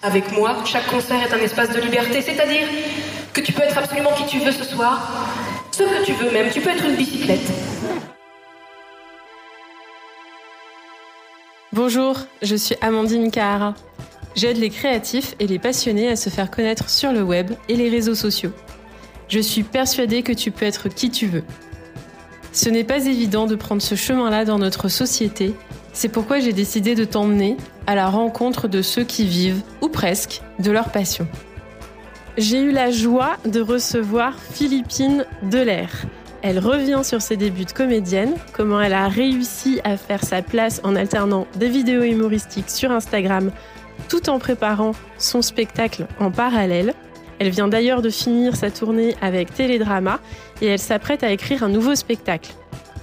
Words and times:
Avec 0.00 0.30
moi, 0.30 0.62
chaque 0.64 0.86
concert 0.86 1.20
est 1.20 1.34
un 1.34 1.40
espace 1.40 1.74
de 1.74 1.80
liberté, 1.80 2.22
c'est-à-dire 2.22 2.68
que 3.32 3.40
tu 3.40 3.52
peux 3.52 3.62
être 3.62 3.76
absolument 3.76 4.12
qui 4.12 4.26
tu 4.26 4.38
veux 4.38 4.52
ce 4.52 4.62
soir, 4.62 5.10
ce 5.72 5.82
que 5.82 6.04
tu 6.04 6.12
veux 6.12 6.30
même, 6.30 6.52
tu 6.52 6.60
peux 6.60 6.70
être 6.70 6.84
une 6.84 6.94
bicyclette. 6.94 7.50
Bonjour, 11.72 12.16
je 12.42 12.54
suis 12.54 12.76
Amandine 12.80 13.32
Kahara. 13.32 13.74
J'aide 14.36 14.58
les 14.58 14.70
créatifs 14.70 15.34
et 15.40 15.48
les 15.48 15.58
passionnés 15.58 16.08
à 16.08 16.14
se 16.14 16.30
faire 16.30 16.52
connaître 16.52 16.88
sur 16.88 17.12
le 17.12 17.22
web 17.24 17.50
et 17.68 17.74
les 17.74 17.90
réseaux 17.90 18.14
sociaux. 18.14 18.52
Je 19.28 19.40
suis 19.40 19.64
persuadée 19.64 20.22
que 20.22 20.32
tu 20.32 20.52
peux 20.52 20.64
être 20.64 20.88
qui 20.88 21.10
tu 21.10 21.26
veux. 21.26 21.44
Ce 22.52 22.68
n'est 22.68 22.84
pas 22.84 23.04
évident 23.04 23.46
de 23.46 23.56
prendre 23.56 23.82
ce 23.82 23.96
chemin-là 23.96 24.44
dans 24.44 24.60
notre 24.60 24.88
société, 24.88 25.54
c'est 25.92 26.08
pourquoi 26.08 26.38
j'ai 26.38 26.52
décidé 26.52 26.94
de 26.94 27.04
t'emmener 27.04 27.56
à 27.86 27.94
la 27.94 28.08
rencontre 28.08 28.68
de 28.68 28.82
ceux 28.82 29.04
qui 29.04 29.26
vivent, 29.26 29.62
ou 29.80 29.88
presque, 29.88 30.42
de 30.58 30.70
leur 30.70 30.90
passion. 30.90 31.26
J'ai 32.36 32.60
eu 32.60 32.70
la 32.70 32.90
joie 32.90 33.36
de 33.44 33.60
recevoir 33.60 34.34
Philippine 34.52 35.26
Delair. 35.42 36.06
Elle 36.42 36.60
revient 36.60 37.00
sur 37.02 37.20
ses 37.20 37.36
débuts 37.36 37.64
de 37.64 37.72
comédienne, 37.72 38.34
comment 38.52 38.80
elle 38.80 38.92
a 38.92 39.08
réussi 39.08 39.80
à 39.82 39.96
faire 39.96 40.22
sa 40.22 40.40
place 40.40 40.80
en 40.84 40.94
alternant 40.94 41.48
des 41.56 41.68
vidéos 41.68 42.02
humoristiques 42.02 42.70
sur 42.70 42.92
Instagram 42.92 43.50
tout 44.08 44.30
en 44.30 44.38
préparant 44.38 44.92
son 45.18 45.42
spectacle 45.42 46.06
en 46.20 46.30
parallèle. 46.30 46.94
Elle 47.40 47.50
vient 47.50 47.68
d'ailleurs 47.68 48.02
de 48.02 48.10
finir 48.10 48.56
sa 48.56 48.70
tournée 48.70 49.16
avec 49.20 49.52
Télédrama 49.52 50.20
et 50.60 50.66
elle 50.66 50.78
s'apprête 50.78 51.24
à 51.24 51.32
écrire 51.32 51.62
un 51.62 51.68
nouveau 51.68 51.94
spectacle. 51.94 52.52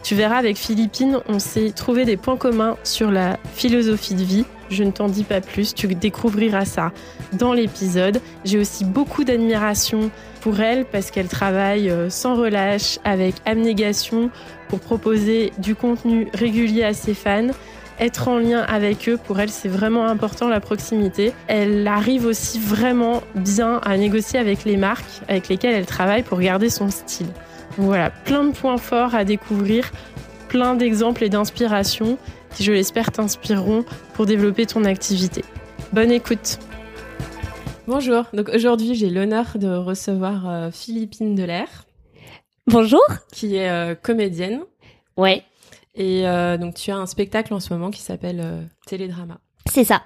Tu 0.05 0.13
verras 0.13 0.35
avec 0.35 0.55
Philippine, 0.55 1.17
on 1.27 1.39
s'est 1.39 1.71
trouvé 1.71 2.05
des 2.05 2.15
points 2.15 2.37
communs 2.37 2.77
sur 2.83 3.09
la 3.09 3.39
philosophie 3.55 4.13
de 4.13 4.21
vie. 4.21 4.45
Je 4.69 4.83
ne 4.83 4.91
t'en 4.91 5.09
dis 5.09 5.23
pas 5.23 5.41
plus, 5.41 5.73
tu 5.73 5.87
découvriras 5.87 6.63
ça 6.63 6.91
dans 7.33 7.53
l'épisode. 7.53 8.21
J'ai 8.43 8.59
aussi 8.59 8.85
beaucoup 8.85 9.23
d'admiration 9.23 10.11
pour 10.41 10.59
elle 10.59 10.85
parce 10.85 11.09
qu'elle 11.09 11.27
travaille 11.27 11.89
euh, 11.89 12.11
sans 12.11 12.35
relâche, 12.35 12.99
avec 13.03 13.33
abnégation 13.47 14.29
pour 14.69 14.79
proposer 14.79 15.51
du 15.57 15.73
contenu 15.73 16.27
régulier 16.35 16.83
à 16.83 16.93
ses 16.93 17.15
fans 17.15 17.49
être 17.99 18.27
en 18.27 18.37
lien 18.37 18.59
avec 18.59 19.07
eux, 19.07 19.17
pour 19.17 19.39
elle, 19.39 19.49
c'est 19.49 19.69
vraiment 19.69 20.07
important 20.07 20.49
la 20.49 20.59
proximité. 20.59 21.31
Elle 21.47 21.87
arrive 21.87 22.25
aussi 22.25 22.59
vraiment 22.59 23.23
bien 23.35 23.79
à 23.83 23.97
négocier 23.97 24.37
avec 24.37 24.65
les 24.65 24.77
marques 24.77 25.21
avec 25.29 25.47
lesquelles 25.47 25.73
elle 25.73 25.85
travaille 25.85 26.21
pour 26.21 26.39
garder 26.39 26.69
son 26.69 26.91
style 26.91 27.29
voilà, 27.77 28.09
plein 28.09 28.45
de 28.45 28.51
points 28.51 28.77
forts 28.77 29.15
à 29.15 29.25
découvrir, 29.25 29.91
plein 30.47 30.75
d'exemples 30.75 31.23
et 31.23 31.29
d'inspirations 31.29 32.17
qui, 32.55 32.63
je 32.63 32.71
l'espère, 32.71 33.11
t'inspireront 33.11 33.83
pour 34.13 34.25
développer 34.25 34.65
ton 34.65 34.85
activité. 34.85 35.43
Bonne 35.91 36.11
écoute. 36.11 36.59
Bonjour, 37.87 38.23
donc 38.33 38.49
aujourd'hui 38.49 38.95
j'ai 38.95 39.09
l'honneur 39.09 39.57
de 39.59 39.67
recevoir 39.67 40.49
euh, 40.49 40.71
Philippine 40.71 41.35
Delair. 41.35 41.85
Bonjour. 42.65 43.03
Qui 43.31 43.57
est 43.57 43.69
euh, 43.69 43.93
comédienne. 43.93 44.61
Ouais. 45.17 45.43
Et 45.93 46.27
euh, 46.27 46.57
donc 46.57 46.75
tu 46.75 46.91
as 46.91 46.97
un 46.97 47.05
spectacle 47.05 47.53
en 47.53 47.59
ce 47.59 47.73
moment 47.73 47.91
qui 47.91 48.01
s'appelle 48.01 48.69
Télédrama. 48.87 49.37
C'est 49.69 49.83
ça. 49.83 50.01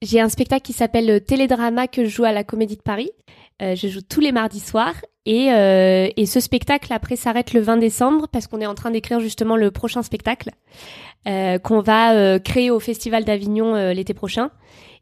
J'ai 0.00 0.20
un 0.20 0.30
spectacle 0.30 0.62
qui 0.62 0.72
s'appelle 0.72 1.22
Télédrama 1.22 1.88
que 1.88 2.04
je 2.04 2.08
joue 2.08 2.24
à 2.24 2.32
la 2.32 2.42
Comédie 2.42 2.76
de 2.76 2.82
Paris. 2.82 3.10
Je 3.60 3.88
joue 3.88 4.00
tous 4.00 4.20
les 4.20 4.32
mardis 4.32 4.60
soirs 4.60 4.94
et, 5.26 5.52
euh, 5.52 6.08
et 6.16 6.26
ce 6.26 6.40
spectacle 6.40 6.92
après 6.92 7.16
s'arrête 7.16 7.52
le 7.52 7.60
20 7.60 7.76
décembre 7.76 8.26
parce 8.28 8.46
qu'on 8.46 8.60
est 8.60 8.66
en 8.66 8.74
train 8.74 8.90
d'écrire 8.90 9.20
justement 9.20 9.56
le 9.56 9.70
prochain 9.70 10.02
spectacle 10.02 10.50
euh, 11.28 11.58
qu'on 11.58 11.80
va 11.80 12.14
euh, 12.14 12.38
créer 12.38 12.70
au 12.70 12.80
Festival 12.80 13.24
d'Avignon 13.24 13.74
euh, 13.74 13.92
l'été 13.92 14.14
prochain. 14.14 14.50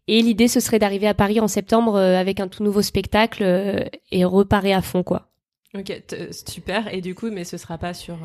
Et 0.08 0.20
l'idée 0.22 0.48
ce 0.48 0.58
serait 0.58 0.78
d'arriver 0.78 1.06
à 1.06 1.14
Paris 1.14 1.38
en 1.38 1.48
septembre 1.48 1.96
euh, 1.96 2.16
avec 2.16 2.40
un 2.40 2.48
tout 2.48 2.64
nouveau 2.64 2.82
spectacle 2.82 3.88
et 4.10 4.24
reparer 4.24 4.72
à 4.72 4.82
fond 4.82 5.02
quoi. 5.02 5.28
Ok, 5.76 5.92
super. 6.46 6.92
Et 6.92 7.00
du 7.02 7.14
coup, 7.14 7.30
mais 7.30 7.44
ce 7.44 7.58
sera 7.58 7.76
pas 7.76 7.92
sur 7.92 8.16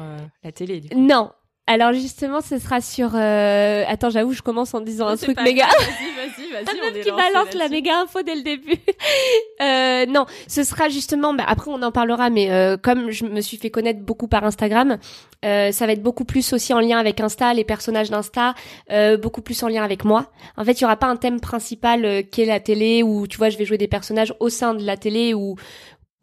la 0.43 0.51
télé. 0.53 0.79
Du 0.79 0.89
coup? 0.89 0.99
Non, 0.99 1.29
alors 1.65 1.93
justement, 1.93 2.41
ce 2.41 2.59
sera 2.59 2.81
sur. 2.81 3.11
Euh... 3.15 3.85
Attends, 3.87 4.09
j'avoue, 4.09 4.33
je 4.33 4.41
commence 4.41 4.73
en 4.73 4.81
disant 4.81 5.07
un 5.07 5.15
truc 5.15 5.39
méga. 5.41 5.65
Vas-y, 5.79 6.51
vas-y, 6.51 6.79
vas-y. 6.79 6.99
Un 6.99 7.03
qui 7.03 7.11
balance 7.11 7.53
la 7.53 7.69
méga 7.69 8.01
info 8.01 8.21
dès 8.21 8.35
le 8.35 8.41
début. 8.41 8.75
euh, 9.61 10.05
non, 10.05 10.25
ce 10.47 10.63
sera 10.63 10.89
justement. 10.89 11.33
Bah, 11.33 11.45
après, 11.47 11.71
on 11.71 11.81
en 11.81 11.91
parlera, 11.91 12.29
mais 12.29 12.51
euh, 12.51 12.75
comme 12.75 13.11
je 13.11 13.25
me 13.25 13.39
suis 13.39 13.57
fait 13.57 13.69
connaître 13.69 14.01
beaucoup 14.01 14.27
par 14.27 14.43
Instagram, 14.43 14.97
euh, 15.43 15.71
ça 15.71 15.85
va 15.85 15.93
être 15.93 16.01
beaucoup 16.01 16.25
plus 16.25 16.53
aussi 16.53 16.73
en 16.73 16.79
lien 16.79 16.97
avec 16.97 17.19
Insta, 17.19 17.53
les 17.53 17.63
personnages 17.63 18.09
d'Insta, 18.09 18.55
euh, 18.91 19.17
beaucoup 19.17 19.41
plus 19.41 19.61
en 19.63 19.67
lien 19.67 19.83
avec 19.83 20.05
moi. 20.05 20.31
En 20.57 20.63
fait, 20.63 20.73
il 20.73 20.81
y 20.81 20.85
aura 20.85 20.95
pas 20.95 21.07
un 21.07 21.17
thème 21.17 21.39
principal 21.39 22.05
euh, 22.05 22.21
qui 22.21 22.41
est 22.41 22.45
la 22.45 22.59
télé, 22.59 23.03
où 23.03 23.27
tu 23.27 23.37
vois, 23.37 23.49
je 23.49 23.57
vais 23.57 23.65
jouer 23.65 23.77
des 23.77 23.87
personnages 23.87 24.33
au 24.39 24.49
sein 24.49 24.73
de 24.73 24.83
la 24.83 24.95
télé, 24.95 25.33
ou 25.33 25.55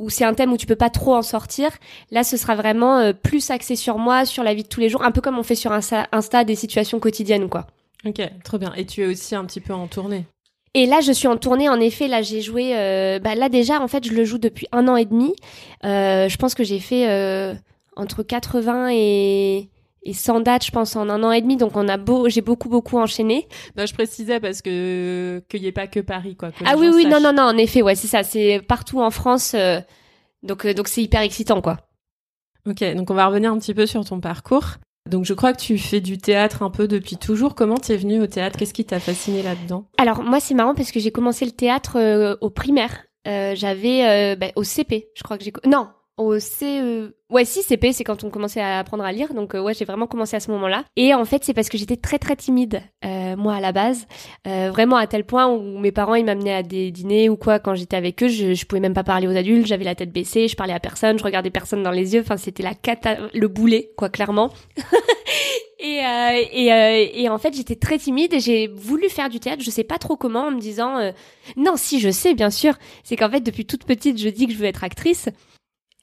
où 0.00 0.10
c'est 0.10 0.24
un 0.24 0.34
thème 0.34 0.52
où 0.52 0.56
tu 0.56 0.66
peux 0.66 0.76
pas 0.76 0.90
trop 0.90 1.14
en 1.14 1.22
sortir. 1.22 1.70
Là, 2.10 2.24
ce 2.24 2.36
sera 2.36 2.56
vraiment 2.56 2.98
euh, 2.98 3.12
plus 3.12 3.50
axé 3.50 3.76
sur 3.76 3.98
moi, 3.98 4.24
sur 4.24 4.42
la 4.42 4.54
vie 4.54 4.62
de 4.62 4.68
tous 4.68 4.80
les 4.80 4.88
jours, 4.88 5.02
un 5.04 5.10
peu 5.10 5.20
comme 5.20 5.38
on 5.38 5.42
fait 5.42 5.54
sur 5.54 5.72
Insta, 5.72 6.08
Insta 6.12 6.44
des 6.44 6.54
situations 6.54 6.98
quotidiennes, 6.98 7.48
quoi. 7.48 7.66
Ok, 8.06 8.20
trop 8.42 8.58
bien. 8.58 8.72
Et 8.76 8.86
tu 8.86 9.02
es 9.02 9.06
aussi 9.06 9.34
un 9.34 9.44
petit 9.44 9.60
peu 9.60 9.74
en 9.74 9.86
tournée. 9.86 10.24
Et 10.72 10.86
là, 10.86 11.00
je 11.00 11.12
suis 11.12 11.28
en 11.28 11.36
tournée. 11.36 11.68
En 11.68 11.80
effet, 11.80 12.08
là, 12.08 12.22
j'ai 12.22 12.40
joué. 12.40 12.76
Euh, 12.76 13.18
bah, 13.18 13.34
là 13.34 13.48
déjà, 13.48 13.80
en 13.80 13.88
fait, 13.88 14.06
je 14.06 14.12
le 14.12 14.24
joue 14.24 14.38
depuis 14.38 14.66
un 14.72 14.88
an 14.88 14.96
et 14.96 15.04
demi. 15.04 15.34
Euh, 15.84 16.28
je 16.28 16.36
pense 16.36 16.54
que 16.54 16.64
j'ai 16.64 16.80
fait 16.80 17.06
entre 17.96 18.22
80 18.22 18.88
et 18.92 19.68
et 20.02 20.12
sans 20.14 20.40
date, 20.40 20.64
je 20.64 20.70
pense, 20.70 20.96
en 20.96 21.08
un 21.08 21.22
an 21.22 21.32
et 21.32 21.42
demi. 21.42 21.56
Donc, 21.56 21.76
on 21.76 21.88
a 21.88 21.96
beau, 21.96 22.28
j'ai 22.28 22.40
beaucoup, 22.40 22.68
beaucoup 22.68 22.98
enchaîné. 22.98 23.48
Non, 23.76 23.86
je 23.86 23.94
précisais 23.94 24.40
parce 24.40 24.62
que 24.62 25.42
qu'il 25.48 25.60
n'y 25.60 25.66
ait 25.66 25.72
pas 25.72 25.86
que 25.86 26.00
Paris, 26.00 26.36
quoi. 26.36 26.50
ah 26.64 26.74
oui, 26.78 26.88
oui, 26.92 27.06
non, 27.06 27.20
non, 27.20 27.32
non, 27.32 27.42
en 27.42 27.56
effet, 27.56 27.82
ouais, 27.82 27.94
c'est 27.94 28.08
ça. 28.08 28.22
C'est 28.22 28.62
partout 28.66 29.00
en 29.00 29.10
France. 29.10 29.54
Euh, 29.54 29.80
donc, 30.42 30.64
euh, 30.64 30.74
donc 30.74 30.88
c'est 30.88 31.02
hyper 31.02 31.20
excitant, 31.20 31.60
quoi. 31.60 31.76
Ok, 32.66 32.82
donc 32.94 33.10
on 33.10 33.14
va 33.14 33.26
revenir 33.26 33.52
un 33.52 33.58
petit 33.58 33.74
peu 33.74 33.86
sur 33.86 34.04
ton 34.04 34.20
parcours. 34.20 34.76
Donc 35.08 35.24
je 35.24 35.32
crois 35.32 35.54
que 35.54 35.60
tu 35.60 35.78
fais 35.78 36.00
du 36.00 36.18
théâtre 36.18 36.62
un 36.62 36.70
peu 36.70 36.86
depuis 36.86 37.16
toujours. 37.16 37.54
Comment 37.54 37.78
t'es 37.78 37.96
venue 37.96 38.20
au 38.20 38.26
théâtre? 38.26 38.58
Qu'est-ce 38.58 38.74
qui 38.74 38.84
t'a 38.84 39.00
fasciné 39.00 39.42
là-dedans? 39.42 39.86
Alors 39.96 40.22
moi 40.22 40.40
c'est 40.40 40.52
marrant 40.52 40.74
parce 40.74 40.92
que 40.92 41.00
j'ai 41.00 41.10
commencé 41.10 41.46
le 41.46 41.52
théâtre 41.52 41.96
euh, 41.96 42.36
au 42.42 42.50
primaire. 42.50 43.06
Euh, 43.26 43.54
j'avais 43.54 44.36
bah, 44.36 44.48
au 44.56 44.62
CP, 44.62 45.08
je 45.14 45.22
crois 45.22 45.38
que 45.38 45.44
j'ai 45.44 45.52
non 45.66 45.88
CE. 46.38 47.14
Ouais, 47.30 47.44
si 47.44 47.62
CP, 47.62 47.92
c'est 47.92 48.04
quand 48.04 48.24
on 48.24 48.30
commençait 48.30 48.60
à 48.60 48.78
apprendre 48.78 49.04
à 49.04 49.12
lire. 49.12 49.32
Donc 49.34 49.54
euh, 49.54 49.62
ouais, 49.62 49.74
j'ai 49.74 49.84
vraiment 49.84 50.06
commencé 50.06 50.36
à 50.36 50.40
ce 50.40 50.50
moment-là. 50.50 50.84
Et 50.96 51.14
en 51.14 51.24
fait, 51.24 51.44
c'est 51.44 51.54
parce 51.54 51.68
que 51.68 51.78
j'étais 51.78 51.96
très 51.96 52.18
très 52.18 52.36
timide 52.36 52.82
euh, 53.04 53.36
moi 53.36 53.54
à 53.54 53.60
la 53.60 53.72
base, 53.72 54.06
euh, 54.46 54.70
vraiment 54.70 54.96
à 54.96 55.06
tel 55.06 55.24
point 55.24 55.48
où 55.48 55.78
mes 55.78 55.92
parents 55.92 56.14
ils 56.14 56.24
m'amenaient 56.24 56.54
à 56.54 56.62
des 56.62 56.90
dîners 56.90 57.28
ou 57.28 57.36
quoi 57.36 57.58
quand 57.58 57.74
j'étais 57.74 57.96
avec 57.96 58.22
eux, 58.22 58.28
je, 58.28 58.54
je 58.54 58.66
pouvais 58.66 58.80
même 58.80 58.94
pas 58.94 59.04
parler 59.04 59.26
aux 59.28 59.36
adultes, 59.36 59.66
j'avais 59.66 59.84
la 59.84 59.94
tête 59.94 60.12
baissée, 60.12 60.48
je 60.48 60.56
parlais 60.56 60.74
à 60.74 60.80
personne, 60.80 61.18
je 61.18 61.24
regardais 61.24 61.50
personne 61.50 61.82
dans 61.82 61.90
les 61.90 62.14
yeux. 62.14 62.20
Enfin, 62.20 62.36
c'était 62.36 62.62
la 62.62 62.74
cata, 62.74 63.16
le 63.32 63.48
boulet 63.48 63.92
quoi, 63.96 64.08
clairement. 64.08 64.50
Et, 65.82 66.04
euh, 66.04 67.06
euh, 67.24 67.28
en 67.28 67.38
fait, 67.38 67.54
j'étais 67.54 67.76
très 67.76 67.98
timide 67.98 68.34
et 68.34 68.40
j'ai 68.40 68.68
voulu 68.68 69.08
faire 69.08 69.30
du 69.30 69.40
théâtre. 69.40 69.62
Je 69.62 69.70
sais 69.70 69.84
pas 69.84 69.98
trop 69.98 70.16
comment, 70.16 70.48
en 70.48 70.50
me 70.50 70.60
disant 70.60 70.98
euh, 70.98 71.12
non, 71.56 71.74
si 71.76 72.00
je 72.00 72.10
sais, 72.10 72.34
bien 72.34 72.50
sûr. 72.50 72.74
C'est 73.02 73.16
qu'en 73.16 73.30
fait, 73.30 73.40
depuis 73.40 73.64
toute 73.64 73.84
petite, 73.84 74.20
je 74.20 74.28
dis 74.28 74.46
que 74.46 74.52
je 74.52 74.58
veux 74.58 74.66
être 74.66 74.84
actrice 74.84 75.28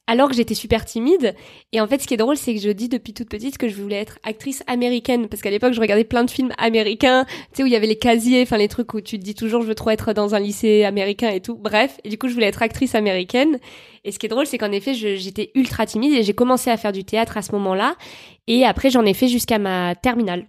alors 0.07 0.29
que 0.29 0.35
j'étais 0.35 0.53
super 0.56 0.85
timide. 0.85 1.35
Et 1.73 1.81
en 1.81 1.88
fait, 1.88 2.01
ce 2.01 2.07
qui 2.07 2.13
est 2.13 2.18
drôle, 2.18 2.38
c'est 2.38 2.56
que 2.56 2.62
je 2.62 2.69
dis 2.69 2.90
depuis 2.90 3.13
toute 3.13 3.29
petite 3.29 3.57
que 3.57 3.68
je 3.68 3.75
voulais 3.75 3.97
être 3.97 4.19
actrice 4.23 4.63
américaine, 4.66 5.28
parce 5.28 5.41
qu'à 5.41 5.51
l'époque, 5.51 5.73
je 5.73 5.81
regardais 5.81 6.06
plein 6.06 6.23
de 6.23 6.31
films 6.31 6.53
américains, 6.57 7.25
tu 7.25 7.57
sais, 7.57 7.63
où 7.63 7.66
il 7.66 7.73
y 7.73 7.75
avait 7.75 7.88
les 7.88 7.97
casiers, 7.97 8.41
enfin 8.41 8.57
les 8.57 8.69
trucs 8.69 8.94
où 8.94 9.01
tu 9.01 9.19
te 9.19 9.23
dis 9.23 9.35
toujours, 9.35 9.62
je 9.62 9.68
veux 9.68 9.75
trop 9.75 9.90
être 9.90 10.13
dans 10.13 10.34
un 10.34 10.40
lycée 10.40 10.85
américain 10.85 11.29
et 11.29 11.41
tout. 11.41 11.56
Bref, 11.56 12.00
et 12.03 12.09
du 12.09 12.18
coup, 12.18 12.29
je 12.29 12.34
voulais 12.34 12.47
être 12.47 12.63
actrice 12.63 12.95
américaine. 12.95 13.59
Et 14.06 14.12
ce 14.12 14.19
qui 14.19 14.25
est 14.25 14.29
drôle, 14.29 14.47
c'est 14.47 14.57
qu'en 14.57 14.72
effet, 14.72 14.94
j'étais 14.94 15.51
ultra 15.53 15.85
timide 15.85 16.13
et 16.13 16.24
j'ai 16.24 16.34
commencé 16.34 16.69
à 16.69 16.78
faire 16.78 16.94
du 16.94 17.03
théâtre 17.03 17.35
à 17.35 17.41
ce 17.41 17.51
moment-là. 17.51 17.95
Et 18.47 18.66
après, 18.66 18.89
j'en 18.89 19.06
ai 19.06 19.13
fait 19.13 19.28
jusqu'à 19.28 19.59
ma 19.59 19.95
terminale. 19.95 20.47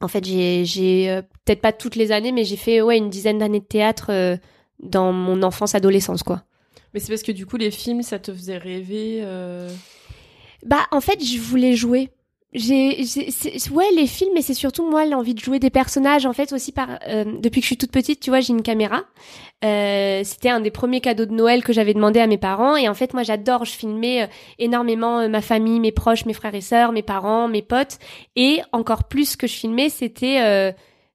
En 0.00 0.08
fait, 0.08 0.24
j'ai 0.24 1.08
euh, 1.08 1.22
peut-être 1.44 1.60
pas 1.60 1.72
toutes 1.72 1.94
les 1.94 2.10
années, 2.10 2.32
mais 2.32 2.42
j'ai 2.42 2.56
fait 2.56 2.82
ouais 2.82 2.98
une 2.98 3.08
dizaine 3.08 3.38
d'années 3.38 3.60
de 3.60 3.64
théâtre 3.64 4.06
euh, 4.10 4.36
dans 4.80 5.12
mon 5.12 5.44
enfance, 5.44 5.76
adolescence, 5.76 6.24
quoi. 6.24 6.42
Mais 6.94 7.00
c'est 7.00 7.08
parce 7.08 7.22
que 7.22 7.32
du 7.32 7.46
coup, 7.46 7.56
les 7.56 7.70
films, 7.70 8.02
ça 8.02 8.18
te 8.18 8.32
faisait 8.32 8.58
rêver 8.58 9.20
euh... 9.22 9.70
Bah, 10.64 10.86
en 10.90 11.00
fait, 11.00 11.24
je 11.24 11.38
voulais 11.38 11.74
jouer. 11.74 12.10
J'ai, 12.54 13.02
ouais, 13.70 13.90
les 13.96 14.06
films, 14.06 14.32
mais 14.34 14.42
c'est 14.42 14.52
surtout 14.52 14.88
moi 14.88 15.06
l'envie 15.06 15.32
de 15.32 15.40
jouer 15.40 15.58
des 15.58 15.70
personnages. 15.70 16.26
En 16.26 16.34
fait, 16.34 16.52
aussi 16.52 16.70
par 16.70 16.98
euh, 17.08 17.24
depuis 17.40 17.60
que 17.60 17.64
je 17.64 17.68
suis 17.68 17.78
toute 17.78 17.90
petite, 17.90 18.20
tu 18.20 18.28
vois, 18.28 18.40
j'ai 18.40 18.52
une 18.52 18.62
caméra. 18.62 19.04
Euh, 19.64 20.20
c'était 20.22 20.50
un 20.50 20.60
des 20.60 20.70
premiers 20.70 21.00
cadeaux 21.00 21.24
de 21.24 21.32
Noël 21.32 21.64
que 21.64 21.72
j'avais 21.72 21.94
demandé 21.94 22.20
à 22.20 22.26
mes 22.26 22.36
parents. 22.36 22.76
Et 22.76 22.90
en 22.90 22.94
fait, 22.94 23.14
moi, 23.14 23.22
j'adore. 23.22 23.64
Je 23.64 23.72
filmais 23.72 24.24
euh, 24.24 24.26
énormément 24.58 25.20
euh, 25.20 25.28
ma 25.28 25.40
famille, 25.40 25.80
mes 25.80 25.92
proches, 25.92 26.26
mes 26.26 26.34
frères 26.34 26.54
et 26.54 26.60
sœurs, 26.60 26.92
mes 26.92 27.02
parents, 27.02 27.48
mes 27.48 27.62
potes. 27.62 27.98
Et 28.36 28.60
encore 28.72 29.04
plus 29.04 29.36
que 29.36 29.46
je 29.46 29.54
filmais, 29.54 29.88
c'était 29.88 30.42
euh, 30.42 30.72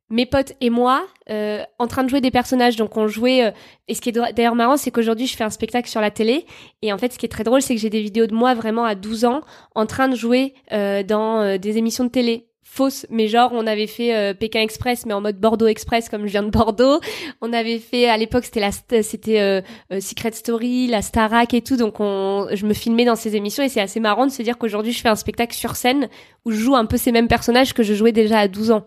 mes 0.10 0.26
potes 0.26 0.54
et 0.62 0.70
moi 0.70 1.06
euh, 1.30 1.64
en 1.80 1.88
train 1.88 2.04
de 2.04 2.10
jouer 2.10 2.22
des 2.22 2.32
personnages. 2.32 2.76
Donc 2.76 2.98
on 2.98 3.08
jouait. 3.08 3.46
Euh, 3.46 3.52
et 3.88 3.96
ce 3.96 4.02
qui 4.02 4.10
est 4.10 4.34
d'ailleurs 4.34 4.56
marrant, 4.56 4.78
c'est 4.78 4.92
qu'aujourd'hui 4.92 5.28
je 5.28 5.36
fais 5.36 5.44
un 5.44 5.50
spectacle 5.50 5.90
sur 5.90 6.02
la 6.02 6.12
télé. 6.12 6.46
Et 6.82 6.94
en 6.94 6.98
fait, 6.98 7.14
ce 7.14 7.18
qui 7.18 7.26
est 7.26 7.30
très 7.30 7.44
drôle, 7.44 7.62
c'est 7.62 7.76
que 7.76 7.82
j'ai 7.82 7.90
des 7.90 8.02
vidéos 8.02 8.28
de 8.28 8.34
moi 8.34 8.54
vraiment 8.54 8.86
à 8.86 8.96
12 8.96 9.26
ans 9.26 9.42
en 9.76 9.86
train 9.86 10.08
de 10.08 10.16
jouer 10.16 10.54
euh, 10.72 11.04
dans 11.04 11.42
euh, 11.42 11.58
des 11.58 11.78
émissions 11.78 12.06
de 12.06 12.10
télé. 12.10 12.48
fausses, 12.64 13.06
mais 13.10 13.28
genre 13.28 13.52
on 13.54 13.66
avait 13.66 13.88
fait 13.88 14.16
euh, 14.16 14.34
Pékin 14.34 14.62
Express, 14.62 15.06
mais 15.06 15.14
en 15.14 15.22
mode 15.22 15.40
Bordeaux 15.40 15.68
Express 15.68 16.10
comme 16.10 16.26
je 16.26 16.32
viens 16.32 16.44
de 16.44 16.50
Bordeaux. 16.50 17.00
On 17.42 17.52
avait 17.54 17.80
fait 17.80 18.08
à 18.08 18.18
l'époque 18.18 18.46
c'était 18.46 18.60
la 18.60 18.72
c'était 19.02 19.40
euh, 19.40 19.62
Secret 20.00 20.34
Story, 20.34 20.88
la 20.88 21.02
Starac 21.02 21.54
et 21.54 21.62
tout, 21.62 21.78
donc 21.78 22.00
on, 22.00 22.48
je 22.54 22.66
me 22.66 22.74
filmais 22.74 23.06
dans 23.06 23.16
ces 23.16 23.36
émissions 23.36 23.64
et 23.64 23.70
c'est 23.70 23.82
assez 23.82 24.00
marrant 24.00 24.28
de 24.28 24.32
se 24.32 24.44
dire 24.44 24.58
qu'aujourd'hui 24.58 24.92
je 24.92 25.02
fais 25.02 25.10
un 25.10 25.16
spectacle 25.16 25.56
sur 25.56 25.76
scène 25.76 26.10
où 26.46 26.52
je 26.52 26.58
joue 26.58 26.76
un 26.76 26.86
peu 26.86 26.98
ces 26.98 27.12
mêmes 27.12 27.30
personnages 27.30 27.74
que 27.74 27.84
je 27.84 27.94
jouais 27.94 28.12
déjà 28.12 28.40
à 28.40 28.48
12 28.48 28.72
ans. 28.72 28.86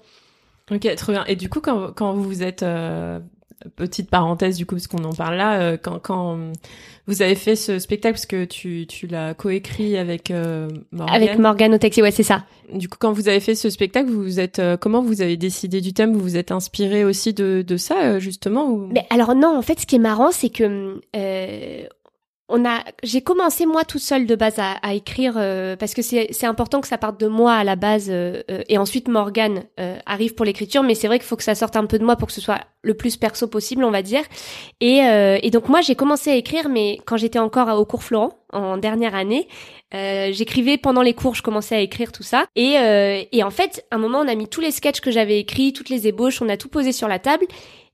Ok, 0.70 0.94
trop 0.96 1.12
bien. 1.12 1.24
Et 1.26 1.36
du 1.36 1.48
coup, 1.48 1.60
quand, 1.60 1.92
quand 1.94 2.14
vous 2.14 2.42
êtes 2.42 2.64
petite 3.76 4.08
parenthèse 4.08 4.56
du 4.56 4.64
coup 4.64 4.76
parce 4.76 4.86
qu'on 4.86 5.04
en 5.04 5.12
parle 5.12 5.36
là 5.36 5.76
quand, 5.76 5.98
quand 5.98 6.38
vous 7.06 7.22
avez 7.22 7.34
fait 7.34 7.56
ce 7.56 7.78
spectacle 7.78 8.14
parce 8.14 8.26
que 8.26 8.44
tu, 8.44 8.86
tu 8.88 9.06
l'as 9.06 9.34
coécrit 9.34 9.96
avec 9.96 10.30
euh, 10.30 10.68
Morgane. 10.92 11.14
Avec 11.14 11.38
Morgane 11.38 11.74
Otexi, 11.74 12.02
ouais, 12.02 12.10
c'est 12.12 12.22
ça. 12.22 12.44
Du 12.72 12.88
coup, 12.88 12.96
quand 13.00 13.12
vous 13.12 13.28
avez 13.28 13.40
fait 13.40 13.56
ce 13.56 13.68
spectacle, 13.68 14.10
vous 14.10 14.38
êtes 14.38 14.60
euh, 14.60 14.76
comment 14.76 15.02
vous 15.02 15.20
avez 15.20 15.36
décidé 15.36 15.80
du 15.80 15.92
thème? 15.92 16.12
Vous 16.12 16.20
vous 16.20 16.36
êtes 16.36 16.52
inspiré 16.52 17.04
aussi 17.04 17.34
de, 17.34 17.64
de 17.66 17.76
ça 17.76 18.02
euh, 18.02 18.20
justement 18.20 18.66
ou... 18.70 18.88
Mais 18.92 19.06
alors 19.10 19.34
non, 19.34 19.56
en 19.56 19.62
fait, 19.62 19.80
ce 19.80 19.86
qui 19.86 19.96
est 19.96 20.00
marrant, 20.00 20.30
c'est 20.30 20.50
que 20.50 21.00
euh, 21.16 21.82
on 22.50 22.64
a, 22.64 22.84
j'ai 23.02 23.22
commencé 23.22 23.64
moi 23.64 23.84
toute 23.84 24.00
seule 24.00 24.26
de 24.26 24.34
base 24.34 24.58
à, 24.58 24.72
à 24.82 24.94
écrire 24.94 25.34
euh, 25.36 25.76
parce 25.76 25.94
que 25.94 26.02
c'est 26.02 26.44
important 26.44 26.80
que 26.80 26.88
ça 26.88 26.98
parte 26.98 27.18
de 27.18 27.26
moi 27.26 27.54
à 27.54 27.64
la 27.64 27.76
base 27.76 28.08
euh, 28.10 28.42
euh, 28.50 28.62
et 28.68 28.76
ensuite 28.76 29.08
Morgane 29.08 29.64
arrive 30.06 30.34
pour 30.34 30.44
l'écriture, 30.44 30.82
mais 30.82 30.94
c'est 30.94 31.06
vrai 31.06 31.18
qu'il 31.18 31.26
faut 31.26 31.36
que 31.36 31.42
ça 31.42 31.54
sorte 31.54 31.76
un 31.76 31.86
peu 31.86 31.98
de 31.98 32.04
moi 32.04 32.16
pour 32.16 32.28
que 32.28 32.34
ce 32.34 32.40
soit 32.40 32.60
le 32.82 32.94
plus 32.94 33.16
perso 33.16 33.46
possible, 33.46 33.84
on 33.84 33.90
va 33.90 34.02
dire. 34.02 34.22
Et, 34.80 34.98
et 34.98 35.50
donc 35.50 35.68
moi 35.68 35.80
j'ai 35.80 35.94
commencé 35.94 36.30
à 36.30 36.34
écrire, 36.34 36.68
mais 36.68 36.98
quand 37.06 37.16
j'étais 37.16 37.38
encore 37.38 37.68
au 37.78 37.84
cours 37.84 38.02
Florent 38.02 38.32
en 38.52 38.76
dernière 38.76 39.14
année, 39.14 39.48
j'écrivais 39.92 40.76
pendant 40.76 41.02
les 41.02 41.14
cours, 41.14 41.34
je 41.34 41.42
commençais 41.42 41.76
à 41.76 41.80
écrire 41.80 42.12
tout 42.12 42.22
ça. 42.22 42.46
Et, 42.56 42.74
et 43.32 43.42
en 43.42 43.50
fait, 43.50 43.86
à 43.90 43.96
un 43.96 43.98
moment 43.98 44.18
on 44.18 44.28
a 44.28 44.34
mis 44.34 44.48
tous 44.48 44.60
les 44.60 44.70
sketchs 44.70 45.00
que 45.00 45.10
j'avais 45.10 45.38
écrits, 45.38 45.72
toutes 45.72 45.88
les 45.88 46.06
ébauches, 46.06 46.42
on 46.42 46.48
a 46.48 46.56
tout 46.56 46.68
posé 46.68 46.92
sur 46.92 47.08
la 47.08 47.18
table 47.18 47.46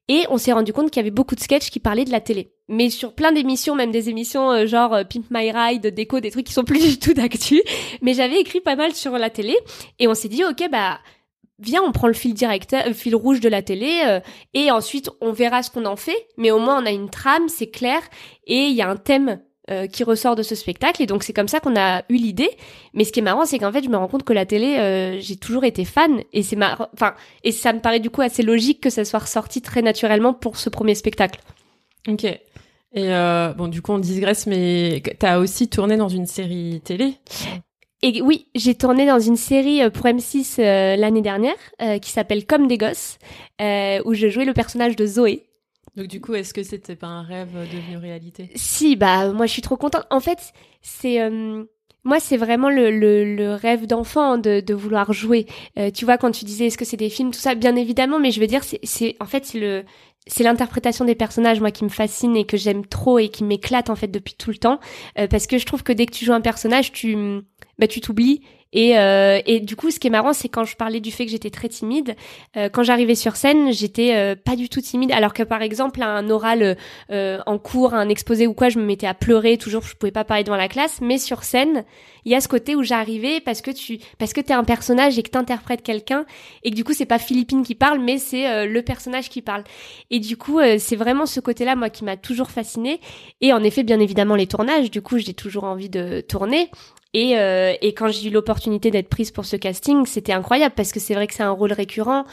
et 0.09 0.25
on 0.31 0.39
s'est 0.39 0.53
rendu 0.53 0.73
compte 0.73 0.91
qu'il 0.91 1.01
y 1.01 1.05
avait 1.05 1.11
beaucoup 1.11 1.35
de 1.35 1.41
sketchs 1.41 1.71
qui 1.71 1.81
parlaient 1.81 2.05
de 2.05 2.13
la 2.13 2.21
télé. 2.21 2.53
Mais 2.69 2.91
sur 2.91 3.15
plein 3.15 3.33
d'émissions, 3.33 3.75
même 3.75 3.91
des 3.91 4.09
émissions 4.09 4.51
euh, 4.51 4.67
genre 4.67 4.95
euh, 4.95 5.05
Pimp 5.05 5.27
My 5.31 5.51
Ride, 5.51 5.87
Déco, 5.89 6.21
des 6.21 6.31
trucs 6.31 6.47
qui 6.47 6.53
sont 6.53 6.65
plus 6.65 6.81
du 6.81 6.99
tout 6.99 7.13
d'actu. 7.13 7.63
Mais 8.03 8.15
j'avais 8.15 8.41
écrit 8.41 8.61
pas 8.61 8.77
mal 8.77 8.95
sur 8.95 9.13
la 9.13 9.31
télé. 9.31 9.57
Et 9.99 10.09
on 10.09 10.15
s'est 10.15 10.29
dit, 10.29 10.45
ok, 10.45 10.69
bah, 10.71 11.01
viens, 11.59 11.83
on 11.83 11.93
prend 11.93 12.07
le 12.07 12.15
fil 12.15 12.35
directeur, 12.35 12.85
le 12.85 12.91
euh, 12.91 12.95
fil 12.95 13.17
rouge 13.17 13.41
de 13.41 13.49
la 13.49 13.63
télé, 13.63 14.21
et 14.55 14.71
ensuite 14.71 15.11
on 15.21 15.33
verra 15.33 15.63
ce 15.63 15.71
qu'on 15.71 15.87
en 15.87 15.97
fait. 15.97 16.27
Mais 16.37 16.51
au 16.51 16.59
moins 16.59 16.83
on 16.83 16.87
a 16.87 16.93
une 16.93 17.11
trame, 17.11 17.49
c'est 17.49 17.71
clair, 17.71 18.01
et 18.47 18.67
il 18.67 18.75
y 18.75 18.83
a 18.83 18.89
un 18.89 18.97
thème 18.97 19.41
euh, 19.69 19.89
qui 19.89 20.05
ressort 20.05 20.37
de 20.37 20.45
ce 20.45 20.55
spectacle. 20.55 21.03
Et 21.03 21.07
donc 21.07 21.25
c'est 21.25 21.33
comme 21.33 21.49
ça 21.49 21.59
qu'on 21.59 21.75
a 21.75 22.05
eu 22.09 22.15
l'idée. 22.15 22.51
Mais 22.95 23.03
ce 23.03 23.11
qui 23.11 23.19
est 23.19 23.23
marrant 23.23 23.45
c'est 23.47 23.59
qu'en 23.59 23.73
fait 23.73 23.83
je 23.83 23.89
me 23.89 23.97
rends 23.97 24.07
compte 24.07 24.23
que 24.23 24.33
la 24.33 24.47
télé 24.47 24.77
euh, 24.79 25.19
j'ai 25.21 25.35
toujours 25.35 25.65
été 25.65 25.85
fan. 25.85 26.23
Et 26.33 26.45
c'est 26.45 26.55
marrant 26.55 26.87
enfin 26.95 27.15
et 27.43 27.51
ça 27.51 27.73
me 27.73 27.81
paraît 27.81 27.99
du 27.99 28.09
coup 28.09 28.21
assez 28.21 28.45
logique 28.45 28.81
que 28.81 28.91
ça 28.91 29.05
soit 29.05 29.19
ressorti 29.19 29.63
très 29.63 29.83
naturellement 29.83 30.35
pour 30.35 30.57
ce 30.57 30.71
premier 30.71 30.95
spectacle. 30.95 31.41
Ok. 32.07 32.23
Et 32.23 32.39
euh, 32.97 33.55
bon 33.55 33.67
du 33.67 33.83
coup 33.83 33.91
on 33.91 33.99
digresse 33.99 34.47
mais 34.47 35.03
t'as 35.19 35.39
aussi 35.39 35.69
tourné 35.69 35.97
dans 35.97 36.09
une 36.09 36.27
série 36.27 36.81
télé? 36.85 37.15
Et 38.03 38.23
oui, 38.23 38.47
j'ai 38.55 38.77
tourné 38.77 39.05
dans 39.05 39.19
une 39.19 39.37
série 39.37 39.81
pour 39.91 40.07
M6 40.07 40.61
l'année 40.97 41.23
dernière 41.23 41.57
qui 42.01 42.13
s'appelle 42.13 42.47
Comme 42.47 42.69
des 42.69 42.79
gosses, 42.79 43.19
où 43.59 44.15
je 44.15 44.29
jouais 44.29 44.45
le 44.45 44.53
personnage 44.53 44.95
de 44.95 45.07
Zoé, 45.07 45.47
donc 45.97 46.07
du 46.09 46.21
coup, 46.21 46.35
est-ce 46.35 46.53
que 46.55 46.63
c'était 46.63 46.97
pas 46.97 47.07
un 47.07 47.23
rêve 47.23 47.53
devenu 47.73 47.97
réalité? 47.97 48.51
Si, 48.55 48.97
bah 48.97 49.33
moi 49.33 49.47
je 49.47 49.53
suis 49.53 49.63
trop 49.63 49.77
contente. 49.77 50.05
En 50.11 50.21
fait, 50.21 50.53
c'est 50.83 51.21
euh, 51.21 51.65
moi 52.05 52.21
c'est 52.21 52.37
vraiment 52.37 52.69
le, 52.71 52.91
le, 52.91 53.35
le 53.35 53.55
rêve 53.55 53.87
d'enfant 53.87 54.39
de, 54.39 54.61
de 54.61 54.75
vouloir 54.75 55.13
jouer. 55.13 55.47
Euh, 55.79 55.91
tu 55.91 56.05
vois 56.05 56.19
quand 56.19 56.31
tu 56.31 56.45
disais 56.45 56.67
est-ce 56.67 56.79
que 56.79 56.85
c'est 56.85 56.97
des 56.97 57.11
films 57.11 57.31
tout 57.31 57.41
ça, 57.41 57.55
bien 57.55 57.77
évidemment, 57.77 58.19
mais 58.21 58.31
je 58.31 58.41
veux 58.41 58.47
dire 58.47 58.63
c'est 58.65 58.81
c'est 58.85 59.17
en 59.21 59.27
fait 59.27 59.45
c'est 59.47 59.59
le 59.61 59.85
c'est 60.29 60.43
l'interprétation 60.45 61.05
des 61.05 61.15
personnages 61.15 61.61
moi 61.61 61.71
qui 61.71 61.85
me 61.85 61.89
fascine 61.89 62.37
et 62.37 62.45
que 62.45 62.57
j'aime 62.57 62.85
trop 62.85 63.19
et 63.19 63.29
qui 63.29 63.45
m'éclate 63.45 63.91
en 63.91 63.97
fait 63.97 64.09
depuis 64.09 64.35
tout 64.35 64.51
le 64.51 64.57
temps 64.59 64.81
euh, 65.19 65.29
parce 65.29 65.47
que 65.47 65.57
je 65.57 65.65
trouve 65.67 65.83
que 65.85 65.93
dès 65.93 66.05
que 66.07 66.13
tu 66.13 66.25
joues 66.25 66.33
un 66.33 66.41
personnage 66.41 66.93
tu 66.93 67.17
bah 67.79 67.87
tu 67.87 68.01
t'oublies 68.01 68.43
et, 68.77 68.99
euh, 68.99 69.41
et 69.47 69.61
du 69.61 69.75
coup, 69.75 69.91
ce 69.91 69.99
qui 69.99 70.09
est 70.09 70.11
marrant, 70.11 70.35
c'est 70.35 70.51
quand 70.51 70.65
je 70.65 70.77
parlais 70.77 71.01
du 71.01 71.11
fait 71.11 71.25
que 71.25 71.31
j'étais 71.31 71.49
très 71.49 71.71
timide, 71.71 72.15
euh, 72.59 72.69
quand 72.69 72.83
j'arrivais 72.83 73.15
sur 73.15 73.35
scène, 73.37 73.73
j'étais 73.73 74.15
euh, 74.15 74.37
pas 74.37 74.55
du 74.55 74.69
tout 74.69 74.83
timide. 74.83 75.13
Alors 75.13 75.33
que 75.33 75.43
par 75.43 75.63
exemple, 75.63 76.03
à 76.03 76.09
un 76.09 76.29
oral 76.29 76.77
euh, 77.11 77.39
en 77.47 77.57
cours, 77.57 77.95
un 77.95 78.11
exposé 78.11 78.47
ou 78.47 78.53
quoi, 78.53 78.69
je 78.69 78.79
me 78.79 78.85
mettais 78.85 79.07
à 79.07 79.15
pleurer. 79.15 79.57
Toujours, 79.57 79.83
je 79.83 79.97
pouvais 79.97 80.13
pas 80.13 80.25
parler 80.25 80.45
devant 80.45 80.59
la 80.59 80.69
classe. 80.69 81.01
Mais 81.01 81.17
sur 81.17 81.43
scène, 81.43 81.87
il 82.27 82.33
y 82.33 82.35
a 82.35 82.41
ce 82.43 82.49
côté 82.49 82.77
où 82.77 82.83
j'arrivais 82.83 83.41
parce 83.41 83.63
que 83.63 83.71
tu, 83.71 83.99
parce 84.19 84.35
que 84.35 84.43
t'es 84.43 84.53
un 84.53 84.65
personnage 84.65 85.19
et 85.19 85.23
que 85.23 85.31
t'interprètes 85.31 85.83
quelqu'un 85.83 86.27
et 86.63 86.71
que 86.71 86.77
du 86.77 86.85
coup, 86.85 86.93
c'est 86.93 87.07
pas 87.07 87.19
Philippine 87.19 87.63
qui 87.63 87.77
parle, 87.77 88.01
mais 88.01 88.19
c'est 88.19 88.67
le 88.67 88.83
personnage 88.83 89.31
qui 89.31 89.41
parle. 89.41 89.65
Et 90.11 90.21
du 90.21 90.37
coup, 90.37 90.61
c'est 90.79 90.97
vraiment 90.97 91.25
ce 91.25 91.41
côté-là, 91.41 91.77
moi, 91.77 91.89
qui 91.89 92.05
m'a 92.05 92.19
toujours 92.19 92.51
fascinée. 92.51 93.01
Et 93.41 93.55
en 93.55 93.63
effet, 93.63 93.85
bien 93.85 94.01
évidemment, 94.01 94.35
les 94.35 94.47
tournages. 94.47 94.91
Du 94.91 95.01
coup, 95.01 95.17
j'ai 95.17 95.35
toujours 95.35 95.65
envie 95.65 95.89
de 95.89 96.21
tourner. 96.21 96.69
Et, 97.15 97.39
euh, 97.39 97.73
et 97.81 97.95
quand 97.95 98.09
j'ai 98.09 98.29
eu 98.29 98.31
l'opportunité 98.31 98.91
d'être 98.91 99.09
prise 99.09 99.31
pour 99.31 99.45
ce 99.45 99.57
casting, 99.57 100.05
c'était 100.07 100.33
incroyable 100.33 100.75
parce 100.75 100.93
que 100.93 101.01
c'est 101.01 101.15
vrai 101.15 101.27
que 101.27 101.35
c'est 101.35 101.43
un 101.43 101.51
rôle 101.51 101.73
récurrent 101.73 102.25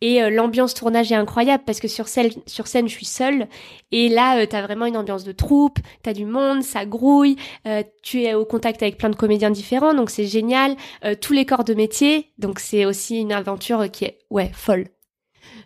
et 0.00 0.22
euh, 0.22 0.30
l'ambiance 0.30 0.74
tournage 0.74 1.12
est 1.12 1.16
incroyable 1.16 1.62
parce 1.64 1.78
que 1.78 1.86
sur 1.86 2.08
scène, 2.08 2.30
sur 2.46 2.66
scène, 2.66 2.88
je 2.88 2.94
suis 2.94 3.06
seule 3.06 3.46
et 3.92 4.08
là, 4.08 4.38
euh, 4.38 4.46
t'as 4.46 4.62
vraiment 4.62 4.86
une 4.86 4.96
ambiance 4.96 5.24
de 5.24 5.32
troupe, 5.32 5.78
t'as 6.02 6.12
du 6.12 6.24
monde, 6.24 6.62
ça 6.62 6.86
grouille, 6.86 7.36
euh, 7.66 7.82
tu 8.02 8.22
es 8.22 8.34
au 8.34 8.44
contact 8.44 8.82
avec 8.82 8.98
plein 8.98 9.10
de 9.10 9.16
comédiens 9.16 9.50
différents, 9.50 9.94
donc 9.94 10.10
c'est 10.10 10.26
génial. 10.26 10.76
tous 11.20 11.32
les 11.32 11.44
corps 11.44 11.64
de 11.64 11.74
métier, 11.74 12.32
donc 12.38 12.58
c'est 12.58 12.84
aussi 12.84 13.20
une 13.20 13.32
aventure 13.32 13.90
qui 13.90 14.06
est 14.06 14.18
ouais 14.30 14.50
folle. 14.52 14.86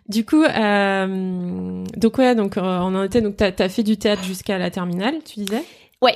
Du 0.09 0.25
coup, 0.25 0.43
euh, 0.43 1.83
donc 1.97 2.17
ouais, 2.17 2.35
donc 2.35 2.53
on 2.57 2.95
en 2.95 3.03
était, 3.03 3.21
donc 3.21 3.35
t'as 3.37 3.51
as 3.57 3.69
fait 3.69 3.83
du 3.83 3.97
théâtre 3.97 4.23
jusqu'à 4.23 4.57
la 4.57 4.71
terminale, 4.71 5.15
tu 5.25 5.41
disais? 5.41 5.63
Ouais. 6.01 6.15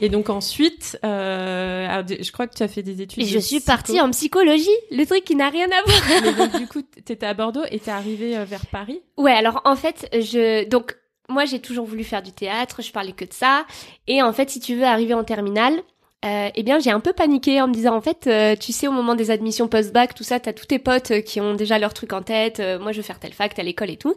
Et 0.00 0.08
donc 0.08 0.30
ensuite, 0.30 0.98
euh, 1.04 2.02
je 2.08 2.32
crois 2.32 2.46
que 2.46 2.54
tu 2.54 2.62
as 2.62 2.68
fait 2.68 2.82
des 2.82 3.02
études. 3.02 3.22
Et 3.22 3.26
je 3.26 3.38
suis 3.38 3.60
partie 3.60 4.00
en 4.00 4.10
psychologie, 4.10 4.68
le 4.90 5.04
truc 5.04 5.24
qui 5.24 5.36
n'a 5.36 5.48
rien 5.48 5.66
à 5.66 5.82
voir. 5.84 6.22
Mais 6.22 6.32
donc, 6.32 6.58
du 6.58 6.66
coup, 6.66 6.82
t'étais 6.82 7.26
à 7.26 7.34
Bordeaux 7.34 7.64
et 7.70 7.78
t'es 7.78 7.90
arrivée 7.90 8.36
euh, 8.36 8.44
vers 8.44 8.66
Paris? 8.66 9.02
Ouais, 9.16 9.32
alors 9.32 9.60
en 9.64 9.76
fait, 9.76 10.08
je 10.12 10.68
donc 10.68 10.96
moi 11.28 11.44
j'ai 11.44 11.60
toujours 11.60 11.86
voulu 11.86 12.04
faire 12.04 12.22
du 12.22 12.32
théâtre, 12.32 12.82
je 12.82 12.92
parlais 12.92 13.12
que 13.12 13.24
de 13.24 13.32
ça. 13.32 13.64
Et 14.06 14.22
en 14.22 14.32
fait, 14.32 14.50
si 14.50 14.60
tu 14.60 14.74
veux 14.74 14.84
arriver 14.84 15.14
en 15.14 15.24
terminale, 15.24 15.82
euh, 16.24 16.50
eh 16.54 16.62
bien, 16.62 16.78
j'ai 16.78 16.90
un 16.90 17.00
peu 17.00 17.12
paniqué 17.12 17.60
en 17.60 17.66
me 17.66 17.72
disant, 17.72 17.96
en 17.96 18.00
fait, 18.00 18.28
euh, 18.28 18.54
tu 18.54 18.72
sais, 18.72 18.86
au 18.86 18.92
moment 18.92 19.16
des 19.16 19.32
admissions 19.32 19.66
post-bac, 19.66 20.14
tout 20.14 20.22
ça, 20.22 20.38
t'as 20.38 20.52
tous 20.52 20.66
tes 20.66 20.78
potes 20.78 21.20
qui 21.22 21.40
ont 21.40 21.54
déjà 21.54 21.80
leur 21.80 21.94
truc 21.94 22.12
en 22.12 22.22
tête. 22.22 22.62
moi, 22.80 22.92
je 22.92 22.98
veux 22.98 23.02
faire 23.02 23.18
telle 23.18 23.32
fac, 23.32 23.54
telle 23.54 23.66
école 23.66 23.90
et 23.90 23.96
tout. 23.96 24.14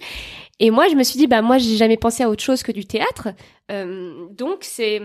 Et 0.59 0.69
moi, 0.69 0.87
je 0.87 0.93
me 0.93 1.03
suis 1.03 1.17
dit, 1.17 1.25
bah 1.25 1.41
moi, 1.41 1.57
j'ai 1.57 1.77
jamais 1.77 1.97
pensé 1.97 2.21
à 2.21 2.29
autre 2.29 2.43
chose 2.43 2.61
que 2.61 2.71
du 2.71 2.85
théâtre. 2.85 3.29
donc, 3.69 4.59
c'est 4.61 5.01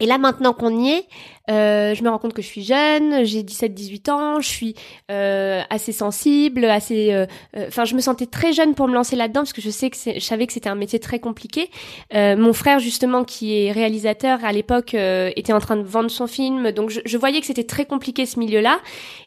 et 0.00 0.06
là, 0.06 0.18
maintenant 0.18 0.52
qu'on 0.52 0.78
y 0.78 0.90
est, 0.90 1.06
euh, 1.50 1.94
je 1.94 2.04
me 2.04 2.08
rends 2.08 2.18
compte 2.18 2.34
que 2.34 2.42
je 2.42 2.46
suis 2.46 2.62
jeune, 2.62 3.24
j'ai 3.24 3.42
17-18 3.42 4.10
ans, 4.10 4.40
je 4.40 4.48
suis 4.48 4.74
euh, 5.10 5.62
assez 5.70 5.92
sensible, 5.92 6.64
assez. 6.66 7.12
Euh, 7.12 7.26
euh, 7.56 7.66
enfin, 7.66 7.84
je 7.84 7.96
me 7.96 8.00
sentais 8.00 8.26
très 8.26 8.52
jeune 8.52 8.74
pour 8.74 8.86
me 8.86 8.94
lancer 8.94 9.16
là-dedans 9.16 9.40
parce 9.40 9.52
que 9.52 9.62
je 9.62 9.70
sais 9.70 9.90
que 9.90 9.96
je 9.96 10.20
savais 10.20 10.46
que 10.46 10.52
c'était 10.52 10.68
un 10.68 10.76
métier 10.76 11.00
très 11.00 11.18
compliqué. 11.18 11.70
Euh, 12.14 12.36
mon 12.36 12.52
frère, 12.52 12.78
justement, 12.78 13.24
qui 13.24 13.58
est 13.58 13.72
réalisateur 13.72 14.44
à 14.44 14.52
l'époque, 14.52 14.94
était 14.94 15.52
en 15.52 15.60
train 15.60 15.76
de 15.76 15.82
vendre 15.82 16.10
son 16.10 16.26
film, 16.26 16.70
donc 16.70 16.90
je, 16.90 17.00
je 17.04 17.18
voyais 17.18 17.40
que 17.40 17.46
c'était 17.46 17.64
très 17.64 17.84
compliqué 17.84 18.24
ce 18.24 18.38
milieu-là. 18.38 18.78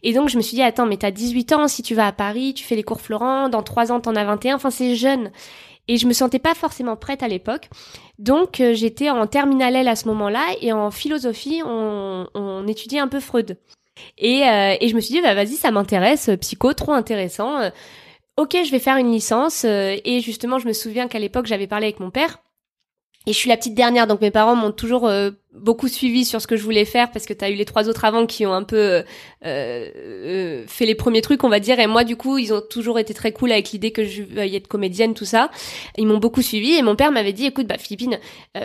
Et 0.03 0.13
donc, 0.13 0.29
je 0.29 0.37
me 0.37 0.41
suis 0.41 0.55
dit, 0.55 0.63
attends, 0.63 0.85
mais 0.85 0.97
t'as 0.97 1.11
18 1.11 1.53
ans, 1.53 1.67
si 1.67 1.83
tu 1.83 1.95
vas 1.95 2.07
à 2.07 2.11
Paris, 2.11 2.53
tu 2.53 2.63
fais 2.63 2.75
les 2.75 2.83
cours 2.83 3.01
Florent, 3.01 3.49
dans 3.49 3.63
3 3.63 3.91
ans, 3.91 3.99
t'en 3.99 4.15
as 4.15 4.23
21. 4.23 4.55
Enfin, 4.55 4.69
c'est 4.69 4.95
jeune 4.95 5.31
et 5.87 5.97
je 5.97 6.07
me 6.07 6.13
sentais 6.13 6.39
pas 6.39 6.53
forcément 6.53 6.95
prête 6.95 7.23
à 7.23 7.27
l'époque. 7.27 7.69
Donc 8.19 8.59
euh, 8.59 8.73
j'étais 8.73 9.09
en 9.09 9.27
terminale 9.27 9.75
L 9.75 9.87
à 9.87 9.95
ce 9.95 10.07
moment-là 10.07 10.45
et 10.61 10.71
en 10.73 10.91
philosophie 10.91 11.61
on, 11.65 12.27
on 12.33 12.67
étudiait 12.67 12.99
un 12.99 13.07
peu 13.07 13.19
Freud. 13.19 13.57
Et, 14.17 14.47
euh, 14.47 14.75
et 14.79 14.87
je 14.87 14.95
me 14.95 15.01
suis 15.01 15.13
dit 15.13 15.21
bah 15.21 15.33
vas-y 15.33 15.55
ça 15.55 15.71
m'intéresse, 15.71 16.29
psycho 16.39 16.73
trop 16.73 16.93
intéressant. 16.93 17.59
ok 18.37 18.57
je 18.65 18.71
vais 18.71 18.79
faire 18.79 18.97
une 18.97 19.11
licence 19.11 19.65
et 19.65 20.21
justement 20.21 20.59
je 20.59 20.67
me 20.67 20.73
souviens 20.73 21.07
qu'à 21.07 21.19
l'époque 21.19 21.45
j'avais 21.45 21.67
parlé 21.67 21.87
avec 21.87 21.99
mon 21.99 22.09
père 22.09 22.39
et 23.27 23.33
je 23.33 23.37
suis 23.37 23.49
la 23.49 23.57
petite 23.57 23.75
dernière, 23.75 24.07
donc 24.07 24.19
mes 24.21 24.31
parents 24.31 24.55
m'ont 24.55 24.71
toujours 24.71 25.07
euh, 25.07 25.29
beaucoup 25.53 25.87
suivi 25.87 26.25
sur 26.25 26.41
ce 26.41 26.47
que 26.47 26.57
je 26.57 26.63
voulais 26.63 26.85
faire 26.85 27.11
parce 27.11 27.27
que 27.27 27.33
tu 27.33 27.45
as 27.45 27.51
eu 27.51 27.53
les 27.53 27.65
trois 27.65 27.87
autres 27.87 28.03
avant 28.03 28.25
qui 28.25 28.47
ont 28.47 28.53
un 28.53 28.63
peu 28.63 28.77
euh, 28.77 29.03
euh, 29.45 30.63
fait 30.65 30.87
les 30.87 30.95
premiers 30.95 31.21
trucs, 31.21 31.43
on 31.43 31.49
va 31.49 31.59
dire. 31.59 31.79
Et 31.79 31.85
moi, 31.85 32.03
du 32.03 32.15
coup, 32.15 32.39
ils 32.39 32.51
ont 32.51 32.63
toujours 32.67 32.97
été 32.97 33.13
très 33.13 33.31
cool 33.31 33.51
avec 33.51 33.69
l'idée 33.69 33.91
que 33.91 34.05
je 34.05 34.23
veuille 34.23 34.55
être 34.55 34.67
comédienne, 34.67 35.13
tout 35.13 35.25
ça. 35.25 35.51
Ils 35.99 36.07
m'ont 36.07 36.17
beaucoup 36.17 36.41
suivi 36.41 36.73
et 36.73 36.81
mon 36.81 36.95
père 36.95 37.11
m'avait 37.11 37.31
dit, 37.31 37.45
écoute, 37.45 37.67
bah 37.67 37.77
Philippine, 37.77 38.17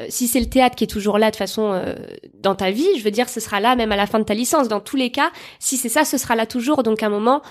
si 0.09 0.27
c'est 0.27 0.41
le 0.41 0.49
théâtre 0.49 0.75
qui 0.75 0.85
est 0.85 0.87
toujours 0.87 1.19
là 1.19 1.31
de 1.31 1.37
façon 1.37 1.85
dans 2.33 2.55
ta 2.55 2.71
vie, 2.71 2.89
je 2.97 3.05
veux 3.05 3.11
dire, 3.11 3.29
ce 3.29 3.41
sera 3.41 3.61
là 3.61 3.77
même 3.77 3.93
à 3.93 3.97
la 3.97 4.07
fin 4.07 4.19
de 4.19 4.25
ta 4.25 4.35
licence. 4.35 4.69
Dans 4.69 4.81
tous 4.81 4.97
les 4.97 5.11
cas, 5.11 5.33
si 5.59 5.77
c'est 5.77 5.91
ça, 5.91 6.07
ce 6.07 6.17
sera 6.17 6.35
là 6.35 6.47
toujours. 6.47 6.83
Donc 6.83 7.03
à 7.03 7.07
un 7.07 7.11
moment, 7.11 7.43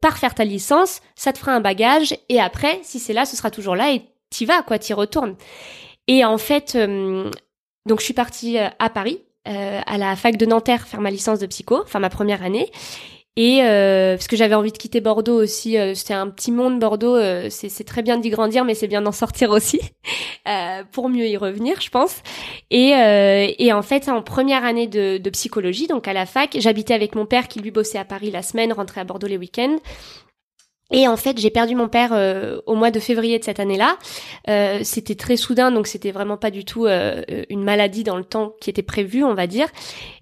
par 0.00 0.16
faire 0.16 0.34
ta 0.34 0.44
licence, 0.44 1.00
ça 1.14 1.34
te 1.34 1.38
fera 1.38 1.52
un 1.52 1.60
bagage 1.60 2.16
et 2.30 2.40
après, 2.40 2.80
si 2.84 2.98
c'est 3.00 3.12
là, 3.12 3.26
ce 3.26 3.36
sera 3.36 3.50
toujours 3.50 3.76
là 3.76 3.92
et 3.92 4.02
t'y 4.30 4.46
vas, 4.46 4.62
quoi, 4.62 4.78
t'y 4.78 4.94
retournes. 4.94 5.36
Et 6.08 6.24
en 6.24 6.38
fait, 6.38 6.74
euh, 6.74 7.30
donc 7.86 8.00
je 8.00 8.04
suis 8.04 8.14
partie 8.14 8.58
euh, 8.58 8.68
à 8.78 8.90
Paris, 8.90 9.20
euh, 9.46 9.80
à 9.86 9.98
la 9.98 10.16
fac 10.16 10.36
de 10.36 10.46
Nanterre, 10.46 10.88
faire 10.88 11.00
ma 11.00 11.10
licence 11.10 11.38
de 11.38 11.46
psycho, 11.46 11.82
enfin 11.82 12.00
ma 12.00 12.10
première 12.10 12.42
année. 12.42 12.70
Et 13.40 13.62
euh, 13.62 14.16
parce 14.16 14.26
que 14.26 14.34
j'avais 14.34 14.56
envie 14.56 14.72
de 14.72 14.78
quitter 14.78 15.00
Bordeaux 15.00 15.40
aussi, 15.40 15.78
euh, 15.78 15.94
c'était 15.94 16.12
un 16.12 16.26
petit 16.28 16.50
monde 16.50 16.80
Bordeaux, 16.80 17.14
euh, 17.14 17.46
c'est 17.50 17.84
très 17.84 18.02
bien 18.02 18.18
d'y 18.18 18.30
grandir, 18.30 18.64
mais 18.64 18.74
c'est 18.74 18.88
bien 18.88 19.00
d'en 19.00 19.12
sortir 19.12 19.50
aussi 19.50 19.80
pour 20.90 21.08
mieux 21.08 21.26
y 21.28 21.36
revenir, 21.36 21.80
je 21.80 21.88
pense. 21.88 22.22
Et, 22.70 22.94
et 23.58 23.72
en 23.72 23.82
fait, 23.82 24.08
en 24.08 24.22
première 24.22 24.64
année 24.64 24.88
de, 24.88 25.18
de 25.18 25.30
psychologie, 25.30 25.86
donc 25.86 26.08
à 26.08 26.12
la 26.12 26.26
fac, 26.26 26.56
j'habitais 26.58 26.94
avec 26.94 27.14
mon 27.14 27.26
père 27.26 27.46
qui 27.46 27.60
lui 27.60 27.70
bossait 27.70 27.98
à 27.98 28.04
Paris 28.04 28.32
la 28.32 28.42
semaine, 28.42 28.72
rentrait 28.72 29.02
à 29.02 29.04
Bordeaux 29.04 29.28
les 29.28 29.36
week-ends. 29.36 29.76
Et 30.90 31.06
en 31.06 31.16
fait, 31.16 31.38
j'ai 31.38 31.50
perdu 31.50 31.74
mon 31.74 31.88
père 31.88 32.12
euh, 32.12 32.60
au 32.66 32.74
mois 32.74 32.90
de 32.90 32.98
février 32.98 33.38
de 33.38 33.44
cette 33.44 33.60
année-là. 33.60 33.98
Euh, 34.48 34.80
c'était 34.84 35.16
très 35.16 35.36
soudain, 35.36 35.70
donc 35.70 35.86
c'était 35.86 36.12
vraiment 36.12 36.38
pas 36.38 36.50
du 36.50 36.64
tout 36.64 36.86
euh, 36.86 37.22
une 37.50 37.62
maladie 37.62 38.04
dans 38.04 38.16
le 38.16 38.24
temps 38.24 38.54
qui 38.60 38.70
était 38.70 38.82
prévu, 38.82 39.22
on 39.22 39.34
va 39.34 39.46
dire. 39.46 39.68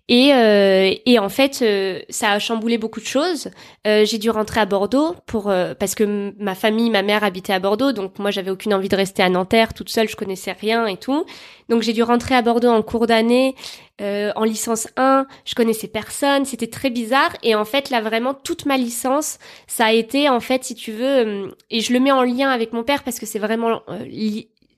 Et, 0.08 0.32
euh, 0.32 0.94
et 1.04 1.18
en 1.18 1.28
fait, 1.28 1.58
euh, 1.62 2.00
ça 2.10 2.30
a 2.30 2.38
chamboulé 2.38 2.78
beaucoup 2.78 3.00
de 3.00 3.06
choses. 3.06 3.50
Euh, 3.88 4.04
j'ai 4.04 4.18
dû 4.18 4.30
rentrer 4.30 4.60
à 4.60 4.66
Bordeaux 4.66 5.16
pour 5.26 5.52
parce 5.78 5.96
que 5.96 6.32
ma 6.38 6.54
famille, 6.54 6.90
ma 6.90 7.02
mère 7.02 7.24
habitait 7.24 7.52
à 7.52 7.58
Bordeaux, 7.58 7.92
donc 7.92 8.18
moi 8.20 8.30
j'avais 8.30 8.50
aucune 8.50 8.72
envie 8.72 8.88
de 8.88 8.94
rester 8.94 9.22
à 9.24 9.28
Nanterre 9.28 9.74
toute 9.74 9.88
seule, 9.88 10.08
je 10.08 10.14
connaissais 10.14 10.52
rien 10.52 10.86
et 10.86 10.96
tout. 10.96 11.24
Donc 11.68 11.82
j'ai 11.82 11.92
dû 11.92 12.04
rentrer 12.04 12.36
à 12.36 12.42
Bordeaux 12.42 12.68
en 12.68 12.82
cours 12.82 13.08
d'année, 13.08 13.56
en 14.00 14.44
licence 14.44 14.86
1, 14.96 15.26
je 15.44 15.54
connaissais 15.54 15.88
personne, 15.88 16.44
c'était 16.44 16.68
très 16.68 16.90
bizarre. 16.90 17.32
Et 17.42 17.56
en 17.56 17.64
fait 17.64 17.90
là 17.90 18.00
vraiment 18.00 18.34
toute 18.34 18.66
ma 18.66 18.76
licence, 18.76 19.38
ça 19.66 19.86
a 19.86 19.92
été 19.92 20.28
en 20.28 20.40
fait 20.40 20.62
si 20.62 20.76
tu 20.76 20.92
veux, 20.92 21.52
et 21.70 21.80
je 21.80 21.92
le 21.92 21.98
mets 21.98 22.12
en 22.12 22.22
lien 22.22 22.50
avec 22.50 22.72
mon 22.72 22.84
père 22.84 23.02
parce 23.02 23.18
que 23.18 23.26
c'est 23.26 23.40
vraiment 23.40 23.82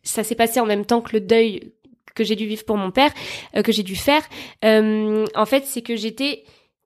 ça 0.03 0.25
s'est 0.25 0.35
passé 0.35 0.59
en 0.59 0.67
même 0.67 0.87
temps 0.87 1.03
que 1.03 1.13
le 1.13 1.21
deuil 1.21 1.73
que 2.19 2.25
j'ai 2.25 2.37
dû 2.37 2.47
vivre 2.47 2.65
pour 2.65 2.77
mon 2.77 2.91
père, 2.91 3.13
euh, 3.57 3.63
que 3.63 3.73
j'ai 3.73 3.85
dû 3.85 3.97
faire, 3.97 4.23
euh, 4.65 5.25
en 5.35 5.47
fait, 5.47 5.65
c'est 5.65 5.83
que 5.83 5.97
j'étais 5.97 6.43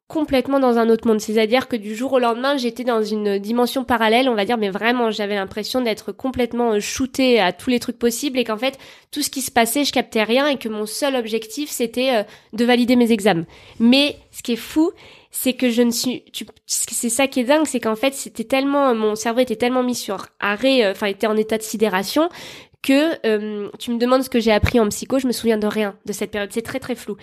complètement 0.09 0.61
dans 0.61 0.77
un 0.77 0.91
autre 0.91 1.09
monde. 1.09 1.21
C'est-à-dire 1.21 1.69
que 1.69 1.77
du 1.77 1.95
jour 1.95 2.13
au 2.13 2.19
lendemain, 2.19 2.59
j'étais 2.59 2.85
dans 2.85 3.03
une 3.03 3.39
dimension 3.39 3.83
parallèle, 3.83 4.29
on 4.29 4.35
va 4.35 4.45
dire, 4.45 4.59
mais 4.59 4.69
vraiment, 4.69 5.11
j'avais 5.11 5.37
l'impression 5.37 5.81
d'être 5.81 6.13
complètement 6.13 6.73
euh, 6.73 6.81
shootée 6.81 7.41
à 7.41 7.53
tous 7.53 7.71
les 7.71 7.81
trucs 7.81 7.99
possibles 7.99 8.39
et 8.39 8.45
qu'en 8.45 8.59
fait, 8.59 8.79
tout 9.11 9.23
ce 9.23 9.31
qui 9.31 9.41
se 9.41 9.51
passait, 9.51 9.85
je 9.85 9.93
captais 9.93 10.23
rien 10.23 10.49
et 10.49 10.59
que 10.59 10.69
mon 10.69 10.85
seul 10.85 11.17
objectif, 11.17 11.71
c'était 11.71 12.27
de 12.53 12.65
valider 12.65 12.95
mes 12.97 13.11
examens. 13.11 13.47
Mais 13.81 14.17
ce 14.33 14.43
qui 14.43 14.53
est 14.53 14.57
fou, 14.57 14.93
c'est 15.31 15.55
que 15.55 15.71
je 15.71 15.81
ne 15.81 15.91
suis, 15.91 16.25
c'est 16.67 17.09
ça 17.09 17.27
qui 17.27 17.41
est 17.41 17.45
dingue, 17.45 17.65
c'est 17.65 17.81
qu'en 17.81 17.97
fait, 17.97 18.13
c'était 18.13 18.45
tellement, 18.45 18.95
mon 18.95 19.15
cerveau 19.15 19.41
était 19.41 19.57
tellement 19.57 19.83
mis 19.83 19.95
sur 19.95 20.27
arrêt, 20.41 20.91
enfin, 20.91 21.07
était 21.07 21.27
en 21.27 21.39
état 21.39 21.57
de 21.57 21.63
sidération 21.63 22.29
que 22.83 23.25
euh, 23.27 23.69
tu 23.79 23.93
me 23.93 23.99
demandes 23.99 24.23
ce 24.23 24.31
que 24.31 24.41
j'ai 24.41 24.53
appris 24.53 24.81
en 24.81 24.89
psycho, 24.89 25.19
je 25.19 25.27
me 25.27 25.33
souviens 25.33 25.59
de 25.59 25.67
rien 25.67 25.97
de 26.05 26.13
cette 26.13 26.31
période, 26.33 26.51
c'est 26.53 26.63
très 26.63 26.81
très 26.81 26.95
flou. 26.95 27.17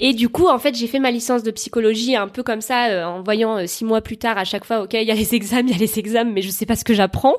Et 0.00 0.12
du 0.12 0.28
coup, 0.28 0.46
en 0.46 0.58
fait, 0.58 0.76
j'ai 0.76 0.86
fait 0.86 1.00
ma 1.00 1.10
licence 1.10 1.42
de 1.42 1.50
psychologie 1.50 2.14
un 2.14 2.28
peu 2.28 2.42
comme 2.42 2.60
ça, 2.60 2.88
euh, 2.88 3.04
en 3.04 3.22
voyant 3.22 3.58
euh, 3.58 3.66
six 3.66 3.84
mois 3.84 4.02
plus 4.02 4.18
tard 4.18 4.38
à 4.38 4.44
chaque 4.44 4.64
fois, 4.64 4.82
ok, 4.82 4.94
il 4.94 5.02
y 5.02 5.10
a 5.10 5.14
les 5.14 5.34
examens, 5.34 5.68
il 5.68 5.72
y 5.72 5.74
a 5.74 5.78
les 5.78 5.98
examens, 5.98 6.30
mais 6.30 6.42
je 6.42 6.50
sais 6.50 6.66
pas 6.66 6.76
ce 6.76 6.84
que 6.84 6.94
j'apprends. 6.94 7.36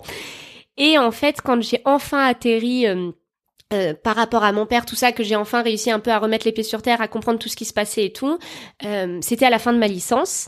Et 0.78 0.98
en 0.98 1.12
fait, 1.12 1.42
quand 1.42 1.62
j'ai 1.62 1.82
enfin 1.86 2.26
atterri 2.26 2.86
par 4.02 4.16
rapport 4.16 4.46
à 4.46 4.54
mon 4.54 4.66
père, 4.66 4.86
tout 4.86 4.96
ça, 4.96 5.12
que 5.12 5.24
j'ai 5.24 5.36
enfin 5.36 5.62
réussi 5.62 5.92
un 5.92 6.00
peu 6.00 6.10
à 6.10 6.20
remettre 6.20 6.46
les 6.46 6.54
pieds 6.54 6.64
sur 6.64 6.82
terre, 6.82 7.02
à 7.02 7.10
comprendre 7.10 7.38
tout 7.38 7.50
ce 7.50 7.58
qui 7.58 7.66
se 7.66 7.74
passait 7.74 8.06
et 8.06 8.14
tout, 8.14 8.40
c'était 9.20 9.46
à 9.46 9.50
la 9.50 9.60
fin 9.60 9.74
de 9.74 9.78
ma 9.78 9.90
licence. 9.90 10.48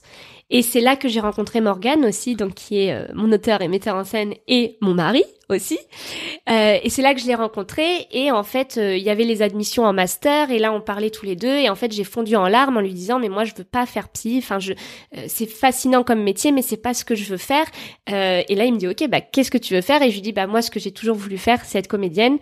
Et 0.50 0.62
c'est 0.62 0.80
là 0.80 0.96
que 0.96 1.10
j'ai 1.10 1.20
rencontré 1.20 1.60
Morgane 1.60 2.06
aussi, 2.06 2.36
donc 2.36 2.54
qui 2.54 2.80
est 2.80 3.14
mon 3.14 3.30
auteur 3.34 3.62
et 3.62 3.68
metteur 3.68 3.98
en 3.98 4.06
scène 4.06 4.34
et 4.48 4.78
mon 4.80 4.94
mari 4.94 5.26
Euh, 5.60 6.78
et 6.82 6.90
c'est 6.90 7.02
là 7.02 7.14
que 7.14 7.20
je 7.20 7.28
l'ai 7.28 7.36
rencontré. 7.36 8.08
Et 8.12 8.32
en 8.32 8.44
fait, 8.44 8.78
euh, 8.78 8.96
il 8.96 9.04
y 9.04 9.10
avait 9.10 9.24
les 9.24 9.42
admissions 9.42 9.84
en 9.84 9.94
master. 9.94 10.52
Et 10.52 10.60
là, 10.60 10.74
on 10.74 10.82
parlait 10.82 11.10
tous 11.10 11.26
les 11.26 11.36
deux. 11.36 11.58
Et 11.58 11.70
en 11.70 11.76
fait, 11.76 11.92
j'ai 11.92 12.04
fondu 12.04 12.36
en 12.36 12.48
larmes 12.48 12.78
en 12.78 12.82
lui 12.82 12.94
disant, 12.94 13.20
mais 13.20 13.30
moi, 13.30 13.44
je 13.44 13.54
veux 13.56 13.64
pas 13.64 13.86
faire 13.86 14.10
psy. 14.10 14.38
Enfin, 14.38 14.60
je, 14.60 14.74
euh, 14.74 15.26
c'est 15.28 15.50
fascinant 15.50 16.04
comme 16.04 16.24
métier, 16.24 16.52
mais 16.52 16.62
c'est 16.62 16.78
pas 16.78 16.94
ce 16.94 17.06
que 17.06 17.16
je 17.16 17.26
veux 17.26 17.38
faire. 17.38 17.66
et 18.08 18.56
là, 18.56 18.66
il 18.66 18.74
me 18.74 18.78
dit, 18.78 18.88
ok, 18.88 19.08
bah, 19.10 19.22
qu'est-ce 19.22 19.52
que 19.52 19.58
tu 19.58 19.74
veux 19.74 19.82
faire? 19.82 20.02
Et 20.02 20.10
je 20.10 20.16
lui 20.16 20.22
dis, 20.22 20.32
bah, 20.34 20.48
moi, 20.48 20.62
ce 20.62 20.72
que 20.72 20.80
j'ai 20.80 20.92
toujours 20.92 21.16
voulu 21.16 21.38
faire, 21.38 21.64
c'est 21.66 21.80
être 21.80 21.88
comédienne 21.88 22.38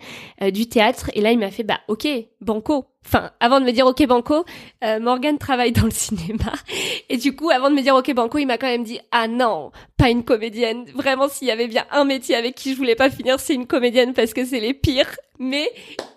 du 0.52 0.68
théâtre. 0.68 1.10
Et 1.14 1.20
là, 1.20 1.32
il 1.32 1.38
m'a 1.38 1.50
fait, 1.50 1.62
bah, 1.62 1.80
ok, 1.88 2.08
banco. 2.40 2.86
Enfin, 3.06 3.30
avant 3.40 3.60
de 3.60 3.64
me 3.64 3.72
dire 3.72 3.86
ok 3.86 4.06
banco, 4.06 4.44
Morgan 5.00 5.38
travaille 5.38 5.72
dans 5.72 5.84
le 5.84 5.90
cinéma 5.90 6.52
et 7.08 7.16
du 7.16 7.34
coup, 7.34 7.48
avant 7.48 7.70
de 7.70 7.74
me 7.74 7.80
dire 7.80 7.94
ok 7.94 8.12
banco, 8.12 8.36
il 8.36 8.46
m'a 8.46 8.58
quand 8.58 8.66
même 8.66 8.84
dit 8.84 9.00
ah 9.10 9.26
non, 9.26 9.72
pas 9.96 10.10
une 10.10 10.22
comédienne. 10.22 10.84
Vraiment, 10.94 11.28
s'il 11.28 11.48
y 11.48 11.50
avait 11.50 11.66
bien 11.66 11.86
un 11.90 12.04
métier 12.04 12.34
avec 12.34 12.54
qui 12.54 12.72
je 12.72 12.76
voulais 12.76 12.96
pas 13.00 13.08
finir, 13.08 13.40
c'est 13.40 13.54
une 13.54 13.66
comédienne 13.66 14.12
parce 14.12 14.34
que 14.34 14.44
c'est 14.44 14.60
les 14.60 14.74
pires. 14.74 15.16
Mais 15.38 15.70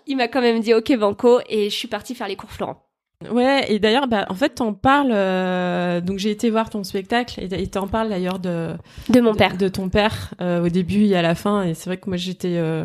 il 0.06 0.18
m'a 0.18 0.28
quand 0.28 0.42
même 0.42 0.60
dit 0.60 0.74
ok 0.74 0.94
banco 0.98 1.40
et 1.48 1.70
je 1.70 1.74
suis 1.74 1.88
partie 1.88 2.14
faire 2.14 2.28
les 2.28 2.36
cours 2.36 2.50
Florent. 2.50 2.84
Ouais, 3.30 3.72
et 3.72 3.78
d'ailleurs, 3.78 4.06
bah, 4.06 4.26
en 4.28 4.34
fait, 4.34 4.50
t'en 4.50 4.74
parles. 4.74 5.12
Euh, 5.14 6.02
donc, 6.02 6.18
j'ai 6.18 6.30
été 6.30 6.50
voir 6.50 6.68
ton 6.68 6.84
spectacle 6.84 7.40
et 7.42 7.66
t'en 7.68 7.86
parles 7.86 8.10
d'ailleurs 8.10 8.38
de 8.38 8.74
de 9.08 9.20
mon 9.22 9.34
père, 9.34 9.56
de, 9.56 9.68
ton 9.68 9.88
père 9.88 10.34
euh, 10.42 10.66
au 10.66 10.68
début 10.68 11.06
et 11.06 11.16
à 11.16 11.22
la 11.22 11.34
fin. 11.34 11.62
Et 11.62 11.72
c'est 11.72 11.88
vrai 11.88 11.96
que 11.96 12.10
moi, 12.10 12.18
j'étais 12.18 12.58
euh, 12.58 12.84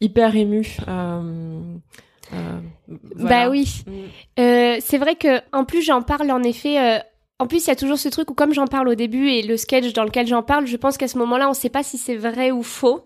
hyper 0.00 0.34
émue. 0.34 0.78
Bah 3.16 3.50
oui, 3.50 3.84
mm. 3.86 4.80
c'est 4.80 4.98
vrai 4.98 5.16
que 5.16 5.40
en 5.52 5.66
plus 5.66 5.82
j'en 5.82 6.00
parle 6.00 6.30
en 6.30 6.42
effet 6.42 7.02
en 7.40 7.46
plus, 7.46 7.64
il 7.64 7.68
y 7.68 7.72
a 7.72 7.76
toujours 7.76 7.98
ce 7.98 8.08
truc 8.08 8.30
où, 8.30 8.34
comme 8.34 8.54
j'en 8.54 8.66
parle 8.66 8.88
au 8.88 8.94
début 8.94 9.28
et 9.28 9.42
le 9.42 9.56
sketch 9.56 9.92
dans 9.92 10.04
lequel 10.04 10.26
j'en 10.26 10.42
parle, 10.42 10.66
je 10.66 10.76
pense 10.76 10.96
qu'à 10.96 11.08
ce 11.08 11.18
moment-là, 11.18 11.46
on 11.46 11.50
ne 11.50 11.56
sait 11.56 11.68
pas 11.68 11.82
si 11.82 11.98
c'est 11.98 12.16
vrai 12.16 12.52
ou 12.52 12.62
faux. 12.62 13.04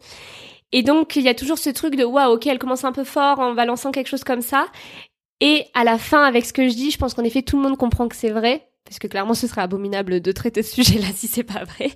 Et 0.73 0.83
donc, 0.83 1.17
il 1.17 1.23
y 1.23 1.29
a 1.29 1.35
toujours 1.35 1.59
ce 1.59 1.71
truc 1.71 1.97
de 1.97 2.05
waouh, 2.05 2.35
ok, 2.35 2.47
elle 2.47 2.59
commence 2.59 2.85
un 2.85 2.93
peu 2.93 3.05
fort 3.05 3.41
en 3.41 3.55
balançant 3.55 3.91
quelque 3.91 4.09
chose 4.09 4.25
comme 4.25 4.43
ça. 4.43 4.67
Et 5.41 5.65
à 5.73 5.85
la 5.85 5.99
fin, 5.99 6.25
avec 6.25 6.45
ce 6.45 6.53
que 6.53 6.69
je 6.69 6.75
dis, 6.75 6.91
je 6.91 6.99
pense 6.99 7.15
qu'en 7.15 7.25
effet, 7.25 7.43
tout 7.43 7.57
le 7.57 7.63
monde 7.63 7.79
comprend 7.79 8.09
que 8.09 8.17
c'est 8.17 8.31
vrai. 8.31 8.69
Parce 8.85 8.99
que 8.99 9.07
clairement, 9.07 9.35
ce 9.35 9.47
serait 9.47 9.61
abominable 9.61 10.21
de 10.21 10.33
traiter 10.33 10.63
ce 10.63 10.75
sujet-là 10.83 11.09
si 11.15 11.27
c'est 11.27 11.43
pas 11.43 11.65
vrai. 11.65 11.91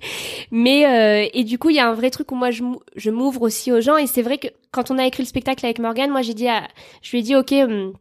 Mais 0.51 0.85
euh, 0.85 1.29
et 1.33 1.43
du 1.43 1.57
coup, 1.57 1.69
il 1.69 1.75
y 1.75 1.79
a 1.79 1.89
un 1.89 1.93
vrai 1.93 2.09
truc 2.09 2.31
où 2.31 2.35
moi 2.35 2.49
je, 2.51 3.09
m'ouvre 3.09 3.41
aussi 3.41 3.71
aux 3.71 3.81
gens. 3.81 3.97
Et 3.97 4.07
c'est 4.07 4.21
vrai 4.21 4.37
que 4.37 4.47
quand 4.71 4.91
on 4.91 4.97
a 4.97 5.05
écrit 5.05 5.23
le 5.23 5.27
spectacle 5.27 5.65
avec 5.65 5.79
Morgan, 5.79 6.09
moi 6.11 6.21
j'ai 6.21 6.35
dit, 6.35 6.47
à, 6.47 6.67
je 7.01 7.11
lui 7.11 7.19
ai 7.19 7.21
dit, 7.23 7.35
ok, 7.35 7.51
hum, 7.51 7.93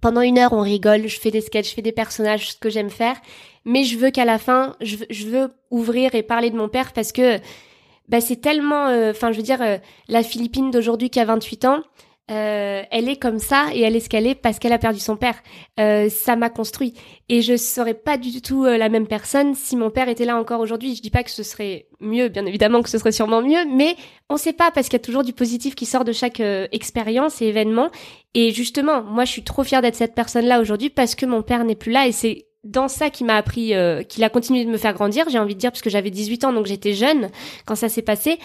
pendant 0.00 0.20
une 0.20 0.38
heure 0.38 0.52
on 0.52 0.60
rigole, 0.60 1.06
je 1.06 1.18
fais 1.18 1.30
des 1.30 1.40
sketchs, 1.40 1.70
je 1.70 1.74
fais 1.74 1.82
des 1.82 1.92
personnages, 1.92 2.52
ce 2.52 2.56
que 2.56 2.70
j'aime 2.70 2.90
faire. 2.90 3.16
Mais 3.64 3.84
je 3.84 3.98
veux 3.98 4.10
qu'à 4.10 4.24
la 4.24 4.38
fin, 4.38 4.76
je, 4.80 4.96
je, 5.10 5.26
veux 5.26 5.50
ouvrir 5.70 6.14
et 6.14 6.22
parler 6.22 6.50
de 6.50 6.56
mon 6.56 6.68
père 6.68 6.92
parce 6.92 7.12
que 7.12 7.38
bah, 8.08 8.20
c'est 8.20 8.36
tellement, 8.36 8.86
euh, 8.86 9.10
enfin, 9.10 9.32
je 9.32 9.36
veux 9.36 9.42
dire, 9.42 9.60
euh, 9.62 9.78
la 10.08 10.22
Philippine 10.22 10.70
d'aujourd'hui 10.70 11.10
qui 11.10 11.18
a 11.18 11.24
28 11.24 11.64
ans, 11.64 11.80
euh, 12.30 12.82
elle 12.90 13.08
est 13.08 13.16
comme 13.16 13.38
ça 13.38 13.66
et 13.72 13.80
elle 13.82 13.94
est 13.94 14.00
ce 14.00 14.08
qu'elle 14.08 14.26
est 14.26 14.34
parce 14.34 14.58
qu'elle 14.58 14.72
a 14.72 14.78
perdu 14.78 14.98
son 14.98 15.16
père. 15.16 15.36
Euh, 15.78 16.08
ça 16.08 16.36
m'a 16.36 16.50
construit 16.50 16.94
et 17.28 17.42
je 17.42 17.56
serais 17.56 17.94
pas 17.94 18.18
du 18.18 18.40
tout 18.42 18.64
la 18.64 18.88
même 18.88 19.06
personne 19.06 19.54
si 19.54 19.76
mon 19.76 19.90
père 19.90 20.08
était 20.08 20.24
là 20.24 20.36
encore 20.36 20.60
aujourd'hui. 20.60 20.96
Je 20.96 21.02
dis 21.02 21.10
pas 21.10 21.22
que 21.22 21.30
ce 21.30 21.42
serait 21.42 21.86
mieux, 22.00 22.28
bien 22.28 22.46
évidemment 22.46 22.82
que 22.82 22.90
ce 22.90 22.98
serait 22.98 23.12
sûrement 23.12 23.42
mieux, 23.42 23.64
mais 23.72 23.96
on 24.28 24.36
sait 24.36 24.52
pas 24.52 24.70
parce 24.70 24.88
qu'il 24.88 24.98
y 24.98 25.02
a 25.02 25.04
toujours 25.04 25.24
du 25.24 25.32
positif 25.32 25.74
qui 25.74 25.86
sort 25.86 26.04
de 26.04 26.12
chaque 26.12 26.40
expérience 26.40 27.40
et 27.42 27.46
événement. 27.46 27.90
Et 28.34 28.52
justement, 28.52 29.02
moi, 29.02 29.24
je 29.24 29.32
suis 29.32 29.44
trop 29.44 29.64
fière 29.64 29.82
d'être 29.82 29.94
cette 29.94 30.14
personne-là 30.14 30.60
aujourd'hui 30.60 30.90
parce 30.90 31.14
que 31.14 31.26
mon 31.26 31.42
père 31.42 31.64
n'est 31.64 31.74
plus 31.74 31.92
là 31.92 32.06
et 32.06 32.12
c'est 32.12 32.46
dans 32.66 32.88
ça 32.88 33.10
qui 33.10 33.24
m'a 33.24 33.36
appris, 33.36 33.74
euh, 33.74 34.02
qu'il 34.02 34.24
a 34.24 34.28
continué 34.28 34.64
de 34.64 34.70
me 34.70 34.76
faire 34.76 34.94
grandir, 34.94 35.26
j'ai 35.30 35.38
envie 35.38 35.54
de 35.54 35.60
dire, 35.60 35.70
parce 35.70 35.82
que 35.82 35.90
j'avais 35.90 36.10
18 36.10 36.44
ans, 36.44 36.52
donc 36.52 36.66
j'étais 36.66 36.92
jeune 36.92 37.30
quand 37.64 37.74
ça 37.74 37.88
s'est 37.88 38.02
passé. 38.02 38.38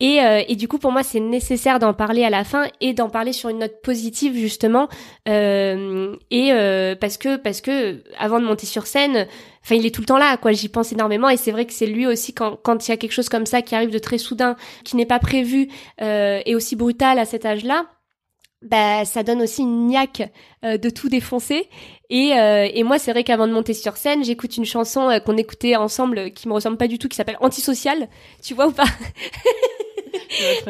Et, 0.00 0.20
euh, 0.20 0.42
et 0.46 0.56
du 0.56 0.68
coup, 0.68 0.78
pour 0.78 0.92
moi, 0.92 1.02
c'est 1.02 1.20
nécessaire 1.20 1.78
d'en 1.78 1.94
parler 1.94 2.24
à 2.24 2.30
la 2.30 2.44
fin 2.44 2.66
et 2.80 2.92
d'en 2.92 3.08
parler 3.08 3.32
sur 3.32 3.48
une 3.48 3.58
note 3.58 3.80
positive, 3.82 4.34
justement. 4.34 4.88
Euh, 5.28 6.14
et 6.30 6.52
euh, 6.52 6.94
parce 6.94 7.16
que, 7.16 7.36
parce 7.36 7.60
que, 7.60 8.02
avant 8.18 8.40
de 8.40 8.44
monter 8.44 8.66
sur 8.66 8.86
scène, 8.86 9.26
enfin, 9.64 9.74
il 9.74 9.86
est 9.86 9.94
tout 9.94 10.02
le 10.02 10.06
temps 10.06 10.18
là, 10.18 10.36
quoi. 10.36 10.52
J'y 10.52 10.68
pense 10.68 10.92
énormément, 10.92 11.28
et 11.28 11.36
c'est 11.36 11.50
vrai 11.52 11.64
que 11.66 11.72
c'est 11.72 11.86
lui 11.86 12.06
aussi 12.06 12.34
quand 12.34 12.56
quand 12.62 12.86
il 12.86 12.90
y 12.90 12.94
a 12.94 12.96
quelque 12.96 13.12
chose 13.12 13.28
comme 13.28 13.46
ça 13.46 13.62
qui 13.62 13.74
arrive 13.74 13.90
de 13.90 13.98
très 13.98 14.18
soudain, 14.18 14.56
qui 14.84 14.96
n'est 14.96 15.06
pas 15.06 15.18
prévu 15.18 15.68
euh, 16.02 16.40
et 16.44 16.54
aussi 16.54 16.76
brutal 16.76 17.18
à 17.18 17.24
cet 17.24 17.46
âge-là 17.46 17.86
bah, 18.66 19.04
ça 19.04 19.22
donne 19.22 19.42
aussi 19.42 19.62
une 19.62 19.86
niaque 19.86 20.28
euh, 20.64 20.76
de 20.76 20.90
tout 20.90 21.08
défoncer. 21.08 21.68
Et, 22.10 22.32
euh, 22.34 22.68
et 22.72 22.82
moi, 22.82 22.98
c'est 22.98 23.12
vrai 23.12 23.22
qu'avant 23.22 23.46
de 23.46 23.52
monter 23.52 23.74
sur 23.74 23.96
scène, 23.96 24.24
j'écoute 24.24 24.56
une 24.56 24.64
chanson 24.64 25.08
euh, 25.08 25.18
qu'on 25.20 25.36
écoutait 25.36 25.76
ensemble 25.76 26.32
qui 26.32 26.48
me 26.48 26.52
ressemble 26.52 26.76
pas 26.76 26.88
du 26.88 26.98
tout, 26.98 27.08
qui 27.08 27.16
s'appelle 27.16 27.38
Antisocial. 27.40 28.08
Tu 28.42 28.54
vois 28.54 28.66
ou 28.66 28.72
pas? 28.72 28.84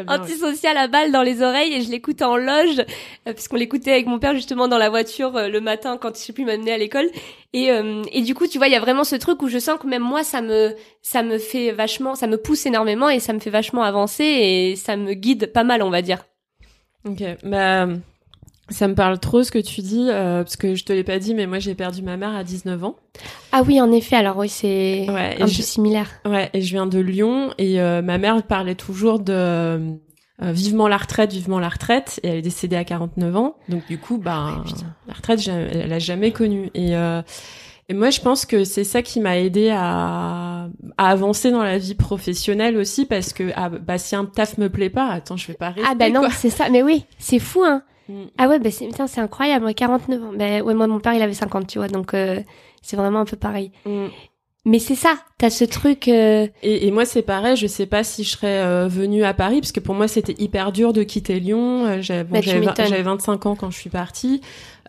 Antisocial 0.08 0.76
à 0.76 0.88
balle 0.88 1.10
dans 1.10 1.22
les 1.22 1.42
oreilles 1.42 1.72
et 1.72 1.80
je 1.80 1.90
l'écoute 1.90 2.20
en 2.20 2.36
loge 2.36 2.84
puisqu'on 3.24 3.56
l'écoutait 3.56 3.92
avec 3.92 4.06
mon 4.06 4.18
père 4.18 4.34
justement 4.34 4.68
dans 4.68 4.78
la 4.78 4.90
voiture 4.90 5.32
le 5.32 5.60
matin 5.60 5.98
quand 6.00 6.14
je 6.14 6.20
sais 6.20 6.32
plus 6.32 6.44
m'amener 6.44 6.72
à 6.72 6.78
l'école. 6.78 7.08
Et, 7.52 7.70
et 8.12 8.22
du 8.22 8.34
coup, 8.34 8.46
tu 8.46 8.58
vois, 8.58 8.68
il 8.68 8.72
y 8.72 8.76
a 8.76 8.80
vraiment 8.80 9.02
ce 9.02 9.16
truc 9.16 9.42
où 9.42 9.48
je 9.48 9.58
sens 9.58 9.78
que 9.80 9.86
même 9.86 10.02
moi, 10.02 10.24
ça 10.24 10.42
me 10.42 10.74
ça 11.00 11.22
me 11.22 11.38
fait 11.38 11.72
vachement, 11.72 12.14
ça 12.14 12.26
me 12.26 12.36
pousse 12.36 12.66
énormément 12.66 13.08
et 13.08 13.18
ça 13.18 13.32
me 13.32 13.40
fait 13.40 13.50
vachement 13.50 13.82
avancer 13.82 14.24
et 14.24 14.76
ça 14.76 14.96
me 14.96 15.14
guide 15.14 15.52
pas 15.52 15.64
mal, 15.64 15.82
on 15.82 15.90
va 15.90 16.02
dire. 16.02 16.24
Ok, 17.06 17.22
bah 17.44 17.88
ça 18.68 18.88
me 18.88 18.94
parle 18.94 19.18
trop 19.20 19.42
ce 19.44 19.52
que 19.52 19.58
tu 19.58 19.80
dis, 19.80 20.08
euh, 20.08 20.42
parce 20.42 20.56
que 20.56 20.74
je 20.74 20.84
te 20.84 20.92
l'ai 20.92 21.04
pas 21.04 21.18
dit, 21.18 21.34
mais 21.34 21.46
moi 21.46 21.58
j'ai 21.58 21.74
perdu 21.74 22.02
ma 22.02 22.16
mère 22.16 22.34
à 22.34 22.42
19 22.42 22.82
ans. 22.82 22.96
Ah 23.52 23.62
oui, 23.64 23.80
en 23.80 23.92
effet, 23.92 24.16
alors 24.16 24.36
oui, 24.38 24.48
c'est 24.48 25.06
un 25.08 25.44
peu 25.44 25.48
similaire. 25.48 26.10
Ouais, 26.24 26.50
et 26.52 26.60
je 26.62 26.70
viens 26.70 26.86
de 26.86 26.98
Lyon, 26.98 27.52
et 27.58 27.80
euh, 27.80 28.02
ma 28.02 28.18
mère 28.18 28.42
parlait 28.42 28.74
toujours 28.74 29.20
de 29.20 29.32
euh, 29.32 29.88
vivement 30.40 30.88
la 30.88 30.96
retraite, 30.96 31.32
vivement 31.32 31.60
la 31.60 31.68
retraite, 31.68 32.18
et 32.24 32.28
elle 32.28 32.38
est 32.38 32.42
décédée 32.42 32.76
à 32.76 32.84
49 32.84 33.36
ans, 33.36 33.56
donc 33.68 33.86
du 33.86 33.98
coup, 33.98 34.18
bah, 34.18 34.64
la 35.06 35.14
retraite, 35.14 35.46
elle, 35.46 35.88
l'a 35.88 35.98
jamais 36.00 36.32
connue. 36.32 36.70
Et, 36.74 36.94
Et 37.88 37.94
moi, 37.94 38.10
je 38.10 38.20
pense 38.20 38.46
que 38.46 38.64
c'est 38.64 38.82
ça 38.84 39.00
qui 39.02 39.20
m'a 39.20 39.38
aidé 39.38 39.70
à, 39.72 40.68
à 40.98 41.08
avancer 41.10 41.50
dans 41.52 41.62
la 41.62 41.78
vie 41.78 41.94
professionnelle 41.94 42.76
aussi, 42.76 43.06
parce 43.06 43.32
que 43.32 43.50
ah, 43.54 43.68
bah, 43.68 43.96
si 43.98 44.16
un 44.16 44.24
taf 44.24 44.58
me 44.58 44.68
plaît 44.68 44.90
pas, 44.90 45.06
attends, 45.08 45.36
je 45.36 45.46
vais 45.46 45.54
pas 45.54 45.70
rester. 45.70 45.88
Ah 45.88 45.94
bah 45.94 46.10
non, 46.10 46.22
c'est 46.30 46.50
ça. 46.50 46.68
Mais 46.68 46.82
oui, 46.82 47.04
c'est 47.18 47.38
fou, 47.38 47.62
hein. 47.62 47.82
Mm. 48.08 48.22
Ah 48.38 48.48
ouais, 48.48 48.58
bah 48.58 48.70
c'est, 48.72 48.86
putain, 48.86 49.06
c'est 49.06 49.20
incroyable. 49.20 49.64
Moi, 49.64 49.74
49 49.74 50.22
ans. 50.22 50.32
Ben 50.36 50.62
ouais, 50.62 50.74
moi, 50.74 50.86
mon 50.88 50.98
père, 50.98 51.14
il 51.14 51.22
avait 51.22 51.32
50, 51.32 51.66
tu 51.68 51.78
vois. 51.78 51.86
Donc, 51.88 52.12
euh, 52.14 52.40
c'est 52.82 52.96
vraiment 52.96 53.20
un 53.20 53.24
peu 53.24 53.36
pareil. 53.36 53.70
Mm. 53.84 54.06
Mais 54.64 54.80
c'est 54.80 54.96
ça. 54.96 55.14
T'as 55.38 55.50
ce 55.50 55.62
truc. 55.64 56.08
euh, 56.08 56.48
Et, 56.64 56.88
et 56.88 56.90
moi, 56.90 57.04
c'est 57.04 57.22
pareil. 57.22 57.54
Je 57.56 57.68
sais 57.68 57.86
pas 57.86 58.02
si 58.02 58.24
je 58.24 58.30
serais 58.30 58.64
euh, 58.64 58.88
venue 58.88 59.22
à 59.22 59.32
Paris, 59.32 59.60
parce 59.60 59.70
que 59.70 59.78
pour 59.78 59.94
moi, 59.94 60.08
c'était 60.08 60.34
hyper 60.42 60.72
dur 60.72 60.92
de 60.92 61.04
quitter 61.04 61.38
Lyon. 61.38 61.86
Euh, 61.86 62.02
J'avais 62.02 62.24
bon, 62.24 62.40
Bah, 62.40 63.02
25 63.02 63.46
ans 63.46 63.54
quand 63.54 63.70
je 63.70 63.78
suis 63.78 63.90
partie. 63.90 64.40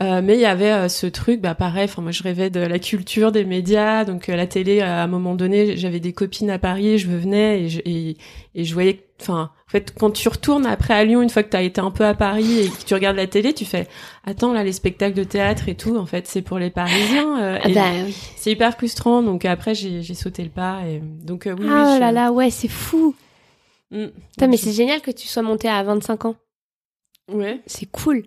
Euh, 0.04 0.22
mais 0.24 0.36
il 0.36 0.42
y 0.42 0.46
avait 0.46 0.72
euh, 0.72 0.90
ce 0.90 1.08
truc, 1.08 1.42
bah 1.42 1.56
pareil. 1.56 1.86
Enfin, 1.86 2.04
moi, 2.04 2.12
je 2.12 2.22
rêvais 2.22 2.52
de 2.52 2.60
la 2.60 2.78
culture, 2.78 3.32
des 3.32 3.44
médias, 3.46 4.06
donc 4.06 4.30
euh, 4.30 4.36
la 4.36 4.46
télé. 4.46 4.82
À 4.82 5.02
un 5.02 5.08
moment 5.08 5.34
donné, 5.34 5.76
j'avais 5.76 6.00
des 6.00 6.14
copines 6.14 6.52
à 6.52 6.60
Paris, 6.60 7.00
je 7.00 7.08
venais 7.10 7.64
et 7.64 7.70
je, 7.70 7.82
et, 7.84 8.18
et 8.54 8.64
je 8.64 8.74
voyais. 8.76 9.04
Enfin, 9.20 9.50
en 9.68 9.72
fait, 9.72 9.96
quand 9.98 10.12
tu 10.12 10.30
retournes 10.30 10.68
après 10.68 10.94
à 10.94 11.04
Lyon, 11.04 11.24
une 11.24 11.32
fois 11.32 11.42
que 11.42 11.50
t'as 11.50 11.64
été 11.64 11.82
un 11.82 11.90
peu 11.90 12.06
à 12.06 12.14
Paris 12.14 12.60
et 12.60 12.70
que 12.70 12.84
tu 12.86 12.94
regardes 12.94 13.16
la 13.18 13.26
télé, 13.26 13.54
tu 13.54 13.66
fais, 13.66 13.88
attends 14.24 14.54
là, 14.54 14.64
les 14.64 14.72
spectacles 14.72 15.16
de 15.18 15.24
théâtre 15.24 15.68
et 15.68 15.74
tout, 15.74 15.98
en 15.98 16.06
fait, 16.06 16.28
c'est 16.28 16.44
pour 16.44 16.60
les 16.60 16.70
Parisiens. 16.70 17.58
Ah 17.64 17.68
bah 17.70 17.86
oui. 18.06 18.16
C'est 18.36 18.52
hyper 18.52 18.74
frustrant. 18.74 19.24
Donc 19.24 19.46
après, 19.46 19.74
j'ai 19.74 20.04
sauté 20.14 20.44
le 20.44 20.50
pas. 20.52 20.82
Et 20.88 21.00
donc 21.00 21.46
oui, 21.48 21.66
je- 21.66 22.00
là 22.00 22.12
là, 22.12 22.32
ouais, 22.32 22.52
c'est 22.52 22.68
fou. 22.68 23.16
Mm. 23.90 24.06
Putain, 24.06 24.46
Donc, 24.46 24.50
mais 24.52 24.58
c'est 24.58 24.74
génial 24.74 25.02
que 25.02 25.10
tu 25.10 25.28
sois 25.28 25.42
monté 25.42 25.68
à 25.68 25.82
25 25.82 26.26
ans. 26.26 26.36
Ouais. 27.34 27.60
C'est 27.66 27.90
cool. 27.90 28.24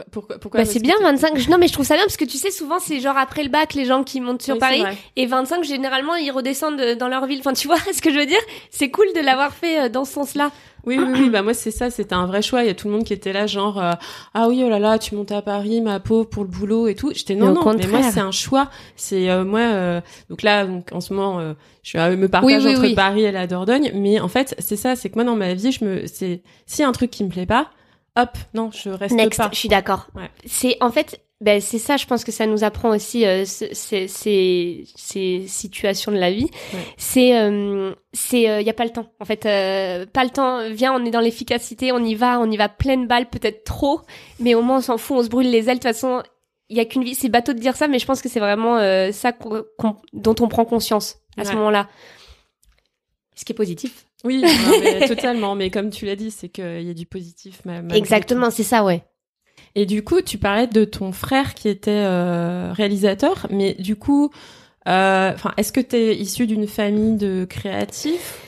Bah, 0.00 0.06
pourquoi, 0.10 0.38
pourquoi 0.38 0.60
Bah, 0.60 0.64
c'est 0.64 0.78
bien 0.80 0.96
t'es- 0.96 1.02
25. 1.04 1.48
Non, 1.48 1.58
mais 1.58 1.68
je 1.68 1.74
trouve 1.74 1.84
ça 1.84 1.94
bien 1.94 2.04
parce 2.04 2.16
que 2.16 2.24
tu 2.24 2.38
sais, 2.38 2.50
souvent, 2.50 2.78
c'est 2.78 3.00
genre 3.00 3.18
après 3.18 3.42
le 3.42 3.50
bac, 3.50 3.74
les 3.74 3.84
gens 3.84 4.02
qui 4.02 4.20
montent 4.22 4.40
sur 4.40 4.54
Oui, 4.54 4.60
Paris. 4.60 4.82
Et 5.16 5.26
25, 5.26 5.62
généralement, 5.64 6.14
ils 6.14 6.30
redescendent 6.30 6.80
euh, 6.80 6.94
dans 6.94 7.08
leur 7.08 7.26
ville. 7.26 7.40
Enfin, 7.40 7.52
tu 7.52 7.66
vois 7.68 7.76
ce 7.92 8.00
que 8.00 8.10
je 8.10 8.18
veux 8.18 8.24
dire? 8.26 8.40
C'est 8.70 8.90
cool 8.90 9.06
de 9.14 9.20
l'avoir 9.20 9.52
fait 9.52 9.78
euh, 9.82 9.88
dans 9.90 10.06
ce 10.06 10.12
sens-là. 10.14 10.50
Oui, 10.86 10.98
oui, 10.98 11.12
oui. 11.12 11.28
Bah 11.28 11.42
moi 11.42 11.52
c'est 11.52 11.70
ça. 11.70 11.90
C'était 11.90 12.14
un 12.14 12.24
vrai 12.24 12.40
choix. 12.40 12.62
Il 12.62 12.66
y 12.66 12.70
a 12.70 12.74
tout 12.74 12.88
le 12.88 12.94
monde 12.94 13.04
qui 13.04 13.12
était 13.12 13.34
là, 13.34 13.46
genre 13.46 13.78
euh, 13.78 13.92
ah 14.32 14.48
oui, 14.48 14.62
oh 14.64 14.70
là 14.70 14.78
là, 14.78 14.98
tu 14.98 15.14
montes 15.14 15.30
à 15.30 15.42
Paris, 15.42 15.82
ma 15.82 16.00
peau 16.00 16.24
pour 16.24 16.42
le 16.42 16.48
boulot 16.48 16.88
et 16.88 16.94
tout. 16.94 17.12
J'étais 17.14 17.34
non, 17.34 17.48
Mais 17.48 17.52
non. 17.52 17.74
Mais 17.76 17.86
moi 17.86 18.02
c'est 18.10 18.20
un 18.20 18.30
choix. 18.30 18.70
C'est 18.96 19.28
euh, 19.28 19.44
moi. 19.44 19.60
euh, 19.60 20.00
donc 20.30 20.40
là, 20.40 20.64
donc 20.64 20.88
en 20.92 21.02
ce 21.02 21.12
moment, 21.12 21.38
euh, 21.38 21.52
je 21.82 21.90
suis 21.90 21.98
à 21.98 22.08
me 22.16 22.28
partage 22.30 22.64
Oui, 22.64 22.74
oui, 22.74 22.76
entre. 22.86 22.94
Paris 22.94 23.24
et 23.24 23.30
la 23.30 23.46
Dordogne. 23.46 23.90
Mais 23.94 24.20
en 24.20 24.28
fait, 24.28 24.54
c'est 24.58 24.76
ça. 24.76 24.96
C'est 24.96 25.10
que 25.10 25.16
moi 25.16 25.24
dans 25.24 25.36
ma 25.36 25.52
vie, 25.52 25.70
je 25.70 25.84
me, 25.84 26.06
c'est 26.06 26.40
s'il 26.64 26.80
y 26.82 26.86
a 26.86 26.88
un 26.88 26.92
truc 26.92 27.10
qui 27.10 27.24
me 27.24 27.28
plaît 27.28 27.44
pas, 27.44 27.68
hop, 28.16 28.30
non, 28.54 28.70
je 28.72 28.90
reste 28.90 29.14
Next, 29.14 29.38
pas. 29.38 29.48
je 29.52 29.58
suis 29.58 29.68
d'accord. 29.68 30.08
Ouais. 30.14 30.30
C'est 30.46 30.76
en 30.80 30.90
fait, 30.90 31.20
ben 31.40 31.60
c'est 31.60 31.78
ça. 31.78 31.96
Je 31.96 32.06
pense 32.06 32.22
que 32.24 32.32
ça 32.32 32.46
nous 32.46 32.64
apprend 32.64 32.90
aussi 32.90 33.24
euh, 33.26 33.44
ce- 33.44 33.72
ces, 33.72 34.08
ces, 34.08 34.84
ces 34.96 35.44
situations 35.46 36.12
de 36.12 36.18
la 36.18 36.30
vie. 36.30 36.48
Ouais. 36.74 36.80
C'est, 36.98 37.38
euh, 37.40 37.94
c'est, 38.12 38.42
il 38.60 38.66
y 38.66 38.70
a 38.70 38.74
pas 38.74 38.84
le 38.84 38.90
temps. 38.90 39.06
En 39.20 39.24
fait, 39.24 39.46
euh, 39.46 40.04
pas 40.06 40.24
le 40.24 40.30
temps. 40.30 40.68
Viens, 40.70 40.92
on 40.92 41.04
est 41.04 41.10
dans 41.10 41.20
l'efficacité, 41.20 41.92
on 41.92 41.98
y 42.04 42.14
va, 42.14 42.38
on 42.40 42.50
y 42.50 42.56
va 42.56 42.68
pleine 42.68 43.06
balle, 43.06 43.28
peut-être 43.30 43.64
trop, 43.64 44.00
mais 44.38 44.54
au 44.54 44.62
moins 44.62 44.78
on 44.78 44.82
s'en 44.82 44.98
fout, 44.98 45.16
on 45.18 45.22
se 45.22 45.28
brûle 45.28 45.50
les 45.50 45.68
ailes. 45.70 45.78
De 45.78 45.82
toute 45.82 45.82
façon, 45.84 46.22
il 46.68 46.76
y 46.76 46.80
a 46.80 46.84
qu'une 46.84 47.04
vie. 47.04 47.14
C'est 47.14 47.28
bateau 47.30 47.52
de 47.52 47.58
dire 47.58 47.74
ça, 47.76 47.88
mais 47.88 47.98
je 47.98 48.06
pense 48.06 48.20
que 48.22 48.28
c'est 48.28 48.40
vraiment 48.40 48.76
euh, 48.78 49.10
ça 49.12 49.32
dont 50.12 50.34
on 50.40 50.48
prend 50.48 50.64
conscience 50.64 51.18
à 51.36 51.44
ce 51.44 51.52
moment-là. 51.54 51.88
Ce 53.34 53.44
qui 53.46 53.52
est 53.52 53.56
positif. 53.56 54.04
Oui, 54.24 54.42
non, 54.42 54.48
mais 54.82 55.08
totalement. 55.08 55.54
Mais 55.54 55.70
comme 55.70 55.90
tu 55.90 56.06
l'as 56.06 56.16
dit, 56.16 56.30
c'est 56.30 56.48
qu'il 56.48 56.82
y 56.82 56.90
a 56.90 56.94
du 56.94 57.06
positif. 57.06 57.62
tout. 57.62 57.94
Exactement, 57.94 58.50
c'est 58.50 58.62
ça, 58.62 58.84
ouais. 58.84 59.02
Et 59.74 59.86
du 59.86 60.02
coup, 60.02 60.20
tu 60.20 60.38
parlais 60.38 60.66
de 60.66 60.84
ton 60.84 61.12
frère 61.12 61.54
qui 61.54 61.68
était 61.68 61.90
euh, 61.90 62.72
réalisateur, 62.72 63.46
mais 63.50 63.74
du 63.74 63.96
coup, 63.96 64.30
euh, 64.88 65.32
est-ce 65.56 65.72
que 65.72 65.80
tu 65.80 65.96
es 65.96 66.16
issu 66.16 66.46
d'une 66.46 66.66
famille 66.66 67.16
de 67.16 67.44
créatifs? 67.48 68.40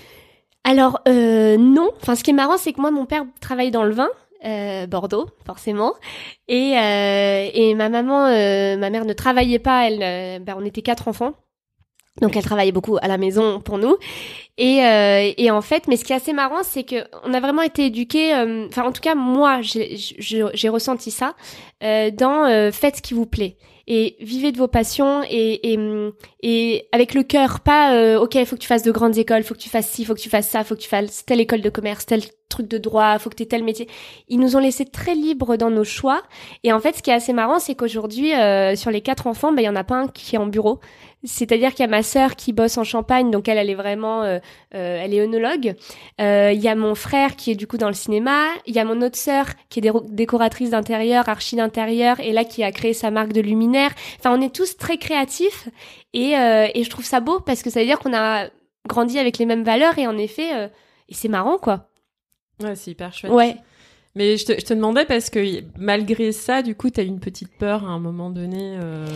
Alors 0.64 1.00
euh, 1.08 1.56
non. 1.58 1.90
Enfin, 2.00 2.14
ce 2.14 2.24
qui 2.24 2.30
est 2.30 2.34
marrant, 2.34 2.56
c'est 2.56 2.72
que 2.72 2.80
moi, 2.80 2.90
mon 2.90 3.06
père 3.06 3.24
travaille 3.40 3.70
dans 3.70 3.84
le 3.84 3.92
vin, 3.92 4.08
euh, 4.44 4.86
Bordeaux, 4.86 5.26
forcément, 5.46 5.94
et 6.48 6.72
et 7.54 7.74
ma 7.74 7.88
maman, 7.88 8.26
ma 8.78 8.90
mère 8.90 9.04
ne 9.04 9.12
travaillait 9.12 9.58
pas. 9.58 9.88
Elle, 9.88 10.42
ben, 10.42 10.56
on 10.58 10.64
était 10.64 10.82
quatre 10.82 11.08
enfants. 11.08 11.34
Donc 12.20 12.36
elle 12.36 12.44
travaillait 12.44 12.72
beaucoup 12.72 12.98
à 13.00 13.08
la 13.08 13.16
maison 13.16 13.60
pour 13.60 13.78
nous 13.78 13.96
et, 14.58 14.84
euh, 14.84 15.32
et 15.36 15.50
en 15.50 15.62
fait 15.62 15.88
mais 15.88 15.96
ce 15.96 16.04
qui 16.04 16.12
est 16.12 16.16
assez 16.16 16.34
marrant 16.34 16.62
c'est 16.62 16.84
que 16.84 16.96
on 17.24 17.32
a 17.32 17.40
vraiment 17.40 17.62
été 17.62 17.86
éduqués 17.86 18.34
euh, 18.34 18.66
enfin 18.68 18.82
en 18.82 18.92
tout 18.92 19.00
cas 19.00 19.14
moi 19.14 19.60
j'ai 19.62 20.68
ressenti 20.68 21.10
ça 21.10 21.34
euh, 21.82 22.10
dans 22.10 22.44
euh, 22.44 22.70
faites 22.70 22.96
ce 22.96 23.02
qui 23.02 23.14
vous 23.14 23.24
plaît 23.24 23.56
et 23.86 24.16
vivez 24.20 24.52
de 24.52 24.58
vos 24.58 24.68
passions 24.68 25.22
et, 25.28 25.72
et, 25.72 25.76
hum, 25.76 26.12
et 26.42 26.88
avec 26.92 27.14
le 27.14 27.22
cœur, 27.22 27.60
pas 27.60 27.94
euh, 27.94 28.18
ok, 28.18 28.36
il 28.36 28.46
faut 28.46 28.56
que 28.56 28.60
tu 28.60 28.68
fasses 28.68 28.82
de 28.82 28.92
grandes 28.92 29.18
écoles, 29.18 29.42
faut 29.42 29.54
que 29.54 29.60
tu 29.60 29.68
fasses 29.68 29.88
ci, 29.88 30.04
faut 30.04 30.14
que 30.14 30.20
tu 30.20 30.28
fasses 30.28 30.48
ça, 30.48 30.64
faut 30.64 30.74
que 30.74 30.80
tu 30.80 30.88
fasses 30.88 31.24
telle 31.24 31.40
école 31.40 31.60
de 31.60 31.70
commerce, 31.70 32.06
tel 32.06 32.22
truc 32.48 32.68
de 32.68 32.78
droit, 32.78 33.18
faut 33.18 33.30
que 33.30 33.34
tu 33.34 33.42
aies 33.42 33.46
tel 33.46 33.64
métier. 33.64 33.88
Ils 34.28 34.38
nous 34.38 34.56
ont 34.56 34.60
laissé 34.60 34.84
très 34.84 35.14
libres 35.14 35.56
dans 35.56 35.70
nos 35.70 35.84
choix. 35.84 36.22
Et 36.64 36.72
en 36.72 36.80
fait, 36.80 36.96
ce 36.96 37.02
qui 37.02 37.10
est 37.10 37.14
assez 37.14 37.32
marrant, 37.32 37.58
c'est 37.58 37.74
qu'aujourd'hui, 37.74 38.34
euh, 38.34 38.76
sur 38.76 38.90
les 38.90 39.00
quatre 39.00 39.26
enfants, 39.26 39.52
ben, 39.52 39.62
il 39.62 39.64
y 39.64 39.68
en 39.68 39.76
a 39.76 39.84
pas 39.84 39.96
un 39.96 40.08
qui 40.08 40.36
est 40.36 40.38
en 40.38 40.46
bureau. 40.46 40.80
C'est-à-dire 41.24 41.70
qu'il 41.70 41.80
y 41.80 41.88
a 41.88 41.90
ma 41.90 42.02
sœur 42.02 42.34
qui 42.34 42.52
bosse 42.52 42.78
en 42.78 42.84
Champagne, 42.84 43.30
donc 43.30 43.48
elle, 43.48 43.56
elle 43.58 43.70
est 43.70 43.76
vraiment, 43.76 44.22
euh, 44.22 44.38
euh, 44.74 45.00
elle 45.02 45.14
est 45.14 45.20
œnologue. 45.20 45.74
Euh, 46.20 46.50
Il 46.52 46.60
y 46.60 46.68
a 46.68 46.74
mon 46.74 46.94
frère 46.94 47.36
qui 47.36 47.52
est 47.52 47.54
du 47.54 47.66
coup 47.68 47.76
dans 47.78 47.86
le 47.88 47.94
cinéma. 47.94 48.46
Il 48.66 48.74
y 48.74 48.80
a 48.80 48.84
mon 48.84 49.00
autre 49.02 49.16
sœur 49.16 49.46
qui 49.68 49.78
est 49.78 49.92
décoratrice 50.10 50.70
d'intérieur, 50.70 51.28
archi 51.28 51.54
d'intérieur, 51.54 52.18
et 52.20 52.32
là 52.32 52.44
qui 52.44 52.64
a 52.64 52.72
créé 52.72 52.92
sa 52.92 53.10
marque 53.10 53.32
de 53.32 53.40
luminaire. 53.40 53.92
Enfin, 54.18 54.36
on 54.36 54.40
est 54.40 54.54
tous 54.54 54.76
très 54.76 54.96
créatifs, 54.96 55.68
et, 56.12 56.30
et 56.32 56.82
je 56.84 56.90
trouve 56.90 57.04
ça 57.04 57.20
beau 57.20 57.38
parce 57.40 57.62
que 57.62 57.70
ça 57.70 57.80
veut 57.80 57.86
dire 57.86 57.98
qu'on 58.00 58.14
a 58.14 58.48
grandi 58.88 59.18
avec 59.18 59.38
les 59.38 59.46
mêmes 59.46 59.64
valeurs, 59.64 59.98
et 59.98 60.06
en 60.08 60.18
effet, 60.18 60.70
et 61.08 61.14
c'est 61.14 61.28
marrant 61.28 61.58
quoi. 61.58 61.88
Ouais, 62.62 62.74
c'est 62.74 62.90
hyper 62.90 63.12
chouette. 63.12 63.32
Ouais. 63.32 63.56
Mais 64.14 64.36
je 64.36 64.44
te, 64.44 64.52
je 64.52 64.64
te 64.64 64.74
demandais 64.74 65.06
parce 65.06 65.30
que 65.30 65.62
malgré 65.78 66.32
ça, 66.32 66.62
du 66.62 66.74
coup, 66.74 66.90
tu 66.90 67.00
as 67.00 67.02
une 67.04 67.18
petite 67.20 67.56
peur 67.58 67.84
à 67.84 67.88
un 67.88 67.98
moment 67.98 68.28
donné. 68.28 68.76
euh, 68.78 69.06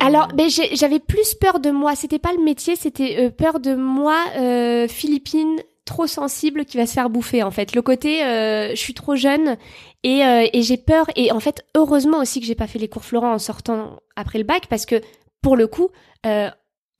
Alors, 0.00 0.28
euh, 0.30 0.34
ben, 0.34 0.48
j'avais 0.48 0.98
plus 0.98 1.34
peur 1.34 1.60
de 1.60 1.70
moi. 1.70 1.94
C'était 1.94 2.18
pas 2.18 2.32
le 2.32 2.42
métier, 2.42 2.76
c'était 2.76 3.16
euh, 3.18 3.30
peur 3.30 3.60
de 3.60 3.74
moi, 3.74 4.16
euh, 4.36 4.88
Philippine, 4.88 5.56
trop 5.84 6.06
sensible, 6.06 6.64
qui 6.64 6.76
va 6.76 6.86
se 6.86 6.92
faire 6.94 7.10
bouffer. 7.10 7.42
En 7.42 7.50
fait, 7.50 7.74
le 7.74 7.82
côté, 7.82 8.24
euh, 8.24 8.70
je 8.70 8.76
suis 8.76 8.94
trop 8.94 9.16
jeune 9.16 9.56
et, 10.02 10.24
euh, 10.24 10.46
et 10.52 10.62
j'ai 10.62 10.76
peur. 10.76 11.06
Et 11.16 11.32
en 11.32 11.40
fait, 11.40 11.64
heureusement 11.74 12.18
aussi 12.18 12.40
que 12.40 12.46
j'ai 12.46 12.54
pas 12.54 12.66
fait 12.66 12.78
les 12.78 12.88
cours 12.88 13.04
Florent 13.04 13.32
en 13.32 13.38
sortant 13.38 14.00
après 14.16 14.38
le 14.38 14.44
bac, 14.44 14.66
parce 14.68 14.86
que 14.86 15.00
pour 15.42 15.56
le 15.56 15.66
coup. 15.66 15.90
Euh, 16.26 16.50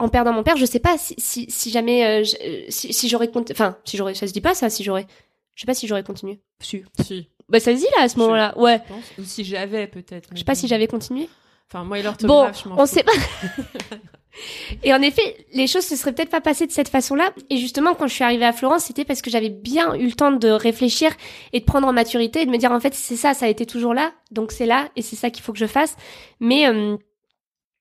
en 0.03 0.09
perdant 0.09 0.33
mon 0.33 0.43
père, 0.43 0.57
je 0.57 0.65
sais 0.65 0.79
pas 0.79 0.97
si, 0.97 1.15
si, 1.19 1.51
si 1.51 1.71
jamais 1.71 2.25
si, 2.71 2.91
si 2.95 3.07
j'aurais 3.11 3.29
continué. 3.29 3.55
Enfin, 3.55 3.77
si 3.85 3.99
j'aurais, 3.99 4.15
ça 4.15 4.27
se 4.27 4.33
dit 4.33 4.41
pas 4.41 4.55
ça. 4.55 4.71
Si 4.71 4.83
j'aurais, 4.83 5.07
je 5.55 5.61
sais 5.61 5.67
pas 5.67 5.75
si 5.75 5.87
j'aurais 5.87 6.03
continué. 6.03 6.41
Si. 6.59 6.83
si, 7.03 7.29
Bah 7.51 7.61
ça 7.61 7.73
se 7.75 7.77
dit 7.81 7.87
là 7.99 8.05
à 8.05 8.09
ce 8.09 8.19
moment-là. 8.21 8.57
Ouais. 8.57 8.81
je 8.89 8.95
pense. 8.95 9.05
Ou 9.19 9.25
si 9.25 9.45
j'avais 9.45 9.87
peut-être. 9.89 10.31
Je 10.33 10.39
sais 10.39 10.45
pas 10.45 10.55
si 10.55 10.69
j'avais 10.69 10.87
continué. 10.87 11.29
Enfin, 11.73 11.85
moi 11.85 11.99
et 11.99 12.03
Bon, 12.03 12.09
l'orthographe, 12.09 12.63
je 12.65 12.69
m'en 12.69 12.81
on 12.81 12.87
sait 12.87 13.05
pas. 13.05 13.13
Et 14.83 14.95
en 14.95 15.03
effet, 15.03 15.47
les 15.53 15.67
choses 15.67 15.85
se 15.85 15.97
seraient 15.97 16.13
peut-être 16.13 16.31
pas 16.31 16.41
passées 16.41 16.67
de 16.67 16.73
cette 16.73 16.89
façon-là. 16.89 17.33
Et 17.49 17.57
justement, 17.57 17.95
quand 17.95 18.07
je 18.07 18.15
suis 18.15 18.25
arrivée 18.25 18.45
à 18.45 18.53
Florence, 18.53 18.85
c'était 18.85 19.05
parce 19.05 19.23
que 19.23 19.31
j'avais 19.31 19.51
bien 19.51 19.95
eu 19.95 20.07
le 20.07 20.13
temps 20.13 20.33
de 20.33 20.49
réfléchir 20.49 21.11
et 21.53 21.61
de 21.61 21.65
prendre 21.65 21.87
en 21.87 21.93
maturité 21.93 22.43
et 22.43 22.47
de 22.47 22.51
me 22.51 22.57
dire 22.57 22.73
en 22.73 22.81
fait 22.81 22.95
c'est 22.95 23.17
ça, 23.17 23.35
ça 23.35 23.47
a 23.47 23.49
été 23.49 23.67
toujours 23.67 23.95
là, 23.95 24.13
donc 24.31 24.53
c'est 24.53 24.67
là 24.67 24.89
et 24.97 25.03
c'est 25.03 25.17
ça 25.17 25.31
qu'il 25.31 25.43
faut 25.43 25.53
que 25.53 25.59
je 25.59 25.67
fasse. 25.67 25.97
Mais 26.39 26.69
euh, 26.69 26.97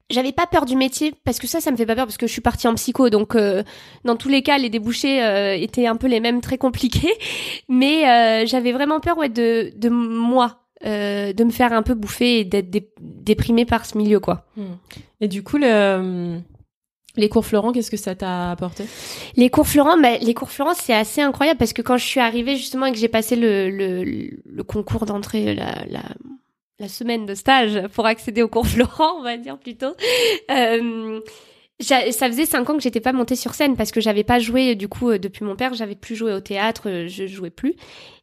j'avais 0.09 0.31
pas 0.31 0.47
peur 0.47 0.65
du 0.65 0.75
métier 0.75 1.13
parce 1.23 1.39
que 1.39 1.47
ça, 1.47 1.61
ça 1.61 1.71
me 1.71 1.77
fait 1.77 1.85
pas 1.85 1.95
peur 1.95 2.05
parce 2.05 2.17
que 2.17 2.27
je 2.27 2.31
suis 2.31 2.41
partie 2.41 2.67
en 2.67 2.75
psycho, 2.75 3.09
donc 3.09 3.35
euh, 3.35 3.63
dans 4.03 4.15
tous 4.15 4.29
les 4.29 4.41
cas, 4.41 4.57
les 4.57 4.69
débouchés 4.69 5.23
euh, 5.23 5.55
étaient 5.55 5.87
un 5.87 5.95
peu 5.95 6.07
les 6.07 6.19
mêmes, 6.19 6.41
très 6.41 6.57
compliqués. 6.57 7.13
Mais 7.69 8.45
j'avais 8.47 8.71
vraiment 8.71 8.99
peur 8.99 9.17
ouais 9.17 9.29
de 9.29 9.71
de 9.75 9.89
moi. 9.89 10.65
Euh, 10.85 11.33
de 11.33 11.43
me 11.43 11.49
faire 11.51 11.73
un 11.73 11.83
peu 11.83 11.93
bouffer 11.93 12.39
et 12.39 12.43
d'être 12.45 12.69
dé- 12.69 12.89
déprimée 13.01 13.65
par 13.65 13.85
ce 13.85 13.97
milieu 13.97 14.19
quoi. 14.19 14.45
Et 15.21 15.27
du 15.27 15.43
coup, 15.43 15.57
le, 15.57 16.39
les 17.17 17.27
cours 17.27 17.45
Florent, 17.45 17.71
qu'est-ce 17.73 17.91
que 17.91 17.97
ça 17.97 18.15
t'a 18.15 18.51
apporté? 18.51 18.85
Les 19.35 19.49
cours 19.49 19.67
Florent, 19.67 19.97
bah, 20.01 20.17
les 20.19 20.33
cours 20.33 20.51
Florent, 20.51 20.73
c'est 20.75 20.93
assez 20.93 21.21
incroyable 21.21 21.57
parce 21.57 21.73
que 21.73 21.81
quand 21.81 21.97
je 21.97 22.05
suis 22.05 22.19
arrivée 22.21 22.55
justement 22.55 22.85
et 22.85 22.91
que 22.91 22.97
j'ai 22.97 23.09
passé 23.09 23.35
le, 23.35 23.69
le, 23.69 24.03
le 24.45 24.63
concours 24.63 25.05
d'entrée, 25.05 25.53
la, 25.55 25.83
la, 25.89 26.03
la 26.79 26.87
semaine 26.87 27.25
de 27.25 27.35
stage 27.35 27.87
pour 27.89 28.05
accéder 28.05 28.41
au 28.41 28.47
cours 28.47 28.67
Florent, 28.67 29.17
on 29.19 29.23
va 29.23 29.35
dire 29.35 29.57
plutôt, 29.57 29.93
euh, 30.51 31.19
ça 31.81 32.27
faisait 32.27 32.45
cinq 32.45 32.69
ans 32.69 32.75
que 32.77 32.83
j'étais 32.83 32.99
pas 33.01 33.13
montée 33.13 33.35
sur 33.35 33.53
scène 33.53 33.75
parce 33.75 33.91
que 33.91 34.01
j'avais 34.01 34.23
pas 34.23 34.39
joué 34.39 34.75
du 34.75 34.87
coup 34.87 35.09
euh, 35.11 35.17
depuis 35.19 35.43
mon 35.43 35.55
père, 35.55 35.73
j'avais 35.73 35.95
plus 35.95 36.15
joué 36.15 36.33
au 36.33 36.39
théâtre, 36.41 36.83
euh, 36.89 37.07
je 37.07 37.25
jouais 37.27 37.49
plus. 37.49 37.73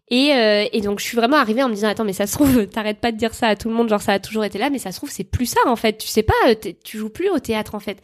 Et, 0.08 0.32
euh, 0.32 0.66
et 0.72 0.80
donc 0.82 1.00
je 1.00 1.04
suis 1.04 1.16
vraiment 1.16 1.36
arrivée 1.36 1.64
en 1.64 1.68
me 1.68 1.74
disant 1.74 1.88
attends 1.88 2.04
mais 2.04 2.12
ça 2.12 2.28
se 2.28 2.34
trouve 2.34 2.66
t'arrêtes 2.70 3.00
pas 3.00 3.10
de 3.10 3.16
dire 3.16 3.34
ça 3.34 3.48
à 3.48 3.56
tout 3.56 3.68
le 3.68 3.74
monde 3.74 3.88
genre 3.88 4.00
ça 4.00 4.12
a 4.12 4.18
toujours 4.20 4.44
été 4.44 4.56
là 4.56 4.70
mais 4.70 4.78
ça 4.78 4.92
se 4.92 4.98
trouve 4.98 5.10
c'est 5.10 5.24
plus 5.24 5.46
ça 5.46 5.60
en 5.66 5.76
fait. 5.76 5.98
Tu 5.98 6.08
sais 6.08 6.22
pas 6.22 6.34
euh, 6.48 6.54
tu 6.84 6.98
joues 6.98 7.10
plus 7.10 7.28
au 7.28 7.38
théâtre 7.38 7.74
en 7.74 7.80
fait. 7.80 8.00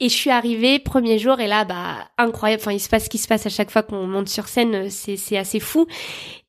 Et 0.00 0.08
je 0.08 0.14
suis 0.14 0.30
arrivée 0.30 0.78
premier 0.78 1.18
jour 1.18 1.40
et 1.40 1.46
là 1.48 1.64
bah 1.64 2.08
incroyable 2.18 2.62
enfin 2.62 2.72
il 2.72 2.80
se 2.80 2.88
passe 2.88 3.04
ce 3.04 3.10
qui 3.10 3.18
se 3.18 3.26
passe 3.28 3.46
à 3.46 3.50
chaque 3.50 3.70
fois 3.70 3.82
qu'on 3.82 4.06
monte 4.06 4.28
sur 4.28 4.48
scène 4.48 4.74
euh, 4.74 4.86
c'est 4.90 5.16
c'est 5.16 5.36
assez 5.36 5.60
fou. 5.60 5.86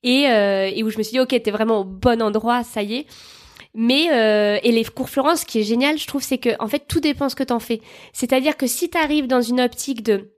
Et 0.03 0.27
euh, 0.27 0.69
et 0.73 0.83
où 0.83 0.89
je 0.89 0.97
me 0.97 1.03
suis 1.03 1.13
dit 1.13 1.19
ok 1.19 1.39
t'es 1.41 1.51
vraiment 1.51 1.81
au 1.81 1.83
bon 1.83 2.21
endroit 2.21 2.63
ça 2.63 2.81
y 2.81 2.95
est. 2.95 3.05
Mais 3.75 4.11
euh, 4.11 4.59
et 4.63 4.71
les 4.71 4.83
cours 4.83 5.09
Florence, 5.09 5.41
ce 5.41 5.45
qui 5.45 5.59
est 5.59 5.63
génial, 5.63 5.97
je 5.97 6.07
trouve, 6.07 6.23
c'est 6.23 6.39
que 6.39 6.49
en 6.59 6.67
fait 6.67 6.85
tout 6.87 6.99
dépend 6.99 7.29
ce 7.29 7.35
que 7.35 7.43
t'en 7.43 7.59
fais. 7.59 7.81
C'est-à-dire 8.13 8.57
que 8.57 8.67
si 8.67 8.89
t'arrives 8.89 9.27
dans 9.27 9.41
une 9.41 9.61
optique 9.61 10.03
de 10.03 10.31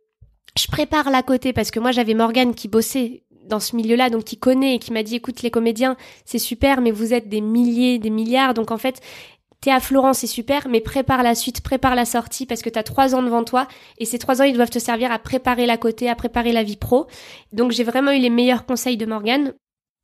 je 0.58 0.68
prépare 0.68 1.10
l'à 1.10 1.24
côté 1.24 1.54
parce 1.54 1.72
que 1.72 1.80
moi 1.80 1.92
j'avais 1.92 2.14
Morgane 2.14 2.54
qui 2.54 2.68
bossait 2.68 3.24
dans 3.52 3.60
ce 3.60 3.76
milieu-là, 3.76 4.10
donc 4.10 4.24
qui 4.24 4.38
connaît 4.38 4.76
et 4.76 4.80
qui 4.80 4.92
m'a 4.92 5.04
dit 5.04 5.16
écoute 5.18 5.44
les 5.44 5.52
comédiens 5.52 5.96
c'est 6.26 6.40
super 6.40 6.82
mais 6.82 6.90
vous 6.90 7.14
êtes 7.14 7.30
des 7.30 7.42
milliers, 7.42 8.00
des 8.00 8.10
milliards 8.10 8.54
donc 8.54 8.72
en 8.72 8.78
fait 8.78 9.02
t'es 9.60 9.72
à 9.72 9.80
Florence 9.80 10.20
c'est 10.20 10.28
super 10.28 10.68
mais 10.68 10.82
prépare 10.82 11.22
la 11.22 11.36
suite, 11.36 11.62
prépare 11.62 11.94
la 11.94 12.06
sortie 12.06 12.46
parce 12.46 12.62
que 12.62 12.70
t'as 12.70 12.84
trois 12.84 13.14
ans 13.14 13.22
devant 13.22 13.44
toi 13.44 13.68
et 14.00 14.06
ces 14.06 14.18
trois 14.18 14.42
ans 14.42 14.46
ils 14.46 14.56
doivent 14.56 14.72
te 14.72 14.80
servir 14.80 15.12
à 15.12 15.20
préparer 15.20 15.66
l'à 15.66 15.78
côté, 15.78 16.10
à 16.10 16.16
préparer 16.16 16.54
la 16.54 16.64
vie 16.64 16.78
pro. 16.78 17.08
Donc 17.54 17.72
j'ai 17.72 17.84
vraiment 17.84 18.12
eu 18.12 18.20
les 18.20 18.30
meilleurs 18.32 18.66
conseils 18.66 18.98
de 18.98 19.06
Morgane. 19.06 19.54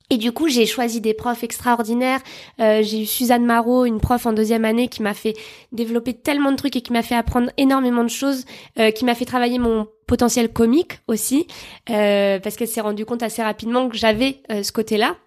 Et 0.09 0.17
du 0.17 0.31
coup, 0.31 0.47
j'ai 0.47 0.65
choisi 0.65 1.01
des 1.01 1.13
profs 1.13 1.43
extraordinaires. 1.43 2.21
Euh, 2.61 2.81
j'ai 2.81 3.01
eu 3.01 3.05
Suzanne 3.05 3.45
Marot, 3.45 3.85
une 3.85 3.99
prof 3.99 4.25
en 4.25 4.31
deuxième 4.31 4.63
année, 4.63 4.87
qui 4.87 5.01
m'a 5.01 5.13
fait 5.13 5.33
développer 5.73 6.13
tellement 6.13 6.51
de 6.51 6.55
trucs 6.55 6.77
et 6.77 6.81
qui 6.81 6.93
m'a 6.93 7.03
fait 7.03 7.15
apprendre 7.15 7.51
énormément 7.57 8.03
de 8.05 8.09
choses, 8.09 8.45
euh, 8.79 8.91
qui 8.91 9.03
m'a 9.03 9.15
fait 9.15 9.25
travailler 9.25 9.59
mon 9.59 9.87
potentiel 10.07 10.53
comique 10.53 10.99
aussi, 11.07 11.47
euh, 11.89 12.39
parce 12.39 12.55
qu'elle 12.55 12.69
s'est 12.69 12.79
rendue 12.79 13.05
compte 13.05 13.21
assez 13.21 13.43
rapidement 13.43 13.89
que 13.89 13.97
j'avais 13.97 14.41
ce 14.49 14.71
côté-là. 14.71 15.17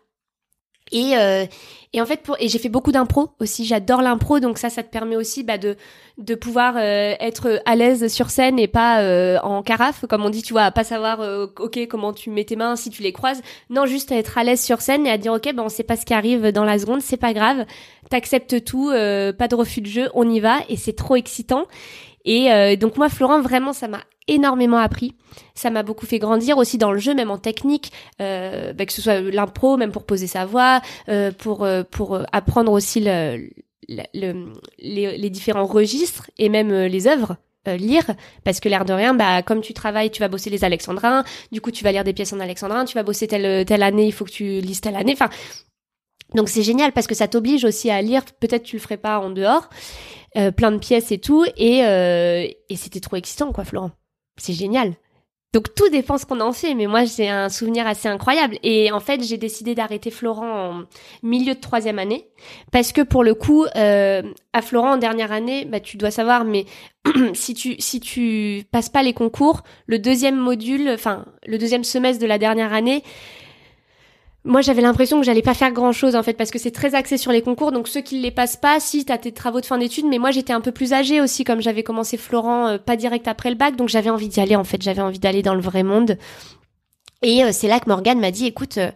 Et, 0.92 1.16
euh, 1.16 1.46
et 1.92 2.00
en 2.00 2.06
fait, 2.06 2.22
pour, 2.22 2.36
et 2.40 2.48
j'ai 2.48 2.58
fait 2.58 2.68
beaucoup 2.68 2.92
d'impro 2.92 3.30
aussi. 3.40 3.64
J'adore 3.64 4.02
l'impro, 4.02 4.40
donc 4.40 4.58
ça, 4.58 4.70
ça 4.70 4.82
te 4.82 4.90
permet 4.90 5.16
aussi 5.16 5.42
bah, 5.42 5.58
de 5.58 5.76
de 6.18 6.34
pouvoir 6.34 6.74
euh, 6.76 7.14
être 7.18 7.62
à 7.64 7.74
l'aise 7.76 8.12
sur 8.12 8.28
scène 8.28 8.58
et 8.58 8.68
pas 8.68 9.00
euh, 9.00 9.38
en 9.42 9.62
carafe, 9.62 10.04
comme 10.06 10.22
on 10.22 10.28
dit, 10.28 10.42
tu 10.42 10.52
vois, 10.52 10.70
pas 10.70 10.84
savoir, 10.84 11.20
euh, 11.22 11.46
ok, 11.58 11.86
comment 11.88 12.12
tu 12.12 12.28
mets 12.28 12.44
tes 12.44 12.56
mains 12.56 12.76
si 12.76 12.90
tu 12.90 13.02
les 13.02 13.12
croises. 13.12 13.40
Non, 13.70 13.86
juste 13.86 14.12
à 14.12 14.16
être 14.16 14.36
à 14.36 14.44
l'aise 14.44 14.62
sur 14.62 14.82
scène 14.82 15.06
et 15.06 15.10
à 15.10 15.16
dire, 15.16 15.32
ok, 15.32 15.54
ben 15.54 15.62
on 15.62 15.70
sait 15.70 15.82
pas 15.82 15.96
ce 15.96 16.04
qui 16.04 16.12
arrive 16.12 16.52
dans 16.52 16.64
la 16.64 16.78
seconde, 16.78 17.00
c'est 17.00 17.16
pas 17.16 17.32
grave. 17.32 17.64
T'acceptes 18.10 18.64
tout, 18.64 18.90
pas 18.90 19.48
de 19.48 19.54
refus 19.54 19.80
de 19.80 19.86
jeu, 19.86 20.10
on 20.14 20.28
y 20.28 20.40
va 20.40 20.58
et 20.68 20.76
c'est 20.76 20.92
trop 20.94 21.16
excitant. 21.16 21.66
Et 22.24 22.52
euh, 22.52 22.76
donc 22.76 22.96
moi, 22.96 23.08
Florent, 23.08 23.40
vraiment, 23.40 23.72
ça 23.72 23.88
m'a 23.88 24.00
énormément 24.28 24.78
appris. 24.78 25.14
Ça 25.54 25.70
m'a 25.70 25.82
beaucoup 25.82 26.06
fait 26.06 26.18
grandir 26.18 26.58
aussi 26.58 26.78
dans 26.78 26.92
le 26.92 26.98
jeu, 26.98 27.14
même 27.14 27.30
en 27.30 27.38
technique, 27.38 27.92
euh, 28.20 28.72
bah, 28.72 28.86
que 28.86 28.92
ce 28.92 29.02
soit 29.02 29.20
l'impro, 29.20 29.76
même 29.76 29.92
pour 29.92 30.04
poser 30.04 30.26
sa 30.26 30.44
voix, 30.44 30.80
euh, 31.08 31.32
pour 31.32 31.64
euh, 31.64 31.82
pour 31.90 32.20
apprendre 32.32 32.72
aussi 32.72 33.00
le, 33.00 33.50
le, 33.88 34.52
les, 34.78 35.16
les, 35.18 35.30
différents 35.30 35.66
registres 35.66 36.30
et 36.38 36.48
même 36.48 36.72
les 36.72 37.06
œuvres. 37.06 37.36
lire 37.66 38.04
parce 38.44 38.58
que 38.58 38.70
l'air 38.70 38.86
de 38.86 38.94
rien 38.94 39.12
bah 39.12 39.42
comme 39.42 39.60
tu 39.60 39.74
travailles 39.74 40.10
tu 40.10 40.20
vas 40.20 40.28
bosser 40.28 40.48
les 40.48 40.64
alexandrins 40.64 41.24
du 41.52 41.60
coup 41.60 41.70
tu 41.70 41.84
vas 41.84 41.92
lire 41.92 42.04
des 42.04 42.14
pièces 42.14 42.32
en 42.32 42.40
alexandrin 42.40 42.86
tu 42.86 42.94
vas 42.94 43.02
bosser 43.02 43.26
telle 43.28 43.66
telle 43.66 43.82
année 43.82 44.06
il 44.06 44.12
faut 44.12 44.24
que 44.24 44.30
tu 44.30 44.62
lises 44.62 44.80
telle 44.80 44.96
année 44.96 45.12
enfin 45.12 45.28
donc 46.34 46.48
c'est 46.48 46.62
génial 46.62 46.92
parce 46.92 47.06
que 47.06 47.14
ça 47.14 47.28
t'oblige 47.28 47.66
aussi 47.66 47.90
à 47.90 48.00
lire 48.00 48.24
peut-être 48.40 48.62
tu 48.62 48.76
le 48.76 48.80
ferais 48.80 48.96
pas 48.96 49.18
en 49.18 49.28
dehors 49.28 49.68
euh, 50.36 50.52
plein 50.52 50.70
de 50.70 50.78
pièces 50.78 51.10
et 51.10 51.18
tout. 51.18 51.44
Et, 51.56 51.84
euh, 51.84 52.46
et 52.68 52.76
c'était 52.76 53.00
trop 53.00 53.16
excitant, 53.16 53.52
quoi, 53.52 53.64
Florent. 53.64 53.90
C'est 54.40 54.54
génial. 54.54 54.94
Donc 55.52 55.74
tout 55.74 55.88
dépend 55.88 56.16
ce 56.16 56.26
qu'on 56.26 56.40
en 56.40 56.52
fait, 56.52 56.74
mais 56.74 56.86
moi 56.86 57.04
j'ai 57.04 57.28
un 57.28 57.48
souvenir 57.48 57.84
assez 57.84 58.06
incroyable. 58.06 58.56
Et 58.62 58.92
en 58.92 59.00
fait, 59.00 59.22
j'ai 59.24 59.36
décidé 59.36 59.74
d'arrêter 59.74 60.12
Florent 60.12 60.46
en 60.46 60.84
milieu 61.24 61.54
de 61.54 61.60
troisième 61.60 61.98
année 61.98 62.28
parce 62.70 62.92
que 62.92 63.00
pour 63.00 63.24
le 63.24 63.34
coup, 63.34 63.64
euh, 63.74 64.22
à 64.52 64.62
Florent 64.62 64.92
en 64.92 64.96
dernière 64.96 65.32
année, 65.32 65.64
bah 65.64 65.80
tu 65.80 65.96
dois 65.96 66.12
savoir, 66.12 66.44
mais 66.44 66.66
si 67.34 67.54
tu 67.54 67.74
si 67.80 67.98
tu 67.98 68.62
passes 68.70 68.90
pas 68.90 69.02
les 69.02 69.12
concours, 69.12 69.62
le 69.86 69.98
deuxième 69.98 70.36
module, 70.36 70.88
enfin 70.88 71.24
le 71.44 71.58
deuxième 71.58 71.82
semestre 71.82 72.22
de 72.22 72.28
la 72.28 72.38
dernière 72.38 72.72
année, 72.72 73.02
moi 74.44 74.62
j'avais 74.62 74.80
l'impression 74.80 75.20
que 75.20 75.26
j'allais 75.26 75.42
pas 75.42 75.52
faire 75.52 75.70
grand 75.70 75.92
chose 75.92 76.16
en 76.16 76.22
fait 76.22 76.32
parce 76.32 76.50
que 76.50 76.58
c'est 76.58 76.70
très 76.70 76.94
axé 76.94 77.18
sur 77.18 77.32
les 77.32 77.42
concours. 77.42 77.72
Donc 77.72 77.88
ceux 77.88 78.00
qui 78.00 78.18
les 78.20 78.30
passent 78.30 78.56
pas 78.56 78.80
si 78.80 79.04
t'as 79.04 79.18
tes 79.18 79.32
travaux 79.32 79.60
de 79.60 79.66
fin 79.66 79.78
d'études 79.78 80.06
mais 80.06 80.18
moi 80.18 80.30
j'étais 80.30 80.52
un 80.52 80.60
peu 80.60 80.72
plus 80.72 80.92
âgée 80.92 81.20
aussi 81.20 81.44
comme 81.44 81.60
j'avais 81.60 81.82
commencé 81.82 82.16
Florent 82.16 82.66
euh, 82.68 82.78
pas 82.78 82.96
direct 82.96 83.28
après 83.28 83.50
le 83.50 83.56
bac. 83.56 83.76
Donc 83.76 83.88
j'avais 83.88 84.10
envie 84.10 84.28
d'y 84.28 84.40
aller 84.40 84.56
en 84.56 84.64
fait. 84.64 84.80
J'avais 84.82 85.02
envie 85.02 85.18
d'aller 85.18 85.42
dans 85.42 85.54
le 85.54 85.60
vrai 85.60 85.82
monde. 85.82 86.16
Et 87.22 87.44
euh, 87.44 87.50
c'est 87.52 87.68
là 87.68 87.80
que 87.80 87.88
Morgane 87.88 88.18
m'a 88.18 88.30
dit 88.30 88.46
écoute 88.46 88.78
euh, 88.78 88.90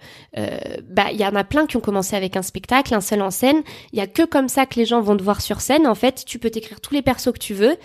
bah 0.89 1.09
il 1.13 1.21
y 1.21 1.27
en 1.27 1.35
a 1.35 1.45
plein 1.45 1.67
qui 1.67 1.77
ont 1.77 1.81
commencé 1.81 2.17
avec 2.17 2.39
un 2.39 2.43
spectacle 2.43 2.95
un 2.95 3.03
seul 3.03 3.21
en 3.21 3.31
scène. 3.31 3.63
Il 3.93 3.99
y 3.99 4.03
a 4.03 4.07
que 4.07 4.23
comme 4.23 4.49
ça 4.49 4.65
que 4.65 4.77
les 4.77 4.87
gens 4.87 5.03
vont 5.03 5.17
te 5.17 5.23
voir 5.23 5.43
sur 5.43 5.61
scène 5.61 5.87
en 5.87 5.95
fait. 5.95 6.25
Tu 6.25 6.39
peux 6.39 6.49
t'écrire 6.49 6.81
tous 6.81 6.95
les 6.95 7.03
persos 7.03 7.33
que 7.33 7.39
tu 7.39 7.53
veux. 7.53 7.77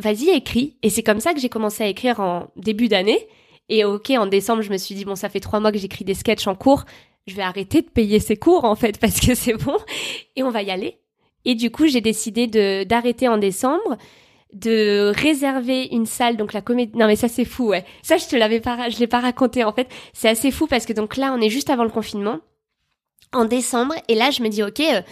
Vas-y 0.00 0.30
écris. 0.30 0.78
Et 0.82 0.90
c'est 0.90 1.02
comme 1.02 1.20
ça 1.20 1.32
que 1.32 1.40
j'ai 1.40 1.48
commencé 1.48 1.84
à 1.84 1.86
écrire 1.86 2.20
en 2.20 2.48
début 2.56 2.88
d'année 2.88 3.28
et 3.68 3.84
ok, 3.84 4.10
en 4.10 4.26
décembre, 4.26 4.62
je 4.62 4.70
me 4.70 4.78
suis 4.78 4.94
dit, 4.94 5.04
bon, 5.04 5.14
ça 5.14 5.28
fait 5.28 5.40
trois 5.40 5.60
mois 5.60 5.72
que 5.72 5.78
j'écris 5.78 6.04
des 6.04 6.14
sketchs 6.14 6.46
en 6.46 6.54
cours, 6.54 6.84
je 7.26 7.34
vais 7.34 7.42
arrêter 7.42 7.82
de 7.82 7.88
payer 7.88 8.20
ces 8.20 8.36
cours, 8.36 8.64
en 8.64 8.74
fait, 8.74 8.98
parce 9.00 9.20
que 9.20 9.34
c'est 9.34 9.54
bon, 9.54 9.76
et 10.36 10.42
on 10.42 10.50
va 10.50 10.62
y 10.62 10.70
aller. 10.70 10.98
Et 11.44 11.54
du 11.54 11.70
coup, 11.70 11.86
j'ai 11.86 12.00
décidé 12.00 12.46
de 12.46 12.84
d'arrêter 12.84 13.28
en 13.28 13.38
décembre, 13.38 13.96
de 14.52 15.12
réserver 15.14 15.88
une 15.92 16.06
salle, 16.06 16.36
donc 16.36 16.52
la 16.52 16.62
comédie. 16.62 16.96
Non, 16.96 17.06
mais 17.06 17.16
ça, 17.16 17.28
c'est 17.28 17.44
fou, 17.44 17.68
ouais. 17.68 17.84
Ça, 18.02 18.16
je 18.16 18.26
te 18.26 18.36
l'avais 18.36 18.60
pas, 18.60 18.88
je 18.88 18.98
l'ai 18.98 19.06
pas 19.06 19.20
raconté, 19.20 19.64
en 19.64 19.72
fait. 19.72 19.88
C'est 20.12 20.28
assez 20.28 20.50
fou 20.50 20.66
parce 20.66 20.86
que 20.86 20.92
donc 20.92 21.16
là, 21.16 21.34
on 21.36 21.40
est 21.40 21.50
juste 21.50 21.70
avant 21.70 21.84
le 21.84 21.90
confinement, 21.90 22.40
en 23.32 23.44
décembre, 23.44 23.94
et 24.08 24.14
là, 24.14 24.30
je 24.30 24.42
me 24.42 24.48
dis, 24.48 24.62
ok, 24.62 24.80
euh, 24.80 25.02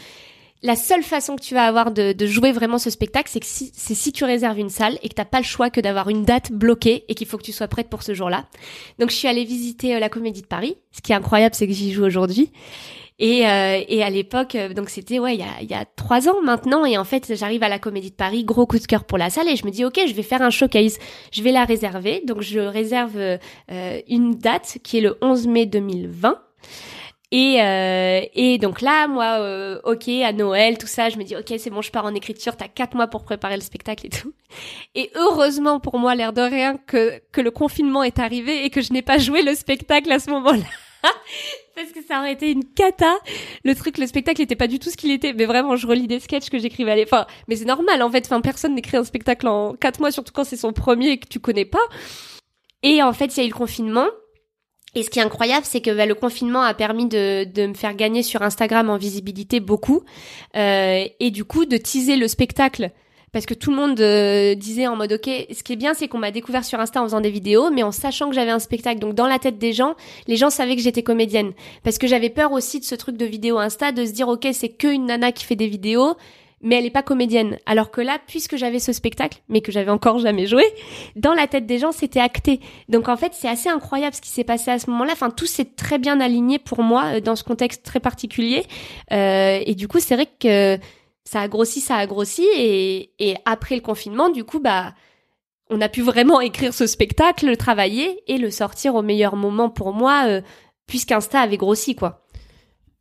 la 0.67 0.75
seule 0.75 1.05
façon 1.05 1.37
que 1.37 1.43
tu 1.43 1.55
vas 1.55 1.65
avoir 1.65 1.93
de, 1.93 2.15
jouer 2.27 2.51
vraiment 2.51 2.79
ce 2.79 2.91
spectacle, 2.91 3.31
c'est 3.31 3.39
que 3.39 3.47
si, 3.47 3.71
c'est 3.73 3.95
si 3.95 4.11
tu 4.11 4.25
réserves 4.25 4.59
une 4.59 4.69
salle 4.69 4.99
et 5.01 5.09
que 5.09 5.15
t'as 5.15 5.25
pas 5.25 5.39
le 5.39 5.45
choix 5.45 5.71
que 5.71 5.81
d'avoir 5.81 6.09
une 6.09 6.25
date 6.25 6.51
bloquée 6.51 7.05
et 7.09 7.15
qu'il 7.15 7.29
faut 7.29 7.39
que 7.39 7.45
tu 7.45 7.53
sois 7.53 7.69
prête 7.69 7.89
pour 7.89 8.03
ce 8.03 8.15
jour-là. 8.15 8.47
Donc 8.99 9.11
je 9.11 9.15
suis 9.15 9.29
allée 9.29 9.45
visiter 9.45 9.95
euh, 9.95 10.01
la 10.01 10.09
Comédie 10.09 10.43
de 10.43 10.47
Paris. 10.47 10.77
Ce 10.91 11.01
qui 11.01 11.13
est 11.13 11.15
incroyable, 11.15 11.55
c'est 11.55 11.69
que 11.69 11.73
j'y 11.73 11.93
joue 11.93 12.05
aujourd'hui. 12.05 12.51
Et, 13.21 13.47
euh, 13.49 13.81
et 13.87 14.03
à 14.03 14.11
l'époque, 14.11 14.57
euh, 14.57 14.75
donc 14.75 14.91
c'était 14.91 15.21
ouais, 15.21 15.37
il 15.37 15.41
y 15.41 15.45
a, 15.45 15.63
y 15.63 15.81
a 15.81 15.85
trois 15.85 16.29
ans 16.29 16.43
maintenant. 16.43 16.85
Et 16.85 16.99
en 16.99 17.05
fait, 17.05 17.33
j'arrive 17.37 17.63
à 17.63 17.69
la 17.69 17.79
Comédie 17.79 18.11
de 18.11 18.17
Paris, 18.17 18.43
gros 18.43 18.67
coup 18.67 18.81
de 18.81 18.87
cœur 18.87 19.05
pour 19.05 19.19
la 19.19 19.31
salle, 19.31 19.49
et 19.49 19.55
je 19.55 19.65
me 19.65 19.71
dis 19.71 19.85
ok, 19.85 20.01
je 20.09 20.15
vais 20.15 20.25
faire 20.25 20.43
un 20.43 20.51
showcase, 20.51 20.99
je 21.31 21.43
vais 21.45 21.53
la 21.53 21.65
réserver. 21.65 22.25
Donc 22.27 22.43
je 22.43 22.59
réserve 22.59 23.39
une 24.09 24.35
date 24.35 24.79
qui 24.83 24.99
est 24.99 25.03
le 25.03 25.17
11 25.23 25.47
mai 25.47 25.67
2020. 25.67 26.41
Et, 27.33 27.61
euh, 27.61 28.21
et 28.35 28.59
donc 28.59 28.81
là, 28.81 29.09
moi, 29.09 29.41
euh, 29.41 29.81
ok, 29.85 30.09
à 30.09 30.33
Noël, 30.33 30.79
tout 30.79 30.87
ça, 30.87 31.09
je 31.09 31.19
me 31.19 31.25
dis, 31.25 31.35
ok, 31.35 31.55
c'est 31.59 31.71
bon, 31.71 31.83
je 31.83 31.91
pars 31.91 32.05
en 32.05 32.15
écriture, 32.15 32.57
t'as 32.57 32.69
quatre 32.69 32.95
mois 32.95 33.09
pour 33.09 33.25
préparer 33.25 33.57
le 33.57 33.63
spectacle 33.63 34.07
et 34.07 34.11
tout. 34.11 34.33
Et 34.95 35.11
heureusement 35.17 35.81
pour 35.81 35.99
moi, 35.99 36.15
l'air 36.15 36.33
de 36.33 36.43
rien, 36.43 36.77
que, 36.87 37.21
que 37.33 37.41
le 37.41 37.51
confinement 37.51 38.05
est 38.05 38.21
arrivé 38.21 38.65
et 38.65 38.71
que 38.71 38.81
je 38.81 38.93
n'ai 38.93 39.03
pas 39.03 39.19
joué 39.19 39.43
le 39.43 39.55
spectacle 39.55 40.11
à 40.13 40.21
ce 40.21 40.31
moment-là. 40.31 40.65
Parce 41.75 41.91
que 41.91 42.03
ça 42.03 42.21
aurait 42.21 42.33
été 42.33 42.51
une 42.53 42.65
cata. 42.65 43.13
Le 43.65 43.75
truc, 43.75 43.99
le 43.99 44.07
spectacle 44.07 44.41
n'était 44.41 44.57
pas 44.57 44.69
du 44.69 44.79
tout 44.79 44.89
ce 44.89 44.97
qu'il 44.97 45.11
était. 45.11 45.33
Mais 45.35 45.45
vraiment, 45.45 45.77
je 45.77 45.87
relis 45.87 46.07
des 46.07 46.21
sketchs 46.21 46.49
que 46.49 46.59
j'écrivais 46.59 46.93
à 46.93 47.03
Enfin, 47.03 47.27
mais 47.49 47.57
c'est 47.57 47.67
normal, 47.67 48.03
en 48.03 48.11
fait. 48.11 48.25
Enfin, 48.25 48.41
personne 48.41 48.75
n'écrit 48.75 48.97
un 48.97 49.05
spectacle 49.05 49.47
en 49.47 49.75
quatre 49.75 50.01
mois, 50.01 50.11
surtout 50.11 50.33
quand 50.33 50.45
c'est 50.45 50.57
son 50.57 50.73
premier 50.73 51.11
et 51.11 51.19
que 51.19 51.29
tu 51.29 51.39
connais 51.39 51.67
pas. 51.67 51.85
Et 52.83 53.03
en 53.03 53.13
fait, 53.13 53.37
il 53.37 53.41
y 53.41 53.43
a 53.43 53.45
eu 53.45 53.51
le 53.51 53.55
confinement. 53.55 54.07
Et 54.97 55.03
ce 55.03 55.11
qui 55.11 55.19
est 55.19 55.23
incroyable, 55.23 55.67
c'est 55.67 55.83
que 55.83 55.91
bah, 55.95 56.07
le 56.07 56.15
confinement 56.15 56.63
a 56.63 56.73
permis 56.73 57.07
de, 57.07 57.45
de, 57.45 57.67
me 57.67 57.75
faire 57.75 57.95
gagner 57.95 58.23
sur 58.23 58.41
Instagram 58.41 58.89
en 58.89 58.97
visibilité 58.97 59.61
beaucoup, 59.61 60.03
euh, 60.57 61.05
et 61.21 61.31
du 61.31 61.45
coup 61.45 61.67
de 61.67 61.77
teaser 61.77 62.17
le 62.17 62.27
spectacle. 62.27 62.91
Parce 63.31 63.45
que 63.45 63.53
tout 63.53 63.71
le 63.71 63.77
monde 63.77 64.01
euh, 64.01 64.55
disait 64.55 64.87
en 64.87 64.97
mode 64.97 65.13
ok, 65.13 65.29
ce 65.53 65.63
qui 65.63 65.75
est 65.75 65.77
bien, 65.77 65.93
c'est 65.93 66.09
qu'on 66.09 66.17
m'a 66.17 66.31
découvert 66.31 66.65
sur 66.65 66.81
Insta 66.81 67.03
en 67.03 67.05
faisant 67.05 67.21
des 67.21 67.31
vidéos, 67.31 67.69
mais 67.71 67.83
en 67.83 67.93
sachant 67.93 68.31
que 68.31 68.35
j'avais 68.35 68.51
un 68.51 68.59
spectacle. 68.59 68.99
Donc 68.99 69.15
dans 69.15 69.27
la 69.27 69.39
tête 69.39 69.59
des 69.59 69.75
gens, 69.75 69.97
les 70.29 70.37
gens 70.37 70.49
savaient 70.49 70.77
que 70.77 70.81
j'étais 70.81 71.03
comédienne. 71.03 71.53
Parce 71.83 71.99
que 71.99 72.07
j'avais 72.07 72.31
peur 72.31 72.53
aussi 72.53 72.81
de 72.81 72.85
ce 72.87 72.95
truc 72.95 73.19
de 73.19 73.27
vidéo 73.27 73.59
Insta, 73.59 73.93
de 73.93 74.07
se 74.07 74.13
dire 74.13 74.29
ok, 74.29 74.49
c'est 74.55 74.71
que 74.71 74.89
une 74.89 75.05
nana 75.05 75.31
qui 75.31 75.45
fait 75.45 75.57
des 75.57 75.69
vidéos 75.69 76.17
mais 76.67 76.75
elle 76.75 76.85
est 76.85 76.91
pas 76.91 77.05
comédienne. 77.05 77.59
Alors 77.65 77.93
que 77.93 78.01
là, 78.01 78.19
puisque 78.27 78.57
j'avais 78.57 78.81
ce 78.81 78.93
spectacle, 78.93 79.39
mais 79.49 79.61
que 79.61 79.71
j'avais 79.71 79.93
encore 79.93 80.19
jamais 80.19 80.47
joué, 80.47 80.65
dans 81.15 81.33
la 81.33 81.47
tête 81.47 81.65
des 81.65 81.79
gens, 81.79 81.93
c'était 81.93 82.21
acté. 82.21 82.59
Donc 82.89 83.09
en 83.09 83.17
fait, 83.17 83.33
c'est 83.35 83.49
assez 83.49 83.69
incroyable 83.69 84.17
ce 84.17 84.21
qui 84.21 84.31
s'est 84.31 84.45
passé 84.45 84.73
à 84.73 84.81
ce 84.81 84.91
moment-là. 84.91 85.13
Enfin, 85.13 85.31
tout 85.31 85.47
s'est 85.47 85.65
très 85.77 85.99
bien 85.99 86.21
aligné 86.21 86.59
pour 86.59 86.83
moi 86.83 87.05
euh, 87.15 87.21
dans 87.21 87.37
ce 87.37 87.45
contexte 87.45 87.85
très 87.85 88.01
particulier. 88.01 88.65
Euh, 89.13 89.61
et 89.65 89.77
du 89.77 89.87
coup, 89.87 90.01
c'est 90.01 90.17
vrai 90.17 90.27
que 90.27 90.77
ça 91.25 91.41
a 91.41 91.49
grossi, 91.49 91.81
ça 91.81 91.95
a 91.95 92.07
grossi. 92.07 92.45
Et, 92.57 93.13
et 93.21 93.37
après 93.45 93.77
le 93.77 93.81
confinement, 93.81 94.29
du 94.29 94.43
coup, 94.43 94.59
bah, 94.59 94.93
on 95.71 95.81
a 95.81 95.89
pu 95.89 96.03
vraiment 96.03 96.41
écrire 96.41 96.75
ce 96.75 96.89
spectacle, 96.89 97.47
le 97.47 97.57
travailler 97.57 98.25
et 98.27 98.39
le 98.39 98.51
sortir 98.51 98.97
au 98.97 99.03
meilleur 99.03 99.37
moment 99.37 99.71
pour 99.71 99.93
moi, 99.93 100.25
euh, 100.27 100.41
puisqu'Insta 100.89 101.39
avait 101.41 101.59
grossi, 101.59 101.95
quoi. 101.95 102.26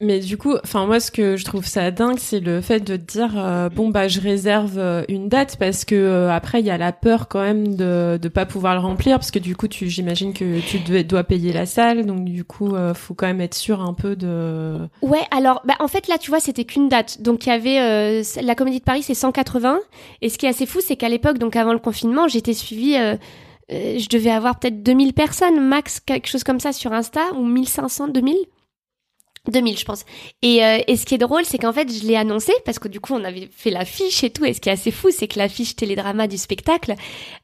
Mais 0.02 0.20
du 0.20 0.38
coup, 0.38 0.56
enfin 0.62 0.86
moi, 0.86 1.00
ce 1.00 1.10
que 1.10 1.38
je 1.38 1.46
trouve 1.46 1.66
ça 1.66 1.90
dingue, 1.90 2.18
c'est 2.18 2.42
le 2.42 2.60
fait 2.60 2.82
de 2.82 2.98
dire 2.98 3.36
euh, 3.38 3.70
bon 3.70 3.88
bah 3.88 4.10
je 4.10 4.20
réserve 4.20 4.78
euh, 4.78 5.06
une 5.08 5.30
date 5.30 5.56
parce 5.58 5.86
que 5.86 5.96
euh, 5.96 6.30
après 6.30 6.60
il 6.60 6.66
y 6.66 6.70
a 6.70 6.78
la 6.78 6.92
peur 6.92 7.30
quand 7.30 7.40
même 7.40 7.76
de 7.76 8.20
de 8.22 8.28
pas 8.28 8.46
pouvoir 8.46 8.74
le 8.74 8.82
remplir 8.82 9.18
parce 9.18 9.32
que 9.32 9.40
du 9.40 9.56
coup 9.56 9.70
tu 9.70 9.88
j'imagine 9.88 10.34
que 10.34 10.60
tu 10.60 10.80
dois 11.06 11.24
payer 11.24 11.54
la 11.54 11.66
salle. 11.66 12.06
Donc 12.06 12.26
du 12.26 12.44
coup 12.44 12.76
faut 12.94 13.14
quand 13.14 13.28
même 13.28 13.40
être 13.40 13.54
sûr 13.54 13.82
un 13.82 13.94
peu 13.94 14.18
de. 14.18 14.80
Ouais 15.02 15.24
alors 15.32 15.62
bah 15.64 15.76
en 15.80 15.88
fait 15.88 16.10
là 16.10 16.18
tu 16.18 16.30
vois 16.30 16.42
c'était 16.42 16.66
qu'une 16.66 16.90
date. 16.90 17.22
Donc 17.22 17.46
il 17.46 17.50
y 17.50 17.52
avait 17.54 18.22
la 18.42 18.56
Comédie 18.56 18.80
de 18.80 18.84
Paris 18.84 19.04
c'est 19.04 19.14
180 19.14 19.80
et 20.22 20.28
ce 20.28 20.38
qui 20.38 20.46
est 20.46 20.50
assez 20.50 20.66
fou 20.66 20.80
c'est 20.82 20.98
qu'à 20.98 21.08
l'époque 21.08 21.38
donc 21.38 21.56
avant 21.56 21.72
le 21.72 21.80
confinement 21.80 22.28
j'étais 22.28 22.54
suivie 22.54 22.98
je 23.70 24.10
devais 24.10 24.32
avoir 24.32 24.60
peut-être 24.60 24.84
2000 24.84 25.14
personnes 25.14 25.66
max 25.66 26.02
quelque 26.02 26.28
chose 26.28 26.44
comme 26.44 26.60
ça 26.60 26.74
sur 26.74 26.92
Insta 26.92 27.22
ou 27.38 27.46
1500 27.46 28.10
2000 28.10 28.36
2000, 29.52 29.78
je 29.78 29.86
pense. 29.86 30.06
Et, 30.42 30.64
euh, 30.64 30.80
et 30.88 30.98
ce 30.98 31.06
qui 31.06 31.16
est 31.16 31.20
drôle, 31.20 31.46
c'est 31.46 31.58
qu'en 31.58 31.74
fait, 31.74 31.92
je 31.92 32.06
l'ai 32.06 32.16
annoncé 32.16 32.54
parce 32.66 32.80
que 32.80 32.88
du 32.88 33.00
coup, 33.00 33.14
on 33.14 33.24
avait 33.24 33.50
fait 33.56 33.70
l'affiche 33.70 34.24
et 34.24 34.30
tout. 34.30 34.46
Et 34.46 34.54
ce 34.54 34.62
qui 34.62 34.70
est 34.70 34.74
assez 34.74 34.92
fou, 34.92 35.10
c'est 35.12 35.28
que 35.28 35.40
l'affiche 35.40 35.76
télédrama 35.76 36.28
du 36.28 36.38
spectacle, 36.38 36.96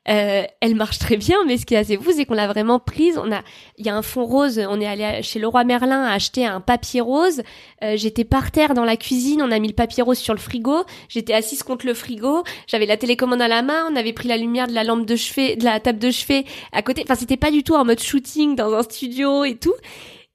euh, 0.09 0.43
elle 0.59 0.75
marche 0.75 0.99
très 0.99 1.17
bien. 1.17 1.37
Mais 1.45 1.57
ce 1.57 1.65
qui 1.65 1.73
est 1.73 1.77
assez 1.77 1.97
fou, 1.97 2.11
c'est 2.15 2.25
qu'on 2.25 2.33
l'a 2.33 2.47
vraiment 2.47 2.79
prise. 2.79 3.17
On 3.17 3.31
a, 3.31 3.41
il 3.77 3.85
y 3.85 3.89
a 3.89 3.95
un 3.95 4.01
fond 4.01 4.25
rose. 4.25 4.59
On 4.69 4.79
est 4.79 4.87
allé 4.87 5.21
chez 5.23 5.39
Leroy 5.39 5.63
Merlin 5.63 6.03
acheter 6.03 6.45
un 6.45 6.61
papier 6.61 7.01
rose. 7.01 7.41
Euh, 7.83 7.95
j'étais 7.97 8.23
par 8.23 8.51
terre 8.51 8.73
dans 8.73 8.85
la 8.85 8.97
cuisine. 8.97 9.41
On 9.41 9.51
a 9.51 9.59
mis 9.59 9.67
le 9.67 9.73
papier 9.73 10.03
rose 10.03 10.17
sur 10.17 10.33
le 10.33 10.39
frigo. 10.39 10.83
J'étais 11.09 11.33
assise 11.33 11.63
contre 11.63 11.85
le 11.85 11.93
frigo. 11.93 12.43
J'avais 12.67 12.85
la 12.85 12.97
télécommande 12.97 13.41
à 13.41 13.47
la 13.47 13.61
main. 13.61 13.87
On 13.91 13.95
avait 13.95 14.13
pris 14.13 14.27
la 14.27 14.37
lumière 14.37 14.67
de 14.67 14.73
la 14.73 14.83
lampe 14.83 15.05
de 15.05 15.15
chevet, 15.15 15.55
de 15.55 15.63
la 15.63 15.79
table 15.79 15.99
de 15.99 16.11
chevet 16.11 16.45
à 16.71 16.81
côté. 16.81 17.03
Enfin, 17.03 17.15
c'était 17.15 17.37
pas 17.37 17.51
du 17.51 17.63
tout 17.63 17.75
en 17.75 17.85
mode 17.85 17.99
shooting 17.99 18.55
dans 18.55 18.73
un 18.73 18.83
studio 18.83 19.43
et 19.43 19.55
tout. 19.55 19.73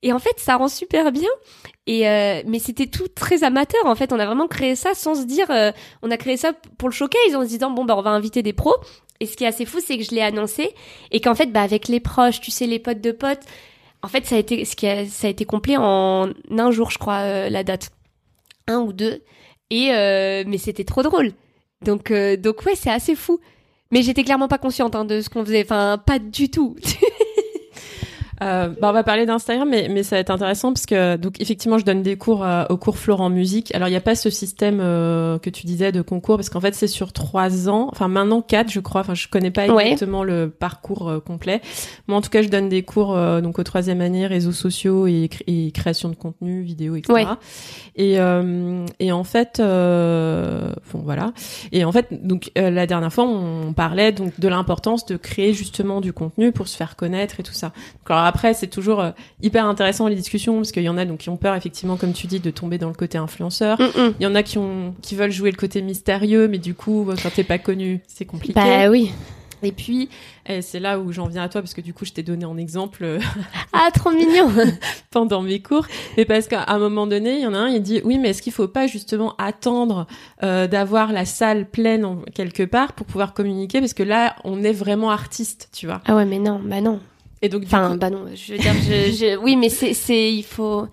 Et 0.07 0.13
en 0.13 0.21
fait, 0.21 0.39
ça 0.39 0.55
rend 0.55 0.69
super 0.69 1.11
bien. 1.11 1.29
Et 1.89 2.09
euh, 2.09 2.41
mais 2.47 2.61
c'était 2.61 2.87
tout 2.87 3.09
très 3.09 3.43
amateur 3.43 3.85
en 3.87 3.97
fait. 3.97 4.13
On 4.13 4.21
a 4.21 4.25
vraiment 4.25 4.47
créé 4.47 4.77
ça 4.77 4.95
sans 4.95 5.17
se 5.17 5.25
dire. 5.25 5.51
euh, 5.51 5.73
on 6.01 6.13
a 6.13 6.17
créé 6.17 6.37
ça 6.37 6.53
pour 6.79 6.89
le 6.89 6.95
showcase 6.95 7.35
en 7.35 7.43
se 7.43 7.49
disant 7.49 7.73
bon 7.73 7.85
bah 7.85 7.97
on 7.99 8.03
va 8.03 8.11
inviter 8.11 8.45
des 8.45 8.53
pros. 8.53 8.77
Et 9.19 9.27
ce 9.27 9.37
qui 9.37 9.43
est 9.43 9.49
assez 9.49 9.65
fou, 9.65 9.79
c'est 9.85 9.99
que 9.99 10.05
je 10.05 10.13
l'ai 10.13 10.23
annoncé 10.23 10.73
et 11.11 11.21
qu'en 11.21 11.35
fait 11.35 11.47
bah 11.47 11.61
avec 11.61 11.89
les 11.89 11.99
proches, 11.99 12.41
tu 12.41 12.53
sais 12.53 12.69
les 12.69 12.79
potes 12.79 13.01
de 13.01 13.11
potes. 13.11 13.43
En 14.05 14.07
fait, 14.07 14.27
ça 14.27 14.37
a 14.37 14.39
été 14.39 14.65
ce 14.65 14.77
qui 14.77 14.87
a, 14.87 15.01
été 15.01 15.45
complet 15.45 15.77
en 15.77 16.29
un 16.57 16.71
jour, 16.71 16.93
je 16.93 16.99
crois, 16.99 17.23
euh, 17.23 17.49
la 17.49 17.65
date, 17.65 17.91
un 18.69 18.79
ou 18.79 18.93
deux. 18.93 19.25
Et 19.71 19.89
mais 20.47 20.59
c'était 20.59 20.85
trop 20.85 21.03
drôle. 21.03 21.33
Donc 21.85 22.13
donc 22.13 22.65
ouais, 22.65 22.77
c'est 22.77 22.93
assez 22.93 23.17
fou. 23.17 23.41
Mais 23.91 24.03
j'étais 24.03 24.23
clairement 24.23 24.47
pas 24.47 24.59
consciente 24.59 24.95
hein, 24.95 25.05
de 25.05 25.21
ce 25.21 25.29
qu'on 25.29 25.45
faisait. 25.45 25.65
Enfin, 25.65 25.99
pas 25.99 26.21
du 26.21 26.49
tout. 26.49 26.77
Euh, 28.43 28.69
bah 28.81 28.89
on 28.91 28.93
va 28.93 29.03
parler 29.03 29.25
d'Instagram, 29.25 29.69
mais, 29.69 29.89
mais 29.91 30.03
ça 30.03 30.17
va 30.17 30.21
être 30.21 30.31
intéressant 30.31 30.73
parce 30.73 30.85
que 30.87 31.17
donc 31.17 31.41
effectivement, 31.41 31.79
je 31.79 31.85
donne 31.85 32.03
des 32.03 32.17
cours 32.17 32.45
euh, 32.45 32.65
au 32.69 32.77
cours 32.77 32.99
Florent 32.99 33.31
Musique. 33.31 33.75
Alors 33.75 33.89
il 33.89 33.93
n'y 33.93 33.97
a 33.97 34.01
pas 34.03 34.15
ce 34.15 34.29
système 34.31 34.79
euh, 34.81 35.39
que 35.39 35.49
tu 35.51 35.67
disais 35.67 35.91
de 35.93 36.03
concours 36.03 36.37
parce 36.37 36.51
qu'en 36.51 36.61
fait 36.61 36.75
c'est 36.75 36.87
sur 36.87 37.13
trois 37.13 37.69
ans, 37.69 37.89
enfin 37.93 38.09
maintenant 38.09 38.43
quatre, 38.43 38.71
je 38.71 38.81
crois. 38.81 39.01
Enfin 39.01 39.15
je 39.15 39.29
connais 39.29 39.51
pas 39.51 39.67
Ouais. 39.69 39.85
exactement 39.93 40.23
le 40.23 40.51
parcours 40.51 41.09
euh, 41.09 41.19
complet. 41.21 41.61
Moi 42.09 42.19
en 42.19 42.21
tout 42.21 42.31
cas, 42.31 42.43
je 42.43 42.49
donne 42.49 42.69
des 42.69 42.83
cours 42.83 43.17
euh, 43.17 43.41
donc 43.41 43.59
au 43.59 43.63
troisième 43.63 44.01
année 44.01 44.27
réseaux 44.27 44.53
sociaux 44.53 45.07
et, 45.07 45.29
cré- 45.31 45.45
et 45.47 45.71
création 45.73 46.09
de 46.11 46.15
contenu, 46.17 46.63
vidéo, 46.63 46.97
etc. 46.97 47.13
Ouais. 47.15 47.25
Et 47.97 48.21
euh, 48.21 48.85
et 49.01 49.13
en 49.13 49.25
fait, 49.25 49.61
euh, 49.61 50.73
bon 50.93 51.01
voilà. 51.05 51.33
Et 51.73 51.85
en 51.85 51.93
fait 51.93 52.09
donc 52.27 52.51
euh, 52.59 52.71
la 52.71 52.87
dernière 52.87 53.13
fois 53.13 53.25
on 53.25 53.73
parlait 53.73 54.13
donc 54.13 54.39
de 54.39 54.49
l'importance 54.49 55.07
de 55.07 55.17
créer 55.17 55.53
justement 55.53 56.01
du 56.01 56.13
contenu 56.13 56.53
pour 56.53 56.69
se 56.69 56.77
faire 56.77 56.97
connaître 56.97 57.41
et 57.41 57.43
tout 57.43 57.53
ça. 57.55 57.69
Donc, 57.69 58.11
alors 58.11 58.26
après, 58.27 58.55
c'est 58.55 58.67
toujours 58.67 59.01
euh, 59.01 59.11
hyper 59.43 59.65
intéressant 59.67 60.09
les 60.09 60.15
discussions 60.17 60.57
parce 60.57 60.73
qu'il 60.73 60.83
y 60.83 60.89
en 60.89 60.99
a 60.99 61.05
donc 61.05 61.19
qui 61.19 61.31
ont 61.31 61.37
peur 61.37 61.55
effectivement, 61.55 61.97
comme 61.97 62.13
tu 62.13 62.27
dis, 62.27 62.41
de 62.41 62.51
tomber 62.51 62.79
dans 62.79 62.89
le 62.89 62.95
côté 62.95 63.19
influenceur. 63.19 63.81
Mm, 63.81 63.85
mm. 63.85 64.15
Il 64.21 64.23
y 64.23 64.27
en 64.27 64.35
a 64.35 64.43
qui 64.43 64.59
ont 64.59 64.95
qui 65.03 65.15
veulent 65.17 65.33
jouer 65.33 65.51
le 65.51 65.57
côté 65.57 65.83
mystérieux, 65.83 66.49
mais 66.49 66.59
du 66.59 66.75
coup, 66.75 67.05
bah, 67.07 67.15
quand 67.23 67.31
t'es 67.35 67.45
pas 67.45 67.59
connu, 67.59 68.01
c'est 68.07 68.25
compliqué. 68.25 68.55
Bah 68.55 68.89
oui. 68.91 69.11
Et 69.63 69.73
puis, 69.73 70.11
eh, 70.47 70.61
c'est 70.61 70.79
là 70.81 70.99
où 71.01 71.13
j'en 71.13 71.29
viens 71.29 71.43
à 71.43 71.49
toi 71.49 71.63
parce 71.63 71.73
que 71.73 71.81
du 71.81 71.95
coup, 71.95 72.05
je 72.05 72.13
t'ai 72.13 72.23
donné 72.23 72.45
en 72.45 72.59
exemple 72.59 73.03
euh, 73.05 73.19
Ah, 73.73 73.89
trop 73.93 74.11
mignon. 74.11 74.51
pendant 75.11 75.41
mes 75.41 75.61
cours, 75.61 75.87
mais 76.19 76.27
parce 76.27 76.47
qu'à 76.47 76.65
un 76.69 76.79
moment 76.79 77.07
donné, 77.07 77.37
il 77.37 77.41
y 77.43 77.47
en 77.47 77.55
a 77.55 77.59
un, 77.59 77.69
il 77.69 77.81
dit 77.83 78.03
oui, 78.05 78.19
mais 78.19 78.31
est-ce 78.31 78.43
qu'il 78.43 78.53
faut 78.53 78.69
pas 78.69 78.87
justement 78.87 79.35
attendre 79.39 80.07
euh, 80.43 80.67
d'avoir 80.67 81.11
la 81.11 81.25
salle 81.25 81.65
pleine 81.71 82.05
en- 82.05 82.21
quelque 82.35 82.65
part 82.65 82.93
pour 82.93 83.07
pouvoir 83.07 83.33
communiquer? 83.33 83.81
Parce 83.81 83.95
que 83.95 84.03
là, 84.03 84.37
on 84.45 84.63
est 84.63 84.73
vraiment 84.75 85.11
artiste, 85.11 85.71
tu 85.73 85.87
vois. 85.87 86.03
Ah 86.07 86.15
ouais, 86.17 86.27
mais 86.27 86.39
non, 86.39 86.61
bah 86.63 86.83
non. 86.83 87.01
Et 87.43 87.49
donc, 87.49 87.65
Enfin, 87.67 87.93
coup- 87.93 87.99
bah 87.99 88.11
non, 88.11 88.25
je 88.35 88.53
veux 88.53 88.59
dire, 88.59 88.73
je, 88.75 89.13
je- 89.13 89.37
oui, 89.37 89.57
mais 89.57 89.69
c'est, 89.69 89.95
c'est, 89.95 90.33
il 90.33 90.43
faut. 90.45 90.87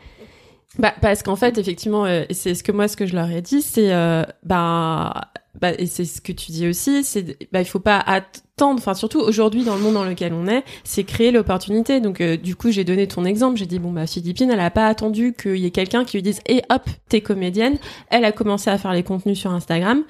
Bah 0.79 0.91
parce 1.01 1.21
qu'en 1.21 1.35
fait 1.35 1.59
effectivement 1.59 2.05
euh, 2.07 2.23
c'est 2.31 2.55
ce 2.55 2.63
que 2.63 2.71
moi 2.71 2.87
ce 2.87 2.97
que 2.97 3.05
je 3.05 3.13
leur 3.13 3.29
ai 3.29 3.43
dit 3.43 3.61
c'est 3.61 3.93
euh, 3.93 4.23
bah 4.41 5.13
bah 5.61 5.69
et 5.77 5.85
c'est 5.85 6.03
ce 6.03 6.19
que 6.19 6.31
tu 6.31 6.51
dis 6.51 6.67
aussi 6.67 7.03
c'est 7.03 7.37
bah 7.51 7.61
il 7.61 7.65
faut 7.65 7.77
pas 7.79 7.99
attendre 7.99 8.79
enfin 8.79 8.95
surtout 8.95 9.19
aujourd'hui 9.19 9.63
dans 9.63 9.75
le 9.75 9.81
monde 9.81 9.93
dans 9.93 10.03
lequel 10.03 10.33
on 10.33 10.47
est 10.47 10.63
c'est 10.83 11.03
créer 11.03 11.29
l'opportunité 11.29 11.99
donc 12.01 12.21
euh, 12.21 12.37
du 12.37 12.55
coup 12.55 12.71
j'ai 12.71 12.83
donné 12.85 13.07
ton 13.07 13.23
exemple 13.23 13.57
j'ai 13.57 13.67
dit 13.67 13.77
bon 13.77 13.91
bah 13.91 14.07
Philippine 14.07 14.49
elle 14.49 14.59
a 14.59 14.71
pas 14.71 14.87
attendu 14.87 15.35
qu'il 15.39 15.57
y 15.57 15.67
ait 15.67 15.69
quelqu'un 15.69 16.05
qui 16.05 16.17
lui 16.17 16.23
dise 16.23 16.39
et 16.47 16.63
hop 16.71 16.81
t'es 17.07 17.21
comédienne 17.21 17.77
elle 18.09 18.25
a 18.25 18.31
commencé 18.31 18.71
à 18.71 18.79
faire 18.79 18.93
les 18.93 19.03
contenus 19.03 19.37
sur 19.37 19.51
Instagram 19.53 20.01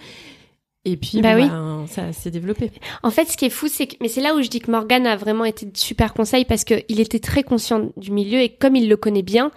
et 0.86 0.98
puis 0.98 1.22
Bah 1.22 1.36
bon, 1.36 1.44
oui. 1.44 1.50
bah, 1.50 1.86
ça 1.88 2.12
s'est 2.14 2.32
développé 2.32 2.72
En 3.04 3.12
fait, 3.12 3.26
ce 3.26 3.38
qui 3.38 3.46
est 3.46 3.50
fou, 3.50 3.68
c'est 3.70 3.88
que, 3.88 3.96
mais 4.02 4.08
c'est 4.10 4.22
là 4.22 4.36
où 4.36 4.42
je 4.42 4.50
dis 4.50 4.60
que 4.60 4.70
Morgan 4.72 5.08
a 5.08 5.16
vraiment 5.16 5.46
été 5.46 5.66
de 5.66 5.78
super 5.78 6.14
conseil 6.14 6.46
parce 6.46 6.64
que 6.64 6.76
il 6.90 7.00
était 7.00 7.20
très 7.20 7.44
conscient 7.44 7.90
du 7.98 8.12
milieu 8.12 8.40
et 8.40 8.50
comme 8.50 8.76
il 8.76 8.90
le 8.90 8.98
connaît 8.98 9.22
bien, 9.22 9.52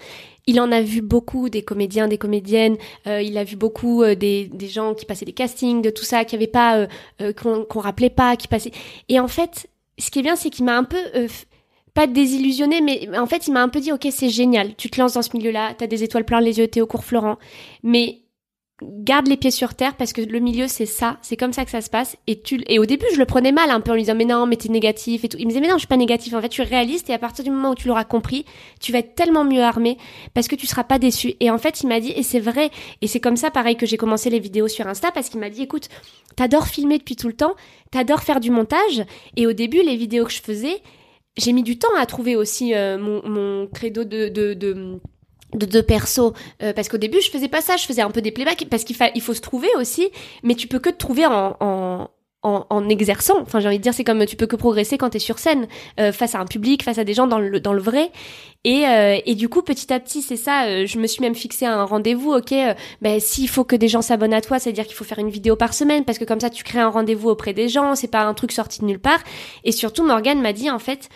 il 0.46 0.60
en 0.60 0.70
a 0.70 0.80
vu 0.80 1.02
beaucoup 1.02 1.48
des 1.48 1.62
comédiens, 1.62 2.06
des 2.06 2.18
comédiennes. 2.18 2.76
euh, 3.08 3.20
il 3.20 3.36
a 3.38 3.42
vu 3.44 3.56
beaucoup 3.56 4.02
euh, 4.04 4.14
des, 4.14 4.44
des 4.46 4.68
gens 4.68 4.94
qui 4.94 5.04
passaient 5.04 5.24
des 5.24 5.32
castings, 5.32 5.82
de 5.82 5.90
tout 5.90 6.04
ça, 6.04 6.24
qui 6.24 6.36
avaient 6.36 6.46
pas, 6.46 6.86
euh, 7.20 7.32
qu'on, 7.32 7.80
rappelait 7.80 8.10
pas, 8.10 8.36
qui 8.36 8.46
passaient. 8.46 8.70
Et 9.08 9.18
en 9.18 9.26
fait, 9.26 9.68
ce 9.98 10.10
qui 10.12 10.20
est 10.20 10.22
bien, 10.22 10.36
c'est 10.36 10.50
qu'il 10.50 10.64
m'a 10.64 10.76
un 10.76 10.84
peu 10.84 11.00
euh, 11.16 11.26
pas 11.94 12.06
désillusionné, 12.06 12.80
mais 12.80 13.08
en 13.18 13.26
fait, 13.26 13.48
il 13.48 13.52
m'a 13.52 13.62
un 13.62 13.68
peu 13.68 13.80
dit, 13.80 13.90
ok, 13.90 14.06
c'est 14.12 14.28
génial, 14.28 14.76
tu 14.76 14.88
te 14.90 15.00
lances 15.00 15.14
dans 15.14 15.22
ce 15.22 15.30
milieu-là, 15.34 15.74
t'as 15.76 15.88
des 15.88 16.04
étoiles 16.04 16.24
plein 16.24 16.40
les 16.40 16.58
yeux, 16.58 16.68
t'es 16.68 16.80
au 16.80 16.86
cours 16.86 17.04
Florent, 17.04 17.38
mais 17.82 18.20
garde 18.82 19.26
les 19.26 19.36
pieds 19.36 19.50
sur 19.50 19.74
terre 19.74 19.96
parce 19.96 20.12
que 20.12 20.20
le 20.20 20.38
milieu 20.38 20.68
c'est 20.68 20.86
ça, 20.86 21.16
c'est 21.22 21.36
comme 21.36 21.52
ça 21.52 21.64
que 21.64 21.70
ça 21.70 21.80
se 21.80 21.88
passe. 21.88 22.16
Et 22.26 22.40
tu 22.40 22.62
et 22.66 22.78
au 22.78 22.84
début 22.84 23.06
je 23.12 23.18
le 23.18 23.24
prenais 23.24 23.52
mal 23.52 23.70
un 23.70 23.80
peu 23.80 23.90
en 23.92 23.94
lui 23.94 24.02
disant 24.02 24.14
mais 24.14 24.24
non 24.24 24.46
mais 24.46 24.56
t'es 24.56 24.68
négatif 24.68 25.24
et 25.24 25.28
tout. 25.28 25.38
Il 25.38 25.46
me 25.46 25.50
disait 25.50 25.60
mais 25.60 25.68
non 25.68 25.74
je 25.74 25.80
suis 25.80 25.86
pas 25.86 25.96
négatif. 25.96 26.34
En 26.34 26.42
fait 26.42 26.48
tu 26.48 26.60
es 26.60 26.64
réaliste 26.64 27.08
et 27.08 27.14
à 27.14 27.18
partir 27.18 27.44
du 27.44 27.50
moment 27.50 27.70
où 27.70 27.74
tu 27.74 27.88
l'auras 27.88 28.04
compris, 28.04 28.44
tu 28.80 28.92
vas 28.92 28.98
être 28.98 29.14
tellement 29.14 29.44
mieux 29.44 29.62
armé 29.62 29.96
parce 30.34 30.48
que 30.48 30.56
tu 30.56 30.66
seras 30.66 30.84
pas 30.84 30.98
déçu. 30.98 31.34
Et 31.40 31.50
en 31.50 31.58
fait 31.58 31.80
il 31.82 31.88
m'a 31.88 32.00
dit 32.00 32.12
et 32.14 32.22
c'est 32.22 32.40
vrai 32.40 32.70
et 33.00 33.06
c'est 33.06 33.20
comme 33.20 33.36
ça 33.36 33.50
pareil 33.50 33.76
que 33.76 33.86
j'ai 33.86 33.96
commencé 33.96 34.28
les 34.28 34.40
vidéos 34.40 34.68
sur 34.68 34.86
Insta 34.86 35.10
parce 35.10 35.30
qu'il 35.30 35.40
m'a 35.40 35.50
dit 35.50 35.62
écoute 35.62 35.88
t'adores 36.36 36.66
filmer 36.66 36.98
depuis 36.98 37.16
tout 37.16 37.28
le 37.28 37.34
temps, 37.34 37.54
t'adores 37.90 38.22
faire 38.22 38.40
du 38.40 38.50
montage 38.50 39.04
et 39.36 39.46
au 39.46 39.52
début 39.52 39.82
les 39.82 39.96
vidéos 39.96 40.26
que 40.26 40.32
je 40.32 40.42
faisais 40.42 40.82
j'ai 41.38 41.52
mis 41.52 41.62
du 41.62 41.78
temps 41.78 41.94
à 41.98 42.06
trouver 42.06 42.34
aussi 42.34 42.74
euh, 42.74 42.98
mon, 42.98 43.26
mon 43.28 43.66
credo 43.66 44.04
de, 44.04 44.28
de 44.28 44.54
de 45.54 45.66
deux 45.66 45.82
persos 45.82 46.32
euh, 46.62 46.72
parce 46.72 46.88
qu'au 46.88 46.98
début 46.98 47.20
je 47.20 47.30
faisais 47.30 47.48
pas 47.48 47.60
ça 47.60 47.76
je 47.76 47.86
faisais 47.86 48.02
un 48.02 48.10
peu 48.10 48.20
des 48.20 48.32
playbacks 48.32 48.66
parce 48.68 48.84
qu'il 48.84 48.96
il 49.14 49.20
faut 49.20 49.34
se 49.34 49.40
trouver 49.40 49.68
aussi 49.78 50.10
mais 50.42 50.54
tu 50.54 50.66
peux 50.66 50.78
que 50.78 50.90
te 50.90 50.96
trouver 50.96 51.26
en, 51.26 51.56
en 51.60 52.10
en, 52.46 52.64
en 52.70 52.88
exerçant, 52.88 53.40
enfin 53.40 53.58
j'ai 53.58 53.66
envie 53.66 53.78
de 53.78 53.82
dire 53.82 53.92
c'est 53.92 54.04
comme 54.04 54.24
tu 54.24 54.36
peux 54.36 54.46
que 54.46 54.54
progresser 54.54 54.98
quand 54.98 55.10
t'es 55.10 55.18
sur 55.18 55.38
scène 55.38 55.66
euh, 55.98 56.12
face 56.12 56.34
à 56.36 56.38
un 56.38 56.46
public, 56.46 56.84
face 56.84 56.98
à 56.98 57.04
des 57.04 57.12
gens 57.12 57.26
dans 57.26 57.40
le 57.40 57.58
dans 57.58 57.72
le 57.72 57.80
vrai. 57.80 58.12
Et 58.64 58.86
euh, 58.86 59.18
et 59.26 59.34
du 59.34 59.48
coup 59.48 59.62
petit 59.62 59.92
à 59.92 59.98
petit 59.98 60.22
c'est 60.22 60.36
ça, 60.36 60.66
euh, 60.66 60.86
je 60.86 60.98
me 60.98 61.08
suis 61.08 61.22
même 61.22 61.34
fixé 61.34 61.66
un 61.66 61.84
rendez-vous, 61.84 62.32
ok, 62.32 62.52
euh, 62.52 62.74
ben 63.02 63.18
s'il 63.18 63.48
faut 63.48 63.64
que 63.64 63.74
des 63.74 63.88
gens 63.88 64.02
s'abonnent 64.02 64.34
à 64.34 64.40
toi, 64.40 64.60
c'est 64.60 64.70
à 64.70 64.72
dire 64.72 64.86
qu'il 64.86 64.94
faut 64.94 65.04
faire 65.04 65.18
une 65.18 65.30
vidéo 65.30 65.56
par 65.56 65.74
semaine 65.74 66.04
parce 66.04 66.18
que 66.18 66.24
comme 66.24 66.40
ça 66.40 66.50
tu 66.50 66.62
crées 66.62 66.78
un 66.78 66.88
rendez-vous 66.88 67.30
auprès 67.30 67.52
des 67.52 67.68
gens, 67.68 67.96
c'est 67.96 68.10
pas 68.10 68.22
un 68.22 68.34
truc 68.34 68.52
sorti 68.52 68.80
de 68.80 68.84
nulle 68.84 69.00
part. 69.00 69.20
Et 69.64 69.72
surtout 69.72 70.04
Morgane 70.04 70.40
m'a 70.40 70.52
dit 70.52 70.70
en 70.70 70.78
fait 70.78 71.08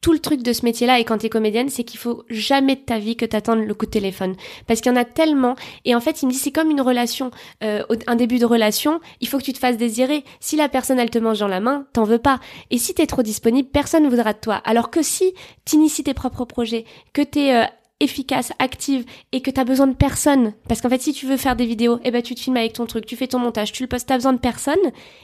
tout 0.00 0.12
le 0.12 0.18
truc 0.18 0.42
de 0.42 0.52
ce 0.52 0.64
métier-là 0.64 0.98
et 0.98 1.04
quand 1.04 1.18
t'es 1.18 1.28
comédienne, 1.28 1.68
c'est 1.68 1.84
qu'il 1.84 2.00
faut 2.00 2.24
jamais 2.30 2.76
de 2.76 2.80
ta 2.80 2.98
vie 2.98 3.16
que 3.16 3.26
t'attendes 3.26 3.64
le 3.66 3.74
coup 3.74 3.86
de 3.86 3.90
téléphone. 3.90 4.34
Parce 4.66 4.80
qu'il 4.80 4.90
y 4.90 4.94
en 4.94 4.98
a 4.98 5.04
tellement. 5.04 5.56
Et 5.84 5.94
en 5.94 6.00
fait, 6.00 6.22
il 6.22 6.26
me 6.26 6.32
dit, 6.32 6.38
c'est 6.38 6.52
comme 6.52 6.70
une 6.70 6.80
relation, 6.80 7.30
euh, 7.62 7.82
un 8.06 8.16
début 8.16 8.38
de 8.38 8.46
relation, 8.46 9.00
il 9.20 9.28
faut 9.28 9.38
que 9.38 9.44
tu 9.44 9.52
te 9.52 9.58
fasses 9.58 9.76
désirer. 9.76 10.24
Si 10.40 10.56
la 10.56 10.68
personne, 10.68 10.98
elle 10.98 11.10
te 11.10 11.18
mange 11.18 11.40
dans 11.40 11.48
la 11.48 11.60
main, 11.60 11.86
t'en 11.92 12.04
veux 12.04 12.18
pas. 12.18 12.40
Et 12.70 12.78
si 12.78 12.94
t'es 12.94 13.06
trop 13.06 13.22
disponible, 13.22 13.68
personne 13.68 14.04
ne 14.04 14.08
voudra 14.08 14.32
de 14.32 14.38
toi. 14.38 14.56
Alors 14.64 14.90
que 14.90 15.02
si 15.02 15.34
t'inities 15.64 16.04
tes 16.04 16.14
propres 16.14 16.46
projets, 16.46 16.84
que 17.12 17.22
t'es 17.22 17.54
euh, 17.54 17.64
efficace, 18.00 18.52
active 18.58 19.04
et 19.32 19.42
que 19.42 19.50
t'as 19.50 19.64
besoin 19.64 19.86
de 19.86 19.94
personne, 19.94 20.54
parce 20.66 20.80
qu'en 20.80 20.88
fait, 20.88 21.00
si 21.00 21.12
tu 21.12 21.26
veux 21.26 21.36
faire 21.36 21.56
des 21.56 21.66
vidéos, 21.66 22.00
eh 22.04 22.10
ben, 22.10 22.22
tu 22.22 22.34
te 22.34 22.40
filmes 22.40 22.56
avec 22.56 22.72
ton 22.72 22.86
truc, 22.86 23.04
tu 23.06 23.16
fais 23.16 23.26
ton 23.26 23.38
montage, 23.38 23.72
tu 23.72 23.82
le 23.82 23.88
postes, 23.88 24.08
t'as 24.08 24.16
besoin 24.16 24.32
de 24.32 24.38
personne, 24.38 24.78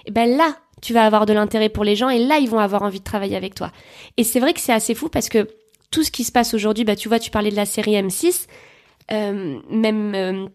eh 0.05 0.11
ben 0.11 0.37
là, 0.37 0.57
tu 0.83 0.93
vas 0.93 1.05
avoir 1.05 1.27
de 1.27 1.33
l'intérêt 1.33 1.69
pour 1.69 1.85
les 1.85 1.97
gens 1.97 2.09
et 2.09 2.19
là, 2.19 2.39
ils 2.39 2.49
vont 2.49 2.59
avoir 2.59 2.83
envie 2.83 2.99
de 2.99 3.05
travailler 3.05 3.37
avec 3.37 3.55
toi. 3.55 3.73
Et 4.17 4.25
c'est 4.25 4.41
vrai 4.41 4.53
que 4.53 4.61
c'est 4.61 4.73
assez 4.73 4.95
fou 4.95 5.09
parce 5.09 5.29
que 5.29 5.49
tout 5.91 6.03
ce 6.03 6.11
qui 6.11 6.25
se 6.25 6.33
passe 6.33 6.55
aujourd'hui, 6.55 6.85
bah 6.85 6.97
tu 6.97 7.09
vois, 7.09 7.19
tu 7.19 7.31
parlais 7.31 7.51
de 7.51 7.57
la 7.57 7.67
série 7.67 7.93
M6, 7.93 8.47
euh, 9.13 9.59
même 9.71 10.15
euh, 10.15 10.47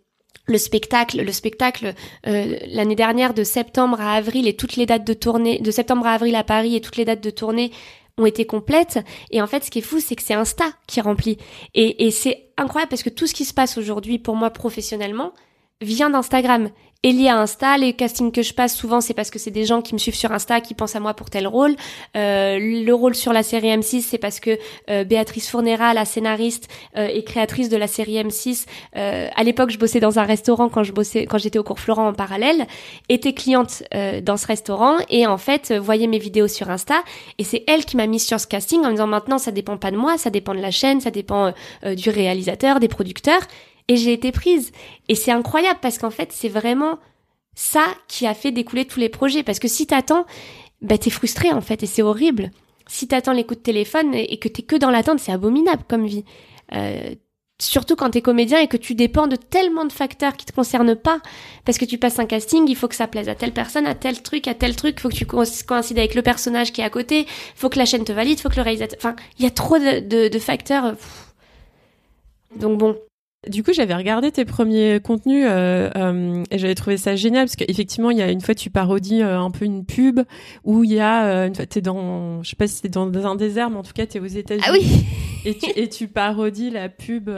le 0.46 0.58
spectacle, 0.58 1.22
le 1.22 1.32
spectacle 1.32 1.94
euh, 2.28 2.58
l'année 2.68 2.96
dernière 2.96 3.34
de 3.34 3.44
septembre 3.44 4.00
à 4.02 4.14
avril 4.14 4.48
et 4.48 4.56
toutes 4.56 4.76
les 4.76 4.86
dates 4.86 5.06
de 5.06 5.14
tournée, 5.14 5.60
de 5.60 5.72
septembre 5.72 6.06
à 6.06 6.14
avril 6.14 6.36
à 6.36 6.44
Paris 6.44 6.76
et 6.76 6.82
toutes 6.82 6.98
les 6.98 7.06
dates 7.06 7.24
de 7.24 7.30
tournée 7.30 7.72
ont 8.18 8.26
été 8.26 8.46
complètes. 8.46 9.00
Et 9.32 9.42
en 9.42 9.48
fait, 9.48 9.64
ce 9.64 9.72
qui 9.72 9.80
est 9.80 9.84
fou, 9.84 10.00
c'est 10.00 10.16
que 10.16 10.22
c'est 10.22 10.34
Insta 10.34 10.66
qui 10.86 11.02
remplit. 11.02 11.38
Et, 11.74 12.06
et 12.06 12.12
c'est 12.12 12.50
incroyable 12.58 12.90
parce 12.90 13.04
que 13.04 13.10
tout 13.10 13.26
ce 13.26 13.34
qui 13.34 13.46
se 13.46 13.54
passe 13.54 13.78
aujourd'hui 13.78 14.20
pour 14.20 14.36
moi 14.36 14.52
professionnellement 14.52 15.34
vient 15.82 16.10
d'Instagram. 16.10 16.70
Est 17.04 17.12
lié 17.12 17.30
à 17.30 17.40
Insta. 17.40 17.78
Les 17.78 17.94
castings 17.94 18.32
que 18.32 18.42
je 18.44 18.54
passe 18.54 18.76
souvent, 18.76 19.02
c'est 19.02 19.14
parce 19.14 19.32
que 19.32 19.40
c'est 19.40 19.52
des 19.52 19.66
gens 19.66 19.82
qui 19.82 19.94
me 19.94 20.00
suivent 20.00 20.16
sur 20.16 20.32
Insta, 20.32 20.62
qui 20.62 20.76
pensent 20.76 20.96
à 20.96 21.00
moi 21.00 21.14
pour 21.14 21.30
tel 21.30 21.48
rôle. 21.48 21.76
Euh, 22.16 22.60
le 22.60 22.94
rôle 22.94 23.16
sur 23.16 23.34
la 23.34 23.42
série 23.42 23.70
M6, 23.70 24.02
c'est 24.02 24.18
parce 24.20 24.40
que 24.40 24.58
euh, 24.90 25.04
Béatrice 25.04 25.50
Fournera, 25.50 25.94
la 25.94 26.06
scénariste 26.06 26.68
euh, 26.98 27.08
et 27.08 27.24
créatrice 27.24 27.70
de 27.70 27.78
la 27.78 27.88
série 27.88 28.22
M6, 28.22 28.66
euh, 28.98 29.30
à 29.36 29.44
l'époque, 29.44 29.72
je 29.72 29.80
bossais 29.80 30.00
dans 30.00 30.20
un 30.20 30.24
restaurant 30.24 30.70
quand 30.70 30.84
je 30.84 30.92
bossais, 30.92 31.26
quand 31.26 31.40
j'étais 31.40 31.58
au 31.58 31.64
cours 31.64 31.80
Florent 31.80 32.08
en 32.08 32.14
parallèle, 32.14 32.68
était 33.10 33.34
cliente 33.34 33.84
dans 34.24 34.38
ce 34.38 34.48
restaurant 34.48 34.98
et 35.10 35.26
en 35.26 35.38
fait 35.38 35.72
voyait 35.74 36.08
mes 36.08 36.20
vidéos 36.20 36.48
sur 36.48 36.70
Insta. 36.70 37.04
Et 37.38 37.44
c'est 37.44 37.64
elle 37.68 37.86
qui 37.86 37.98
m'a 37.98 38.08
mise 38.08 38.26
sur 38.26 38.40
ce 38.40 38.48
casting 38.48 38.82
en 38.82 38.88
me 38.88 38.92
disant 38.92 39.08
maintenant, 39.08 39.38
ça 39.38 39.52
dépend 39.52 39.78
pas 39.78 39.92
de 39.92 39.98
moi, 39.98 40.18
ça 40.18 40.30
dépend 40.30 40.54
de 40.54 40.60
la 40.60 40.72
chaîne, 40.72 41.02
ça 41.02 41.12
dépend 41.12 41.54
du 41.84 42.10
réalisateur, 42.10 42.80
des 42.80 42.88
producteurs. 42.88 43.42
Et 43.92 43.98
j'ai 43.98 44.14
été 44.14 44.32
prise. 44.32 44.72
Et 45.10 45.16
c'est 45.16 45.32
incroyable 45.32 45.80
parce 45.82 45.98
qu'en 45.98 46.12
fait, 46.12 46.32
c'est 46.32 46.48
vraiment 46.48 46.98
ça 47.56 47.84
qui 48.08 48.26
a 48.26 48.34
fait 48.34 48.52
découler 48.52 48.86
tous 48.86 49.02
les 49.02 49.10
projets. 49.10 49.44
Parce 49.44 49.60
que 49.60 49.68
si 49.68 49.86
t'attends, 49.86 50.26
bah 50.82 50.98
t'es 50.98 51.10
frustré 51.10 51.52
en 51.52 51.60
fait 51.60 51.84
et 51.84 51.88
c'est 51.88 52.02
horrible. 52.02 52.52
Si 52.88 53.10
t'attends 53.10 53.34
les 53.34 53.44
coups 53.44 53.58
de 53.58 53.64
téléphone 53.64 54.16
et 54.16 54.38
que 54.38 54.48
t'es 54.48 54.62
que 54.62 54.78
dans 54.78 54.92
l'attente, 54.92 55.20
c'est 55.20 55.34
abominable 55.34 55.84
comme 55.90 56.06
vie. 56.06 56.24
Euh, 56.74 57.16
surtout 57.62 57.98
quand 57.98 58.12
t'es 58.12 58.22
comédien 58.22 58.62
et 58.62 58.68
que 58.68 58.78
tu 58.78 58.96
dépends 58.96 59.28
de 59.28 59.36
tellement 59.36 59.84
de 59.84 59.92
facteurs 59.92 60.38
qui 60.38 60.46
te 60.46 60.54
concernent 60.54 60.96
pas. 60.96 61.20
Parce 61.66 61.78
que 61.78 61.84
tu 61.84 61.98
passes 61.98 62.18
un 62.18 62.26
casting, 62.26 62.64
il 62.70 62.78
faut 62.78 62.88
que 62.88 62.96
ça 62.96 63.08
plaise 63.08 63.28
à 63.28 63.36
telle 63.36 63.52
personne, 63.52 63.86
à 63.88 63.94
tel 63.94 64.22
truc, 64.22 64.48
à 64.48 64.54
tel 64.54 64.74
truc, 64.78 64.96
il 64.98 65.02
faut 65.02 65.10
que 65.10 65.16
tu 65.16 65.26
coïncides 65.26 66.00
avec 66.00 66.16
le 66.16 66.22
personnage 66.22 66.72
qui 66.72 66.80
est 66.80 66.86
à 66.86 66.90
côté, 66.90 67.28
faut 67.56 67.68
que 67.68 67.78
la 67.78 67.86
chaîne 67.86 68.06
te 68.06 68.14
valide, 68.14 68.40
faut 68.40 68.48
que 68.48 68.56
le 68.56 68.62
réalisateur... 68.62 68.98
Enfin, 68.98 69.18
il 69.38 69.44
y 69.44 69.48
a 69.50 69.52
trop 69.52 69.78
de, 69.78 70.40
facteurs. 70.40 70.96
Donc 72.56 72.78
bon, 72.78 72.98
du 73.50 73.64
coup, 73.64 73.74
j'avais 73.74 73.96
regardé 73.96 74.32
tes 74.32 74.46
premiers 74.46 75.00
contenus 75.04 75.48
euh, 75.50 75.90
euh, 75.96 76.44
et 76.52 76.60
j'avais 76.60 76.76
trouvé 76.76 76.98
ça 76.98 77.16
génial 77.16 77.46
parce 77.46 77.56
qu'effectivement, 77.56 78.12
il 78.12 78.20
y 78.20 78.22
a 78.22 78.30
une 78.30 78.40
fois 78.40 78.54
tu 78.54 78.70
parodies 78.70 79.24
euh, 79.24 79.40
un 79.40 79.50
peu 79.50 79.66
une 79.66 79.84
pub 79.84 80.20
où 80.64 80.84
il 80.84 80.94
y 80.94 81.00
a 81.00 81.26
euh, 81.26 81.48
une 81.48 81.56
fois 81.56 81.66
t'es 81.66 81.82
dans, 81.82 82.44
je 82.44 82.52
sais 82.52 82.56
pas 82.56 82.68
si 82.68 82.84
t'es 82.84 82.90
dans, 82.90 83.08
dans, 83.08 83.26
un 83.26 83.34
désert, 83.34 83.72
mais 83.72 83.78
en 83.78 83.84
tout 83.84 83.94
cas 83.94 84.06
t'es 84.06 84.20
aux 84.20 84.28
États-Unis. 84.28 84.64
Ah 84.68 84.74
oui. 84.74 84.86
et, 85.46 85.58
tu, 85.58 85.72
et 85.76 85.90
tu 85.90 86.08
parodies 86.08 86.70
la 86.70 86.88
pub 86.88 87.32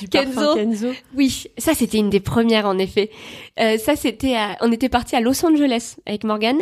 du 0.00 0.08
Kenzo. 0.08 0.40
parfum 0.40 0.54
Kenzo. 0.56 0.88
Oui, 1.14 1.44
ça 1.56 1.72
c'était 1.74 1.98
une 1.98 2.10
des 2.10 2.18
premières 2.18 2.66
en 2.66 2.76
effet. 2.76 3.10
ça 3.56 3.94
c'était, 3.94 4.34
on 4.60 4.72
était 4.72 4.88
parti 4.88 5.14
à 5.14 5.20
Los 5.20 5.46
Angeles 5.46 5.94
avec 6.04 6.24
Morgan 6.24 6.56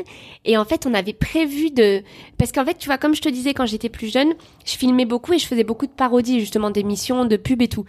et 0.45 0.59
en 0.59 0.67
fait 0.67 0.85
on 0.85 0.93
avait 0.93 1.15
prévu 1.15 1.71
de, 1.71 2.03
parce 2.37 2.53
qu'en 2.53 2.67
fait 2.67 2.77
tu 2.77 2.91
vois 2.91 2.99
comme 2.99 3.15
je 3.15 3.23
te 3.23 3.31
disais 3.31 3.55
quand 3.55 3.65
j'étais 3.65 3.89
plus 3.89 4.13
jeune, 4.13 4.35
je 4.67 4.77
filmais 4.77 5.07
beaucoup 5.07 5.33
et 5.33 5.39
je 5.39 5.47
faisais 5.47 5.65
beaucoup 5.65 5.87
de 5.87 5.93
parodies 5.93 6.41
justement 6.41 6.69
d'émissions, 6.69 7.25
de 7.25 7.39
pubs 7.39 7.63
et 7.63 7.69
tout. 7.69 7.87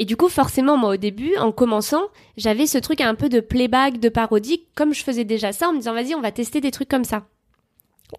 Et 0.00 0.06
du 0.06 0.16
coup, 0.16 0.30
forcément, 0.30 0.78
moi, 0.78 0.94
au 0.94 0.96
début, 0.96 1.36
en 1.36 1.52
commençant, 1.52 2.04
j'avais 2.38 2.66
ce 2.66 2.78
truc 2.78 3.02
un 3.02 3.14
peu 3.14 3.28
de 3.28 3.40
playback, 3.40 4.00
de 4.00 4.08
parodie, 4.08 4.62
comme 4.74 4.94
je 4.94 5.04
faisais 5.04 5.24
déjà 5.24 5.52
ça, 5.52 5.68
en 5.68 5.72
me 5.74 5.76
disant, 5.76 5.92
vas-y, 5.92 6.14
on 6.14 6.22
va 6.22 6.32
tester 6.32 6.62
des 6.62 6.70
trucs 6.70 6.88
comme 6.88 7.04
ça. 7.04 7.26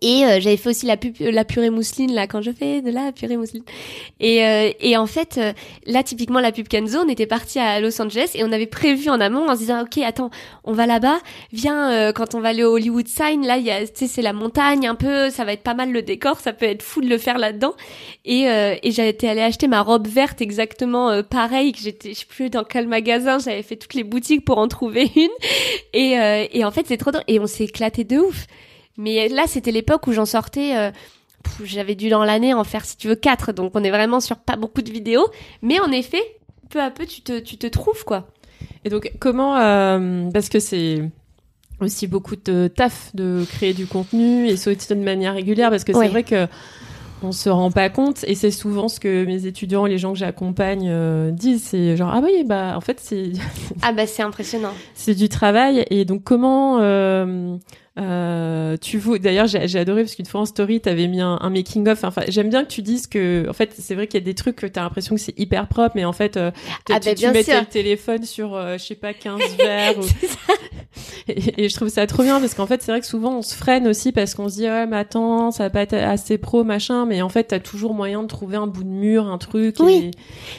Et 0.01 0.23
euh, 0.25 0.39
j'avais 0.39 0.57
fait 0.57 0.69
aussi 0.69 0.85
la, 0.85 0.95
la 1.19 1.43
purée 1.43 1.69
mousseline 1.69 2.13
là 2.13 2.27
quand 2.27 2.41
je 2.41 2.51
fais 2.51 2.81
de 2.81 2.89
la 2.91 3.11
purée 3.11 3.37
mousseline. 3.37 3.63
Et, 4.19 4.45
euh, 4.45 4.71
et 4.79 4.95
en 4.95 5.05
fait, 5.05 5.37
euh, 5.37 5.53
là 5.85 6.03
typiquement 6.03 6.39
la 6.39 6.51
pub 6.51 6.67
Kenzo, 6.67 6.99
on 6.99 7.09
était 7.09 7.25
parti 7.25 7.59
à 7.59 7.79
Los 7.79 8.01
Angeles 8.01 8.31
et 8.35 8.43
on 8.43 8.51
avait 8.51 8.67
prévu 8.67 9.09
en 9.09 9.19
amont 9.19 9.49
en 9.49 9.55
se 9.55 9.59
disant 9.59 9.81
ok 9.83 9.97
attends 10.03 10.29
on 10.63 10.73
va 10.73 10.85
là-bas, 10.85 11.19
viens 11.51 12.13
quand 12.13 12.35
on 12.35 12.39
va 12.39 12.49
aller 12.49 12.63
au 12.63 12.75
Hollywood 12.75 13.07
Sign 13.07 13.45
là 13.45 13.57
il 13.57 13.67
y 13.67 13.71
c'est 13.93 14.21
la 14.21 14.33
montagne 14.33 14.87
un 14.87 14.95
peu, 14.95 15.29
ça 15.29 15.43
va 15.43 15.53
être 15.53 15.63
pas 15.63 15.73
mal 15.73 15.91
le 15.91 16.01
décor, 16.01 16.39
ça 16.39 16.53
peut 16.53 16.65
être 16.65 16.83
fou 16.83 17.01
de 17.01 17.07
le 17.07 17.17
faire 17.17 17.37
là-dedans. 17.37 17.73
Et, 18.25 18.43
et 18.43 18.91
j'étais 18.91 19.27
allée 19.27 19.41
acheter 19.41 19.67
ma 19.67 19.81
robe 19.81 20.07
verte 20.07 20.41
exactement 20.41 21.21
pareil 21.23 21.71
que 21.73 21.79
j'étais 21.79 22.13
je 22.13 22.19
sais 22.19 22.25
plus 22.27 22.49
dans 22.49 22.63
quel 22.63 22.87
magasin, 22.87 23.39
j'avais 23.39 23.63
fait 23.63 23.75
toutes 23.75 23.93
les 23.93 24.03
boutiques 24.03 24.45
pour 24.45 24.57
en 24.57 24.67
trouver 24.67 25.09
une. 25.15 25.29
Et, 25.93 26.15
et 26.53 26.63
en 26.63 26.71
fait 26.71 26.85
c'est 26.87 26.97
trop 26.97 27.11
drôle 27.11 27.23
et 27.27 27.39
on 27.39 27.47
s'est 27.47 27.65
éclaté 27.65 28.03
de 28.03 28.17
ouf. 28.17 28.47
Mais 28.97 29.29
là, 29.29 29.43
c'était 29.47 29.71
l'époque 29.71 30.07
où 30.07 30.13
j'en 30.13 30.25
sortais. 30.25 30.77
Euh, 30.77 30.91
j'avais 31.63 31.95
dû 31.95 32.09
dans 32.09 32.23
l'année 32.23 32.53
en 32.53 32.63
faire, 32.63 32.85
si 32.85 32.97
tu 32.97 33.07
veux, 33.07 33.15
quatre. 33.15 33.51
Donc, 33.51 33.71
on 33.75 33.83
est 33.83 33.89
vraiment 33.89 34.19
sur 34.19 34.37
pas 34.37 34.55
beaucoup 34.55 34.81
de 34.81 34.91
vidéos. 34.91 35.27
Mais 35.61 35.79
en 35.79 35.91
effet, 35.91 36.21
peu 36.69 36.81
à 36.81 36.91
peu, 36.91 37.05
tu 37.05 37.21
te, 37.21 37.39
tu 37.39 37.57
te 37.57 37.67
trouves, 37.67 38.03
quoi. 38.05 38.27
Et 38.85 38.89
donc, 38.89 39.11
comment. 39.19 39.57
Euh, 39.57 40.29
parce 40.31 40.49
que 40.49 40.59
c'est 40.59 41.09
aussi 41.79 42.07
beaucoup 42.07 42.35
de 42.35 42.67
taf 42.67 43.15
de 43.15 43.43
créer 43.49 43.73
du 43.73 43.87
contenu 43.87 44.47
et 44.47 44.55
ça 44.55 44.71
de 44.73 44.95
manière 45.03 45.33
régulière 45.33 45.69
parce 45.69 45.83
que 45.83 45.93
c'est 45.93 46.07
vrai 46.07 46.23
que 46.23 46.47
on 47.23 47.31
se 47.31 47.49
rend 47.49 47.71
pas 47.71 47.89
compte 47.89 48.23
et 48.27 48.35
c'est 48.35 48.51
souvent 48.51 48.87
ce 48.87 48.99
que 48.99 49.25
mes 49.25 49.45
étudiants 49.45 49.85
et 49.85 49.89
les 49.89 49.97
gens 49.97 50.13
que 50.13 50.17
j'accompagne 50.17 50.87
euh, 50.89 51.31
disent 51.31 51.63
c'est 51.63 51.95
genre 51.95 52.11
ah 52.13 52.21
oui 52.23 52.43
bah 52.45 52.73
en 52.75 52.81
fait 52.81 52.99
c'est 52.99 53.33
ah 53.83 53.93
bah 53.93 54.07
c'est 54.07 54.23
impressionnant 54.23 54.73
c'est 54.95 55.13
du 55.13 55.29
travail 55.29 55.85
et 55.89 56.05
donc 56.05 56.23
comment 56.23 56.79
euh, 56.81 57.57
euh, 57.99 58.77
tu 58.77 58.97
vois, 58.97 59.19
d'ailleurs, 59.19 59.47
j'ai 59.47 59.77
adoré 59.77 60.03
parce 60.03 60.15
qu'une 60.15 60.25
fois 60.25 60.41
en 60.41 60.45
story, 60.45 60.79
t'avais 60.79 61.07
mis 61.07 61.19
un, 61.19 61.37
making 61.49 61.87
of. 61.89 62.03
Enfin, 62.03 62.21
j'aime 62.29 62.49
bien 62.49 62.63
que 62.63 62.69
tu 62.69 62.81
dises 62.81 63.05
que, 63.05 63.45
en 63.49 63.53
fait, 63.53 63.73
c'est 63.77 63.95
vrai 63.95 64.07
qu'il 64.07 64.19
y 64.19 64.23
a 64.23 64.25
des 64.25 64.33
trucs 64.33 64.55
que 64.55 64.65
t'as 64.65 64.83
l'impression 64.83 65.15
que 65.15 65.21
c'est 65.21 65.37
hyper 65.37 65.67
propre, 65.67 65.91
mais 65.95 66.05
en 66.05 66.13
fait, 66.13 66.37
euh, 66.37 66.51
ah, 66.89 66.99
tu, 66.99 67.25
bah, 67.25 67.31
mettais 67.31 67.59
le 67.59 67.65
téléphone 67.65 68.23
sur, 68.23 68.55
euh, 68.55 68.77
je 68.77 68.85
sais 68.85 68.95
pas, 68.95 69.13
15 69.21 69.41
verres. 69.57 69.95
et, 71.27 71.67
je 71.67 71.75
trouve 71.75 71.89
ça 71.89 72.07
trop 72.07 72.23
bien 72.23 72.39
parce 72.39 72.53
qu'en 72.53 72.65
fait, 72.65 72.81
c'est 72.81 72.91
vrai 72.91 73.01
que 73.01 73.07
souvent 73.07 73.37
on 73.37 73.41
se 73.41 73.55
freine 73.55 73.87
aussi 73.87 74.11
parce 74.11 74.35
qu'on 74.35 74.47
se 74.47 74.55
dit 74.55 74.63
ouais, 74.65 74.87
mais 74.87 74.97
attends, 74.97 75.51
ça 75.51 75.63
va 75.63 75.69
pas 75.69 75.81
être 75.81 75.93
assez 75.93 76.37
pro, 76.37 76.63
machin. 76.63 77.05
Mais 77.05 77.21
en 77.21 77.29
fait, 77.29 77.45
t'as 77.45 77.59
toujours 77.59 77.93
moyen 77.93 78.23
de 78.23 78.27
trouver 78.27 78.55
un 78.55 78.67
bout 78.67 78.83
de 78.83 78.89
mur, 78.89 79.27
un 79.27 79.37
truc. 79.37 79.75
Oui. 79.79 80.11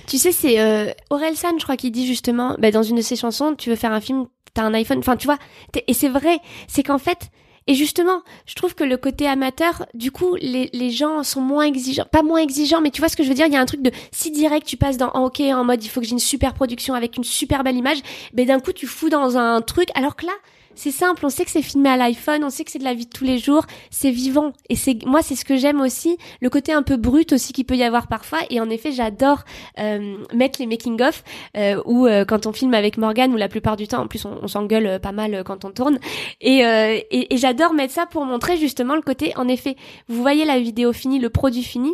Tu 0.06 0.18
sais, 0.18 0.32
c'est 0.32 0.60
euh, 0.60 0.90
Aurel 1.08 1.36
San, 1.36 1.58
je 1.58 1.64
crois, 1.64 1.76
qui 1.76 1.90
dit 1.90 2.06
justement, 2.06 2.56
bah, 2.58 2.70
dans 2.70 2.82
une 2.82 2.96
de 2.96 3.02
ses 3.02 3.16
chansons, 3.16 3.54
tu 3.56 3.70
veux 3.70 3.76
faire 3.76 3.92
un 3.92 4.00
film, 4.00 4.26
t'as 4.54 4.62
un 4.62 4.74
iPhone. 4.74 4.98
Enfin, 4.98 5.16
tu 5.16 5.26
vois. 5.26 5.38
Et 5.86 5.94
c'est 5.94 6.08
vrai, 6.08 6.38
c'est 6.68 6.82
qu'en 6.82 6.98
fait, 6.98 7.30
et 7.66 7.74
justement, 7.74 8.22
je 8.46 8.54
trouve 8.54 8.74
que 8.74 8.82
le 8.82 8.96
côté 8.96 9.26
amateur, 9.28 9.86
du 9.94 10.10
coup, 10.10 10.34
les, 10.40 10.68
les 10.72 10.90
gens 10.90 11.22
sont 11.22 11.40
moins 11.40 11.64
exigeants. 11.64 12.06
Pas 12.10 12.22
moins 12.22 12.40
exigeants, 12.40 12.80
mais 12.80 12.90
tu 12.90 13.00
vois 13.00 13.08
ce 13.08 13.16
que 13.16 13.22
je 13.22 13.28
veux 13.28 13.34
dire 13.34 13.46
Il 13.46 13.52
y 13.52 13.56
a 13.56 13.60
un 13.60 13.66
truc 13.66 13.82
de 13.82 13.92
si 14.10 14.30
direct, 14.32 14.66
tu 14.66 14.76
passes 14.76 14.96
dans 14.96 15.10
OK 15.10 15.40
en 15.40 15.64
mode 15.64 15.84
il 15.84 15.88
faut 15.88 16.00
que 16.00 16.06
j'ai 16.06 16.12
une 16.12 16.18
super 16.18 16.54
production 16.54 16.94
avec 16.94 17.16
une 17.16 17.24
super 17.24 17.62
belle 17.62 17.76
image, 17.76 17.98
mais 18.34 18.44
d'un 18.44 18.58
coup 18.58 18.72
tu 18.72 18.86
fous 18.86 19.10
dans 19.10 19.36
un 19.36 19.60
truc, 19.60 19.88
alors 19.94 20.16
que 20.16 20.26
là, 20.26 20.32
c'est 20.74 20.90
simple, 20.90 21.24
on 21.26 21.28
sait 21.28 21.44
que 21.44 21.50
c'est 21.50 21.62
filmé 21.62 21.88
à 21.88 21.96
l'iPhone, 21.96 22.44
on 22.44 22.50
sait 22.50 22.64
que 22.64 22.70
c'est 22.70 22.78
de 22.78 22.84
la 22.84 22.94
vie 22.94 23.06
de 23.06 23.10
tous 23.10 23.24
les 23.24 23.38
jours, 23.38 23.66
c'est 23.90 24.10
vivant. 24.10 24.52
Et 24.68 24.76
c'est 24.76 25.04
moi, 25.04 25.22
c'est 25.22 25.34
ce 25.34 25.44
que 25.44 25.56
j'aime 25.56 25.80
aussi, 25.80 26.16
le 26.40 26.50
côté 26.50 26.72
un 26.72 26.82
peu 26.82 26.96
brut 26.96 27.32
aussi 27.32 27.52
qu'il 27.52 27.64
peut 27.64 27.76
y 27.76 27.82
avoir 27.82 28.06
parfois. 28.06 28.38
Et 28.50 28.60
en 28.60 28.70
effet, 28.70 28.92
j'adore 28.92 29.44
euh, 29.78 30.16
mettre 30.34 30.60
les 30.60 30.66
making 30.66 31.00
of 31.02 31.22
euh, 31.56 31.80
ou 31.84 32.06
euh, 32.06 32.24
quand 32.24 32.46
on 32.46 32.52
filme 32.52 32.74
avec 32.74 32.96
Morgan, 32.96 33.32
ou 33.32 33.36
la 33.36 33.48
plupart 33.48 33.76
du 33.76 33.88
temps, 33.88 34.02
en 34.02 34.08
plus, 34.08 34.24
on, 34.24 34.48
s'engueule 34.48 34.86
euh, 34.86 34.98
pas 34.98 35.12
mal 35.12 35.42
quand 35.44 35.64
on 35.64 35.70
tourne. 35.70 35.98
Et, 36.40 36.58
et, 36.60 37.34
et 37.34 37.36
j'adore 37.36 37.72
mettre 37.72 37.94
ça 37.94 38.06
pour 38.06 38.24
montrer 38.24 38.56
justement 38.56 38.94
le 38.94 39.02
côté. 39.02 39.32
En 39.36 39.48
effet, 39.48 39.76
vous 40.08 40.20
voyez 40.20 40.44
la 40.44 40.58
vidéo 40.58 40.92
finie, 40.92 41.18
le 41.18 41.30
produit 41.30 41.62
fini 41.62 41.92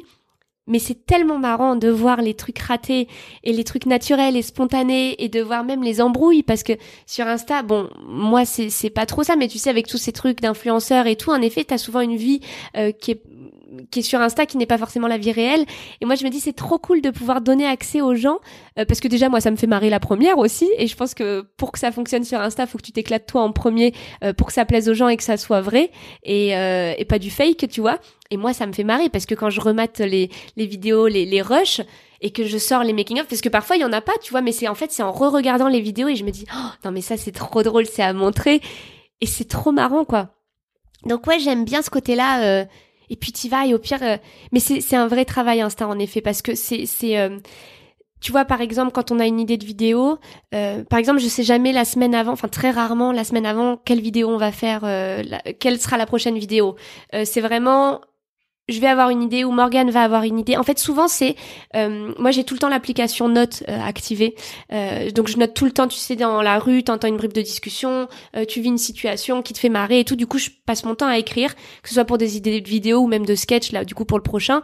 mais 0.68 0.78
c'est 0.78 1.07
tellement 1.07 1.38
marrant 1.38 1.74
de 1.74 1.88
voir 1.88 2.22
les 2.22 2.35
trucs 2.35 2.59
ratés 2.59 3.09
et 3.42 3.52
les 3.52 3.64
trucs 3.64 3.87
naturels 3.87 4.37
et 4.37 4.42
spontanés 4.42 5.16
et 5.22 5.28
de 5.28 5.40
voir 5.40 5.64
même 5.64 5.83
les 5.83 6.00
embrouilles 6.00 6.42
parce 6.42 6.62
que 6.62 6.74
sur 7.07 7.26
Insta, 7.26 7.62
bon, 7.62 7.88
moi 8.07 8.44
c'est 8.44 8.90
pas 8.90 9.07
trop 9.07 9.24
ça, 9.24 9.35
mais 9.35 9.48
tu 9.48 9.59
sais 9.59 9.70
avec 9.70 9.87
tous 9.87 9.98
ces 9.98 10.12
trucs 10.12 10.40
d'influenceurs 10.40 11.07
et 11.07 11.16
tout, 11.16 11.31
en 11.31 11.40
effet, 11.40 11.64
t'as 11.64 11.78
souvent 11.78 12.00
une 12.00 12.16
vie 12.16 12.40
euh, 12.76 12.92
qui 12.92 13.12
est 13.12 13.22
qui 13.90 14.00
est 14.00 14.02
sur 14.02 14.20
Insta, 14.20 14.46
qui 14.46 14.56
n'est 14.56 14.66
pas 14.66 14.78
forcément 14.78 15.08
la 15.08 15.18
vie 15.18 15.32
réelle. 15.32 15.64
Et 16.00 16.06
moi, 16.06 16.14
je 16.14 16.24
me 16.24 16.30
dis, 16.30 16.40
c'est 16.40 16.52
trop 16.52 16.78
cool 16.78 17.00
de 17.00 17.10
pouvoir 17.10 17.40
donner 17.40 17.66
accès 17.66 18.00
aux 18.00 18.14
gens, 18.14 18.38
euh, 18.78 18.84
parce 18.84 19.00
que 19.00 19.08
déjà, 19.08 19.28
moi, 19.28 19.40
ça 19.40 19.50
me 19.50 19.56
fait 19.56 19.66
marrer 19.66 19.90
la 19.90 20.00
première 20.00 20.38
aussi. 20.38 20.68
Et 20.78 20.86
je 20.86 20.96
pense 20.96 21.14
que 21.14 21.42
pour 21.56 21.72
que 21.72 21.78
ça 21.78 21.92
fonctionne 21.92 22.24
sur 22.24 22.40
Insta, 22.40 22.66
faut 22.66 22.78
que 22.78 22.84
tu 22.84 22.92
t'éclates 22.92 23.26
toi 23.26 23.42
en 23.42 23.52
premier, 23.52 23.92
euh, 24.24 24.32
pour 24.32 24.48
que 24.48 24.52
ça 24.52 24.64
plaise 24.64 24.88
aux 24.88 24.94
gens 24.94 25.08
et 25.08 25.16
que 25.16 25.22
ça 25.22 25.36
soit 25.36 25.60
vrai, 25.60 25.90
et, 26.22 26.56
euh, 26.56 26.94
et 26.96 27.04
pas 27.04 27.18
du 27.18 27.30
fake, 27.30 27.68
tu 27.70 27.80
vois. 27.80 27.98
Et 28.30 28.36
moi, 28.36 28.52
ça 28.52 28.66
me 28.66 28.72
fait 28.72 28.84
marrer, 28.84 29.08
parce 29.08 29.26
que 29.26 29.34
quand 29.34 29.50
je 29.50 29.60
remate 29.60 30.00
les, 30.00 30.30
les 30.56 30.66
vidéos, 30.66 31.06
les, 31.06 31.24
les 31.24 31.42
rushs, 31.42 31.80
et 32.20 32.30
que 32.30 32.44
je 32.44 32.58
sors 32.58 32.82
les 32.82 32.92
making 32.92 33.20
of 33.20 33.26
parce 33.28 33.40
que 33.40 33.48
parfois 33.48 33.76
il 33.76 33.82
y 33.82 33.84
en 33.84 33.92
a 33.92 34.00
pas 34.00 34.12
tu 34.20 34.30
vois 34.30 34.40
mais 34.40 34.52
c'est 34.52 34.68
en 34.68 34.74
fait 34.74 34.90
c'est 34.90 35.02
en 35.02 35.12
re-regardant 35.12 35.68
les 35.68 35.80
vidéos 35.80 36.08
et 36.08 36.16
je 36.16 36.24
me 36.24 36.30
dis 36.30 36.46
oh, 36.52 36.68
non 36.84 36.90
mais 36.90 37.00
ça 37.00 37.16
c'est 37.16 37.32
trop 37.32 37.62
drôle 37.62 37.86
c'est 37.86 38.02
à 38.02 38.12
montrer 38.12 38.60
et 39.20 39.26
c'est 39.26 39.48
trop 39.48 39.72
marrant 39.72 40.04
quoi 40.04 40.34
donc 41.04 41.26
ouais 41.26 41.38
j'aime 41.38 41.64
bien 41.64 41.82
ce 41.82 41.90
côté 41.90 42.16
là 42.16 42.42
euh, 42.42 42.64
et 43.11 43.16
puis 43.16 43.33
tu 43.33 43.49
vas 43.49 43.66
et 43.66 43.75
au 43.75 43.79
pire 43.79 44.03
euh, 44.03 44.16
mais 44.53 44.61
c'est 44.61 44.97
un 44.97 45.07
vrai 45.07 45.25
travail 45.25 45.61
Insta 45.61 45.87
en 45.87 45.99
effet 45.99 46.21
parce 46.21 46.42
que 46.42 46.55
c'est 46.55 46.87
c'est 46.87 47.18
euh, 47.18 47.38
tu 48.21 48.33
vois 48.33 48.44
par 48.44 48.61
exemple 48.61 48.92
quand 48.92 49.11
on 49.11 49.18
a 49.18 49.27
une 49.27 49.40
idée 49.40 49.57
de 49.57 49.64
vidéo 49.64 50.18
euh, 50.55 50.85
par 50.85 50.99
exemple 50.99 51.21
je 51.21 51.29
sais 51.29 51.42
jamais 51.42 51.73
la 51.73 51.85
semaine 51.85 52.14
avant 52.14 52.33
enfin 52.33 52.49
très 52.49 52.71
rarement 52.71 53.12
la 53.12 53.25
semaine 53.25 53.47
avant 53.47 53.77
quelle 53.77 54.01
vidéo 54.01 54.29
on 54.29 54.38
va 54.38 54.53
faire 54.53 54.81
quelle 55.61 55.79
sera 55.79 55.97
la 55.97 56.07
prochaine 56.07 56.38
vidéo. 56.38 56.77
C'est 57.25 57.40
vraiment 57.40 58.01
je 58.68 58.81
vais 58.81 58.87
avoir 58.87 59.11
une 59.11 59.22
idée 59.22 59.44
ou 59.44 59.50
Morgan 59.50 59.90
va 59.90 60.02
avoir 60.02 60.24
une 60.24 60.38
idée. 60.38 60.57
En 60.57 60.62
fait, 60.62 60.78
souvent 60.78 61.09
c'est, 61.09 61.37
euh, 61.74 62.12
moi 62.18 62.31
j'ai 62.31 62.44
tout 62.44 62.54
le 62.54 62.61
temps 62.61 62.68
l'application 62.68 63.28
Note 63.28 63.62
euh, 63.68 63.81
activée, 63.81 64.35
euh, 64.72 65.11
donc 65.11 65.28
je 65.28 65.37
note 65.38 65.54
tout 65.54 65.64
le 65.64 65.72
temps. 65.72 65.88
Tu 65.88 65.98
sais, 65.98 66.16
dans 66.16 66.42
la 66.42 66.59
rue, 66.59 66.83
t'entends 66.83 67.09
une 67.09 67.16
bribe 67.16 67.33
de 67.33 67.42
discussion, 67.42 68.09
tu 68.46 68.61
vis 68.61 68.68
une 68.68 68.78
situation 68.78 69.42
qui 69.42 69.52
te 69.52 69.59
fait 69.59 69.68
marrer 69.68 70.00
et 70.00 70.04
tout. 70.04 70.16
Du 70.16 70.26
coup, 70.26 70.38
je 70.38 70.50
passe 70.66 70.85
mon 70.85 70.94
temps 70.94 71.07
à 71.07 71.18
écrire, 71.18 71.54
que 71.83 71.88
ce 71.88 71.94
soit 71.94 72.04
pour 72.04 72.18
des 72.18 72.37
idées 72.37 72.61
de 72.61 72.68
vidéo 72.68 72.98
ou 72.98 73.07
même 73.07 73.26
de 73.26 73.35
sketch 73.35 73.73
là. 73.73 73.85
Du 73.85 73.94
coup, 73.94 74.04
pour 74.04 74.19
le 74.19 74.23
prochain. 74.23 74.62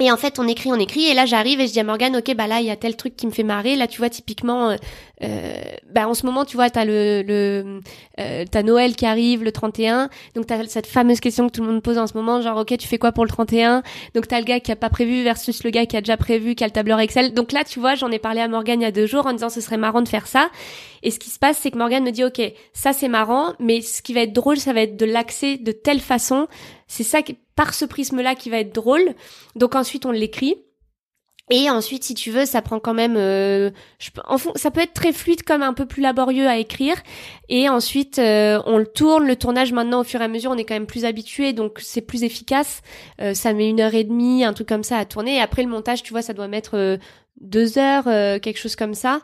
Et 0.00 0.10
en 0.10 0.16
fait, 0.16 0.40
on 0.40 0.48
écrit, 0.48 0.72
on 0.72 0.78
écrit, 0.80 1.04
et 1.04 1.14
là 1.14 1.24
j'arrive 1.24 1.60
et 1.60 1.68
je 1.68 1.72
dis 1.72 1.78
à 1.78 1.84
Morgane, 1.84 2.16
ok, 2.16 2.34
bah 2.34 2.48
là 2.48 2.58
il 2.58 2.66
y 2.66 2.70
a 2.70 2.74
tel 2.74 2.96
truc 2.96 3.14
qui 3.14 3.28
me 3.28 3.30
fait 3.30 3.44
marrer. 3.44 3.76
Là, 3.76 3.86
tu 3.86 3.98
vois, 3.98 4.10
typiquement, 4.10 4.70
euh, 4.70 4.76
euh, 5.22 5.62
bah 5.88 6.08
en 6.08 6.14
ce 6.14 6.26
moment, 6.26 6.44
tu 6.44 6.56
vois, 6.56 6.68
t'as 6.68 6.84
le, 6.84 7.22
le 7.22 7.80
euh, 8.18 8.44
t'as 8.50 8.64
Noël 8.64 8.96
qui 8.96 9.06
arrive 9.06 9.44
le 9.44 9.52
31, 9.52 10.08
donc 10.34 10.46
t'as 10.46 10.64
cette 10.66 10.88
fameuse 10.88 11.20
question 11.20 11.46
que 11.46 11.52
tout 11.52 11.62
le 11.62 11.68
monde 11.70 11.80
pose 11.80 11.96
en 11.98 12.08
ce 12.08 12.14
moment, 12.14 12.42
genre 12.42 12.58
ok, 12.58 12.76
tu 12.76 12.88
fais 12.88 12.98
quoi 12.98 13.12
pour 13.12 13.24
le 13.24 13.30
31 13.30 13.84
Donc 14.16 14.26
t'as 14.26 14.40
le 14.40 14.44
gars 14.44 14.58
qui 14.58 14.72
a 14.72 14.76
pas 14.76 14.90
prévu 14.90 15.22
versus 15.22 15.62
le 15.62 15.70
gars 15.70 15.86
qui 15.86 15.96
a 15.96 16.00
déjà 16.00 16.16
prévu, 16.16 16.56
qui 16.56 16.64
a 16.64 16.66
le 16.66 16.72
tableur 16.72 16.98
Excel. 16.98 17.32
Donc 17.32 17.52
là, 17.52 17.62
tu 17.62 17.78
vois, 17.78 17.94
j'en 17.94 18.10
ai 18.10 18.18
parlé 18.18 18.40
à 18.40 18.48
Morgane 18.48 18.80
il 18.80 18.84
y 18.84 18.88
a 18.88 18.90
deux 18.90 19.06
jours 19.06 19.26
en 19.26 19.32
disant 19.32 19.48
ce 19.48 19.60
serait 19.60 19.76
marrant 19.76 20.02
de 20.02 20.08
faire 20.08 20.26
ça. 20.26 20.48
Et 21.04 21.10
ce 21.10 21.20
qui 21.20 21.30
se 21.30 21.38
passe, 21.38 21.58
c'est 21.58 21.70
que 21.70 21.78
Morgane 21.78 22.02
me 22.02 22.10
dit 22.10 22.24
ok, 22.24 22.40
ça 22.72 22.92
c'est 22.92 23.08
marrant, 23.08 23.52
mais 23.60 23.82
ce 23.82 24.02
qui 24.02 24.14
va 24.14 24.22
être 24.22 24.32
drôle, 24.32 24.56
ça 24.56 24.72
va 24.72 24.80
être 24.80 24.96
de 24.96 25.04
l'axer 25.04 25.58
de 25.58 25.70
telle 25.70 26.00
façon. 26.00 26.48
C'est 26.88 27.04
ça 27.04 27.22
qui, 27.22 27.36
par 27.54 27.74
ce 27.74 27.84
prisme-là 27.84 28.34
qui 28.34 28.50
va 28.50 28.58
être 28.58 28.74
drôle. 28.74 29.14
Donc 29.54 29.76
ensuite, 29.76 30.06
on 30.06 30.10
l'écrit. 30.10 30.56
Et 31.50 31.68
ensuite, 31.68 32.04
si 32.04 32.14
tu 32.14 32.30
veux, 32.30 32.46
ça 32.46 32.62
prend 32.62 32.80
quand 32.80 32.94
même. 32.94 33.16
Euh, 33.18 33.70
je, 33.98 34.08
en 34.26 34.38
fond, 34.38 34.52
ça 34.54 34.70
peut 34.70 34.80
être 34.80 34.94
très 34.94 35.12
fluide 35.12 35.42
comme 35.42 35.62
un 35.62 35.74
peu 35.74 35.84
plus 35.84 36.00
laborieux 36.00 36.48
à 36.48 36.56
écrire. 36.56 36.96
Et 37.50 37.68
ensuite, 37.68 38.18
euh, 38.18 38.62
on 38.64 38.78
le 38.78 38.86
tourne. 38.86 39.26
Le 39.26 39.36
tournage 39.36 39.70
maintenant, 39.72 40.00
au 40.00 40.04
fur 40.04 40.22
et 40.22 40.24
à 40.24 40.28
mesure, 40.28 40.52
on 40.52 40.56
est 40.56 40.64
quand 40.64 40.74
même 40.74 40.86
plus 40.86 41.04
habitué, 41.04 41.52
donc 41.52 41.80
c'est 41.82 42.00
plus 42.00 42.24
efficace. 42.24 42.80
Euh, 43.20 43.34
ça 43.34 43.52
met 43.52 43.68
une 43.68 43.80
heure 43.80 43.92
et 43.92 44.04
demie, 44.04 44.42
un 44.42 44.54
truc 44.54 44.68
comme 44.68 44.84
ça 44.84 44.96
à 44.96 45.04
tourner. 45.04 45.36
Et 45.36 45.40
après 45.40 45.62
le 45.62 45.68
montage, 45.68 46.02
tu 46.02 46.12
vois, 46.12 46.22
ça 46.22 46.32
doit 46.32 46.48
mettre 46.48 46.78
euh, 46.78 46.96
deux 47.40 47.78
heures, 47.78 48.08
euh, 48.08 48.38
quelque 48.38 48.58
chose 48.58 48.76
comme 48.76 48.94
ça. 48.94 49.20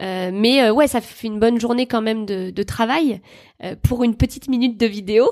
Euh, 0.00 0.30
mais 0.32 0.70
ouais, 0.70 0.86
ça 0.86 1.00
fait 1.00 1.26
une 1.26 1.38
bonne 1.38 1.58
journée 1.58 1.86
quand 1.86 2.02
même 2.02 2.26
de, 2.26 2.50
de 2.50 2.62
travail 2.62 3.20
pour 3.82 4.04
une 4.04 4.16
petite 4.16 4.48
minute 4.48 4.78
de 4.78 4.86
vidéo. 4.86 5.30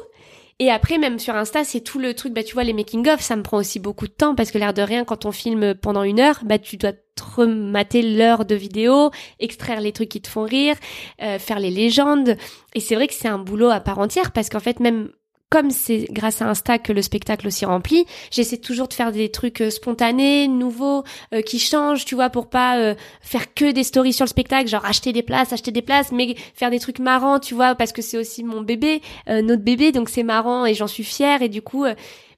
Et 0.59 0.71
après, 0.71 0.99
même 0.99 1.19
sur 1.19 1.35
Insta, 1.35 1.65
c'est 1.65 1.81
tout 1.81 1.99
le 1.99 2.15
truc, 2.15 2.33
bah, 2.33 2.45
tu 2.45 2.55
vois, 2.55 2.63
les 2.63 2.73
making-of, 2.73 3.21
ça 3.21 3.35
me 3.35 3.43
prend 3.43 3.57
aussi 3.57 3.81
beaucoup 3.81 4.07
de 4.07 4.13
temps 4.13 4.37
parce 4.37 4.53
que 4.53 4.59
l'air 4.59 4.73
de 4.73 4.83
rien, 4.83 5.05
quand 5.05 5.25
on 5.25 5.33
filme 5.33 5.75
pendant 5.75 6.05
une 6.05 6.21
heure, 6.21 6.41
bah, 6.45 6.59
tu 6.59 6.77
dois 6.77 6.93
te 6.93 7.23
remater 7.37 8.03
l'heure 8.03 8.45
de 8.45 8.55
vidéo, 8.55 9.11
extraire 9.41 9.81
les 9.81 9.91
trucs 9.91 10.09
qui 10.09 10.21
te 10.21 10.29
font 10.29 10.45
rire, 10.45 10.77
euh, 11.21 11.41
faire 11.41 11.59
les 11.59 11.71
légendes. 11.71 12.37
Et 12.75 12.81
c'est 12.81 12.95
vrai 12.95 13.09
que 13.09 13.15
c'est 13.15 13.29
un 13.29 13.39
boulot 13.39 13.71
à 13.71 13.81
part 13.81 13.99
entière 13.99 14.31
parce 14.31 14.51
qu'en 14.51 14.61
fait, 14.61 14.79
même 14.79 15.11
comme 15.53 15.71
c'est 15.71 16.07
grâce 16.11 16.41
à 16.41 16.49
Insta 16.49 16.79
que 16.79 16.95
le 16.95 17.03
spectacle 17.03 17.47
aussi 17.47 17.67
remplit, 17.67 18.07
j'essaie 18.31 18.57
toujours 18.57 18.89
de 18.89 18.95
faire 18.95 19.13
des 19.13 19.31
trucs 19.31 19.61
euh, 19.61 19.69
spontanés, 19.69 20.49
nouveaux, 20.49 21.05
euh, 21.35 21.43
qui 21.43 21.59
changent, 21.59 22.07
tu 22.07 22.15
vois, 22.15 22.31
pour 22.31 22.49
pas 22.49 22.79
euh, 22.79 22.95
faire 23.21 23.53
que 23.53 23.71
des 23.71 23.85
stories 23.85 24.15
sur 24.15 24.25
le 24.25 24.31
spectacle, 24.31 24.67
genre 24.67 24.87
acheter 24.87 25.13
des 25.13 25.23
places, 25.23 25.53
acheter 25.53 25.71
des 25.71 25.83
places, 25.83 26.11
mais 26.11 26.37
faire 26.55 26.71
des 26.71 26.81
trucs 26.81 27.01
marrants, 27.01 27.39
tu 27.39 27.53
vois, 27.53 27.75
parce 27.75 27.93
que 27.93 28.01
c'est 28.01 28.17
aussi 28.17 28.43
mon 28.45 28.63
bébé, 28.63 29.03
notre 29.29 29.63
bébé, 29.63 29.93
donc 29.93 30.09
c'est 30.09 30.23
marrant 30.23 30.65
et 30.65 30.73
j'en 30.73 30.87
suis 30.87 31.05
fière 31.05 31.43
et 31.43 31.51
du 31.51 31.61
coup, 31.61 31.85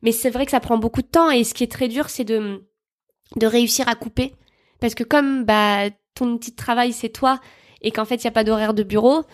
mais 0.02 0.10
c'est 0.10 0.30
vrai 0.30 0.44
que 0.44 0.50
ça 0.50 0.58
prend 0.58 0.76
beaucoup 0.76 1.02
de 1.02 1.06
temps 1.06 1.30
et 1.30 1.44
ce 1.44 1.54
qui 1.54 1.62
est 1.62 1.70
très 1.70 1.86
dur, 1.86 2.10
c'est 2.10 2.24
de 2.24 2.64
de 3.36 3.46
réussir 3.46 3.88
à 3.88 3.94
couper, 3.94 4.34
parce 4.80 4.94
que 4.96 5.04
comme 5.04 5.44
bah 5.44 5.88
ton 6.14 6.34
de 6.34 6.56
travail 6.56 6.92
c'est 6.92 7.10
toi 7.10 7.40
et 7.80 7.92
qu'en 7.92 8.04
fait 8.04 8.16
il 8.16 8.24
y 8.24 8.28
a 8.28 8.32
pas 8.32 8.44
d'horaire 8.44 8.74
de 8.74 8.82
bureau 8.82 9.24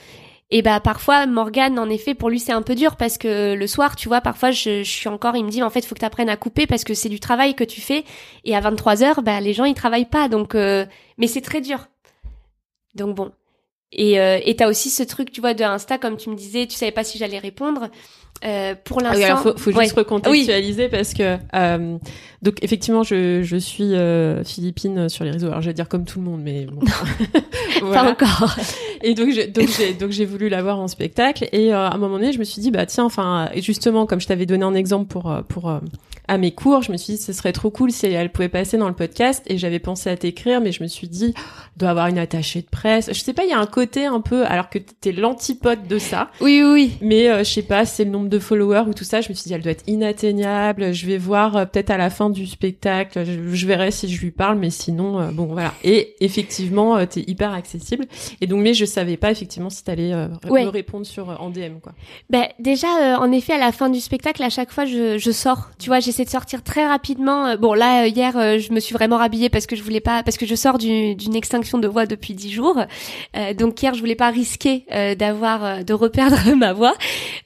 et 0.50 0.62
bah 0.62 0.80
parfois 0.80 1.26
Morgan 1.26 1.78
en 1.78 1.88
effet 1.88 2.14
pour 2.14 2.30
lui 2.30 2.40
c'est 2.40 2.52
un 2.52 2.62
peu 2.62 2.74
dur 2.74 2.96
parce 2.96 3.18
que 3.18 3.54
le 3.54 3.66
soir 3.66 3.96
tu 3.96 4.08
vois 4.08 4.20
parfois 4.20 4.50
je, 4.50 4.82
je 4.82 4.90
suis 4.90 5.08
encore 5.08 5.36
il 5.36 5.44
me 5.44 5.50
dit 5.50 5.62
en 5.62 5.70
fait 5.70 5.84
faut 5.84 5.94
que 5.94 6.00
tu 6.00 6.06
apprennes 6.06 6.28
à 6.28 6.36
couper 6.36 6.66
parce 6.66 6.84
que 6.84 6.94
c'est 6.94 7.08
du 7.08 7.20
travail 7.20 7.54
que 7.54 7.64
tu 7.64 7.80
fais 7.80 8.04
et 8.44 8.56
à 8.56 8.60
23 8.60 9.02
heures 9.04 9.22
bah 9.22 9.40
les 9.40 9.52
gens 9.52 9.64
ils 9.64 9.74
travaillent 9.74 10.04
pas 10.04 10.28
donc 10.28 10.54
euh, 10.54 10.84
mais 11.20 11.26
c'est 11.26 11.42
très 11.42 11.60
dur. 11.60 11.86
Donc 12.94 13.14
bon. 13.14 13.30
Et 13.92 14.20
euh, 14.20 14.38
et 14.44 14.54
t'as 14.56 14.68
aussi 14.68 14.88
ce 14.90 15.02
truc 15.02 15.32
tu 15.32 15.40
vois 15.40 15.54
de 15.54 15.64
Insta 15.64 15.98
comme 15.98 16.16
tu 16.16 16.30
me 16.30 16.36
disais 16.36 16.66
tu 16.66 16.76
savais 16.76 16.92
pas 16.92 17.04
si 17.04 17.18
j'allais 17.18 17.38
répondre. 17.38 17.90
Euh, 18.42 18.74
pour 18.84 19.02
l'instant, 19.02 19.26
ah 19.28 19.34
oui, 19.34 19.52
faut, 19.52 19.58
faut 19.58 19.80
juste 19.80 19.92
recontextualiser 19.92 20.88
parce 20.88 21.12
que 21.12 21.36
euh, 21.54 21.98
donc 22.40 22.56
effectivement 22.62 23.02
je, 23.02 23.42
je 23.42 23.56
suis 23.56 23.94
euh, 23.94 24.42
philippine 24.44 25.10
sur 25.10 25.24
les 25.24 25.30
réseaux. 25.30 25.48
Alors 25.48 25.60
je 25.60 25.66
vais 25.66 25.74
dire 25.74 25.88
comme 25.88 26.06
tout 26.06 26.20
le 26.20 26.24
monde, 26.24 26.40
mais 26.42 26.64
bon. 26.64 26.80
pas 27.92 28.10
encore. 28.10 28.56
Et 29.02 29.12
donc 29.12 29.30
j'ai 29.30 29.46
donc 29.46 29.68
j'ai 29.68 29.92
donc 29.92 30.10
j'ai 30.10 30.24
voulu 30.24 30.48
la 30.48 30.62
voir 30.62 30.80
en 30.80 30.88
spectacle 30.88 31.48
et 31.52 31.74
euh, 31.74 31.88
à 31.88 31.94
un 31.94 31.98
moment 31.98 32.16
donné 32.18 32.32
je 32.32 32.38
me 32.38 32.44
suis 32.44 32.62
dit 32.62 32.70
bah 32.70 32.86
tiens 32.86 33.04
enfin 33.04 33.50
justement 33.56 34.06
comme 34.06 34.22
je 34.22 34.26
t'avais 34.26 34.46
donné 34.46 34.64
un 34.64 34.74
exemple 34.74 35.08
pour 35.08 35.30
euh, 35.30 35.42
pour 35.42 35.80
à 36.28 36.38
mes 36.38 36.52
cours, 36.52 36.82
je 36.82 36.92
me 36.92 36.96
suis 36.96 37.14
dit 37.14 37.22
ce 37.22 37.32
serait 37.32 37.52
trop 37.52 37.70
cool 37.70 37.90
si 37.90 38.06
elle 38.06 38.30
pouvait 38.30 38.48
passer 38.48 38.78
dans 38.78 38.88
le 38.88 38.94
podcast 38.94 39.42
et 39.48 39.58
j'avais 39.58 39.80
pensé 39.80 40.08
à 40.08 40.16
t'écrire 40.16 40.60
mais 40.60 40.70
je 40.72 40.82
me 40.82 40.88
suis 40.88 41.08
dit 41.08 41.34
doit 41.76 41.90
avoir 41.90 42.06
une 42.06 42.18
attachée 42.18 42.62
de 42.62 42.68
presse. 42.68 43.10
Je 43.12 43.20
sais 43.20 43.32
pas, 43.32 43.44
il 43.44 43.50
y 43.50 43.52
a 43.52 43.58
un 43.58 43.66
côté 43.66 43.79
un 44.06 44.20
peu 44.20 44.44
alors 44.46 44.70
que 44.70 44.78
t'es 44.78 45.12
l'antipode 45.12 45.86
de 45.86 45.98
ça. 45.98 46.30
Oui 46.40 46.62
oui. 46.62 46.92
Mais 47.00 47.44
je 47.44 47.50
sais 47.50 47.62
pas, 47.62 47.84
c'est 47.84 48.04
le 48.04 48.10
nombre 48.10 48.28
de 48.28 48.38
followers 48.38 48.84
ou 48.88 48.94
tout 48.94 49.04
ça, 49.04 49.20
je 49.20 49.28
me 49.28 49.34
suis 49.34 49.48
dit 49.48 49.54
elle 49.54 49.62
doit 49.62 49.72
être 49.72 49.84
inatteignable. 49.86 50.92
Je 50.92 51.06
vais 51.06 51.18
voir 51.18 51.56
euh, 51.56 51.64
peut-être 51.64 51.90
à 51.90 51.96
la 51.96 52.10
fin 52.10 52.30
du 52.30 52.46
spectacle, 52.46 53.24
je, 53.24 53.66
verrai 53.66 53.90
si 53.90 54.08
je 54.08 54.20
lui 54.20 54.30
parle, 54.30 54.58
mais 54.58 54.70
sinon 54.70 55.20
euh, 55.20 55.30
bon 55.30 55.46
voilà. 55.46 55.72
Et 55.84 56.14
effectivement, 56.20 56.96
euh, 56.96 57.06
t'es 57.06 57.24
hyper 57.26 57.52
accessible. 57.52 58.06
Et 58.40 58.46
donc 58.46 58.60
mais 58.60 58.74
je 58.74 58.84
savais 58.84 59.16
pas 59.16 59.30
effectivement 59.30 59.70
si 59.70 59.84
t'allais 59.84 60.12
me 60.12 60.68
répondre 60.68 61.06
sur 61.06 61.28
en 61.40 61.50
DM 61.50 61.78
quoi. 61.82 61.92
Ben 62.28 62.46
déjà 62.58 63.18
en 63.18 63.30
effet 63.32 63.54
à 63.54 63.58
la 63.58 63.72
fin 63.72 63.88
du 63.88 64.00
spectacle, 64.00 64.42
à 64.42 64.50
chaque 64.50 64.70
fois 64.70 64.84
je, 64.84 65.18
je 65.18 65.30
sors. 65.30 65.70
Tu 65.78 65.88
vois, 65.88 66.00
j'essaie 66.00 66.24
de 66.24 66.30
sortir 66.30 66.62
très 66.62 66.86
rapidement. 66.86 67.56
Bon 67.56 67.74
là 67.74 68.06
hier 68.06 68.32
je 68.58 68.72
me 68.72 68.80
suis 68.80 68.94
vraiment 68.94 69.18
rhabillée 69.18 69.48
parce 69.48 69.66
que 69.66 69.76
je 69.76 69.82
voulais 69.82 70.00
pas 70.00 70.22
parce 70.22 70.36
que 70.36 70.46
je 70.46 70.54
sors 70.54 70.78
d'une 70.78 71.36
extinction 71.36 71.78
de 71.78 71.88
voix 71.88 72.06
depuis 72.06 72.34
dix 72.34 72.50
jours. 72.50 72.82
donc 73.56 73.69
hier 73.80 73.94
je 73.94 74.00
voulais 74.00 74.14
pas 74.14 74.30
risquer 74.30 74.84
d'avoir 75.18 75.84
de 75.84 75.92
reperdre 75.92 76.54
ma 76.56 76.72
voix 76.72 76.94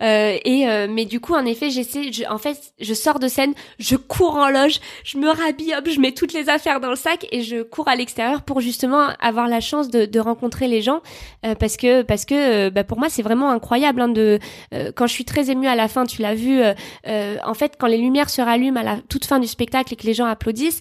et 0.01 0.65
euh, 0.67 0.87
mais 0.91 1.05
du 1.05 1.21
coup, 1.21 1.35
en 1.35 1.45
effet, 1.45 1.71
j'essaie. 1.71 2.11
en 2.29 2.39
fait, 2.39 2.75
je 2.81 2.95
sors 2.95 3.19
de 3.19 3.29
scène, 3.29 3.55
je 3.79 3.97
cours 3.97 4.37
en 4.37 4.49
loge, 4.49 4.81
je 5.05 5.19
me 5.19 5.29
rhabille, 5.29 5.75
hop, 5.77 5.89
je 5.89 6.01
mets 6.01 6.13
toutes 6.13 6.33
les 6.33 6.49
affaires 6.49 6.81
dans 6.81 6.91
le 6.91 6.97
sac 6.97 7.27
et 7.33 7.43
je 7.43 7.63
cours 7.63 7.89
à 7.89 7.97
l'extérieur 7.97 8.43
pour 8.43 8.61
justement 8.61 9.09
avoir 9.21 9.49
la 9.49 9.61
chance 9.61 9.89
de, 9.89 10.05
de 10.05 10.21
rencontrer 10.21 10.69
les 10.69 10.83
gens 10.83 11.01
euh, 11.45 11.55
parce 11.55 11.77
que 11.77 12.03
parce 12.03 12.25
que 12.25 12.67
euh, 12.67 12.71
bah, 12.71 12.85
pour 12.85 12.99
moi, 12.99 13.09
c'est 13.09 13.23
vraiment 13.23 13.51
incroyable. 13.51 14.01
Hein, 14.01 14.09
de 14.09 14.39
quand 14.97 15.07
je 15.07 15.13
suis 15.13 15.25
très 15.25 15.51
émue 15.51 15.67
à 15.67 15.75
la 15.75 15.89
fin, 15.89 16.05
tu 16.05 16.23
l'as 16.23 16.35
vu. 16.35 16.61
en 17.05 17.55
fait, 17.55 17.75
quand 17.79 17.87
les 17.87 17.99
lumières 17.99 18.31
se 18.31 18.43
rallument 18.43 18.81
à 18.81 18.83
la 18.83 18.97
toute 19.09 19.25
fin 19.25 19.39
du 19.39 19.47
spectacle 19.47 19.93
et 19.93 19.97
que 19.97 20.07
les 20.07 20.15
gens 20.15 20.27
applaudissent, 20.27 20.81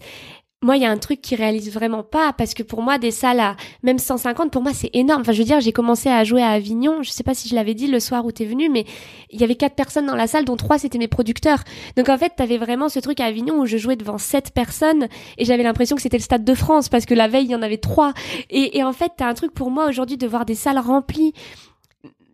moi, 0.64 0.78
il 0.78 0.84
y 0.84 0.86
a 0.86 0.92
un 0.92 0.98
truc 0.98 1.22
qui 1.22 1.36
réalise 1.36 1.72
vraiment 1.72 2.04
pas 2.04 2.34
parce 2.34 2.54
que 2.54 2.64
pour 2.64 2.82
moi, 2.82 2.98
des 2.98 3.12
salles 3.12 3.40
à 3.40 3.56
même 3.84 4.00
150, 4.00 4.52
pour 4.52 4.62
moi, 4.62 4.72
c'est 4.74 4.90
énorme. 4.94 5.22
Enfin, 5.22 5.34
je 5.34 5.40
veux 5.40 5.44
dire, 5.44 5.60
j'ai 5.60 5.74
commencé 5.74 6.10
à 6.10 6.24
jouer 6.24 6.42
à 6.42 6.52
Avignon. 6.52 7.04
Je 7.04 7.12
sais 7.12 7.24
pas 7.24 7.34
si 7.34 7.50
je 7.50 7.56
l'avais 7.56 7.74
dit 7.74 7.88
le 7.88 8.00
soir 8.00 8.26
où 8.26 8.32
t'es 8.32 8.46
venu, 8.46 8.70
mais 8.70 8.86
il 9.30 9.40
y 9.40 9.44
avait 9.44 9.56
quatre 9.56 9.76
personnes 9.76 10.06
dans 10.06 10.16
la 10.16 10.28
salle, 10.28 10.46
dont 10.46 10.56
trois 10.56 10.78
c'était 10.78 10.98
mes 10.98 11.08
producteurs. 11.08 11.64
Donc 11.98 12.10
en 12.10 12.18
fait, 12.18 12.34
t'avais 12.36 12.58
vraiment 12.58 12.90
ce 12.90 13.00
truc 13.00 13.20
à 13.20 13.26
Avignon 13.26 13.60
où 13.60 13.66
je 13.66 13.78
jouais 13.78 13.96
devant 13.96 14.18
sept 14.18 14.52
personnes 14.52 15.08
et 15.38 15.46
j'avais 15.46 15.64
l'impression 15.64 15.96
que 15.96 16.02
c'était 16.02 16.18
le 16.18 16.24
stade 16.24 16.46
de 16.46 16.54
France 16.54 16.90
parce 16.90 17.06
que 17.06 17.14
la 17.14 17.28
veille 17.28 17.46
il 17.46 17.52
y 17.52 17.56
en 17.56 17.62
avait 17.62 17.78
trois. 17.78 18.14
Et, 18.50 18.78
et 18.78 18.84
en 18.84 18.94
fait, 18.94 19.12
t'as 19.18 19.28
un 19.28 19.34
truc 19.34 19.54
pour 19.54 19.70
moi 19.70 19.88
aujourd'hui 19.88 20.18
de 20.18 20.28
voir 20.28 20.46
des 20.46 20.56
salles 20.56 20.80
remplies 20.80 21.34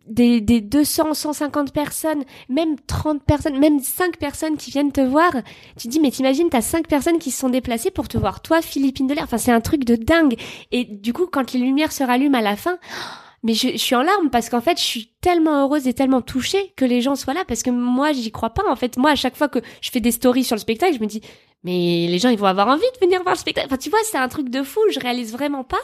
des, 0.10 0.42
des 0.42 0.62
200, 0.62 1.14
150 1.14 1.72
personnes, 1.72 2.24
même 2.50 2.76
30 2.88 3.24
personnes, 3.24 3.58
même 3.60 3.80
5 3.80 4.18
personnes 4.18 4.58
qui 4.58 4.72
viennent 4.72 4.92
te 4.92 5.02
voir, 5.02 5.32
tu 5.78 5.88
dis, 5.88 6.00
mais 6.00 6.12
t'imagines, 6.12 6.50
t'as 6.50 6.62
5 6.62 6.88
personnes 6.88 7.20
qui 7.20 7.32
se 7.32 7.40
sont 7.40 7.50
déplacées 7.50 7.92
pour 7.92 8.08
te 8.08 8.18
voir, 8.18 8.42
toi, 8.42 8.62
Philippine 8.62 9.08
de 9.08 9.14
l'air. 9.14 9.24
Enfin, 9.24 9.38
c'est 9.38 9.52
un 9.52 9.62
truc 9.62 9.86
de 9.86 9.96
dingue. 9.96 10.36
Et 10.72 10.84
du 10.84 11.14
coup, 11.14 11.28
quand 11.28 11.54
les 11.54 11.60
lumières 11.60 11.92
se 11.92 12.04
rallument 12.04 12.38
à 12.38 12.42
la 12.42 12.56
fin, 12.56 12.78
mais 13.44 13.54
je, 13.54 13.70
je 13.70 13.78
suis 13.78 13.96
en 13.96 14.04
larmes 14.04 14.30
parce 14.30 14.50
qu'en 14.50 14.62
fait, 14.62 14.78
je 14.78 14.84
suis 14.84 15.14
tellement 15.22 15.64
heureuse 15.64 15.88
et 15.88 15.94
tellement 15.94 16.22
touchée 16.22 16.74
que 16.76 16.86
les 16.86 17.02
gens 17.02 17.16
soient 17.16 17.34
là 17.34 17.46
parce 17.48 17.64
que 17.64 17.70
moi, 17.70 18.12
j'y 18.12 18.32
crois 18.32 18.50
pas. 18.50 18.64
En 18.70 18.76
fait, 18.76 18.98
moi, 18.98 19.12
à 19.12 19.16
chaque 19.16 19.36
fois 19.36 19.48
que 19.48 19.60
je 19.82 19.92
fais 19.92 20.02
des 20.02 20.12
stories 20.12 20.44
sur 20.44 20.56
le 20.56 20.62
spectacle, 20.62 20.96
je 20.96 21.00
me 21.00 21.08
dis, 21.08 21.22
mais 21.64 22.08
les 22.08 22.20
gens, 22.20 22.30
ils 22.30 22.38
vont 22.38 22.48
avoir 22.48 22.68
envie 22.68 22.82
de 22.82 23.06
venir 23.06 23.22
voir 23.22 23.36
le 23.36 23.40
spectacle. 23.40 23.68
Enfin, 23.68 23.78
tu 23.78 23.90
vois, 23.90 24.00
c'est 24.04 24.18
un 24.18 24.30
truc 24.30 24.50
de 24.50 24.64
fou. 24.64 24.80
Je 24.92 25.00
réalise 25.00 25.32
vraiment 25.32 25.64
pas. 25.64 25.82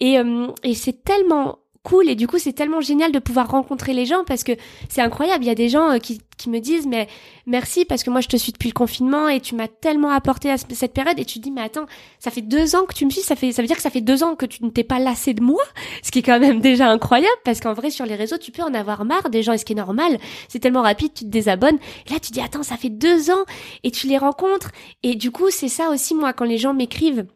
Et, 0.00 0.18
euh, 0.18 0.48
et 0.64 0.74
c'est 0.74 1.04
tellement 1.04 1.58
cool. 1.84 2.08
Et 2.08 2.16
du 2.16 2.26
coup 2.26 2.38
c'est 2.38 2.52
tellement 2.52 2.80
génial 2.80 3.12
de 3.12 3.18
pouvoir 3.20 3.48
rencontrer 3.48 3.92
les 3.92 4.06
gens 4.06 4.24
parce 4.26 4.42
que 4.42 4.52
c'est 4.88 5.00
incroyable. 5.00 5.44
Il 5.44 5.46
y 5.46 5.50
a 5.50 5.54
des 5.54 5.68
gens 5.68 5.92
euh, 5.92 5.98
qui, 5.98 6.20
qui 6.36 6.50
me 6.50 6.58
disent 6.58 6.86
mais 6.86 7.06
merci 7.46 7.84
parce 7.84 8.02
que 8.02 8.10
moi 8.10 8.20
je 8.20 8.28
te 8.28 8.36
suis 8.36 8.50
depuis 8.50 8.70
le 8.70 8.74
confinement 8.74 9.28
et 9.28 9.40
tu 9.40 9.54
m'as 9.54 9.68
tellement 9.68 10.10
apporté 10.10 10.50
à 10.50 10.56
cette 10.58 10.92
période. 10.92 11.18
Et 11.18 11.24
tu 11.24 11.38
te 11.38 11.44
dis 11.44 11.52
mais 11.52 11.60
attends 11.60 11.86
ça 12.18 12.32
fait 12.32 12.42
deux 12.42 12.74
ans 12.74 12.84
que 12.86 12.94
tu 12.94 13.04
me 13.04 13.10
suis. 13.10 13.20
Ça 13.20 13.36
fait 13.36 13.52
ça 13.52 13.62
veut 13.62 13.68
dire 13.68 13.76
que 13.76 13.82
ça 13.82 13.90
fait 13.90 14.00
deux 14.00 14.24
ans 14.24 14.34
que 14.34 14.46
tu 14.46 14.64
ne 14.64 14.70
t'es 14.70 14.82
pas 14.82 14.98
lassé 14.98 15.34
de 15.34 15.42
moi 15.42 15.62
ce 16.02 16.10
qui 16.10 16.18
est 16.18 16.22
quand 16.22 16.40
même 16.40 16.60
déjà 16.72 16.88
incroyable 16.88 17.36
parce 17.44 17.60
qu'en 17.60 17.74
vrai 17.74 17.90
sur 17.90 18.06
les 18.06 18.16
réseaux 18.16 18.38
tu 18.38 18.50
peux 18.50 18.62
en 18.62 18.74
avoir 18.74 19.04
marre 19.04 19.30
des 19.30 19.42
gens. 19.42 19.52
Et 19.52 19.58
ce 19.58 19.64
qui 19.64 19.74
est 19.74 19.76
normal 19.76 20.18
c'est 20.48 20.58
tellement 20.58 20.82
rapide 20.82 21.12
tu 21.14 21.24
te 21.24 21.30
désabonnes. 21.30 21.78
Et 22.08 22.12
là 22.12 22.18
tu 22.18 22.32
dis 22.32 22.40
attends 22.40 22.62
ça 22.62 22.76
fait 22.76 22.90
deux 22.90 23.30
ans 23.30 23.44
et 23.84 23.90
tu 23.90 24.08
les 24.08 24.18
rencontres. 24.18 24.72
Et 25.02 25.14
du 25.14 25.30
coup 25.30 25.50
c'est 25.50 25.68
ça 25.68 25.90
aussi 25.90 26.14
moi 26.14 26.32
quand 26.32 26.46
les 26.46 26.58
gens 26.58 26.74
m'écrivent 26.74 27.26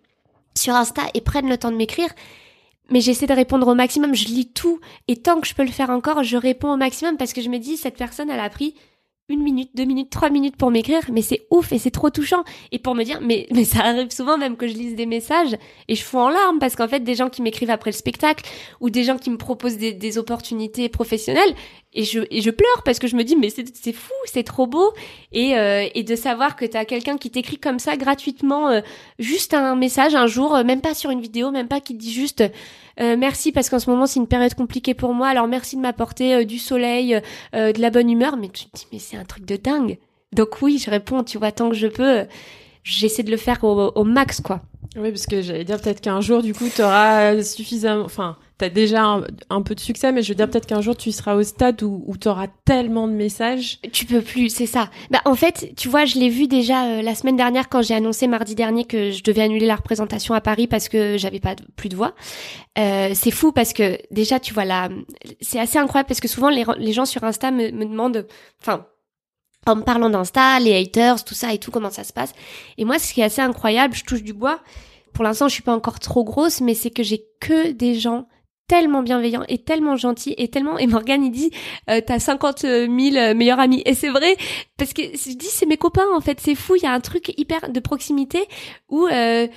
sur 0.56 0.74
Insta 0.74 1.02
et 1.14 1.20
prennent 1.20 1.48
le 1.48 1.58
temps 1.58 1.70
de 1.70 1.76
m'écrire 1.76 2.08
mais 2.90 3.00
j'essaie 3.00 3.26
de 3.26 3.34
répondre 3.34 3.66
au 3.68 3.74
maximum, 3.74 4.14
je 4.14 4.26
lis 4.26 4.52
tout, 4.52 4.80
et 5.08 5.16
tant 5.16 5.40
que 5.40 5.46
je 5.46 5.54
peux 5.54 5.64
le 5.64 5.70
faire 5.70 5.90
encore, 5.90 6.22
je 6.22 6.36
réponds 6.36 6.72
au 6.72 6.76
maximum 6.76 7.16
parce 7.16 7.32
que 7.32 7.42
je 7.42 7.48
me 7.48 7.58
dis, 7.58 7.76
cette 7.76 7.96
personne, 7.96 8.30
elle 8.30 8.40
a 8.40 8.50
pris 8.50 8.74
une 9.30 9.42
minute, 9.42 9.70
deux 9.74 9.84
minutes, 9.84 10.08
trois 10.08 10.30
minutes 10.30 10.56
pour 10.56 10.70
m'écrire, 10.70 11.02
mais 11.12 11.20
c'est 11.20 11.46
ouf 11.50 11.70
et 11.72 11.78
c'est 11.78 11.90
trop 11.90 12.08
touchant. 12.08 12.44
Et 12.72 12.78
pour 12.78 12.94
me 12.94 13.04
dire, 13.04 13.20
mais, 13.20 13.46
mais 13.52 13.64
ça 13.64 13.80
arrive 13.80 14.10
souvent 14.10 14.38
même 14.38 14.56
que 14.56 14.66
je 14.66 14.72
lise 14.72 14.94
des 14.94 15.04
messages 15.04 15.54
et 15.88 15.94
je 15.94 16.02
fous 16.02 16.18
en 16.18 16.30
larmes 16.30 16.58
parce 16.58 16.76
qu'en 16.76 16.88
fait, 16.88 17.00
des 17.00 17.14
gens 17.14 17.28
qui 17.28 17.42
m'écrivent 17.42 17.70
après 17.70 17.90
le 17.90 17.96
spectacle 17.96 18.48
ou 18.80 18.88
des 18.88 19.04
gens 19.04 19.18
qui 19.18 19.30
me 19.30 19.36
proposent 19.36 19.76
des, 19.76 20.18
opportunités 20.18 20.88
professionnelles 20.88 21.54
et 21.92 22.04
je, 22.04 22.20
et 22.30 22.40
je 22.40 22.50
pleure 22.50 22.82
parce 22.84 22.98
que 22.98 23.06
je 23.06 23.14
me 23.14 23.22
dis, 23.22 23.36
mais 23.36 23.50
c'est 23.50 23.92
fou, 23.92 24.14
c'est 24.24 24.42
trop 24.42 24.66
beau. 24.66 24.94
Et, 25.32 25.58
euh, 25.58 25.86
et 25.94 26.02
de 26.02 26.16
savoir 26.16 26.56
que 26.56 26.64
t'as 26.64 26.86
quelqu'un 26.86 27.18
qui 27.18 27.30
t'écrit 27.30 27.58
comme 27.58 27.78
ça 27.78 27.96
gratuitement, 27.98 28.70
euh, 28.70 28.80
juste 29.18 29.52
un 29.52 29.76
message 29.76 30.14
un 30.14 30.26
jour, 30.26 30.56
euh, 30.56 30.64
même 30.64 30.80
pas 30.80 30.94
sur 30.94 31.10
une 31.10 31.20
vidéo, 31.20 31.50
même 31.50 31.68
pas 31.68 31.80
qui 31.80 31.92
dit 31.92 32.12
juste, 32.12 32.42
euh, 33.00 33.16
merci 33.16 33.52
parce 33.52 33.68
qu'en 33.68 33.78
ce 33.78 33.88
moment 33.90 34.06
c'est 34.06 34.20
une 34.20 34.26
période 34.26 34.54
compliquée 34.54 34.94
pour 34.94 35.14
moi. 35.14 35.28
Alors 35.28 35.46
merci 35.46 35.76
de 35.76 35.80
m'apporter 35.80 36.34
euh, 36.34 36.44
du 36.44 36.58
soleil, 36.58 37.20
euh, 37.54 37.72
de 37.72 37.80
la 37.80 37.90
bonne 37.90 38.10
humeur. 38.10 38.36
Mais 38.36 38.48
tu 38.48 38.66
te 38.66 38.76
dis 38.76 38.86
mais 38.92 38.98
c'est 38.98 39.16
un 39.16 39.24
truc 39.24 39.44
de 39.44 39.56
dingue. 39.56 39.98
Donc 40.32 40.60
oui, 40.62 40.82
je 40.84 40.90
réponds. 40.90 41.24
Tu 41.24 41.38
vois 41.38 41.52
tant 41.52 41.70
que 41.70 41.76
je 41.76 41.86
peux, 41.86 42.26
j'essaie 42.82 43.22
de 43.22 43.30
le 43.30 43.36
faire 43.36 43.62
au, 43.64 43.92
au 43.94 44.04
max 44.04 44.40
quoi. 44.40 44.62
Oui, 44.96 45.10
parce 45.10 45.26
que 45.26 45.42
j'allais 45.42 45.64
dire 45.64 45.80
peut-être 45.80 46.00
qu'un 46.00 46.20
jour, 46.20 46.42
du 46.42 46.54
coup, 46.54 46.66
tu 46.74 46.82
auras 46.82 47.42
suffisamment. 47.42 48.04
Enfin, 48.04 48.36
tu 48.58 48.64
as 48.64 48.70
déjà 48.70 49.20
un, 49.50 49.62
peu 49.62 49.74
de 49.74 49.80
succès, 49.80 50.10
mais 50.12 50.22
je 50.22 50.30
veux 50.30 50.34
dire 50.34 50.48
peut-être 50.48 50.66
qu'un 50.66 50.80
jour, 50.80 50.96
tu 50.96 51.12
seras 51.12 51.34
au 51.34 51.42
stade 51.42 51.82
où, 51.82 52.02
où 52.06 52.16
tu 52.16 52.28
auras 52.28 52.48
tellement 52.64 53.06
de 53.06 53.12
messages. 53.12 53.78
Tu 53.92 54.04
peux 54.04 54.20
plus, 54.20 54.48
c'est 54.48 54.66
ça. 54.66 54.90
Bah, 55.10 55.20
en 55.24 55.34
fait, 55.34 55.72
tu 55.76 55.88
vois, 55.88 56.04
je 56.04 56.18
l'ai 56.18 56.28
vu 56.28 56.48
déjà 56.48 56.86
euh, 56.86 57.02
la 57.02 57.14
semaine 57.14 57.36
dernière 57.36 57.68
quand 57.68 57.82
j'ai 57.82 57.94
annoncé 57.94 58.26
mardi 58.26 58.54
dernier 58.54 58.84
que 58.84 59.10
je 59.10 59.22
devais 59.22 59.42
annuler 59.42 59.66
la 59.66 59.76
représentation 59.76 60.34
à 60.34 60.40
Paris 60.40 60.66
parce 60.66 60.88
que 60.88 61.16
j'avais 61.18 61.40
pas 61.40 61.54
plus 61.76 61.88
de 61.88 61.96
voix. 61.96 62.14
Euh, 62.78 63.12
c'est 63.14 63.30
fou 63.30 63.52
parce 63.52 63.72
que 63.72 63.98
déjà, 64.10 64.40
tu 64.40 64.54
vois, 64.54 64.64
là, 64.64 64.88
c'est 65.40 65.60
assez 65.60 65.78
incroyable 65.78 66.08
parce 66.08 66.20
que 66.20 66.28
souvent, 66.28 66.48
les, 66.50 66.64
les 66.78 66.92
gens 66.92 67.06
sur 67.06 67.22
Insta 67.24 67.50
me, 67.50 67.70
me 67.70 67.84
demandent. 67.84 68.26
Enfin, 68.60 68.86
en 69.66 69.76
me 69.76 69.82
parlant 69.82 70.10
d'Insta, 70.10 70.58
les 70.60 70.74
haters, 70.76 71.24
tout 71.24 71.34
ça 71.34 71.52
et 71.52 71.58
tout, 71.58 71.70
comment 71.70 71.90
ça 71.90 72.04
se 72.04 72.12
passe. 72.12 72.32
Et 72.78 72.84
moi, 72.84 72.98
ce 72.98 73.12
qui 73.12 73.20
est 73.20 73.24
assez 73.24 73.42
incroyable, 73.42 73.94
je 73.94 74.04
touche 74.04 74.22
du 74.22 74.32
bois. 74.32 74.60
Pour 75.12 75.24
l'instant, 75.24 75.48
je 75.48 75.54
suis 75.54 75.62
pas 75.62 75.74
encore 75.74 76.00
trop 76.00 76.24
grosse, 76.24 76.60
mais 76.60 76.74
c'est 76.74 76.90
que 76.90 77.02
j'ai 77.02 77.24
que 77.40 77.72
des 77.72 77.94
gens 77.94 78.26
tellement 78.68 79.02
bienveillants 79.02 79.44
et 79.48 79.58
tellement 79.58 79.96
gentils 79.96 80.34
et 80.36 80.48
tellement 80.48 80.78
et 80.78 80.86
Morgane 80.86 81.24
il 81.24 81.30
dit 81.30 81.50
euh, 81.90 82.00
t'as 82.06 82.18
50 82.18 82.60
000 82.60 82.88
meilleurs 83.34 83.58
amis. 83.58 83.82
Et 83.86 83.94
c'est 83.94 84.10
vrai 84.10 84.36
parce 84.76 84.92
que 84.92 85.02
je 85.02 85.36
dis 85.36 85.46
c'est 85.46 85.66
mes 85.66 85.78
copains 85.78 86.06
en 86.14 86.20
fait. 86.20 86.38
C'est 86.40 86.54
fou 86.54 86.76
il 86.76 86.82
y 86.82 86.86
a 86.86 86.92
un 86.92 87.00
truc 87.00 87.32
hyper 87.36 87.70
de 87.70 87.80
proximité 87.80 88.46
où 88.88 89.06
euh, 89.06 89.48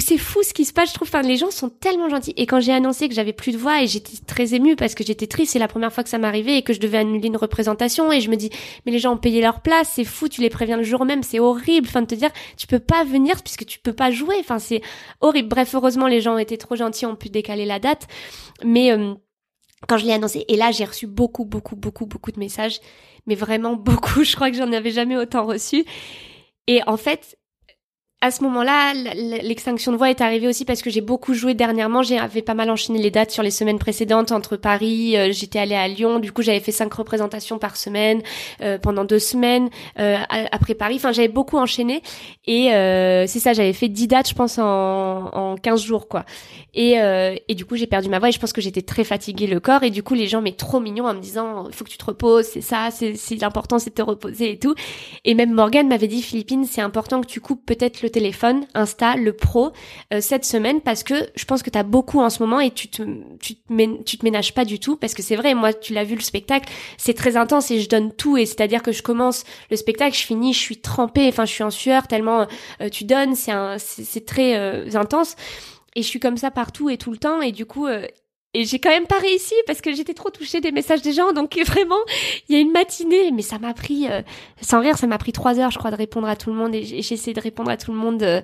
c'est 0.00 0.18
fou 0.18 0.42
ce 0.42 0.52
qui 0.52 0.64
se 0.64 0.72
passe, 0.72 0.90
je 0.90 0.94
trouve. 0.94 1.08
Enfin, 1.08 1.22
les 1.22 1.36
gens 1.36 1.50
sont 1.50 1.68
tellement 1.68 2.08
gentils. 2.08 2.34
Et 2.36 2.46
quand 2.46 2.60
j'ai 2.60 2.72
annoncé 2.72 3.08
que 3.08 3.14
j'avais 3.14 3.32
plus 3.32 3.52
de 3.52 3.58
voix 3.58 3.82
et 3.82 3.86
j'étais 3.86 4.16
très 4.26 4.54
émue 4.54 4.74
parce 4.76 4.94
que 4.94 5.04
j'étais 5.04 5.26
triste, 5.26 5.52
c'est 5.52 5.58
la 5.58 5.68
première 5.68 5.92
fois 5.92 6.02
que 6.02 6.10
ça 6.10 6.18
m'arrivait 6.18 6.58
et 6.58 6.62
que 6.62 6.72
je 6.72 6.80
devais 6.80 6.98
annuler 6.98 7.28
une 7.28 7.36
représentation 7.36 8.10
et 8.10 8.20
je 8.20 8.30
me 8.30 8.36
dis, 8.36 8.50
mais 8.84 8.92
les 8.92 8.98
gens 8.98 9.14
ont 9.14 9.18
payé 9.18 9.40
leur 9.40 9.60
place, 9.60 9.92
c'est 9.94 10.04
fou, 10.04 10.28
tu 10.28 10.40
les 10.40 10.50
préviens 10.50 10.76
le 10.76 10.82
jour 10.82 11.04
même, 11.04 11.22
c'est 11.22 11.38
horrible. 11.38 11.86
Enfin, 11.88 12.02
de 12.02 12.06
te 12.06 12.14
dire, 12.14 12.30
tu 12.56 12.66
peux 12.66 12.80
pas 12.80 13.04
venir 13.04 13.42
puisque 13.42 13.66
tu 13.66 13.78
peux 13.78 13.92
pas 13.92 14.10
jouer. 14.10 14.36
Enfin, 14.40 14.58
c'est 14.58 14.82
horrible. 15.20 15.48
Bref, 15.48 15.74
heureusement, 15.74 16.08
les 16.08 16.20
gens 16.20 16.38
été 16.38 16.58
trop 16.58 16.74
gentils, 16.74 17.06
ont 17.06 17.16
pu 17.16 17.28
décaler 17.28 17.64
la 17.64 17.78
date. 17.78 18.08
Mais, 18.64 18.90
euh, 18.90 19.14
quand 19.86 19.98
je 19.98 20.06
l'ai 20.06 20.12
annoncé, 20.12 20.44
et 20.48 20.56
là, 20.56 20.70
j'ai 20.70 20.84
reçu 20.84 21.06
beaucoup, 21.06 21.44
beaucoup, 21.44 21.76
beaucoup, 21.76 22.06
beaucoup 22.06 22.32
de 22.32 22.38
messages. 22.38 22.80
Mais 23.26 23.34
vraiment 23.34 23.74
beaucoup. 23.74 24.24
Je 24.24 24.34
crois 24.34 24.50
que 24.50 24.56
j'en 24.56 24.72
avais 24.72 24.90
jamais 24.90 25.16
autant 25.16 25.46
reçu. 25.46 25.84
Et 26.66 26.80
en 26.86 26.96
fait, 26.96 27.38
à 28.24 28.30
ce 28.30 28.42
moment-là, 28.44 28.94
l'extinction 28.94 29.92
de 29.92 29.98
voix 29.98 30.08
est 30.08 30.22
arrivée 30.22 30.48
aussi 30.48 30.64
parce 30.64 30.80
que 30.80 30.88
j'ai 30.88 31.02
beaucoup 31.02 31.34
joué 31.34 31.52
dernièrement. 31.52 32.02
J'avais 32.02 32.40
pas 32.40 32.54
mal 32.54 32.70
enchaîné 32.70 32.98
les 32.98 33.10
dates 33.10 33.30
sur 33.30 33.42
les 33.42 33.50
semaines 33.50 33.78
précédentes 33.78 34.32
entre 34.32 34.56
Paris. 34.56 35.14
Euh, 35.14 35.30
J'étais 35.30 35.58
allée 35.58 35.74
à 35.74 35.86
Lyon. 35.88 36.20
Du 36.20 36.32
coup, 36.32 36.40
j'avais 36.40 36.60
fait 36.60 36.72
cinq 36.72 36.94
représentations 36.94 37.58
par 37.58 37.76
semaine 37.76 38.22
euh, 38.62 38.78
pendant 38.78 39.04
deux 39.04 39.18
semaines 39.18 39.68
euh, 39.98 40.16
après 40.30 40.72
Paris. 40.72 40.94
Enfin, 40.96 41.12
j'avais 41.12 41.28
beaucoup 41.28 41.58
enchaîné 41.58 42.02
et 42.46 42.68
c'est 43.28 43.40
ça. 43.40 43.52
J'avais 43.52 43.74
fait 43.74 43.88
dix 43.88 44.08
dates, 44.08 44.30
je 44.30 44.34
pense, 44.34 44.58
en, 44.58 45.26
en 45.34 45.56
15 45.56 45.82
jours, 45.82 46.08
quoi. 46.08 46.24
Et, 46.74 47.00
euh, 47.00 47.34
et 47.48 47.54
du 47.54 47.64
coup, 47.64 47.76
j'ai 47.76 47.86
perdu 47.86 48.08
ma 48.08 48.18
voix 48.18 48.28
et 48.28 48.32
je 48.32 48.38
pense 48.38 48.52
que 48.52 48.60
j'étais 48.60 48.82
très 48.82 49.04
fatiguée 49.04 49.46
le 49.46 49.60
corps. 49.60 49.82
Et 49.82 49.90
du 49.90 50.02
coup, 50.02 50.14
les 50.14 50.26
gens, 50.26 50.42
mais 50.42 50.52
trop 50.52 50.80
mignons, 50.80 51.06
en 51.06 51.14
me 51.14 51.20
disant, 51.20 51.68
il 51.68 51.74
faut 51.74 51.84
que 51.84 51.90
tu 51.90 51.98
te 51.98 52.04
reposes, 52.04 52.46
c'est 52.46 52.60
ça, 52.60 52.88
c'est 52.90 53.14
l'important, 53.40 53.78
c'est 53.78 53.90
de 53.90 53.94
te 53.94 54.02
reposer 54.02 54.52
et 54.52 54.58
tout. 54.58 54.74
Et 55.24 55.34
même 55.34 55.52
Morgane 55.52 55.88
m'avait 55.88 56.08
dit, 56.08 56.22
Philippine, 56.22 56.64
c'est 56.64 56.80
important 56.80 57.20
que 57.20 57.26
tu 57.26 57.40
coupes 57.40 57.64
peut-être 57.64 58.02
le 58.02 58.10
téléphone, 58.10 58.66
Insta, 58.74 59.16
le 59.16 59.32
pro, 59.32 59.72
euh, 60.12 60.20
cette 60.20 60.44
semaine 60.44 60.80
parce 60.80 61.02
que 61.02 61.14
je 61.34 61.44
pense 61.44 61.62
que 61.62 61.70
tu 61.70 61.78
as 61.78 61.82
beaucoup 61.82 62.20
en 62.20 62.30
ce 62.30 62.42
moment 62.42 62.60
et 62.60 62.70
tu 62.70 62.88
te, 62.88 63.02
tu 63.40 63.56
te, 63.56 64.02
tu 64.02 64.18
te 64.18 64.24
ménages 64.24 64.54
pas 64.54 64.64
du 64.64 64.78
tout 64.78 64.96
parce 64.96 65.14
que 65.14 65.22
c'est 65.22 65.36
vrai, 65.36 65.54
moi, 65.54 65.72
tu 65.72 65.92
l'as 65.92 66.04
vu 66.04 66.14
le 66.14 66.22
spectacle, 66.22 66.70
c'est 66.96 67.14
très 67.14 67.36
intense 67.36 67.70
et 67.70 67.80
je 67.80 67.88
donne 67.88 68.12
tout 68.12 68.36
et 68.36 68.46
c'est-à-dire 68.46 68.82
que 68.82 68.92
je 68.92 69.02
commence 69.02 69.44
le 69.70 69.76
spectacle, 69.76 70.16
je 70.16 70.24
finis, 70.24 70.52
je 70.52 70.58
suis 70.58 70.76
trempée, 70.78 71.28
enfin, 71.28 71.44
je 71.44 71.52
suis 71.52 71.64
en 71.64 71.70
sueur 71.70 72.06
tellement 72.08 72.46
euh, 72.80 72.88
tu 72.88 73.04
donnes, 73.04 73.34
c'est 73.34 73.52
c'est 73.78 74.26
très 74.26 74.56
euh, 74.56 74.88
intense 74.94 75.36
et 75.94 76.02
je 76.02 76.06
suis 76.06 76.20
comme 76.20 76.36
ça 76.36 76.50
partout 76.50 76.90
et 76.90 76.98
tout 76.98 77.10
le 77.10 77.18
temps 77.18 77.40
et 77.40 77.52
du 77.52 77.66
coup 77.66 77.86
euh, 77.86 78.06
et 78.54 78.64
j'ai 78.64 78.78
quand 78.78 78.90
même 78.90 79.06
pas 79.06 79.18
réussi 79.18 79.54
parce 79.66 79.80
que 79.80 79.92
j'étais 79.92 80.14
trop 80.14 80.30
touchée 80.30 80.60
des 80.60 80.70
messages 80.70 81.02
des 81.02 81.12
gens. 81.12 81.32
Donc 81.32 81.58
vraiment, 81.66 81.98
il 82.48 82.54
y 82.54 82.58
a 82.58 82.60
une 82.60 82.70
matinée, 82.70 83.32
mais 83.32 83.42
ça 83.42 83.58
m'a 83.58 83.74
pris, 83.74 84.08
euh, 84.08 84.22
sans 84.62 84.80
rire, 84.80 84.96
ça 84.96 85.08
m'a 85.08 85.18
pris 85.18 85.32
trois 85.32 85.58
heures, 85.58 85.72
je 85.72 85.78
crois, 85.78 85.90
de 85.90 85.96
répondre 85.96 86.28
à 86.28 86.36
tout 86.36 86.50
le 86.50 86.56
monde. 86.56 86.74
Et 86.74 86.84
j'ai 86.84 87.14
essayé 87.14 87.34
de 87.34 87.40
répondre 87.40 87.70
à 87.70 87.76
tout 87.76 87.92
le 87.92 87.98
monde. 87.98 88.22
Euh, 88.22 88.40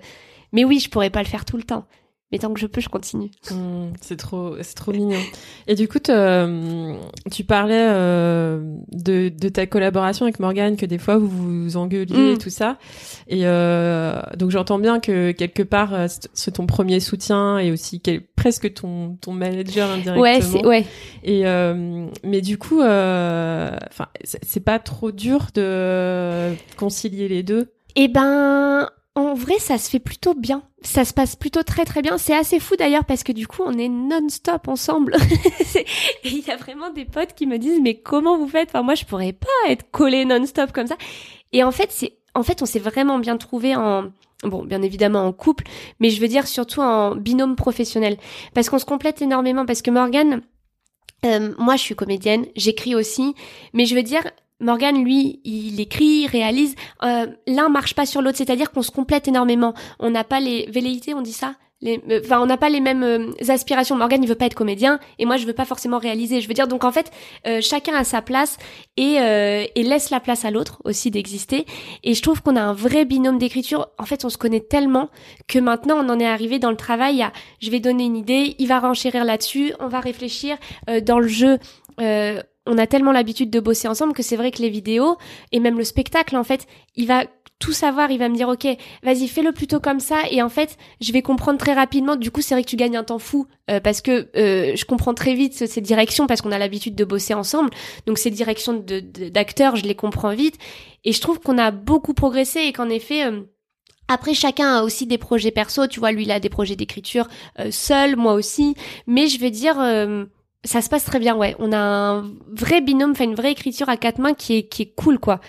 mais 0.53 0.65
oui, 0.65 0.81
je 0.81 0.91
pourrais 0.91 1.11
pas 1.11 1.23
le 1.23 1.29
faire 1.29 1.45
tout 1.45 1.57
le 1.57 1.63
temps 1.63 1.87
mais 2.33 2.39
tant 2.39 2.53
que 2.55 2.61
je 2.61 2.67
peux, 2.67 2.81
je 2.81 2.89
continue. 2.89 3.31
Mmh, 3.51 3.93
c'est 4.01 4.17
trop, 4.17 4.55
c'est 4.63 4.77
trop 4.77 4.93
mignon. 4.93 5.19
Et 5.67 5.75
du 5.75 5.89
coup, 5.89 5.99
euh, 6.09 6.95
tu 7.33 7.43
parlais 7.43 7.89
euh, 7.91 8.77
de, 8.93 9.31
de, 9.31 9.49
ta 9.49 9.67
collaboration 9.67 10.27
avec 10.27 10.39
Morgane, 10.39 10.77
que 10.77 10.87
des 10.87 10.99
fois 10.99 11.19
vous 11.19 11.29
vous 11.29 11.77
engueuliez 11.77 12.31
et 12.31 12.35
mmh. 12.35 12.39
tout 12.39 12.51
ça. 12.51 12.79
Et 13.27 13.41
euh, 13.47 14.21
donc 14.37 14.51
j'entends 14.51 14.79
bien 14.79 15.01
que 15.01 15.33
quelque 15.33 15.65
part 15.65 15.93
c'est 16.33 16.53
ton 16.53 16.67
premier 16.67 17.01
soutien 17.01 17.59
et 17.59 17.73
aussi 17.73 18.01
quel, 18.01 18.21
presque 18.21 18.75
ton 18.75 19.17
ton 19.21 19.33
manager 19.33 19.91
indirectement. 19.91 20.21
Ouais, 20.21 20.41
c'est 20.41 20.65
ouais. 20.65 20.87
Et 21.25 21.47
euh, 21.47 22.07
mais 22.23 22.43
du 22.43 22.59
coup, 22.59 22.81
enfin, 22.81 24.07
c'est 24.23 24.65
pas 24.65 24.79
trop 24.79 25.11
dur 25.11 25.49
de 25.55 26.55
concilier 26.77 27.27
les 27.27 27.43
deux? 27.43 27.73
Eh 27.97 28.07
ben, 28.07 28.89
en 29.29 29.35
vrai, 29.35 29.59
ça 29.59 29.79
se 29.79 29.91
fait 29.91 29.99
plutôt 29.99 30.35
bien. 30.35 30.63
Ça 30.83 31.05
se 31.05 31.13
passe 31.13 31.37
plutôt 31.37 31.63
très 31.63 31.85
très 31.85 32.03
bien. 32.03 32.19
C'est 32.19 32.35
assez 32.35 32.61
fou 32.61 32.77
d'ailleurs 32.77 33.05
parce 33.05 33.23
que 33.23 33.33
du 33.33 33.47
coup, 33.47 33.63
on 33.65 33.77
est 33.79 33.89
non-stop 33.89 34.69
ensemble. 34.69 35.17
et 35.75 35.85
il 36.25 36.47
y 36.47 36.51
a 36.51 36.57
vraiment 36.57 36.91
des 36.91 37.05
potes 37.05 37.35
qui 37.35 37.47
me 37.47 37.59
disent 37.59 37.81
mais 37.83 37.95
comment 37.95 38.39
vous 38.39 38.49
faites? 38.49 38.71
Enfin 38.71 38.83
moi, 38.83 38.95
je 38.95 39.05
pourrais 39.05 39.33
pas 39.33 39.71
être 39.71 39.91
collé 39.91 40.25
non-stop 40.25 40.73
comme 40.73 40.87
ça. 40.87 40.97
Et 41.53 41.65
en 41.65 41.71
fait, 41.71 41.91
c'est 41.91 42.17
en 42.35 42.43
fait, 42.43 42.63
on 42.63 42.67
s'est 42.67 42.79
vraiment 42.79 43.19
bien 43.19 43.37
trouvé 43.37 43.75
en 43.75 44.11
bon, 44.45 44.65
bien 44.65 44.83
évidemment 44.83 45.27
en 45.27 45.33
couple, 45.33 45.65
mais 45.99 46.11
je 46.11 46.21
veux 46.21 46.29
dire 46.29 46.47
surtout 46.47 46.81
en 46.81 47.17
binôme 47.17 47.57
professionnel 47.57 48.17
parce 48.55 48.71
qu'on 48.71 48.79
se 48.79 48.85
complète 48.85 49.21
énormément 49.21 49.67
parce 49.67 49.83
que 49.83 49.91
Morgane 49.91 50.43
euh, 51.25 51.53
moi, 51.59 51.77
je 51.77 51.83
suis 51.83 51.95
comédienne, 51.95 52.47
j'écris 52.57 52.95
aussi, 52.95 53.35
mais 53.75 53.85
je 53.87 53.95
veux 53.95 54.03
dire, 54.03 54.23
Morgan, 54.61 55.03
lui, 55.03 55.41
il 55.45 55.81
écrit, 55.81 56.27
réalise. 56.27 56.75
Euh, 57.03 57.27
L'un 57.47 57.69
marche 57.69 57.95
pas 57.95 58.07
sur 58.07 58.23
l'autre, 58.23 58.39
c'est-à-dire 58.39 58.71
qu'on 58.71 58.83
se 58.83 58.91
complète 58.91 59.29
énormément. 59.29 59.75
On 59.99 60.11
n'a 60.11 60.25
pas 60.25 60.41
les 60.41 60.67
velléités, 60.71 61.15
on 61.15 61.23
dit 61.23 61.33
ça. 61.33 61.55
Les, 61.83 61.99
euh, 62.11 62.21
enfin, 62.23 62.41
on 62.41 62.47
n'a 62.47 62.59
pas 62.59 62.69
les 62.69 62.81
mêmes 62.81 63.03
euh, 63.03 63.31
aspirations. 63.49 63.97
Morgan, 63.97 64.23
il 64.23 64.29
veut 64.29 64.35
pas 64.35 64.47
être 64.47 64.55
comédien, 64.55 65.01
et 65.19 65.25
moi, 65.25 65.39
je 65.39 65.47
veux 65.47 65.55
pas 65.55 65.65
forcément 65.65 65.99
réaliser. 65.99 66.41
Je 66.41 66.49
veux 66.49 66.55
dire, 66.55 66.69
donc 66.69 66.85
en 66.85 66.93
fait, 66.93 67.11
euh, 67.47 67.61
chacun 67.63 67.95
a 67.95 68.05
sa 68.05 68.21
place 68.21 68.59
et, 68.99 69.15
et 69.15 69.83
laisse 69.83 70.11
la 70.11 70.21
place 70.21 70.45
à 70.45 70.51
l'autre 70.51 70.81
aussi 70.85 71.11
d'exister. 71.11 71.65
Et 72.05 72.13
je 72.13 72.21
trouve 72.21 72.43
qu'on 72.43 72.57
a 72.57 72.61
un 72.61 72.75
vrai 72.75 73.07
binôme 73.07 73.39
d'écriture. 73.39 73.89
En 73.99 74.05
fait, 74.05 74.25
on 74.25 74.29
se 74.29 74.37
connaît 74.37 74.61
tellement 74.61 75.09
que 75.49 75.59
maintenant, 75.59 75.97
on 76.05 76.09
en 76.11 76.21
est 76.21 76.27
arrivé 76.27 76.59
dans 76.59 76.71
le 76.71 76.77
travail 76.77 77.23
à, 77.23 77.33
je 77.61 77.71
vais 77.71 77.81
donner 77.81 78.05
une 78.05 78.17
idée, 78.17 78.57
il 78.59 78.69
va 78.69 78.79
renchérir 78.79 79.25
là-dessus, 79.25 79.73
on 79.81 79.89
va 79.89 80.01
réfléchir 80.01 80.59
dans 81.03 81.19
le 81.19 81.29
jeu. 81.29 81.59
Euh, 82.01 82.43
on 82.67 82.79
a 82.79 82.87
tellement 82.87 83.13
l'habitude 83.13 83.51
de 83.51 83.61
bosser 83.61 83.89
ensemble 83.89 84.13
que 84.13 84.23
c'est 84.23 84.37
vrai 84.37 84.51
que 84.51 84.63
les 84.63 84.69
vidéos 84.69 85.17
et 85.53 85.61
même 85.61 85.79
le 85.79 85.85
spectacle, 85.85 86.37
en 86.37 86.45
fait, 86.45 86.67
il 86.95 87.07
va 87.07 87.25
tout 87.61 87.73
savoir, 87.73 88.11
il 88.11 88.19
va 88.19 88.29
me 88.29 88.35
dire 88.35 88.49
ok, 88.49 88.67
vas-y 89.03 89.29
fais-le 89.29 89.53
plutôt 89.53 89.81
comme 89.81 90.01
ça 90.01 90.23
et 90.31 90.43
en 90.43 90.49
fait 90.49 90.79
je 91.01 91.13
vais 91.13 91.23
comprendre 91.23 91.59
très 91.59 91.75
rapidement. 91.75 92.17
Du 92.17 92.31
coup 92.31 92.41
c'est 92.41 92.55
vrai 92.55 92.65
que 92.65 92.69
tu 92.69 92.77
gagnes 92.77 92.97
un 92.97 93.05
temps 93.05 93.19
fou 93.19 93.47
euh, 93.71 93.81
parce 93.81 94.01
que 94.01 94.29
euh, 94.35 94.75
je 94.75 94.85
comprends 94.87 95.13
très 95.13 95.35
vite 95.35 95.53
ces 95.53 95.81
directions 95.83 96.27
parce 96.27 96.41
qu'on 96.41 96.53
a 96.53 96.59
l'habitude 96.59 96.95
de 96.95 97.05
bosser 97.05 97.35
ensemble. 97.35 97.71
Donc 98.07 98.19
ces 98.19 98.31
directions 98.31 98.83
d'acteurs 98.83 99.77
je 99.77 99.85
les 99.85 99.95
comprends 99.95 100.35
vite 100.35 100.57
et 101.05 101.13
je 101.13 101.21
trouve 101.21 101.39
qu'on 101.39 101.59
a 101.59 101.71
beaucoup 101.71 102.15
progressé 102.15 102.61
et 102.61 102.73
qu'en 102.73 102.89
effet 102.89 103.27
euh, 103.27 103.43
après, 104.09 104.35
chacun 104.35 104.79
a 104.79 104.83
aussi 104.83 105.07
des 105.07 105.19
projets 105.19 105.53
perso. 105.53 105.87
Tu 105.87 106.01
vois, 106.01 106.11
lui, 106.11 106.25
il 106.25 106.33
a 106.33 106.41
des 106.41 106.49
projets 106.49 106.75
d'écriture 106.75 107.29
seul, 107.71 108.17
moi 108.17 108.33
aussi. 108.33 108.75
Mais 109.07 109.29
je 109.29 109.39
veux 109.39 109.51
dire, 109.51 109.77
ça 110.65 110.83
se 110.83 110.89
passe 110.89 111.05
très 111.05 111.19
bien, 111.19 111.37
ouais. 111.37 111.57
On 111.59 111.73
a 111.73 111.79
un 111.79 112.33
vrai 112.53 112.81
binôme, 112.81 113.13
enfin 113.13 113.25
une 113.25 113.35
vraie 113.35 113.53
écriture 113.53 113.89
à 113.89 113.97
quatre 113.97 114.19
mains 114.19 114.35
qui 114.35 114.59
est, 114.59 114.63
qui 114.69 114.83
est 114.83 114.95
cool, 114.95 115.19
quoi. 115.19 115.41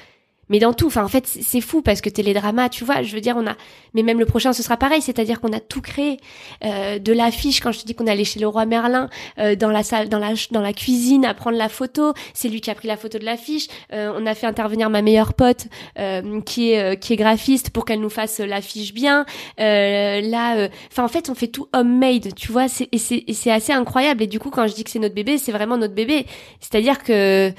Mais 0.51 0.59
dans 0.59 0.73
tout. 0.73 0.87
Enfin, 0.87 1.03
en 1.03 1.07
fait, 1.07 1.25
c'est 1.25 1.61
fou 1.61 1.81
parce 1.81 2.01
que 2.01 2.09
télédrama, 2.09 2.69
tu 2.69 2.83
vois, 2.83 3.01
je 3.01 3.15
veux 3.15 3.21
dire, 3.21 3.35
on 3.37 3.47
a, 3.47 3.55
mais 3.93 4.03
même 4.03 4.19
le 4.19 4.25
prochain, 4.25 4.51
ce 4.51 4.61
sera 4.61 4.75
pareil, 4.75 5.01
c'est-à-dire 5.01 5.39
qu'on 5.39 5.53
a 5.53 5.61
tout 5.61 5.81
créé, 5.81 6.17
euh, 6.65 6.99
de 6.99 7.13
l'affiche. 7.13 7.61
Quand 7.61 7.71
je 7.71 7.79
te 7.79 7.85
dis 7.85 7.95
qu'on 7.95 8.05
allait 8.05 8.25
chez 8.25 8.39
le 8.39 8.47
roi 8.47 8.65
Merlin, 8.65 9.09
euh, 9.39 9.55
dans 9.55 9.71
la 9.71 9.81
salle, 9.81 10.09
dans 10.09 10.19
la 10.19 10.33
dans 10.51 10.61
la 10.61 10.73
cuisine, 10.73 11.25
à 11.25 11.33
prendre 11.33 11.57
la 11.57 11.69
photo, 11.69 12.13
c'est 12.33 12.49
lui 12.49 12.59
qui 12.59 12.69
a 12.69 12.75
pris 12.75 12.89
la 12.89 12.97
photo 12.97 13.17
de 13.17 13.23
l'affiche. 13.23 13.67
Euh, 13.93 14.13
on 14.15 14.25
a 14.25 14.35
fait 14.35 14.45
intervenir 14.45 14.89
ma 14.89 15.01
meilleure 15.01 15.33
pote, 15.33 15.67
euh, 15.97 16.41
qui 16.41 16.71
est 16.73 16.99
qui 16.99 17.13
est 17.13 17.17
graphiste, 17.17 17.69
pour 17.69 17.85
qu'elle 17.85 18.01
nous 18.01 18.09
fasse 18.09 18.39
l'affiche 18.39 18.93
bien. 18.93 19.25
là, 19.57 20.67
enfin, 20.91 21.05
en 21.05 21.07
fait, 21.07 21.29
on 21.29 21.35
fait 21.35 21.47
tout 21.47 21.67
homemade, 21.71 22.35
tu 22.35 22.51
vois, 22.51 22.65
et 22.65 22.97
c'est 22.97 23.23
c'est 23.31 23.51
assez 23.51 23.71
incroyable. 23.71 24.23
Et 24.23 24.27
du 24.27 24.39
coup, 24.39 24.49
quand 24.49 24.67
je 24.67 24.73
dis 24.73 24.83
que 24.83 24.89
c'est 24.89 24.99
notre 24.99 25.15
bébé, 25.15 25.37
c'est 25.37 25.53
vraiment 25.53 25.77
notre 25.77 25.95
bébé. 25.95 26.25
C'est-à-dire 26.59 27.01
que 27.01 27.53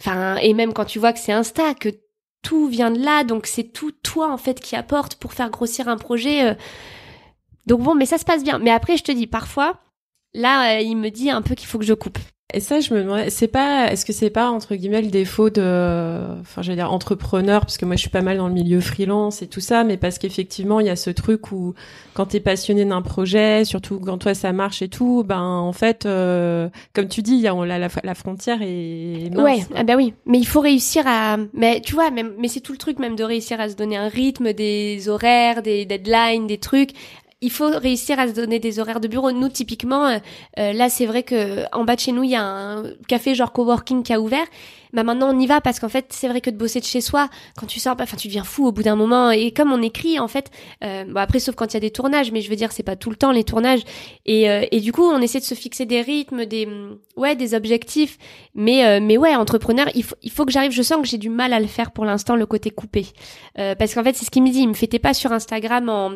Enfin, 0.00 0.36
et 0.36 0.52
même 0.52 0.72
quand 0.72 0.84
tu 0.84 0.98
vois 0.98 1.12
que 1.12 1.18
c'est 1.18 1.32
Insta, 1.32 1.74
que 1.74 1.88
tout 2.46 2.68
vient 2.68 2.92
de 2.92 3.02
là, 3.02 3.24
donc 3.24 3.48
c'est 3.48 3.64
tout 3.64 3.90
toi 3.90 4.32
en 4.32 4.38
fait 4.38 4.60
qui 4.60 4.76
apporte 4.76 5.16
pour 5.16 5.32
faire 5.32 5.50
grossir 5.50 5.88
un 5.88 5.96
projet. 5.96 6.50
Euh. 6.50 6.54
Donc 7.66 7.82
bon, 7.82 7.96
mais 7.96 8.06
ça 8.06 8.18
se 8.18 8.24
passe 8.24 8.44
bien. 8.44 8.60
Mais 8.60 8.70
après, 8.70 8.96
je 8.96 9.02
te 9.02 9.10
dis, 9.10 9.26
parfois, 9.26 9.80
là, 10.32 10.76
euh, 10.76 10.80
il 10.80 10.96
me 10.96 11.10
dit 11.10 11.28
un 11.28 11.42
peu 11.42 11.56
qu'il 11.56 11.66
faut 11.66 11.80
que 11.80 11.84
je 11.84 11.92
coupe. 11.92 12.18
Et 12.54 12.60
ça, 12.60 12.78
je 12.78 12.94
me 12.94 13.02
demandais, 13.02 13.28
c'est 13.28 13.48
pas, 13.48 13.90
est-ce 13.90 14.06
que 14.06 14.12
c'est 14.12 14.30
pas 14.30 14.50
entre 14.50 14.76
guillemets 14.76 15.02
le 15.02 15.08
défaut 15.08 15.50
de, 15.50 16.40
enfin, 16.40 16.62
je 16.62 16.70
veux 16.70 16.76
dire 16.76 16.92
entrepreneur, 16.92 17.62
parce 17.62 17.76
que 17.76 17.84
moi 17.84 17.96
je 17.96 18.02
suis 18.02 18.08
pas 18.08 18.22
mal 18.22 18.36
dans 18.36 18.46
le 18.46 18.54
milieu 18.54 18.80
freelance 18.80 19.42
et 19.42 19.48
tout 19.48 19.60
ça, 19.60 19.82
mais 19.82 19.96
parce 19.96 20.18
qu'effectivement 20.18 20.78
il 20.78 20.86
y 20.86 20.88
a 20.88 20.94
ce 20.94 21.10
truc 21.10 21.50
où 21.50 21.74
quand 22.14 22.26
t'es 22.26 22.38
passionné 22.38 22.84
d'un 22.84 23.02
projet, 23.02 23.64
surtout 23.64 23.98
quand 23.98 24.18
toi 24.18 24.32
ça 24.32 24.52
marche 24.52 24.80
et 24.80 24.88
tout, 24.88 25.24
ben 25.26 25.42
en 25.42 25.72
fait, 25.72 26.06
euh, 26.06 26.68
comme 26.94 27.08
tu 27.08 27.20
dis, 27.20 27.32
il 27.32 27.40
y 27.40 27.48
a 27.48 27.54
la, 27.66 27.78
la, 27.80 27.88
la 28.04 28.14
frontière 28.14 28.58
est 28.62 29.28
mince. 29.34 29.44
Ouais, 29.44 29.66
ah 29.74 29.82
bah 29.82 29.94
oui, 29.96 30.14
mais 30.24 30.38
il 30.38 30.46
faut 30.46 30.60
réussir 30.60 31.02
à, 31.04 31.38
mais 31.52 31.80
tu 31.80 31.94
vois, 31.94 32.12
même, 32.12 32.32
mais 32.38 32.46
c'est 32.46 32.60
tout 32.60 32.72
le 32.72 32.78
truc 32.78 33.00
même 33.00 33.16
de 33.16 33.24
réussir 33.24 33.60
à 33.60 33.68
se 33.68 33.74
donner 33.74 33.96
un 33.96 34.08
rythme, 34.08 34.52
des 34.52 35.08
horaires, 35.08 35.62
des 35.62 35.84
deadlines, 35.84 36.46
des 36.46 36.58
trucs 36.58 36.92
il 37.42 37.50
faut 37.50 37.68
réussir 37.68 38.18
à 38.18 38.28
se 38.28 38.32
donner 38.32 38.58
des 38.58 38.78
horaires 38.78 39.00
de 39.00 39.08
bureau. 39.08 39.30
Nous, 39.30 39.48
typiquement, 39.48 40.06
euh, 40.06 40.18
euh, 40.58 40.72
là, 40.72 40.88
c'est 40.88 41.06
vrai 41.06 41.22
que 41.22 41.64
en 41.72 41.84
bas 41.84 41.94
de 41.94 42.00
chez 42.00 42.12
nous, 42.12 42.22
il 42.22 42.30
y 42.30 42.34
a 42.34 42.42
un 42.42 42.84
café 43.08 43.34
genre 43.34 43.52
coworking 43.52 44.02
qui 44.02 44.12
a 44.12 44.20
ouvert 44.20 44.46
bah 44.96 45.02
maintenant 45.02 45.28
on 45.30 45.38
y 45.38 45.46
va 45.46 45.60
parce 45.60 45.78
qu'en 45.78 45.90
fait 45.90 46.06
c'est 46.08 46.26
vrai 46.26 46.40
que 46.40 46.48
de 46.48 46.56
bosser 46.56 46.80
de 46.80 46.86
chez 46.86 47.02
soi 47.02 47.28
quand 47.58 47.66
tu 47.66 47.78
sors 47.80 47.96
bah, 47.96 48.04
enfin 48.04 48.16
tu 48.16 48.28
deviens 48.28 48.44
fou 48.44 48.66
au 48.66 48.72
bout 48.72 48.82
d'un 48.82 48.96
moment. 48.96 49.30
Et 49.30 49.52
comme 49.52 49.70
on 49.70 49.82
écrit 49.82 50.18
en 50.18 50.26
fait 50.26 50.50
euh, 50.82 51.04
bon 51.04 51.20
après 51.20 51.38
sauf 51.38 51.54
quand 51.54 51.66
il 51.66 51.74
y 51.74 51.76
a 51.76 51.80
des 51.80 51.90
tournages 51.90 52.32
mais 52.32 52.40
je 52.40 52.48
veux 52.48 52.56
dire 52.56 52.72
c'est 52.72 52.82
pas 52.82 52.96
tout 52.96 53.10
le 53.10 53.16
temps 53.16 53.30
les 53.30 53.44
tournages. 53.44 53.82
Et, 54.24 54.48
euh, 54.48 54.64
et 54.72 54.80
du 54.80 54.92
coup 54.92 55.02
on 55.02 55.20
essaie 55.20 55.38
de 55.38 55.44
se 55.44 55.54
fixer 55.54 55.84
des 55.84 56.00
rythmes 56.00 56.46
des 56.46 56.66
ouais 57.16 57.36
des 57.36 57.52
objectifs. 57.54 58.16
Mais 58.54 58.86
euh, 58.86 59.00
mais 59.02 59.18
ouais 59.18 59.36
entrepreneur 59.36 59.86
il 59.94 60.02
faut 60.02 60.16
il 60.22 60.30
faut 60.30 60.46
que 60.46 60.52
j'arrive. 60.52 60.72
Je 60.72 60.82
sens 60.82 61.02
que 61.02 61.06
j'ai 61.06 61.18
du 61.18 61.28
mal 61.28 61.52
à 61.52 61.60
le 61.60 61.66
faire 61.66 61.90
pour 61.90 62.06
l'instant 62.06 62.34
le 62.34 62.46
côté 62.46 62.70
coupé. 62.70 63.06
Euh, 63.58 63.74
parce 63.74 63.94
qu'en 63.94 64.02
fait 64.02 64.16
c'est 64.16 64.24
ce 64.24 64.30
qu'il 64.30 64.42
me 64.42 64.50
dit. 64.50 64.60
Il 64.60 64.68
me 64.68 64.74
fait 64.74 64.86
pas 64.98 65.12
sur 65.12 65.30
Instagram 65.30 65.90
en 65.90 66.12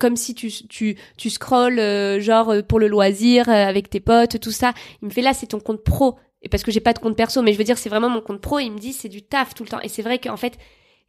comme 0.00 0.16
si 0.16 0.34
tu 0.34 0.50
tu 0.50 0.96
tu 1.16 1.30
scrolles 1.30 2.20
genre 2.20 2.52
pour 2.66 2.80
le 2.80 2.88
loisir 2.88 3.48
avec 3.48 3.90
tes 3.90 4.00
potes 4.00 4.40
tout 4.40 4.50
ça. 4.50 4.72
Il 5.02 5.06
me 5.06 5.12
fait 5.12 5.22
là 5.22 5.34
c'est 5.34 5.46
ton 5.46 5.60
compte 5.60 5.84
pro 5.84 6.16
et 6.42 6.48
parce 6.48 6.62
que 6.62 6.70
j'ai 6.70 6.80
pas 6.80 6.92
de 6.92 6.98
compte 6.98 7.16
perso, 7.16 7.42
mais 7.42 7.52
je 7.52 7.58
veux 7.58 7.64
dire, 7.64 7.78
c'est 7.78 7.88
vraiment 7.88 8.08
mon 8.08 8.20
compte 8.20 8.40
pro. 8.40 8.58
Et 8.58 8.64
il 8.64 8.72
me 8.72 8.78
dit, 8.78 8.92
c'est 8.92 9.08
du 9.08 9.22
taf 9.22 9.54
tout 9.54 9.62
le 9.62 9.68
temps. 9.68 9.80
Et 9.80 9.88
c'est 9.88 10.02
vrai 10.02 10.18
qu'en 10.18 10.36
fait, 10.36 10.58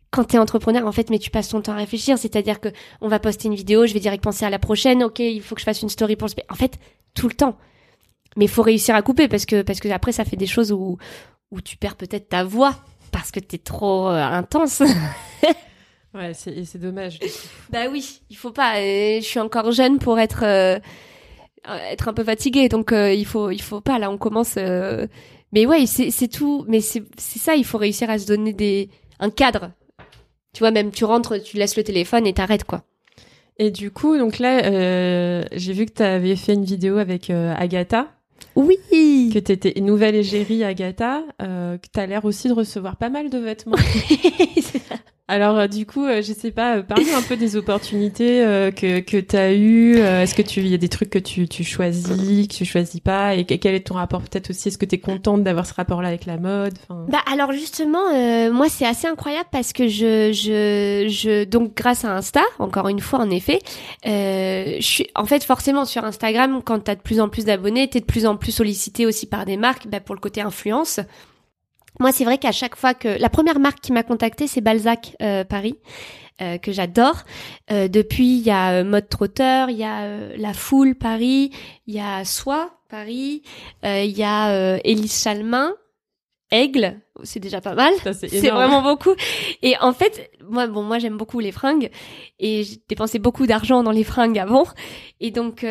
quand 0.10 0.26
t'es 0.26 0.38
entrepreneur, 0.38 0.86
en 0.86 0.92
fait, 0.92 1.10
mais 1.10 1.20
tu 1.20 1.30
passes 1.30 1.50
ton 1.50 1.62
temps 1.62 1.72
à 1.72 1.78
réfléchir. 1.78 2.18
C'est-à-dire 2.18 2.60
que 2.60 2.70
on 3.00 3.08
va 3.08 3.20
poster 3.20 3.48
une 3.48 3.56
vidéo, 3.56 3.86
je 3.86 3.94
vais 3.94 4.00
direct 4.00 4.24
penser 4.24 4.46
à 4.46 4.50
la 4.50 4.60
prochaine. 4.60 5.04
Ok, 5.04 5.20
il 5.20 5.42
faut 5.42 5.56
que 5.56 5.62
je 5.62 5.66
fasse 5.66 5.82
une 5.82 5.90
story 5.90 6.16
pour 6.16 6.28
le. 6.28 6.34
En 6.50 6.56
fait, 6.56 6.78
tout 7.14 7.28
le 7.28 7.34
temps. 7.34 7.58
Mais 8.36 8.46
il 8.46 8.52
faut 8.52 8.62
réussir 8.62 8.96
à 8.96 9.02
couper 9.02 9.28
parce 9.28 9.46
que 9.46 9.62
parce 9.62 9.80
que 9.80 9.88
après, 9.90 10.12
ça 10.12 10.26
fait 10.26 10.38
des 10.38 10.48
choses 10.48 10.72
où 10.72 10.98
où 11.52 11.62
tu 11.62 11.78
perds 11.78 11.96
peut-être 11.96 12.30
ta 12.30 12.44
voix 12.44 12.76
parce 13.12 13.32
que 13.32 13.40
t'es 13.40 13.58
trop 13.58 14.08
euh, 14.08 14.22
intense. 14.22 14.82
ouais, 16.14 16.34
c'est 16.34 16.78
dommage. 16.78 17.20
bah 17.70 17.88
oui, 17.90 18.22
il 18.30 18.38
faut 18.38 18.52
pas. 18.52 18.76
je 18.76 19.24
suis 19.24 19.40
encore 19.40 19.72
jeune 19.72 20.00
pour 20.00 20.20
être. 20.20 20.44
Euh, 20.44 20.78
euh, 20.78 20.80
être 21.66 22.08
un 22.08 22.14
peu 22.14 22.24
fatigué 22.24 22.70
donc 22.70 22.92
euh, 22.92 23.14
il 23.14 23.26
faut 23.26 23.52
il 23.52 23.62
faut 23.62 23.82
pas 23.82 24.00
là 24.00 24.10
on 24.10 24.18
commence 24.18 24.56
euh, 24.58 25.08
mais 25.54 25.66
ouais 25.66 25.86
c'est 25.86 26.12
c'est 26.12 26.28
tout. 26.28 26.66
Mais 26.68 26.82
c'est 26.82 27.04
c'est 27.18 27.40
ça 27.40 27.56
il 27.56 27.66
faut 27.66 27.78
réussir 27.78 28.10
à 28.10 28.18
se 28.18 28.26
donner 28.26 28.54
des 28.54 28.90
un 29.20 29.30
cadre. 29.30 29.72
Tu 30.54 30.60
vois 30.60 30.72
même 30.72 30.92
tu 30.92 31.06
rentres 31.06 31.42
tu 31.42 31.58
laisses 31.58 31.78
le 31.78 31.84
téléphone 31.84 32.26
et 32.26 32.34
t'arrêtes 32.34 32.64
quoi. 32.64 32.84
Et 33.58 33.70
du 33.70 33.92
coup 33.92 34.18
donc 34.18 34.40
là 34.40 34.62
j'ai 35.52 35.74
vu 35.74 35.86
que 35.86 35.94
tu 35.94 36.04
avais 36.04 36.36
fait 36.36 36.54
une 36.54 36.66
vidéo 36.66 36.98
avec 36.98 37.30
Agatha. 37.30 38.08
Oui. 38.56 38.78
Que 39.34 39.40
t'étais 39.40 39.80
nouvelle 39.82 40.16
égérie 40.16 40.64
Agatha 40.64 41.24
que 41.40 41.88
t'as 41.92 42.06
l'air 42.06 42.26
aussi 42.26 42.48
de 42.48 42.54
recevoir 42.54 42.96
pas 42.96 43.10
mal 43.10 43.30
de 43.30 43.38
vêtements 43.38 43.78
Alors 45.32 45.58
euh, 45.58 45.68
du 45.68 45.86
coup, 45.86 46.04
euh, 46.04 46.22
je 46.22 46.34
sais 46.34 46.52
pas, 46.52 46.76
euh, 46.76 46.84
parle 46.84 47.04
un 47.16 47.22
peu 47.22 47.38
des 47.38 47.56
opportunités 47.56 48.42
que 48.76 49.00
que 49.00 49.16
tu 49.16 49.38
as 49.38 49.54
eues. 49.54 49.96
est-ce 49.96 50.36
que 50.36 50.42
tu 50.42 50.62
y 50.64 50.74
a 50.74 50.78
des 50.78 50.90
trucs 50.90 51.10
que 51.10 51.20
tu 51.20 51.48
tu 51.48 51.64
choisis, 51.64 52.48
que 52.50 52.54
tu 52.54 52.66
choisis 52.66 53.00
pas 53.00 53.36
et 53.36 53.46
quel 53.46 53.74
est 53.74 53.88
ton 53.88 53.94
rapport 53.94 54.22
peut-être 54.22 54.50
aussi 54.50 54.68
Est-ce 54.68 54.78
que 54.78 54.86
tu 54.86 54.96
es 54.96 55.00
contente 55.00 55.42
d'avoir 55.44 55.66
ce 55.66 55.74
rapport-là 55.74 56.10
avec 56.10 56.26
la 56.26 56.38
mode 56.38 56.78
Bah 56.90 57.20
alors 57.32 57.54
justement, 57.54 58.12
moi 58.52 58.68
c'est 58.68 58.86
assez 58.86 59.08
incroyable 59.08 59.48
parce 59.54 59.72
que 59.72 59.88
je 59.88 60.34
je 60.34 61.08
je 61.08 61.46
donc 61.46 61.76
grâce 61.76 62.04
à 62.04 62.14
Insta, 62.14 62.42
encore 62.60 62.90
une 62.90 63.00
fois 63.00 63.20
en 63.20 63.30
effet, 63.30 63.60
je 64.04 64.78
suis 64.82 65.08
en 65.16 65.26
fait 65.26 65.46
forcément 65.46 65.86
sur 65.86 66.04
Instagram 66.04 66.62
quand 66.62 66.84
tu 66.84 66.92
as 66.92 66.96
de 66.96 67.02
plus 67.02 67.22
en 67.22 67.30
plus 67.30 67.46
d'abonnés, 67.46 67.90
tu 67.90 68.00
es 68.00 68.02
de 68.02 68.06
plus 68.06 68.26
en 68.26 68.36
plus 68.36 68.52
sollicité 68.52 69.06
aussi 69.06 69.28
par 69.28 69.46
des 69.46 69.56
marques 69.56 69.88
bah, 69.88 70.02
pour 70.02 70.14
le 70.14 70.20
côté 70.20 70.42
influence. 70.42 71.00
Moi, 72.02 72.12
c'est 72.12 72.26
vrai 72.26 72.40
qu'à 72.40 72.52
chaque 72.52 72.76
fois 72.76 72.96
que 72.96 73.08
la 73.08 73.30
première 73.30 73.60
marque 73.60 73.80
qui 73.80 73.92
m'a 73.92 74.02
contactée, 74.02 74.48
c'est 74.48 74.60
Balzac 74.60 75.16
euh, 75.22 75.44
Paris. 75.44 75.76
Euh, 76.42 76.58
que 76.58 76.72
j'adore. 76.72 77.18
Euh, 77.70 77.88
depuis, 77.88 78.38
il 78.38 78.42
y 78.42 78.50
a 78.50 78.84
Mode 78.84 79.10
Trotteur, 79.10 79.70
il 79.70 79.78
y 79.78 79.84
a 79.84 80.36
La 80.38 80.54
Foule 80.54 80.96
Paris, 80.96 81.52
il 81.86 81.94
y 81.94 82.00
a 82.00 82.26
Soi 82.26 82.72
Paris, 82.90 83.44
il 83.84 84.18
y 84.18 84.24
a 84.24 84.80
Élise 84.84 85.22
Chalmin, 85.22 85.76
Aigle, 86.50 87.00
c'est 87.22 87.40
déjà 87.40 87.62
pas 87.62 87.76
mal. 87.76 87.94
C'est 88.14 88.50
vraiment 88.50 88.82
beaucoup. 88.82 89.14
Et 89.62 89.76
en 89.82 89.94
fait, 89.94 90.32
moi, 90.50 90.66
bon, 90.66 90.82
moi 90.82 90.98
j'aime 90.98 91.18
beaucoup 91.18 91.40
les 91.40 91.52
fringues 91.52 91.92
et 92.40 92.64
j'ai 92.64 92.78
dépensé 92.90 93.20
beaucoup 93.20 93.46
d'argent 93.46 93.84
dans 93.84 93.92
les 93.92 94.04
fringues 94.04 94.40
avant. 94.40 94.64
Et 95.20 95.30
donc, 95.30 95.64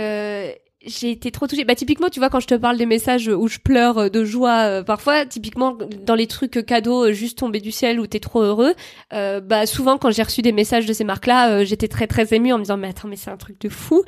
j'ai 0.85 1.11
été 1.11 1.31
trop 1.31 1.47
touchée. 1.47 1.64
Bah 1.64 1.74
typiquement, 1.74 2.09
tu 2.09 2.20
vois, 2.20 2.31
quand 2.31 2.41
je 2.41 2.47
te 2.47 2.55
parle 2.55 2.78
des 2.78 2.87
messages 2.87 3.28
où 3.28 3.49
je 3.49 3.59
pleure 3.59 3.99
euh, 3.99 4.09
de 4.09 4.24
joie, 4.24 4.64
euh, 4.64 4.83
parfois, 4.83 5.26
typiquement 5.26 5.76
dans 6.07 6.14
les 6.14 6.26
trucs 6.26 6.64
cadeaux 6.64 7.07
euh, 7.07 7.12
juste 7.12 7.39
tombés 7.39 7.61
du 7.61 7.70
ciel 7.70 8.01
où 8.01 8.07
t'es 8.07 8.20
trop 8.20 8.43
heureux, 8.43 8.74
bah 9.11 9.66
souvent 9.66 9.99
quand 9.99 10.11
j'ai 10.11 10.22
reçu 10.22 10.43
des 10.43 10.53
messages 10.53 10.87
de 10.87 10.93
ces 10.93 11.05
marques-là, 11.05 11.64
j'étais 11.64 11.89
très 11.89 12.07
très 12.07 12.35
émue 12.35 12.53
en 12.53 12.59
me 12.59 12.62
disant 12.62 12.76
mais 12.76 12.89
attends 12.89 13.09
mais 13.09 13.16
c'est 13.16 13.31
un 13.31 13.37
truc 13.37 13.61
de 13.61 13.68
fou. 13.68 14.03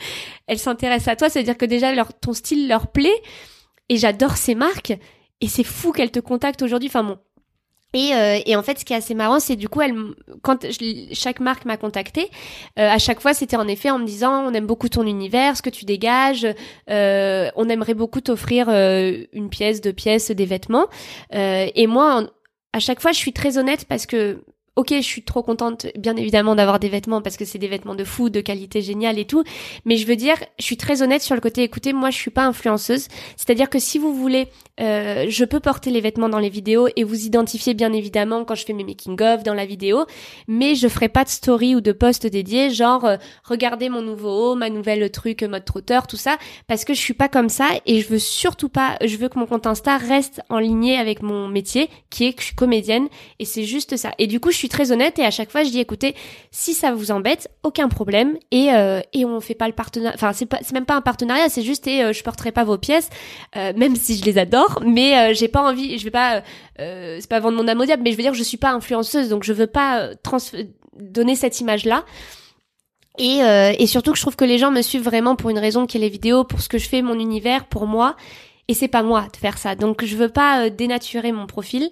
Elles 0.47 0.59
s'intéressent 0.59 1.09
à 1.09 1.17
toi, 1.17 1.29
c'est-à-dire 1.29 1.57
que 1.57 1.67
déjà 1.67 1.95
leur 1.95 2.15
ton 2.15 2.33
style 2.33 2.69
leur 2.69 2.89
plaît 2.89 3.23
et 3.89 3.97
j'adore 3.97 4.37
ces 4.37 4.55
marques 4.55 4.95
et 5.41 5.49
c'est 5.49 5.65
fou 5.65 5.93
qu'elles 5.93 6.11
te 6.11 6.21
contactent 6.21 6.63
aujourd'hui. 6.63 6.89
Enfin 6.89 7.05
bon, 7.05 7.19
et, 7.95 8.15
euh, 8.15 8.39
et, 8.47 8.57
en 8.57 8.63
fait, 8.63 8.79
ce 8.79 8.85
qui 8.85 8.93
est 8.93 8.97
assez 8.97 9.15
marrant, 9.15 9.41
c'est 9.41 9.57
du 9.57 9.69
coup, 9.69 9.81
elle, 9.83 9.95
quand 10.43 10.67
chaque 11.13 11.41
marque 11.41 11.65
m'a 11.65 11.77
contacté, 11.77 12.31
euh, 12.79 12.89
à 12.89 12.99
chaque 12.99 13.21
fois, 13.21 13.35
c'était 13.35 13.57
en 13.57 13.69
effet 13.69 13.91
en 13.91 13.99
me 13.99 14.07
disant, 14.07 14.45
on 14.47 14.53
aime 14.55 14.67
beaucoup 14.67 14.89
ton 14.89 15.07
univers, 15.07 15.57
ce 15.57 15.63
que 15.63 15.71
tu 15.71 15.85
dégages, 15.85 16.47
euh, 16.91 17.51
on 17.57 17.69
aimerait 17.69 17.95
beaucoup 17.95 18.21
t'offrir 18.21 18.69
une 18.69 19.49
pièce, 19.51 19.81
deux 19.81 19.93
pièces, 19.93 20.31
des 20.31 20.47
vêtements. 20.47 20.87
et 21.33 21.87
moi, 21.87 22.31
à 22.73 22.79
chaque 22.79 23.01
fois, 23.01 23.13
je 23.13 23.19
suis 23.19 23.33
très 23.33 23.59
honnête 23.59 23.85
parce 23.87 24.07
que 24.07 24.43
Ok, 24.75 24.89
je 24.91 25.03
suis 25.03 25.23
trop 25.23 25.43
contente, 25.43 25.87
bien 25.99 26.17
évidemment, 26.17 26.55
d'avoir 26.55 26.79
des 26.79 26.89
vêtements 26.89 27.21
parce 27.21 27.37
que 27.37 27.45
c'est 27.45 27.59
des 27.59 27.69
vêtements 27.69 27.95
de 27.95 28.05
fou, 28.05 28.31
de 28.31 28.41
qualité 28.41 28.81
géniale 28.81 29.19
et 29.19 29.27
tout. 29.27 29.45
Mais 29.85 29.99
je 29.99 30.07
veux 30.07 30.17
dire, 30.17 30.37
je 30.59 30.65
suis 30.65 30.79
très 30.79 31.03
honnête 31.03 31.21
sur 31.21 31.35
le 31.35 31.43
côté. 31.43 31.63
Écoutez, 31.63 31.93
moi, 31.93 32.09
je 32.09 32.17
suis 32.17 32.31
pas 32.31 32.47
influenceuse. 32.47 33.09
C'est-à-dire 33.37 33.69
que 33.69 33.79
si 33.79 33.99
vous 33.99 34.15
voulez, 34.15 34.49
euh, 34.81 35.27
je 35.29 35.45
peux 35.45 35.61
porter 35.61 35.91
les 35.91 36.01
vêtements 36.01 36.31
dans 36.31 36.39
les 36.39 36.49
vidéos 36.49 36.89
et 36.97 37.05
vous 37.05 37.27
identifier 37.27 37.75
bien 37.75 37.93
évidemment 37.93 38.47
quand 38.47 38.55
je 38.55 38.65
fais 38.65 38.73
mes 38.73 38.83
making 38.83 39.21
of 39.21 39.43
dans 39.43 39.53
la 39.53 39.67
vidéo. 39.67 40.07
Mais 40.49 40.75
je 40.75 40.89
ferai 40.89 41.11
pas 41.11 41.25
de 41.25 41.29
story 41.29 41.75
ou 41.77 41.83
de 41.83 41.93
post 41.93 42.27
dédié, 42.27 42.71
genre 42.71 43.05
euh, 43.05 43.17
regardez 43.45 43.91
mon 43.91 44.01
nouveau 44.01 44.53
haut, 44.53 44.55
ma 44.55 44.71
nouvelle 44.71 45.11
truc 45.11 45.43
mode 45.43 45.67
trotteur, 45.67 46.07
tout 46.07 46.17
ça, 46.17 46.39
parce 46.67 46.87
que 46.87 46.95
je 46.95 47.01
suis 47.01 47.13
pas 47.13 47.29
comme 47.29 47.51
ça 47.51 47.69
et 47.85 48.01
je 48.01 48.09
veux 48.09 48.19
surtout 48.19 48.71
pas. 48.71 48.97
Je 49.05 49.19
veux 49.19 49.29
que 49.29 49.39
mon 49.39 49.45
compte 49.45 49.67
Insta 49.67 49.99
reste 49.99 50.41
en 50.49 50.59
ligne 50.59 50.97
avec 50.97 51.21
mon 51.21 51.47
métier, 51.49 51.91
qui 52.09 52.25
est 52.25 52.33
que 52.33 52.41
je 52.41 52.47
suis 52.47 52.57
comédienne 52.57 53.09
et 53.39 53.45
c'est 53.45 53.65
juste 53.65 53.99
ça. 53.99 54.13
Et 54.19 54.27
du 54.27 54.41
coup, 54.41 54.51
suis 54.63 54.69
très 54.69 54.93
honnête 54.93 55.19
et 55.19 55.25
à 55.25 55.31
chaque 55.31 55.51
fois 55.51 55.65
je 55.65 55.71
dis 55.71 55.81
écoutez, 55.81 56.15
si 56.51 56.73
ça 56.75 56.93
vous 56.93 57.11
embête, 57.11 57.51
aucun 57.63 57.89
problème 57.89 58.39
et 58.51 58.73
euh, 58.73 59.01
et 59.13 59.25
on 59.25 59.41
fait 59.41 59.55
pas 59.55 59.67
le 59.67 59.75
partenariat. 59.75 60.15
Enfin 60.15 60.33
c'est 60.33 60.47
pas 60.47 60.59
c'est 60.63 60.73
même 60.73 60.87
pas 60.87 60.95
un 60.95 61.01
partenariat, 61.01 61.49
c'est 61.49 61.63
juste 61.63 61.87
et 61.87 62.03
euh, 62.03 62.13
je 62.13 62.23
porterai 62.23 62.53
pas 62.53 62.65
vos 62.65 62.79
pièces, 62.79 63.11
euh, 63.57 63.73
même 63.77 63.97
si 63.97 64.17
je 64.17 64.25
les 64.25 64.39
adore, 64.39 64.81
mais 64.87 65.35
j'ai 65.35 65.49
pas 65.49 65.63
envie, 65.63 65.99
je 65.99 66.05
vais 66.05 66.11
pas 66.11 66.43
c'est 66.77 67.29
pas 67.29 67.41
vendre 67.41 67.57
mon 67.57 67.69
âme 67.69 67.85
diable, 67.85 68.03
mais 68.03 68.13
je 68.13 68.17
veux 68.17 68.23
dire 68.23 68.35
je 68.35 68.43
suis 68.43 68.57
pas 68.57 68.71
influenceuse 68.71 69.29
donc 69.29 69.45
je 69.45 69.53
veux 69.53 69.67
pas 69.67 70.15
trans 70.23 70.39
donner 70.99 71.35
cette 71.37 71.61
image 71.61 71.85
là. 71.85 72.05
Et, 73.19 73.41
et 73.79 73.87
surtout 73.87 74.13
que 74.13 74.17
je 74.17 74.23
trouve 74.23 74.37
que 74.37 74.45
les 74.45 74.59
gens 74.59 74.71
me 74.71 74.81
suivent 74.81 75.03
vraiment 75.03 75.37
pour 75.37 75.51
une 75.51 75.59
raison 75.59 75.87
qui 75.87 75.99
est 75.99 76.01
les 76.01 76.09
vidéos, 76.09 76.45
pour 76.45 76.63
ce 76.63 76.69
que 76.69 76.79
je 76.79 76.89
fais, 76.89 77.03
mon 77.03 77.19
univers, 77.19 77.67
pour 77.67 77.87
moi. 77.87 78.17
Et 78.69 78.75
c'est 78.75 78.89
pas 78.89 79.03
moi 79.03 79.27
de 79.33 79.37
faire 79.37 79.59
ça. 79.59 79.75
Donc 79.75 80.03
je 80.03 80.17
veux 80.17 80.31
pas 80.31 80.71
dénaturer 80.71 81.31
mon 81.31 81.47
profil. 81.47 81.91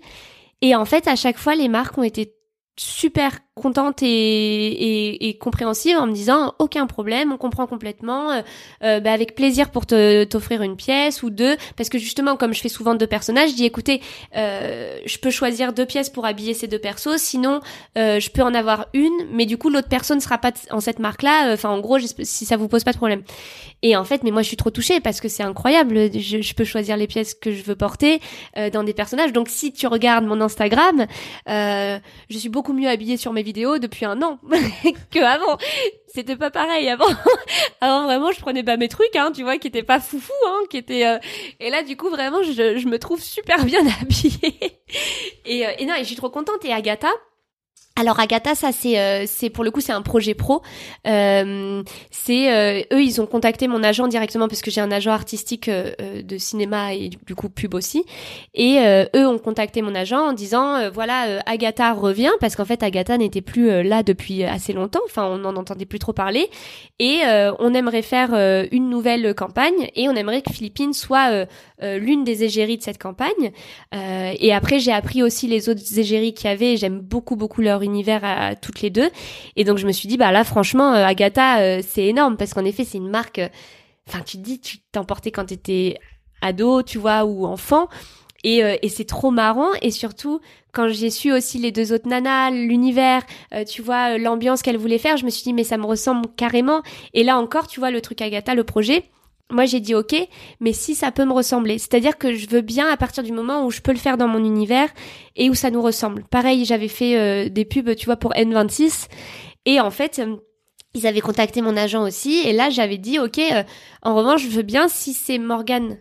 Et 0.63 0.75
en 0.75 0.85
fait, 0.85 1.09
à 1.09 1.17
chaque 1.17 1.39
fois, 1.39 1.55
les 1.55 1.69
marques 1.69 1.97
ont 1.99 2.03
été 2.03 2.35
super 2.81 3.45
contente 3.61 4.03
et, 4.03 5.37
compréhensive 5.41 5.97
en 5.97 6.07
me 6.07 6.13
disant 6.13 6.55
aucun 6.59 6.87
problème, 6.87 7.33
on 7.33 7.37
comprend 7.37 7.67
complètement, 7.67 8.31
euh, 8.31 8.41
euh, 8.83 9.01
bah, 9.01 9.13
avec 9.13 9.35
plaisir 9.35 9.71
pour 9.71 9.87
te 9.87 10.25
t'offrir 10.25 10.63
une 10.63 10.77
pièce 10.77 11.23
ou 11.23 11.31
deux, 11.31 11.57
parce 11.77 11.89
que 11.89 11.99
justement 11.99 12.37
comme 12.37 12.53
je 12.55 12.61
fais 12.61 12.69
souvent 12.69 12.95
deux 12.95 13.07
personnages, 13.07 13.51
je 13.51 13.55
dis 13.55 13.65
écoutez, 13.65 14.01
euh, 14.37 14.99
je 15.07 15.19
peux 15.19 15.31
choisir 15.31 15.73
deux 15.73 15.87
pièces 15.87 16.11
pour 16.11 16.27
habiller 16.27 16.55
ces 16.55 16.67
deux 16.67 16.79
persos, 16.79 17.17
sinon 17.17 17.61
euh, 17.99 18.21
je 18.21 18.31
peux 18.31 18.43
en 18.43 18.55
avoir 18.55 18.87
une, 18.95 19.27
mais 19.33 19.47
du 19.47 19.59
coup 19.59 19.71
l'autre 19.71 19.89
personne 19.89 20.19
ne 20.19 20.23
sera 20.23 20.39
pas 20.39 20.53
en 20.71 20.81
cette 20.81 20.99
marque-là, 20.99 21.53
enfin 21.53 21.71
en 21.71 21.81
gros 21.81 21.99
si 21.99 22.45
ça 22.45 22.57
vous 22.57 22.69
pose 22.69 22.85
pas 22.85 22.93
de 22.93 22.97
problème. 22.97 23.23
Et 23.83 23.97
en 23.97 24.05
fait, 24.05 24.23
mais 24.25 24.31
moi 24.31 24.43
je 24.43 24.49
suis 24.49 24.57
trop 24.57 24.71
touchée 24.71 25.01
parce 25.01 25.21
que 25.21 25.29
c'est 25.29 25.43
incroyable, 25.43 26.11
je, 26.13 26.43
je, 26.43 26.55
peux 26.55 26.65
choisir 26.65 26.97
les 26.97 27.07
pièces 27.07 27.35
que 27.35 27.51
je 27.51 27.63
veux 27.63 27.77
porter 27.77 28.21
dans 28.73 28.85
des 28.85 28.93
personnages. 28.93 29.33
Donc 29.33 29.49
si 29.49 29.73
tu 29.73 29.87
regardes 29.87 30.27
mon 30.27 30.41
Instagram, 30.43 31.07
je 31.47 32.01
suis 32.39 32.51
beaucoup 32.51 32.75
mieux 32.75 32.89
habillée 32.89 33.17
sur 33.17 33.33
mes 33.33 33.43
vidéos 33.43 33.50
depuis 33.53 34.05
un 34.05 34.21
an 34.23 34.39
que 35.11 35.21
avant. 35.21 35.59
C'était 36.13 36.37
pas 36.37 36.51
pareil 36.51 36.89
avant. 36.89 37.07
avant 37.81 38.05
vraiment, 38.05 38.33
je 38.33 38.41
prenais 38.41 38.65
pas 38.65 38.77
mes 38.77 38.89
trucs, 38.89 39.15
hein, 39.15 39.31
tu 39.35 39.43
vois, 39.43 39.59
qui 39.59 39.69
étaient 39.69 39.83
pas 39.85 40.01
foufou, 40.01 40.33
hein, 40.49 40.63
qui 40.69 40.79
étaient. 40.79 41.07
Euh, 41.07 41.19
et 41.61 41.71
là, 41.71 41.83
du 41.83 41.97
coup, 41.97 42.11
vraiment, 42.11 42.43
je, 42.43 42.89
me 42.89 42.99
trouve 42.99 43.21
super 43.21 43.65
bien 43.65 43.81
habillée. 44.03 44.81
et, 45.45 45.67
euh, 45.67 45.71
et 45.79 45.87
non, 45.87 45.95
et 45.95 46.01
je 46.01 46.05
suis 46.05 46.17
trop 46.17 46.31
contente. 46.31 46.65
Et 46.65 46.73
Agatha, 46.73 47.11
alors 47.97 48.19
Agatha, 48.19 48.55
ça 48.55 48.73
c'est 48.73 48.99
euh, 48.99 49.25
c'est 49.27 49.51
pour 49.51 49.63
le 49.63 49.71
coup 49.71 49.81
c'est 49.81 49.93
un 49.93 50.01
projet 50.01 50.33
pro. 50.33 50.63
Euh, 51.07 51.83
c'est 52.11 52.51
euh, 52.51 52.83
eux 52.95 53.03
ils 53.03 53.21
ont 53.21 53.27
contacté 53.27 53.69
mon 53.69 53.83
agent 53.83 54.09
directement 54.09 54.49
parce 54.49 54.63
que 54.63 54.71
j'ai 54.71 54.81
un 54.81 54.91
agent 54.91 55.11
artistique 55.11 55.69
de 55.69 56.39
cinéma 56.39 56.95
et 56.95 57.11
du 57.11 57.35
coup 57.35 57.51
pub 57.51 57.75
aussi. 57.75 58.05
Et 58.55 58.79
eux 59.15 59.27
ont 59.27 59.39
contacté 59.39 59.83
mon 59.83 59.95
agent 59.95 60.19
en 60.19 60.33
disant 60.33 60.91
voilà 60.91 61.43
Agatha 61.45 61.93
revient 61.93 62.31
parce 62.41 62.57
qu'en 62.57 62.65
fait 62.65 62.83
Agatha 62.83 63.19
n'était 63.19 63.43
plus 63.43 63.83
là 63.83 64.03
depuis 64.03 64.45
assez 64.45 64.73
longtemps. 64.73 65.01
Enfin 65.05 65.27
on 65.27 65.39
n'en 65.39 65.57
entendait 65.57 65.85
plus 65.85 65.99
trop 65.99 66.15
parler 66.15 66.49
et 66.99 67.21
on 67.59 67.75
aimerait 67.75 68.03
faire 68.03 68.31
une 68.73 68.89
nouvelle 68.89 69.35
campagne 69.35 69.91
et 69.95 70.09
on 70.09 70.15
aimerait 70.15 70.43
que 70.43 70.53
Philippines 70.53 70.95
soit 70.95 71.47
l'une 71.83 72.25
des 72.25 72.45
égéries 72.45 72.79
de 72.79 72.83
cette 72.83 72.99
campagne. 72.99 73.53
et 73.93 74.53
après 74.55 74.79
j'ai 74.79 74.93
appris 74.93 75.23
aussi 75.23 75.49
les 75.49 75.69
autres 75.69 75.99
égéries 75.99 76.33
qu'il 76.33 76.49
y 76.49 76.53
avait. 76.53 76.77
J'aime 76.77 77.01
beaucoup 77.01 77.37
beaucoup 77.37 77.61
leur 77.61 77.80
univers 77.83 78.25
à, 78.25 78.55
toutes 78.55 78.83
les 78.83 78.91
deux. 78.91 79.11
Et 79.57 79.65
donc 79.65 79.79
je 79.79 79.87
me 79.87 79.93
suis 79.93 80.09
dit 80.09 80.17
bah 80.17 80.33
là 80.33 80.45
franchement 80.45 80.95
euh, 80.95 81.05
Agatha 81.05 81.61
euh, 81.61 81.81
c'est 81.87 82.07
énorme 82.07 82.37
parce 82.37 82.55
qu'en 82.55 82.65
effet 82.65 82.85
c'est 82.85 82.99
une 82.99 83.11
marque. 83.11 83.39
Euh, 83.39 83.49
enfin 84.09 84.21
tu 84.21 84.39
te 84.39 84.43
dis 84.43 84.61
tu 84.61 84.79
t'emportais 84.93 85.31
quand 85.31 85.47
t'étais 85.47 85.99
ado 86.43 86.83
tu 86.83 86.99
vois 86.99 87.25
ou 87.25 87.47
enfant. 87.47 87.89
Et, 88.43 88.61
et 88.61 88.89
c'est 88.89 89.05
trop 89.05 89.31
marrant 89.31 89.69
et 89.83 89.91
surtout 89.91 90.41
quand 90.73 90.89
j'ai 90.89 91.11
su 91.11 91.31
aussi 91.31 91.59
les 91.59 91.73
deux 91.73 91.93
autres 91.93 92.09
nanas, 92.09 92.51
l'univers, 92.51 93.21
tu 93.69 93.83
vois 93.83 94.17
l'ambiance 94.17 94.63
qu'elle 94.63 94.79
voulait 94.79 94.97
faire, 94.97 95.19
je 95.19 95.27
me 95.27 95.31
suis 95.31 95.43
dit 95.43 95.53
mais 95.53 95.63
ça 95.63 95.77
me 95.77 95.85
ressemble 95.85 96.27
carrément. 96.39 96.81
Et 97.13 97.23
là 97.23 97.37
encore, 97.37 97.67
tu 97.67 97.81
vois 97.81 97.91
le 97.91 98.01
truc 98.01 98.23
Agatha, 98.23 98.55
le 98.55 98.65
projet, 98.65 99.05
moi 99.51 99.67
j'ai 99.67 99.81
dit 99.81 99.95
ok, 99.95 100.15
mais 100.61 100.73
si 100.73 100.95
ça 100.95 101.11
peut 101.11 101.25
me 101.25 101.33
ressembler, 101.33 101.79
c'est-à-dire 101.79 102.19
que 102.19 102.35
je 102.35 102.49
veux 102.49 102.61
bien 102.61 102.89
à 102.89 102.97
partir 102.97 103.23
du 103.23 103.33
moment 103.33 103.65
où 103.65 103.71
je 103.71 103.81
peux 103.81 103.93
le 103.93 103.99
faire 103.99 104.17
dans 104.17 104.29
mon 104.29 104.45
univers 104.45 104.89
et 105.37 105.51
où 105.51 105.55
ça 105.55 105.71
nous 105.71 105.83
ressemble. 105.83 106.25
Pareil, 106.25 106.65
j'avais 106.65 106.89
fait 106.89 107.19
euh, 107.19 107.49
des 107.49 107.65
pubs, 107.65 107.95
tu 107.97 108.07
vois, 108.07 108.17
pour 108.17 108.33
N26 108.33 109.09
et 109.67 109.81
en 109.81 109.91
fait 109.91 110.19
euh, 110.19 110.37
ils 110.95 111.07
avaient 111.07 111.21
contacté 111.21 111.63
mon 111.63 111.77
agent 111.77 112.03
aussi. 112.03 112.41
Et 112.45 112.53
là 112.53 112.71
j'avais 112.71 112.99
dit 112.99 113.19
ok, 113.19 113.39
euh, 113.39 113.63
en 114.03 114.15
revanche 114.15 114.43
je 114.43 114.49
veux 114.49 114.63
bien 114.63 114.89
si 114.89 115.13
c'est 115.13 115.39
Morgane 115.39 115.99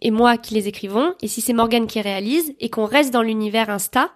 et 0.00 0.10
moi 0.10 0.38
qui 0.38 0.54
les 0.54 0.68
écrivons 0.68 1.14
et 1.22 1.28
si 1.28 1.40
c'est 1.40 1.52
Morgane 1.52 1.86
qui 1.86 2.00
réalise 2.00 2.54
et 2.60 2.70
qu'on 2.70 2.86
reste 2.86 3.12
dans 3.12 3.22
l'univers 3.22 3.70
Insta 3.70 4.10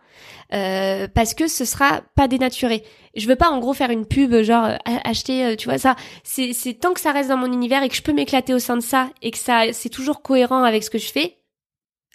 parce 0.50 1.34
que 1.34 1.48
ce 1.48 1.64
sera 1.64 2.02
pas 2.14 2.28
dénaturé 2.28 2.82
je 3.16 3.26
veux 3.26 3.36
pas 3.36 3.50
en 3.50 3.58
gros 3.58 3.72
faire 3.72 3.90
une 3.90 4.06
pub 4.06 4.34
genre 4.42 4.64
euh, 4.64 4.76
acheter 5.04 5.44
euh, 5.44 5.56
tu 5.56 5.68
vois 5.68 5.78
ça. 5.78 5.96
C'est 6.22 6.52
c'est 6.52 6.74
tant 6.74 6.92
que 6.92 7.00
ça 7.00 7.12
reste 7.12 7.28
dans 7.28 7.36
mon 7.36 7.52
univers 7.52 7.82
et 7.82 7.88
que 7.88 7.94
je 7.94 8.02
peux 8.02 8.12
m'éclater 8.12 8.54
au 8.54 8.58
sein 8.58 8.76
de 8.76 8.82
ça 8.82 9.10
et 9.22 9.30
que 9.30 9.38
ça 9.38 9.72
c'est 9.72 9.88
toujours 9.88 10.22
cohérent 10.22 10.62
avec 10.62 10.84
ce 10.84 10.90
que 10.90 10.98
je 10.98 11.10
fais 11.10 11.38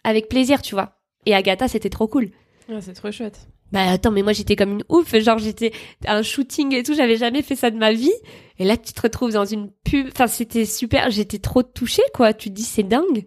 avec 0.03 0.29
plaisir 0.29 0.61
tu 0.61 0.75
vois. 0.75 0.97
Et 1.25 1.35
Agatha 1.35 1.67
c'était 1.67 1.89
trop 1.89 2.07
cool. 2.07 2.29
Ouais, 2.69 2.81
c'est 2.81 2.93
trop 2.93 3.11
chouette. 3.11 3.47
Bah 3.71 3.89
attends 3.89 4.11
mais 4.11 4.21
moi 4.21 4.33
j'étais 4.33 4.55
comme 4.55 4.73
une 4.73 4.83
ouf. 4.89 5.15
Genre 5.15 5.37
j'étais 5.37 5.71
un 6.05 6.23
shooting 6.23 6.73
et 6.73 6.83
tout 6.83 6.93
j'avais 6.93 7.17
jamais 7.17 7.41
fait 7.41 7.55
ça 7.55 7.71
de 7.71 7.77
ma 7.77 7.93
vie. 7.93 8.13
Et 8.59 8.65
là 8.65 8.77
tu 8.77 8.93
te 8.93 9.01
retrouves 9.01 9.33
dans 9.33 9.45
une 9.45 9.71
pub. 9.83 10.07
Enfin 10.11 10.27
c'était 10.27 10.65
super. 10.65 11.09
J'étais 11.09 11.39
trop 11.39 11.63
touchée 11.63 12.03
quoi. 12.13 12.33
Tu 12.33 12.49
te 12.49 12.55
dis 12.55 12.63
c'est 12.63 12.83
dingue 12.83 13.25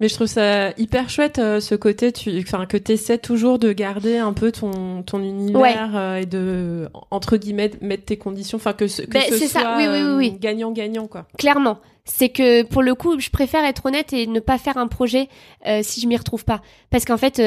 mais 0.00 0.08
je 0.08 0.14
trouve 0.14 0.26
ça 0.26 0.70
hyper 0.78 1.10
chouette 1.10 1.38
euh, 1.38 1.60
ce 1.60 1.74
côté, 1.74 2.12
tu, 2.12 2.30
enfin 2.40 2.66
que 2.66 2.76
t'essaies 2.76 3.18
toujours 3.18 3.58
de 3.58 3.72
garder 3.72 4.18
un 4.18 4.32
peu 4.32 4.52
ton 4.52 5.02
ton 5.02 5.22
univers 5.22 5.96
euh, 5.96 6.16
et 6.16 6.26
de 6.26 6.88
entre 7.10 7.36
guillemets 7.36 7.72
mettre 7.80 8.04
tes 8.04 8.16
conditions, 8.16 8.56
enfin 8.56 8.72
que, 8.72 8.86
ce, 8.86 9.02
que 9.02 9.10
ben, 9.10 9.22
ce 9.28 9.36
soit 9.38 9.60
ça. 9.60 9.76
Oui, 9.76 9.86
oui, 9.88 10.02
oui, 10.16 10.38
gagnant 10.38 10.70
gagnant 10.70 11.06
quoi. 11.06 11.26
Clairement, 11.36 11.78
c'est 12.04 12.28
que 12.28 12.62
pour 12.62 12.82
le 12.82 12.94
coup, 12.94 13.18
je 13.18 13.30
préfère 13.30 13.64
être 13.64 13.86
honnête 13.86 14.12
et 14.12 14.26
ne 14.26 14.40
pas 14.40 14.58
faire 14.58 14.76
un 14.76 14.86
projet 14.86 15.28
euh, 15.66 15.80
si 15.82 16.00
je 16.00 16.06
m'y 16.06 16.16
retrouve 16.16 16.44
pas, 16.44 16.62
parce 16.90 17.04
qu'en 17.04 17.16
fait 17.16 17.40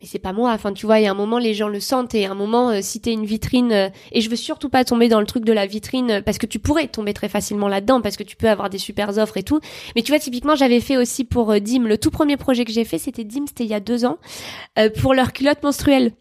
mais 0.00 0.06
c'est 0.06 0.18
pas 0.18 0.32
moi. 0.32 0.52
Enfin, 0.52 0.72
tu 0.72 0.84
vois, 0.84 1.00
il 1.00 1.04
y 1.04 1.06
a 1.06 1.10
un 1.10 1.14
moment, 1.14 1.38
les 1.38 1.54
gens 1.54 1.68
le 1.68 1.80
sentent 1.80 2.14
et 2.14 2.26
à 2.26 2.32
un 2.32 2.34
moment, 2.34 2.70
euh, 2.70 2.80
si 2.82 3.00
t'es 3.00 3.12
une 3.12 3.24
vitrine, 3.24 3.72
euh, 3.72 3.88
et 4.12 4.20
je 4.20 4.28
veux 4.28 4.36
surtout 4.36 4.68
pas 4.68 4.84
tomber 4.84 5.08
dans 5.08 5.20
le 5.20 5.26
truc 5.26 5.44
de 5.44 5.52
la 5.52 5.66
vitrine, 5.66 6.10
euh, 6.10 6.20
parce 6.20 6.36
que 6.36 6.46
tu 6.46 6.58
pourrais 6.58 6.88
tomber 6.88 7.14
très 7.14 7.28
facilement 7.28 7.68
là-dedans, 7.68 8.02
parce 8.02 8.16
que 8.16 8.22
tu 8.22 8.36
peux 8.36 8.48
avoir 8.48 8.68
des 8.68 8.78
super 8.78 9.16
offres 9.16 9.38
et 9.38 9.42
tout. 9.42 9.60
Mais 9.94 10.02
tu 10.02 10.12
vois, 10.12 10.18
typiquement, 10.18 10.54
j'avais 10.54 10.80
fait 10.80 10.98
aussi 10.98 11.24
pour 11.24 11.58
Dim, 11.60 11.84
le 11.84 11.96
tout 11.96 12.10
premier 12.10 12.36
projet 12.36 12.64
que 12.64 12.72
j'ai 12.72 12.84
fait, 12.84 12.98
c'était 12.98 13.24
Dim, 13.24 13.46
c'était 13.46 13.64
il 13.64 13.70
y 13.70 13.74
a 13.74 13.80
deux 13.80 14.04
ans, 14.04 14.18
pour 15.00 15.14
leur 15.14 15.32
culotte 15.32 15.62
menstruelle. 15.62 16.12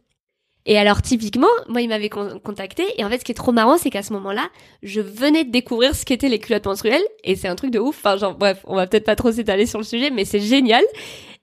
Et 0.66 0.80
alors, 0.80 1.02
typiquement, 1.02 1.48
moi, 1.68 1.82
ils 1.82 1.90
m'avaient 1.90 2.10
contacté, 2.10 2.84
et 2.98 3.06
en 3.06 3.10
fait, 3.10 3.20
ce 3.20 3.26
qui 3.26 3.32
est 3.32 3.36
trop 3.36 3.52
marrant, 3.52 3.78
c'est 3.78 3.90
qu'à 3.90 4.02
ce 4.02 4.14
moment-là, 4.14 4.50
je 4.82 5.02
venais 5.02 5.44
de 5.44 5.52
découvrir 5.52 5.96
ce 5.96 6.06
qu'étaient 6.06 6.30
les 6.30 6.40
culottes 6.40 6.66
menstruelles, 6.66 7.04
et 7.24 7.36
c'est 7.36 7.48
un 7.48 7.56
truc 7.56 7.72
de 7.72 7.80
ouf. 7.80 7.98
Enfin, 7.98 8.18
genre, 8.18 8.36
bref, 8.36 8.62
on 8.66 8.76
va 8.76 8.88
peut-être 8.88 9.06
pas 9.06 9.16
trop 9.16 9.32
s'étaler 9.32 9.66
sur 9.66 9.80
le 9.80 9.86
sujet, 9.86 10.10
mais 10.10 10.26
c'est 10.26 10.40
génial. 10.40 10.84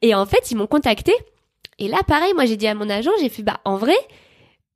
Et 0.01 0.15
en 0.15 0.27
fait, 0.27 0.51
ils 0.51 0.57
m'ont 0.57 0.67
contacté 0.67 1.13
et 1.83 1.89
là, 1.89 1.99
pareil, 2.07 2.33
moi 2.35 2.45
j'ai 2.45 2.57
dit 2.57 2.69
à 2.69 2.77
mon 2.77 2.89
agent, 2.89 3.11
j'ai 3.21 3.29
fait 3.29 3.43
bah 3.43 3.61
en 3.65 3.77
vrai, 3.77 3.97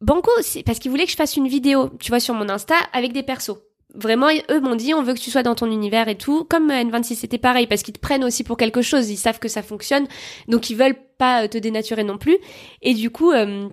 Banco, 0.00 0.28
parce 0.64 0.80
qu'ils 0.80 0.90
voulaient 0.90 1.04
que 1.04 1.12
je 1.12 1.16
fasse 1.16 1.36
une 1.36 1.46
vidéo, 1.46 1.90
tu 2.00 2.10
vois, 2.10 2.18
sur 2.18 2.34
mon 2.34 2.48
Insta 2.48 2.74
avec 2.92 3.12
des 3.12 3.22
persos. 3.22 3.58
Vraiment, 3.94 4.26
eux 4.50 4.60
m'ont 4.60 4.74
dit, 4.74 4.92
on 4.92 5.04
veut 5.04 5.14
que 5.14 5.20
tu 5.20 5.30
sois 5.30 5.44
dans 5.44 5.54
ton 5.54 5.70
univers 5.70 6.08
et 6.08 6.18
tout. 6.18 6.42
Comme 6.42 6.68
N26, 6.68 7.14
c'était 7.14 7.38
pareil, 7.38 7.68
parce 7.68 7.84
qu'ils 7.84 7.94
te 7.94 8.00
prennent 8.00 8.24
aussi 8.24 8.42
pour 8.42 8.56
quelque 8.56 8.82
chose. 8.82 9.08
Ils 9.08 9.16
savent 9.16 9.38
que 9.38 9.46
ça 9.46 9.62
fonctionne, 9.62 10.08
donc 10.48 10.68
ils 10.68 10.76
veulent 10.76 10.98
pas 11.16 11.46
te 11.46 11.58
dénaturer 11.58 12.02
non 12.02 12.18
plus. 12.18 12.38
Et 12.82 12.92
du 12.92 13.10
coup, 13.10 13.30
euh, 13.30 13.68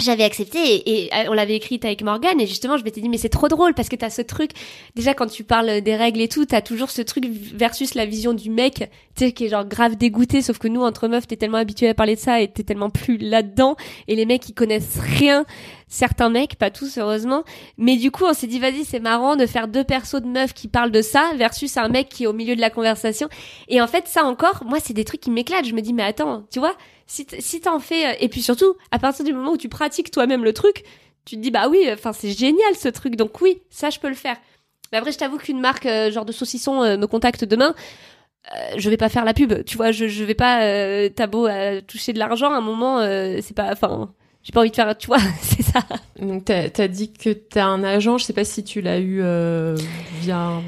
j'avais 0.00 0.24
accepté 0.24 0.58
et, 0.90 1.10
on 1.28 1.32
l'avait 1.32 1.56
écrite 1.56 1.84
avec 1.84 2.02
Morgane 2.02 2.40
et 2.40 2.46
justement 2.46 2.76
je 2.76 2.84
m'étais 2.84 3.00
dit 3.00 3.08
mais 3.08 3.18
c'est 3.18 3.28
trop 3.28 3.48
drôle 3.48 3.74
parce 3.74 3.88
que 3.88 3.96
t'as 3.96 4.10
ce 4.10 4.22
truc 4.22 4.50
déjà 4.96 5.14
quand 5.14 5.26
tu 5.26 5.44
parles 5.44 5.80
des 5.80 5.96
règles 5.96 6.20
et 6.20 6.28
tout 6.28 6.44
t'as 6.44 6.60
toujours 6.60 6.90
ce 6.90 7.02
truc 7.02 7.24
versus 7.26 7.94
la 7.94 8.06
vision 8.06 8.32
du 8.32 8.50
mec 8.50 8.90
tu 9.16 9.24
sais 9.26 9.32
qui 9.32 9.46
est 9.46 9.48
genre 9.48 9.64
grave 9.64 9.96
dégoûté 9.96 10.42
sauf 10.42 10.58
que 10.58 10.68
nous 10.68 10.82
entre 10.82 11.08
meufs 11.08 11.26
t'es 11.26 11.36
tellement 11.36 11.58
habitué 11.58 11.88
à 11.88 11.94
parler 11.94 12.14
de 12.14 12.20
ça 12.20 12.40
et 12.40 12.48
t'es 12.48 12.62
tellement 12.62 12.90
plus 12.90 13.18
là-dedans 13.18 13.76
et 14.08 14.16
les 14.16 14.26
mecs 14.26 14.48
ils 14.48 14.54
connaissent 14.54 14.98
rien 14.98 15.44
certains 15.90 16.30
mecs, 16.30 16.54
pas 16.54 16.70
tous 16.70 16.96
heureusement. 16.96 17.44
Mais 17.76 17.96
du 17.96 18.10
coup, 18.10 18.24
on 18.24 18.32
s'est 18.32 18.46
dit, 18.46 18.58
vas-y, 18.58 18.84
c'est 18.84 19.00
marrant 19.00 19.36
de 19.36 19.44
faire 19.44 19.68
deux 19.68 19.84
persos 19.84 20.22
de 20.22 20.26
meufs 20.26 20.54
qui 20.54 20.68
parlent 20.68 20.92
de 20.92 21.02
ça 21.02 21.32
versus 21.36 21.76
un 21.76 21.88
mec 21.88 22.08
qui 22.08 22.24
est 22.24 22.26
au 22.26 22.32
milieu 22.32 22.56
de 22.56 22.60
la 22.60 22.70
conversation. 22.70 23.28
Et 23.68 23.82
en 23.82 23.86
fait, 23.86 24.06
ça 24.06 24.24
encore, 24.24 24.62
moi, 24.64 24.78
c'est 24.80 24.94
des 24.94 25.04
trucs 25.04 25.20
qui 25.20 25.30
m'éclatent. 25.30 25.66
Je 25.66 25.74
me 25.74 25.82
dis, 25.82 25.92
mais 25.92 26.04
attends, 26.04 26.44
tu 26.50 26.60
vois, 26.60 26.74
si 27.10 27.26
si 27.40 27.60
t'en 27.60 27.80
fais, 27.80 28.06
euh, 28.06 28.14
et 28.20 28.28
puis 28.28 28.42
surtout, 28.42 28.76
à 28.90 28.98
partir 28.98 29.24
du 29.24 29.32
moment 29.32 29.52
où 29.52 29.56
tu 29.56 29.68
pratiques 29.68 30.10
toi-même 30.10 30.44
le 30.44 30.52
truc, 30.52 30.84
tu 31.24 31.36
te 31.36 31.40
dis, 31.40 31.50
bah 31.50 31.68
oui, 31.68 31.88
enfin, 31.92 32.12
c'est 32.12 32.30
génial 32.30 32.74
ce 32.76 32.88
truc. 32.88 33.16
Donc 33.16 33.40
oui, 33.40 33.60
ça, 33.70 33.90
je 33.90 33.98
peux 33.98 34.08
le 34.08 34.14
faire. 34.14 34.36
Mais 34.92 34.98
après, 34.98 35.12
je 35.12 35.18
t'avoue 35.18 35.38
qu'une 35.38 35.60
marque 35.60 35.86
euh, 35.86 36.10
genre 36.10 36.24
de 36.24 36.32
saucisson 36.32 36.82
euh, 36.82 36.96
me 36.96 37.06
contacte 37.06 37.44
demain. 37.44 37.74
je 38.76 38.90
vais 38.90 38.96
pas 38.96 39.08
faire 39.08 39.24
la 39.24 39.34
pub, 39.34 39.64
tu 39.64 39.76
vois, 39.76 39.92
je, 39.92 40.08
je 40.08 40.24
vais 40.24 40.34
pas, 40.34 40.60
t'as 41.10 41.26
beau 41.26 41.46
toucher 41.86 42.12
de 42.12 42.18
l'argent, 42.18 42.50
à 42.52 42.56
un 42.56 42.60
moment, 42.60 43.00
c'est 43.40 43.54
pas, 43.54 43.70
enfin, 43.70 44.12
j'ai 44.42 44.52
pas 44.52 44.60
envie 44.60 44.70
de 44.70 44.74
faire, 44.74 44.96
tu 44.96 45.06
vois, 45.06 45.18
c'est 45.42 45.62
ça. 45.62 45.80
Donc 46.18 46.46
t'as 46.46 46.68
as 46.76 46.88
dit 46.88 47.12
que 47.12 47.30
t'as 47.30 47.66
un 47.66 47.84
agent, 47.84 48.18
je 48.18 48.24
sais 48.24 48.32
pas 48.32 48.44
si 48.44 48.64
tu 48.64 48.80
l'as 48.80 48.98
eu 48.98 49.20
euh, 49.22 49.76
via. 50.20 50.60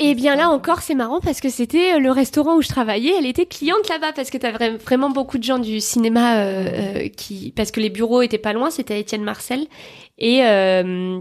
Eh 0.00 0.14
bien 0.14 0.36
là 0.36 0.48
encore, 0.48 0.80
c'est 0.80 0.94
marrant 0.94 1.20
parce 1.20 1.40
que 1.40 1.48
c'était 1.48 1.94
euh, 1.94 1.98
le 1.98 2.12
restaurant 2.12 2.54
où 2.56 2.62
je 2.62 2.68
travaillais. 2.68 3.14
Elle 3.18 3.26
était 3.26 3.46
cliente 3.46 3.88
là-bas 3.88 4.12
parce 4.12 4.30
que 4.30 4.38
t'as 4.38 4.52
vraiment 4.76 5.10
beaucoup 5.10 5.38
de 5.38 5.42
gens 5.42 5.58
du 5.58 5.80
cinéma 5.80 6.36
euh, 6.38 6.68
euh, 6.68 7.08
qui, 7.08 7.52
parce 7.56 7.72
que 7.72 7.80
les 7.80 7.90
bureaux 7.90 8.22
étaient 8.22 8.38
pas 8.38 8.52
loin. 8.52 8.70
C'était 8.70 9.00
Étienne 9.00 9.24
Marcel 9.24 9.66
et 10.18 10.44
euh, 10.44 11.18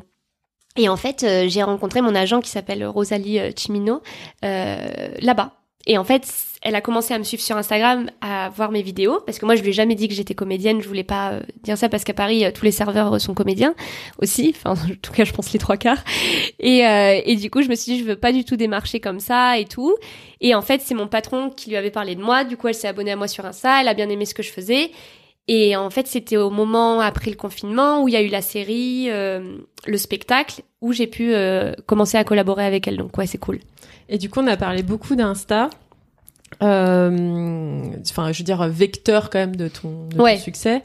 et 0.76 0.90
en 0.90 0.98
fait 0.98 1.26
j'ai 1.48 1.64
rencontré 1.64 2.02
mon 2.02 2.14
agent 2.14 2.40
qui 2.40 2.52
s'appelle 2.52 2.86
Rosalie 2.86 3.40
Chimino 3.56 4.04
là-bas. 4.44 5.54
Et 5.88 5.98
en 5.98 6.04
fait, 6.04 6.28
elle 6.62 6.76
a 6.76 6.82
commencé 6.82 7.14
à 7.14 7.18
me 7.18 7.24
suivre 7.24 7.42
sur 7.42 7.56
Instagram, 7.56 8.10
à 8.20 8.50
voir 8.50 8.72
mes 8.72 8.82
vidéos, 8.82 9.22
parce 9.26 9.40
que 9.40 9.46
moi 9.46 9.56
je 9.56 9.62
lui 9.62 9.70
ai 9.70 9.74
jamais 9.74 9.96
dit 9.96 10.10
que 10.10 10.14
j'étais 10.14 10.36
comédienne, 10.36 10.82
je 10.82 10.88
voulais 10.88 11.06
pas 11.06 11.32
euh, 11.32 11.42
dire 11.64 11.78
ça 11.78 11.88
parce 11.88 12.04
qu'à 12.04 12.14
Paris 12.14 12.44
euh, 12.44 12.52
tous 12.54 12.66
les 12.66 12.72
serveurs 12.72 13.14
euh, 13.14 13.20
sont 13.20 13.34
comédiens 13.34 13.74
aussi, 14.22 14.54
enfin 14.56 14.72
en 14.92 14.96
tout 15.02 15.14
cas 15.14 15.24
je 15.24 15.32
pense 15.32 15.54
les 15.54 15.60
trois 15.60 15.78
quarts. 15.78 16.04
Et, 16.60 16.80
et 16.80 17.36
du 17.38 17.50
coup 17.50 17.62
je 17.62 17.70
me 17.70 17.76
suis 17.76 17.94
dit 17.94 18.00
je 18.00 18.04
veux 18.04 18.18
pas 18.18 18.34
du 18.34 18.44
tout 18.44 18.58
démarcher 18.58 19.00
comme 19.00 19.22
ça 19.22 19.58
et 19.58 19.66
tout. 19.66 19.96
Et 20.42 20.56
en 20.56 20.62
fait 20.62 20.82
c'est 20.82 20.94
mon 20.94 21.08
patron 21.08 21.50
qui 21.50 21.70
lui 21.70 21.78
avait 21.78 21.92
parlé 21.92 22.16
de 22.16 22.22
moi, 22.22 22.44
du 22.44 22.58
coup 22.58 22.68
elle 22.68 22.76
s'est 22.76 22.90
abonnée 22.90 23.12
à 23.12 23.16
moi 23.16 23.30
sur 23.30 23.46
Insta, 23.46 23.80
elle 23.80 23.88
a 23.88 23.94
bien 23.94 24.10
aimé 24.10 24.26
ce 24.26 24.34
que 24.34 24.44
je 24.44 24.52
faisais. 24.52 24.92
Et 25.48 25.76
en 25.76 25.90
fait, 25.90 26.08
c'était 26.08 26.38
au 26.38 26.50
moment 26.50 27.00
après 27.00 27.30
le 27.30 27.38
confinement 27.38 28.04
où 28.04 28.08
il 28.08 28.14
y 28.14 28.18
a 28.18 28.22
eu 28.22 28.28
la 28.28 28.42
série, 28.42 29.10
euh, 29.10 29.58
le 29.86 29.98
spectacle, 29.98 30.62
où 30.82 30.92
j'ai 30.92 31.08
pu 31.08 31.34
euh, 31.34 31.74
commencer 31.86 32.18
à 32.18 32.24
collaborer 32.24 32.66
avec 32.66 32.88
elle. 32.88 32.98
Donc 32.98 33.18
ouais, 33.18 33.28
c'est 33.28 33.38
cool. 33.38 33.60
Et 34.10 34.18
du 34.18 34.30
coup, 34.30 34.42
on 34.42 34.48
a 34.48 34.58
parlé 34.58 34.84
beaucoup 34.84 35.16
d'Insta. 35.16 35.70
Euh, 36.64 37.82
Enfin, 38.10 38.32
je 38.32 38.40
veux 38.40 38.44
dire, 38.44 38.68
vecteur 38.68 39.30
quand 39.30 39.40
même 39.40 39.56
de 39.56 39.68
ton, 39.68 40.08
de 40.10 40.22
Ouais. 40.22 40.38
ton 40.38 40.44
succès. 40.44 40.82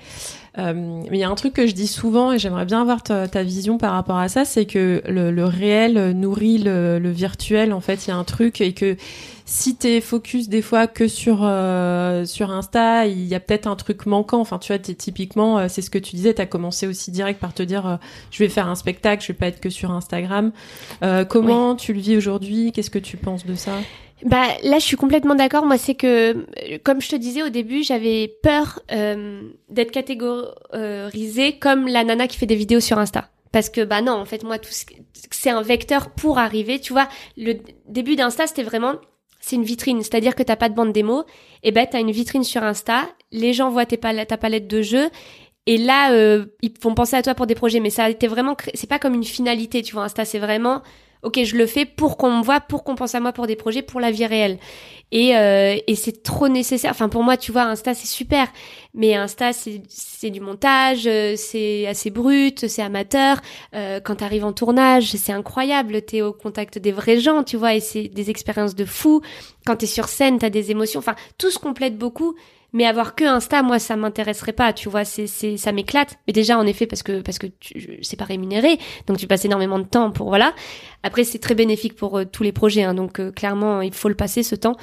Euh, 0.59 0.73
mais 0.75 1.17
il 1.17 1.21
y 1.21 1.25
a 1.25 1.31
un 1.31 1.35
truc 1.35 1.55
que 1.55 1.67
je 1.67 1.73
dis 1.73 1.87
souvent 1.87 2.31
et 2.33 2.39
j'aimerais 2.39 2.67
bien 2.67 2.83
avoir 2.83 3.03
ta, 3.03 3.27
ta 3.27 3.43
vision 3.43 3.79
par 3.79 3.93
rapport 3.93 4.19
à 4.19 4.29
ça, 4.29 4.45
c'est 4.45 4.67
que 4.67 5.03
le, 5.09 5.31
le 5.31 5.45
réel 5.47 6.11
nourrit 6.11 6.59
le, 6.59 6.99
le 6.99 7.11
virtuel. 7.11 7.73
En 7.73 7.81
fait, 7.81 8.07
il 8.07 8.11
y 8.11 8.13
a 8.13 8.17
un 8.17 8.25
truc 8.25 8.61
et 8.61 8.75
que 8.75 8.97
si 9.47 9.75
t'es 9.77 10.03
focus 10.03 10.51
des 10.51 10.61
fois 10.61 10.87
que 10.87 11.09
sur 11.09 11.41
euh, 11.43 12.27
sur 12.27 12.51
Insta, 12.51 13.07
il 13.07 13.25
y 13.25 13.35
a 13.35 13.41
peut-être 13.41 13.67
un 13.67 13.77
truc 13.77 14.05
manquant. 14.05 14.41
Enfin, 14.41 14.59
tu 14.59 14.73
vois, 14.73 14.79
t'es 14.79 14.95
typiquement, 14.95 15.59
euh, 15.59 15.67
c'est 15.71 15.81
ce 15.81 15.89
que 15.91 15.99
tu 15.99 16.17
disais, 16.17 16.35
t'as 16.35 16.47
commencé 16.47 16.87
aussi 16.87 17.11
direct 17.11 17.41
par 17.41 17.55
te 17.55 17.63
dire, 17.63 17.87
euh, 17.87 17.97
je 18.31 18.39
vais 18.41 18.51
faire 18.51 18.69
un 18.69 18.75
spectacle, 18.75 19.23
je 19.23 19.29
vais 19.29 19.39
pas 19.39 19.47
être 19.47 19.61
que 19.61 19.71
sur 19.71 19.91
Instagram. 19.91 20.53
Euh, 21.03 21.25
comment 21.25 21.77
tu 21.77 21.95
le 21.95 22.01
vis 22.01 22.17
aujourd'hui? 22.17 22.73
Qu'est-ce 22.73 22.91
que 22.91 22.99
tu 22.99 23.17
penses 23.17 23.47
de 23.47 23.55
ça? 23.55 23.73
Bah 24.25 24.47
là, 24.63 24.79
je 24.79 24.85
suis 24.85 24.97
complètement 24.97 25.35
d'accord. 25.35 25.67
Moi, 25.67 25.79
c'est 25.79 25.95
que, 25.95 26.47
comme 26.85 27.01
je 27.01 27.09
te 27.09 27.17
disais 27.17 27.43
au 27.43 27.49
début, 27.49 27.83
j'avais 27.83 28.29
peur 28.43 28.81
euh, 28.93 29.43
d'être 29.69 29.91
catégorisée 29.91 31.59
comme 31.59 31.89
la 31.89 32.05
nana 32.05 32.27
qui 32.29 32.37
fait 32.39 32.47
des 32.47 32.55
vidéos 32.55 32.81
sur 32.81 32.99
Insta. 32.99 33.29
Parce 33.51 33.69
que 33.69 33.83
bah 33.85 34.01
non, 34.01 34.13
en 34.13 34.25
fait, 34.25 34.45
moi, 34.45 34.59
tout 34.59 34.71
ce- 34.73 34.85
c'est 35.31 35.51
un 35.51 35.63
vecteur 35.63 36.11
pour 36.11 36.39
arriver. 36.39 36.79
Tu 36.81 36.93
vois, 36.93 37.09
le 37.37 37.55
début 37.89 38.17
d'Insta, 38.17 38.47
c'était 38.47 38.63
vraiment, 38.63 38.95
c'est 39.41 39.57
une 39.57 39.65
vitrine. 39.65 40.01
C'est-à-dire 40.03 40.35
que 40.35 40.43
t'as 40.43 40.57
pas 40.57 40.69
de 40.69 40.75
bande 40.75 40.93
démo, 40.93 41.25
et 41.63 41.73
ben 41.73 41.87
t'as 41.91 42.01
une 42.01 42.13
vitrine 42.13 42.45
sur 42.45 42.63
Insta. 42.63 43.03
Les 43.31 43.53
gens 43.53 43.71
voient 43.71 43.87
tes 43.87 43.97
pal- 43.99 44.25
ta 44.27 44.37
palette 44.39 44.69
de 44.69 44.83
jeux. 44.83 45.11
Et 45.67 45.79
là, 45.79 46.13
euh, 46.13 46.47
ils 46.63 46.73
vont 46.81 46.95
penser 46.95 47.15
à 47.17 47.23
toi 47.23 47.35
pour 47.35 47.47
des 47.47 47.55
projets, 47.55 47.79
mais 47.81 47.91
ça 47.91 48.05
a 48.05 48.11
été 48.11 48.27
vraiment, 48.27 48.57
c'est 48.75 48.89
pas 48.89 48.99
comme 48.99 49.15
une 49.15 49.23
finalité, 49.25 49.83
tu 49.83 49.93
vois. 49.95 50.05
Insta, 50.05 50.25
c'est 50.25 50.39
vraiment, 50.41 50.83
ok, 51.23 51.45
je 51.45 51.57
le 51.57 51.67
fais 51.67 51.85
pour 51.85 52.17
qu'on 52.17 52.39
me 52.39 52.43
voit, 52.43 52.61
pour 52.61 52.85
qu'on 52.85 52.95
pense 52.95 53.15
à 53.15 53.21
moi 53.21 53.33
pour 53.33 53.47
des 53.47 53.57
projets, 53.57 53.83
pour 53.83 54.01
la 54.01 54.11
vie 54.11 54.27
réelle. 54.27 54.59
Et, 55.13 55.37
euh, 55.37 55.77
et 55.87 55.95
c'est 55.95 56.23
trop 56.23 56.49
nécessaire. 56.49 56.91
Enfin, 56.91 57.09
pour 57.09 57.23
moi, 57.23 57.37
tu 57.37 57.53
vois, 57.53 57.65
Insta, 57.65 57.95
c'est 57.95 58.09
super. 58.09 58.49
Mais 58.95 59.15
Insta, 59.15 59.53
c'est 59.53 60.31
du 60.31 60.41
montage, 60.41 61.07
euh, 61.07 61.35
c'est 61.37 61.87
assez 61.87 62.11
brut, 62.11 62.67
c'est 62.67 62.83
amateur. 62.83 63.41
Euh, 63.75 64.01
quand 64.01 64.17
t'arrives 64.17 64.45
en 64.45 64.53
tournage, 64.53 65.13
c'est 65.13 65.33
incroyable. 65.33 66.03
T'es 66.03 66.23
au 66.23 66.33
contact 66.33 66.79
des 66.79 66.93
vrais 66.93 67.21
gens, 67.21 67.45
tu 67.45 67.57
vois, 67.57 67.75
et 67.75 67.81
c'est 67.81 68.09
des 68.09 68.31
expériences 68.31 68.75
de 68.75 68.85
fou. 68.85 69.21
Quand 69.67 69.77
t'es 69.77 69.87
sur 69.87 70.09
scène, 70.09 70.39
t'as 70.39 70.51
des 70.51 70.71
émotions. 70.71 70.99
Enfin, 70.99 71.15
tout 71.39 71.51
se 71.51 71.59
complète 71.59 71.97
beaucoup. 71.99 72.35
Mais 72.73 72.87
avoir 72.87 73.15
que 73.15 73.25
Insta, 73.25 73.63
moi, 73.63 73.79
ça 73.79 73.97
m'intéresserait 73.97 74.53
pas, 74.53 74.73
tu 74.73 74.89
vois, 74.89 75.05
c'est, 75.05 75.27
c'est, 75.27 75.57
ça 75.57 75.73
m'éclate. 75.73 76.19
Mais 76.27 76.33
déjà, 76.33 76.59
en 76.59 76.67
effet, 76.67 76.87
parce 76.87 77.03
que, 77.03 77.21
parce 77.21 77.39
que 77.39 77.47
tu, 77.47 77.99
c'est 78.03 78.17
pas 78.17 78.25
rémunéré, 78.25 78.79
donc 79.07 79.19
tu 79.19 79.27
passes 79.27 79.45
énormément 79.45 79.79
de 79.79 79.85
temps 79.85 80.11
pour, 80.11 80.29
voilà. 80.29 80.55
Après, 81.03 81.25
c'est 81.25 81.39
très 81.39 81.55
bénéfique 81.55 81.97
pour 81.97 82.19
euh, 82.19 82.25
tous 82.25 82.43
les 82.43 82.53
projets, 82.53 82.83
hein, 82.83 82.95
donc 82.95 83.21
euh, 83.21 83.31
clairement, 83.31 83.83
il 83.83 83.93
faut 83.93 84.09
le 84.09 84.15
passer 84.15 84.43
ce 84.43 84.55
temps. 84.55 84.77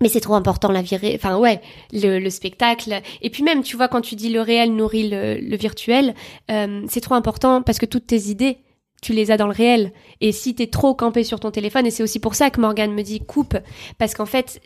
Mais 0.00 0.08
c'est 0.08 0.20
trop 0.20 0.34
important 0.34 0.70
la 0.70 0.82
vie, 0.82 0.96
enfin 1.14 1.38
ouais, 1.38 1.60
le, 1.92 2.18
le 2.18 2.30
spectacle. 2.30 3.00
Et 3.22 3.30
puis 3.30 3.42
même, 3.42 3.62
tu 3.62 3.76
vois, 3.76 3.88
quand 3.88 4.02
tu 4.02 4.14
dis 4.14 4.28
le 4.28 4.42
réel 4.42 4.74
nourrit 4.74 5.08
le, 5.08 5.38
le 5.40 5.56
virtuel, 5.56 6.14
euh, 6.50 6.82
c'est 6.88 7.00
trop 7.00 7.14
important 7.14 7.62
parce 7.62 7.78
que 7.78 7.86
toutes 7.86 8.06
tes 8.06 8.28
idées, 8.28 8.58
tu 9.02 9.12
les 9.12 9.30
as 9.30 9.36
dans 9.36 9.46
le 9.46 9.52
réel. 9.52 9.92
Et 10.20 10.32
si 10.32 10.54
t'es 10.54 10.66
trop 10.66 10.94
campé 10.94 11.24
sur 11.24 11.40
ton 11.40 11.50
téléphone, 11.50 11.86
et 11.86 11.90
c'est 11.90 12.02
aussi 12.02 12.18
pour 12.18 12.34
ça 12.34 12.50
que 12.50 12.60
Morgane 12.60 12.92
me 12.92 13.02
dit 13.02 13.20
coupe, 13.20 13.56
parce 13.98 14.14
qu'en 14.14 14.26
fait, 14.26 14.60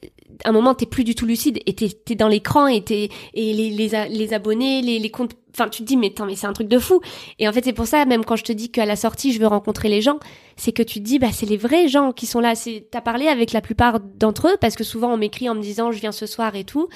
un 0.44 0.52
moment, 0.52 0.74
t'es 0.74 0.86
plus 0.86 1.04
du 1.04 1.14
tout 1.14 1.26
lucide 1.26 1.60
et 1.66 1.74
t'es 1.74 1.90
es 2.10 2.14
dans 2.14 2.28
l'écran 2.28 2.66
et 2.66 2.82
t'es 2.82 3.08
et 3.34 3.52
les, 3.52 3.70
les, 3.70 4.34
abonnés, 4.34 4.82
les, 4.82 4.98
les 4.98 5.10
comptes. 5.10 5.32
Enfin, 5.52 5.68
tu 5.68 5.82
te 5.82 5.86
dis 5.86 5.96
mais 5.96 6.12
mais 6.26 6.36
c'est 6.36 6.46
un 6.46 6.52
truc 6.52 6.68
de 6.68 6.78
fou. 6.78 7.00
Et 7.38 7.48
en 7.48 7.52
fait, 7.52 7.64
c'est 7.64 7.72
pour 7.72 7.86
ça, 7.86 8.04
même 8.04 8.24
quand 8.24 8.36
je 8.36 8.44
te 8.44 8.52
dis 8.52 8.70
qu'à 8.70 8.86
la 8.86 8.96
sortie, 8.96 9.32
je 9.32 9.40
veux 9.40 9.46
rencontrer 9.46 9.88
les 9.88 10.00
gens, 10.00 10.18
c'est 10.56 10.72
que 10.72 10.82
tu 10.82 11.00
te 11.00 11.04
dis 11.04 11.18
bah 11.18 11.32
c'est 11.32 11.46
les 11.46 11.56
vrais 11.56 11.88
gens 11.88 12.12
qui 12.12 12.26
sont 12.26 12.40
là. 12.40 12.54
C'est 12.54 12.86
t'as 12.90 13.00
parlé 13.00 13.26
avec 13.26 13.52
la 13.52 13.60
plupart 13.60 14.00
d'entre 14.00 14.48
eux 14.48 14.56
parce 14.60 14.76
que 14.76 14.84
souvent 14.84 15.12
on 15.12 15.16
m'écrit 15.16 15.48
en 15.48 15.54
me 15.54 15.62
disant 15.62 15.92
je 15.92 15.98
viens 15.98 16.12
ce 16.12 16.26
soir 16.26 16.54
et 16.56 16.64
tout. 16.64 16.88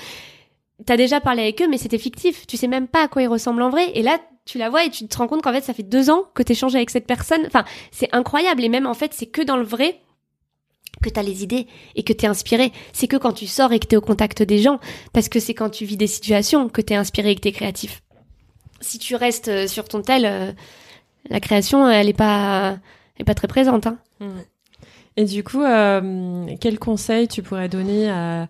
T'as 0.87 0.97
déjà 0.97 1.21
parlé 1.21 1.43
avec 1.43 1.63
eux, 1.63 1.69
mais 1.69 1.79
c'était 1.79 1.99
fictif. 1.99 2.47
Tu 2.47 2.57
sais 2.57 2.67
même 2.67 2.89
pas 2.89 3.05
à 3.05 3.09
quoi 3.09 3.23
ils 3.23 3.29
ressemblent 3.29 3.63
en 3.63 3.71
vrai. 3.71 3.93
Et 3.95 4.03
là, 4.03 4.19
tu 4.45 4.59
la 4.59 4.71
vois 4.71 4.85
et 4.85 4.91
tu 4.91 5.07
te 5.07 5.17
rends 5.17 5.29
compte 5.29 5.43
qu'en 5.43 5.53
fait, 5.53 5.63
ça 5.63 5.73
fait 5.73 5.83
deux 5.83 6.11
ans 6.11 6.25
que 6.35 6.43
t'échanges 6.43 6.75
avec 6.75 6.91
cette 6.91 7.07
personne. 7.07 7.43
Enfin, 7.47 7.65
c'est 7.93 8.09
incroyable. 8.13 8.63
Et 8.65 8.69
même 8.69 8.87
en 8.87 8.95
fait, 8.95 9.15
c'est 9.15 9.27
que 9.27 9.43
dans 9.43 9.57
le 9.57 9.65
vrai 9.65 10.01
que 11.03 11.09
t'as 11.09 11.23
les 11.23 11.43
idées 11.43 11.67
et 11.97 12.03
que 12.03 12.13
t'es 12.13 12.27
inspiré. 12.27 12.73
C'est 12.93 13.09
que 13.09 13.17
quand 13.17 13.33
tu 13.33 13.47
sors 13.47 13.73
et 13.73 13.79
que 13.79 13.87
t'es 13.87 13.97
au 13.97 14.01
contact 14.01 14.43
des 14.43 14.59
gens, 14.59 14.79
parce 15.13 15.29
que 15.29 15.41
c'est 15.41 15.55
quand 15.55 15.71
tu 15.71 15.85
vis 15.85 15.97
des 15.97 16.07
situations 16.07 16.69
que 16.69 16.81
t'es 16.81 16.95
inspiré 16.95 17.31
et 17.31 17.35
que 17.35 17.41
t'es 17.41 17.53
créatif. 17.53 18.03
Si 18.81 18.99
tu 18.99 19.17
restes 19.17 19.49
euh, 19.49 19.67
sur 19.67 19.89
ton 19.89 20.03
tel, 20.03 20.27
euh, 20.27 20.53
la 21.31 21.41
création, 21.41 21.89
elle 21.89 22.09
est 22.09 22.13
pas, 22.13 22.79
elle 23.17 23.23
est 23.23 23.25
pas 23.25 23.35
très 23.35 23.49
présente. 23.49 23.87
Hein. 23.87 23.99
Et 25.17 25.25
du 25.25 25.45
coup, 25.45 25.63
euh, 25.63 26.47
quel 26.61 26.79
conseil 26.79 27.29
tu 27.29 27.43
pourrais 27.43 27.69
donner 27.69 28.11
à, 28.11 28.49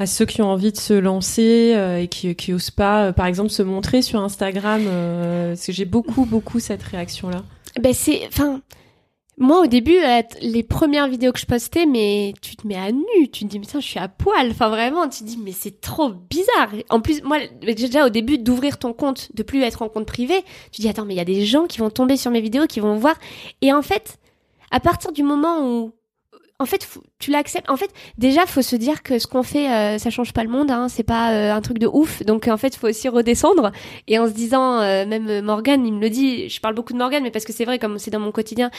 à 0.00 0.06
ceux 0.06 0.24
qui 0.24 0.40
ont 0.40 0.48
envie 0.48 0.72
de 0.72 0.78
se 0.78 0.94
lancer 0.94 1.74
euh, 1.76 2.00
et 2.00 2.08
qui, 2.08 2.34
qui 2.34 2.54
osent 2.54 2.70
pas, 2.70 3.04
euh, 3.04 3.12
par 3.12 3.26
exemple, 3.26 3.50
se 3.50 3.62
montrer 3.62 4.00
sur 4.00 4.20
Instagram 4.20 4.82
euh, 4.86 5.50
Parce 5.50 5.66
que 5.66 5.72
j'ai 5.72 5.84
beaucoup, 5.84 6.24
beaucoup 6.24 6.58
cette 6.58 6.82
réaction-là. 6.82 7.44
Ben 7.78 7.92
c'est, 7.92 8.26
enfin, 8.26 8.62
moi 9.40 9.60
au 9.60 9.66
début, 9.66 9.96
euh, 9.96 10.20
les 10.42 10.62
premières 10.62 11.08
vidéos 11.08 11.32
que 11.32 11.38
je 11.40 11.46
postais, 11.46 11.86
mais 11.86 12.34
tu 12.42 12.56
te 12.56 12.66
mets 12.66 12.76
à 12.76 12.92
nu, 12.92 13.28
tu 13.32 13.44
te 13.44 13.50
dis 13.50 13.58
mais 13.58 13.64
tiens, 13.64 13.80
je 13.80 13.86
suis 13.86 13.98
à 13.98 14.06
poil, 14.06 14.50
enfin 14.50 14.68
vraiment, 14.68 15.08
tu 15.08 15.20
te 15.20 15.24
dis 15.24 15.38
mais 15.42 15.52
c'est 15.52 15.80
trop 15.80 16.10
bizarre. 16.10 16.68
En 16.90 17.00
plus, 17.00 17.22
moi 17.22 17.38
déjà 17.62 18.04
au 18.04 18.10
début 18.10 18.36
d'ouvrir 18.36 18.78
ton 18.78 18.92
compte, 18.92 19.34
de 19.34 19.42
plus 19.42 19.62
être 19.62 19.80
en 19.80 19.88
compte 19.88 20.06
privé, 20.06 20.44
tu 20.72 20.82
dis 20.82 20.88
attends 20.88 21.06
mais 21.06 21.14
il 21.14 21.16
y 21.16 21.20
a 21.20 21.24
des 21.24 21.46
gens 21.46 21.66
qui 21.66 21.78
vont 21.78 21.88
tomber 21.88 22.18
sur 22.18 22.30
mes 22.30 22.42
vidéos, 22.42 22.66
qui 22.66 22.80
vont 22.80 22.96
voir, 22.96 23.16
et 23.62 23.72
en 23.72 23.80
fait, 23.80 24.18
à 24.70 24.78
partir 24.78 25.10
du 25.10 25.22
moment 25.22 25.66
où 25.66 25.92
en 26.58 26.66
fait, 26.66 26.86
tu 27.18 27.30
l'acceptes. 27.30 27.70
En 27.70 27.78
fait, 27.78 27.90
déjà, 28.18 28.44
faut 28.44 28.60
se 28.60 28.76
dire 28.76 29.02
que 29.02 29.18
ce 29.18 29.26
qu'on 29.26 29.42
fait, 29.42 29.70
euh, 29.70 29.96
ça 29.96 30.10
change 30.10 30.34
pas 30.34 30.44
le 30.44 30.50
monde. 30.50 30.70
Hein, 30.70 30.88
c'est 30.90 31.02
pas 31.02 31.32
euh, 31.32 31.54
un 31.54 31.62
truc 31.62 31.78
de 31.78 31.86
ouf. 31.86 32.22
Donc, 32.26 32.48
en 32.48 32.58
fait, 32.58 32.76
faut 32.76 32.86
aussi 32.88 33.08
redescendre. 33.08 33.72
Et 34.08 34.18
en 34.18 34.26
se 34.26 34.32
disant, 34.32 34.80
même 35.06 35.40
Morgan, 35.40 35.86
il 35.86 35.94
me 35.94 36.00
le 36.00 36.10
dit. 36.10 36.50
Je 36.50 36.60
parle 36.60 36.74
beaucoup 36.74 36.92
de 36.92 36.98
Morgan, 36.98 37.22
mais 37.22 37.30
parce 37.30 37.46
que 37.46 37.54
c'est 37.54 37.64
vrai, 37.64 37.78
comme 37.78 37.98
c'est 37.98 38.10
dans 38.10 38.20
mon 38.20 38.30
quotidien. 38.30 38.70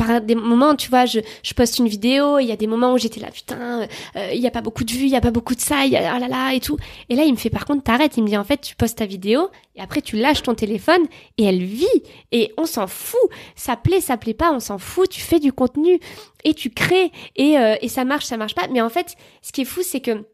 Par 0.00 0.22
des 0.22 0.34
moments, 0.34 0.74
tu 0.76 0.88
vois, 0.88 1.04
je, 1.04 1.20
je 1.42 1.52
poste 1.52 1.78
une 1.78 1.86
vidéo. 1.86 2.38
Il 2.38 2.46
y 2.46 2.52
a 2.52 2.56
des 2.56 2.66
moments 2.66 2.94
où 2.94 2.98
j'étais 2.98 3.20
là, 3.20 3.30
putain, 3.30 3.86
euh, 4.16 4.30
il 4.32 4.40
y 4.40 4.46
a 4.46 4.50
pas 4.50 4.62
beaucoup 4.62 4.82
de 4.82 4.90
vues, 4.90 5.04
il 5.04 5.10
y 5.10 5.16
a 5.16 5.20
pas 5.20 5.30
beaucoup 5.30 5.54
de 5.54 5.60
ça, 5.60 5.84
y 5.84 5.94
a, 5.94 6.14
ah 6.14 6.18
là 6.18 6.26
là 6.26 6.54
et 6.54 6.60
tout. 6.60 6.78
Et 7.10 7.16
là, 7.16 7.24
il 7.24 7.32
me 7.32 7.36
fait, 7.36 7.50
par 7.50 7.66
contre, 7.66 7.82
t'arrêtes. 7.82 8.16
Il 8.16 8.22
me 8.22 8.28
dit, 8.28 8.36
en 8.38 8.44
fait, 8.44 8.62
tu 8.62 8.74
postes 8.76 8.96
ta 8.96 9.04
vidéo 9.04 9.50
et 9.76 9.82
après, 9.82 10.00
tu 10.00 10.16
lâches 10.16 10.42
ton 10.42 10.54
téléphone 10.54 11.02
et 11.36 11.44
elle 11.44 11.62
vit. 11.62 11.86
Et 12.32 12.54
on 12.56 12.64
s'en 12.64 12.86
fout. 12.86 13.20
Ça 13.56 13.76
plaît, 13.76 14.00
ça 14.00 14.16
plaît 14.16 14.32
pas, 14.32 14.52
on 14.52 14.60
s'en 14.60 14.78
fout. 14.78 15.10
Tu 15.10 15.20
fais 15.20 15.38
du 15.38 15.52
contenu 15.52 16.00
et 16.44 16.54
tu 16.54 16.70
crées 16.70 17.12
et, 17.36 17.58
euh, 17.58 17.76
et 17.82 17.88
ça 17.88 18.06
marche, 18.06 18.24
ça 18.24 18.38
marche 18.38 18.54
pas. 18.54 18.68
Mais 18.72 18.80
en 18.80 18.88
fait, 18.88 19.16
ce 19.42 19.52
qui 19.52 19.60
est 19.60 19.66
fou, 19.66 19.82
c'est 19.82 20.00
que 20.00 20.24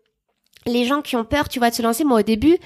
les 0.66 0.84
gens 0.84 1.02
qui 1.02 1.16
ont 1.16 1.24
peur, 1.24 1.48
tu 1.48 1.58
vois, 1.58 1.70
de 1.70 1.74
se 1.74 1.82
lancer, 1.82 2.04
moi 2.04 2.20
au 2.20 2.22
début, 2.22 2.56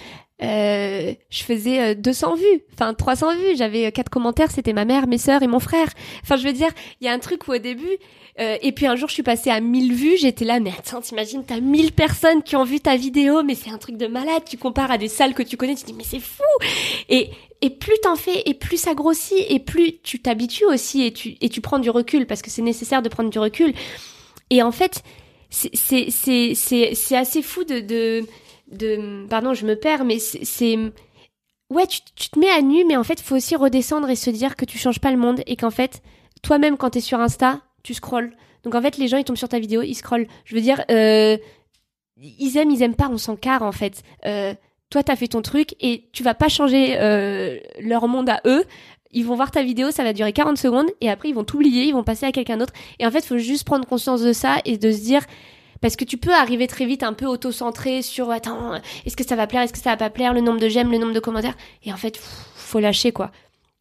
euh, 0.43 1.13
je 1.29 1.43
faisais 1.43 1.93
euh, 1.93 1.95
200 1.95 2.35
vues, 2.37 2.63
enfin 2.73 2.95
300 2.95 3.35
vues, 3.37 3.57
j'avais 3.57 3.87
euh, 3.87 3.91
quatre 3.91 4.09
commentaires, 4.09 4.51
c'était 4.51 4.73
ma 4.73 4.85
mère, 4.85 5.07
mes 5.07 5.19
sœurs 5.19 5.43
et 5.43 5.47
mon 5.47 5.61
frère. 5.61 5.89
Enfin, 6.23 6.37
je 6.37 6.47
veux 6.47 6.53
dire, 6.53 6.71
il 7.01 7.07
y 7.07 7.09
a 7.09 7.13
un 7.13 7.19
truc 7.19 7.47
où 7.49 7.53
au 7.53 7.59
début, 7.59 7.99
euh, 8.39 8.57
et 8.63 8.73
puis 8.73 8.87
un 8.87 8.97
jour 8.97 9.09
je 9.09 9.15
suis 9.15 9.23
passée 9.23 9.51
à 9.51 9.61
1000 9.61 9.93
vues, 9.93 10.17
j'étais 10.17 10.45
là, 10.45 10.59
mais 10.61 10.71
attends, 10.71 11.01
t'imagines, 11.01 11.45
t'as 11.45 11.61
1000 11.61 11.93
personnes 11.93 12.43
qui 12.43 12.57
ont 12.57 12.65
vu 12.65 12.81
ta 12.81 12.97
vidéo, 12.97 13.43
mais 13.43 13.55
c'est 13.55 13.71
un 13.71 13.79
truc 13.79 13.97
de 13.97 14.07
malade, 14.07 14.43
tu 14.49 14.57
compares 14.57 14.91
à 14.91 14.99
des 14.99 15.09
salles 15.09 15.35
que 15.35 15.43
tu 15.43 15.57
connais, 15.57 15.75
tu 15.75 15.83
te 15.83 15.87
dis, 15.89 15.95
mais 15.95 16.05
c'est 16.05 16.21
fou. 16.21 16.43
Et, 17.09 17.31
et 17.61 17.71
plus 17.71 17.99
t'en 18.03 18.17
fais, 18.17 18.43
et 18.47 18.55
plus 18.55 18.79
ça 18.79 18.95
grossit, 18.95 19.45
et 19.51 19.59
plus 19.59 19.99
tu 20.03 20.21
t'habitues 20.21 20.65
aussi, 20.65 21.03
et 21.03 21.13
tu, 21.13 21.37
et 21.41 21.51
tu 21.51 21.61
prends 21.61 21.79
du 21.79 21.91
recul, 21.91 22.27
parce 22.27 22.41
que 22.41 22.51
c'est 22.51 22.63
nécessaire 22.63 23.03
de 23.03 23.11
prendre 23.11 23.29
du 23.29 23.39
recul. 23.39 23.75
Et 24.49 24.63
en 24.63 24.73
fait, 24.73 25.03
c'est 25.51 25.75
c'est 25.75 26.11
c'est 26.11 26.55
c'est 26.55 26.95
c'est 26.95 27.17
assez 27.17 27.43
fou 27.43 27.65
de 27.65 27.81
de 27.81 28.25
de 28.71 29.27
pardon 29.29 29.55
je 29.55 29.67
me 29.67 29.75
perds 29.75 30.05
mais 30.05 30.19
c'est 30.19 30.79
ouais 31.71 31.87
tu, 31.87 32.01
tu 32.15 32.31
te 32.31 32.39
mets 32.39 32.51
à 32.51 32.63
nu 32.63 32.85
mais 32.85 32.97
en 32.97 33.05
fait 33.05 33.21
faut 33.21 33.37
aussi 33.37 33.57
redescendre 33.57 34.09
et 34.09 34.17
se 34.17 34.31
dire 34.31 34.57
que 34.57 34.65
tu 34.65 34.79
changes 34.79 35.01
pas 35.01 35.11
le 35.11 35.17
monde 35.17 35.43
et 35.47 35.57
qu'en 35.57 35.71
fait 35.71 36.03
toi-même 36.43 36.77
quand 36.77 36.91
t'es 36.91 37.01
sur 37.01 37.21
Insta 37.21 37.61
tu 37.83 37.95
scrolles. 37.95 38.33
Donc 38.65 38.75
en 38.75 38.83
fait 38.83 38.99
les 38.99 39.09
gens 39.09 39.17
ils 39.17 39.25
tombent 39.25 39.37
sur 39.37 39.49
ta 39.49 39.59
vidéo 39.59 39.83
ils 39.83 39.95
scrollent. 39.95 40.27
Je 40.45 40.55
veux 40.55 40.61
dire 40.61 40.85
euh, 40.91 41.37
ils 42.17 42.57
aiment 42.57 42.71
ils 42.71 42.83
aiment 42.83 42.97
pas 42.97 43.09
on 43.11 43.19
s'en 43.19 43.37
carre 43.37 43.63
en 43.63 43.73
fait. 43.73 44.03
Euh, 44.27 44.55
toi 44.91 45.03
t'as 45.03 45.17
fait 45.17 45.29
ton 45.29 45.43
truc 45.43 45.75
et 45.81 46.09
tu 46.13 46.23
vas 46.23 46.35
pas 46.35 46.49
changer 46.49 46.97
euh, 46.99 47.59
leur 47.81 48.07
monde 48.09 48.29
à 48.29 48.41
eux. 48.47 48.65
Ils 49.13 49.25
vont 49.25 49.35
voir 49.35 49.51
ta 49.51 49.63
vidéo, 49.63 49.91
ça 49.91 50.05
va 50.05 50.13
durer 50.13 50.33
40 50.33 50.57
secondes, 50.57 50.87
et 51.01 51.11
après 51.11 51.29
ils 51.31 51.35
vont 51.35 51.43
t'oublier, 51.43 51.85
ils 51.85 51.93
vont 51.93 52.05
passer 52.05 52.27
à 52.27 52.33
quelqu'un 52.33 52.57
d'autre. 52.57 52.73
Et 53.01 53.07
en 53.07 53.11
fait, 53.11 53.25
faut 53.25 53.39
juste 53.39 53.65
prendre 53.65 53.85
conscience 53.85 54.23
de 54.23 54.33
ça 54.33 54.59
et 54.65 54.79
de 54.79 54.93
se 54.93 55.01
dire, 55.01 55.23
parce 55.81 55.97
que 55.97 56.05
tu 56.05 56.19
peux 56.19 56.35
arriver 56.35 56.67
très 56.67 56.87
vite 56.87 57.03
un 57.03 57.13
peu 57.13 57.27
auto-centré 57.27 58.03
sur, 58.03 58.31
attends, 58.31 58.75
est-ce 59.07 59.17
que 59.17 59.25
ça 59.25 59.37
va 59.37 59.47
plaire, 59.47 59.63
est-ce 59.63 59.73
que 59.73 59.79
ça 59.79 59.91
va 59.91 59.97
pas 59.97 60.11
plaire, 60.11 60.35
le 60.35 60.41
nombre 60.41 60.61
de 60.61 60.69
j'aime, 60.69 60.91
le 60.91 60.99
nombre 60.99 61.15
de 61.15 61.21
commentaires. 61.21 61.57
Et 61.85 61.93
en 61.93 61.97
fait, 61.97 62.17
faut 62.17 62.81
lâcher, 62.81 63.13
quoi. 63.13 63.31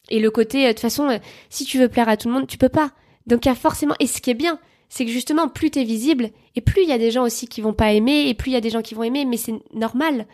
Et 0.09 0.19
le 0.19 0.31
côté, 0.31 0.65
euh, 0.65 0.67
de 0.69 0.73
toute 0.73 0.81
façon, 0.81 1.09
euh, 1.09 1.17
si 1.49 1.65
tu 1.65 1.77
veux 1.77 1.89
plaire 1.89 2.09
à 2.09 2.17
tout 2.17 2.27
le 2.27 2.33
monde, 2.33 2.47
tu 2.47 2.57
peux 2.57 2.69
pas. 2.69 2.91
Donc 3.27 3.45
il 3.45 3.49
y 3.49 3.51
a 3.51 3.55
forcément, 3.55 3.95
et 3.99 4.07
ce 4.07 4.21
qui 4.21 4.31
est 4.31 4.35
bien, 4.35 4.59
c'est 4.87 5.05
que 5.05 5.11
justement, 5.11 5.47
plus 5.47 5.71
t'es 5.71 5.83
visible, 5.83 6.31
et 6.55 6.61
plus 6.61 6.83
il 6.83 6.89
y 6.89 6.93
a 6.93 6.97
des 6.97 7.11
gens 7.11 7.23
aussi 7.23 7.47
qui 7.47 7.61
vont 7.61 7.73
pas 7.73 7.91
aimer, 7.93 8.27
et 8.27 8.33
plus 8.33 8.51
il 8.51 8.53
y 8.53 8.57
a 8.57 8.61
des 8.61 8.71
gens 8.71 8.81
qui 8.81 8.95
vont 8.95 9.03
aimer, 9.03 9.25
mais 9.25 9.37
c'est 9.37 9.53
normal. 9.73 10.25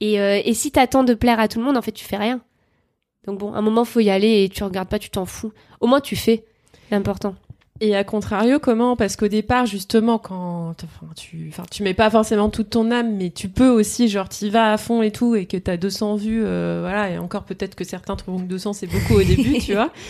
Et, 0.00 0.20
euh, 0.20 0.40
et 0.42 0.54
si 0.54 0.70
t'attends 0.70 1.04
de 1.04 1.14
plaire 1.14 1.40
à 1.40 1.48
tout 1.48 1.58
le 1.58 1.64
monde, 1.64 1.76
en 1.76 1.82
fait, 1.82 1.92
tu 1.92 2.04
fais 2.04 2.16
rien. 2.16 2.40
Donc 3.26 3.38
bon, 3.38 3.52
à 3.52 3.58
un 3.58 3.62
moment, 3.62 3.84
faut 3.84 4.00
y 4.00 4.08
aller 4.08 4.44
et 4.44 4.48
tu 4.48 4.64
regardes 4.64 4.88
pas, 4.88 4.98
tu 4.98 5.10
t'en 5.10 5.26
fous. 5.26 5.52
Au 5.80 5.86
moins, 5.86 6.00
tu 6.00 6.16
fais. 6.16 6.44
C'est 6.88 6.94
important. 6.94 7.34
Et 7.82 7.96
à 7.96 8.04
contrario, 8.04 8.58
comment? 8.58 8.94
Parce 8.94 9.16
qu'au 9.16 9.28
départ, 9.28 9.64
justement, 9.64 10.18
quand 10.18 10.74
enfin, 10.84 11.06
tu, 11.16 11.46
enfin, 11.48 11.62
tu 11.70 11.82
mets 11.82 11.94
pas 11.94 12.10
forcément 12.10 12.50
toute 12.50 12.68
ton 12.68 12.90
âme, 12.90 13.16
mais 13.16 13.30
tu 13.30 13.48
peux 13.48 13.68
aussi, 13.68 14.08
genre, 14.08 14.28
t'y 14.28 14.50
vas 14.50 14.72
à 14.72 14.76
fond 14.76 15.00
et 15.00 15.10
tout, 15.10 15.34
et 15.34 15.46
que 15.46 15.56
t'as 15.56 15.78
200 15.78 16.16
vues, 16.16 16.42
euh, 16.44 16.80
voilà, 16.82 17.08
et 17.08 17.16
encore 17.16 17.44
peut-être 17.44 17.74
que 17.74 17.84
certains 17.84 18.16
trouvent 18.16 18.42
que 18.42 18.48
200 18.48 18.74
c'est 18.74 18.86
beaucoup 18.86 19.14
au 19.14 19.22
début, 19.22 19.58
tu 19.58 19.74
vois. 19.74 19.90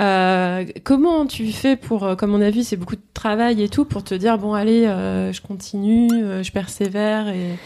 Euh, 0.00 0.64
comment 0.84 1.26
tu 1.26 1.52
fais 1.52 1.76
pour, 1.76 2.04
euh, 2.04 2.16
comme 2.16 2.34
on 2.34 2.40
a 2.40 2.48
vu, 2.48 2.62
c'est 2.62 2.78
beaucoup 2.78 2.96
de 2.96 3.02
travail 3.12 3.62
et 3.62 3.68
tout, 3.68 3.84
pour 3.84 4.02
te 4.02 4.14
dire 4.14 4.38
bon, 4.38 4.54
allez, 4.54 4.86
euh, 4.86 5.32
je 5.34 5.42
continue, 5.42 6.08
euh, 6.14 6.42
je 6.42 6.50
persévère 6.50 7.28
et. 7.28 7.58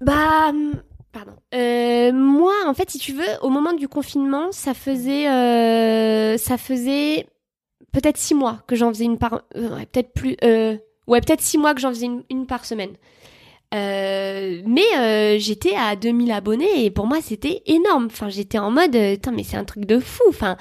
Bah, 0.00 0.50
hum, 0.50 0.74
pardon. 1.12 1.32
Euh, 1.54 2.12
moi, 2.12 2.54
en 2.66 2.72
fait, 2.72 2.88
si 2.88 2.98
tu 2.98 3.12
veux, 3.12 3.26
au 3.42 3.48
moment 3.48 3.72
du 3.72 3.88
confinement, 3.88 4.52
ça 4.52 4.74
faisait, 4.74 5.28
euh, 5.28 6.38
ça 6.38 6.56
faisait 6.56 7.26
peut-être 7.92 8.16
six 8.16 8.34
mois 8.34 8.62
que 8.66 8.76
j'en 8.76 8.88
faisais 8.88 9.04
une 9.04 9.18
par, 9.18 9.42
euh, 9.56 9.78
peut-être 9.92 10.12
plus, 10.12 10.36
euh, 10.44 10.76
ouais, 11.06 11.20
peut-être 11.20 11.40
six 11.40 11.58
mois 11.58 11.74
que 11.74 11.80
j'en 11.80 11.90
faisais 11.90 12.08
une, 12.30 12.46
par 12.46 12.64
semaine. 12.64 12.92
Euh, 13.74 14.60
mais 14.66 14.84
euh, 14.98 15.38
j'étais 15.38 15.74
à 15.74 15.96
2000 15.96 16.30
abonnés 16.30 16.84
et 16.84 16.90
pour 16.90 17.06
moi 17.06 17.18
c'était 17.22 17.62
énorme. 17.66 18.06
Enfin, 18.06 18.28
j'étais 18.28 18.58
en 18.58 18.70
mode, 18.70 18.92
mais 18.94 19.44
c'est 19.44 19.56
un 19.56 19.64
truc 19.64 19.86
de 19.86 19.98
fou. 19.98 20.24
Enfin, 20.28 20.56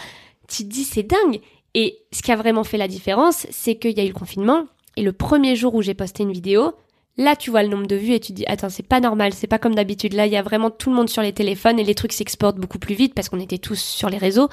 tu 0.48 0.64
te 0.64 0.70
dis 0.70 0.84
c'est 0.84 1.04
dingue. 1.04 1.42
Et 1.74 2.00
ce 2.12 2.22
qui 2.22 2.32
a 2.32 2.36
vraiment 2.36 2.64
fait 2.64 2.78
la 2.78 2.88
différence, 2.88 3.48
c'est 3.50 3.76
qu'il 3.76 3.98
y 3.98 4.02
a 4.02 4.04
eu 4.04 4.10
le 4.10 4.14
confinement 4.14 4.66
et 4.98 5.04
le 5.04 5.14
premier 5.14 5.56
jour 5.56 5.76
où 5.76 5.82
j'ai 5.82 5.94
posté 5.94 6.24
une 6.24 6.34
vidéo, 6.34 6.74
Là, 7.18 7.36
tu 7.36 7.52
vois 7.52 7.62
le 7.62 7.70
nombre 7.70 7.88
de 7.88 7.96
vues 7.96 8.14
et 8.14 8.20
tu 8.20 8.32
dis, 8.32 8.46
attends, 8.48 8.70
c'est 8.70 8.88
pas 8.88 9.02
normal, 9.02 9.34
c'est 9.34 9.48
pas 9.48 9.60
comme 9.60 9.76
d'habitude. 9.76 10.14
Là, 10.14 10.26
il 10.26 10.32
y 10.32 10.38
a 10.38 10.42
vraiment 10.42 10.72
tout 10.72 10.90
le 10.90 10.96
monde 10.96 11.10
sur 11.10 11.22
les 11.22 11.34
téléphones 11.34 11.78
et 11.78 11.84
les 11.84 11.94
trucs 11.94 12.14
s'exportent 12.14 12.58
beaucoup 12.58 12.80
plus 12.80 12.96
vite 12.96 13.14
parce 13.14 13.28
qu'on 13.28 13.40
était 13.40 13.58
tous 13.58 13.80
sur 13.80 14.10
les 14.10 14.18
réseaux. 14.18 14.48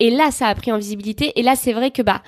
Et 0.00 0.10
là, 0.10 0.30
ça 0.30 0.48
a 0.48 0.54
pris 0.54 0.72
en 0.72 0.78
visibilité. 0.78 1.32
Et 1.38 1.42
là, 1.42 1.56
c'est 1.56 1.72
vrai 1.72 1.90
que, 1.90 2.02
bah, 2.02 2.22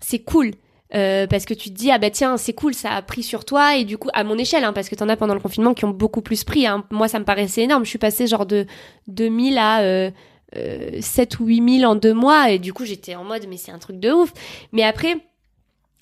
c'est 0.00 0.20
cool. 0.20 0.52
Euh, 0.94 1.26
parce 1.26 1.44
que 1.44 1.52
tu 1.52 1.68
te 1.68 1.74
dis, 1.74 1.90
ah 1.90 1.98
bah 1.98 2.08
tiens, 2.08 2.38
c'est 2.38 2.54
cool, 2.54 2.72
ça 2.72 2.92
a 2.92 3.02
pris 3.02 3.22
sur 3.22 3.44
toi. 3.44 3.76
Et 3.76 3.84
du 3.84 3.98
coup, 3.98 4.08
à 4.14 4.24
mon 4.24 4.38
échelle, 4.38 4.64
hein, 4.64 4.72
parce 4.72 4.88
que 4.88 4.94
t'en 4.94 5.08
as 5.08 5.16
pendant 5.16 5.34
le 5.34 5.40
confinement 5.40 5.74
qui 5.74 5.84
ont 5.84 5.90
beaucoup 5.90 6.22
plus 6.22 6.44
pris. 6.44 6.66
Hein. 6.66 6.84
Moi, 6.90 7.08
ça 7.08 7.18
me 7.18 7.24
paraissait 7.24 7.62
énorme. 7.62 7.84
Je 7.84 7.90
suis 7.90 7.98
passée 7.98 8.26
genre 8.26 8.46
de 8.46 8.66
2000 9.08 9.58
à 9.58 9.80
euh, 9.80 10.10
euh, 10.56 10.98
7 11.00 11.40
ou 11.40 11.46
8000 11.46 11.86
en 11.86 11.94
deux 11.94 12.14
mois. 12.14 12.50
Et 12.50 12.58
du 12.58 12.72
coup, 12.72 12.86
j'étais 12.86 13.16
en 13.16 13.24
mode, 13.24 13.46
mais 13.48 13.58
c'est 13.58 13.72
un 13.72 13.78
truc 13.78 14.00
de 14.00 14.10
ouf. 14.10 14.32
Mais 14.72 14.82
après 14.82 15.16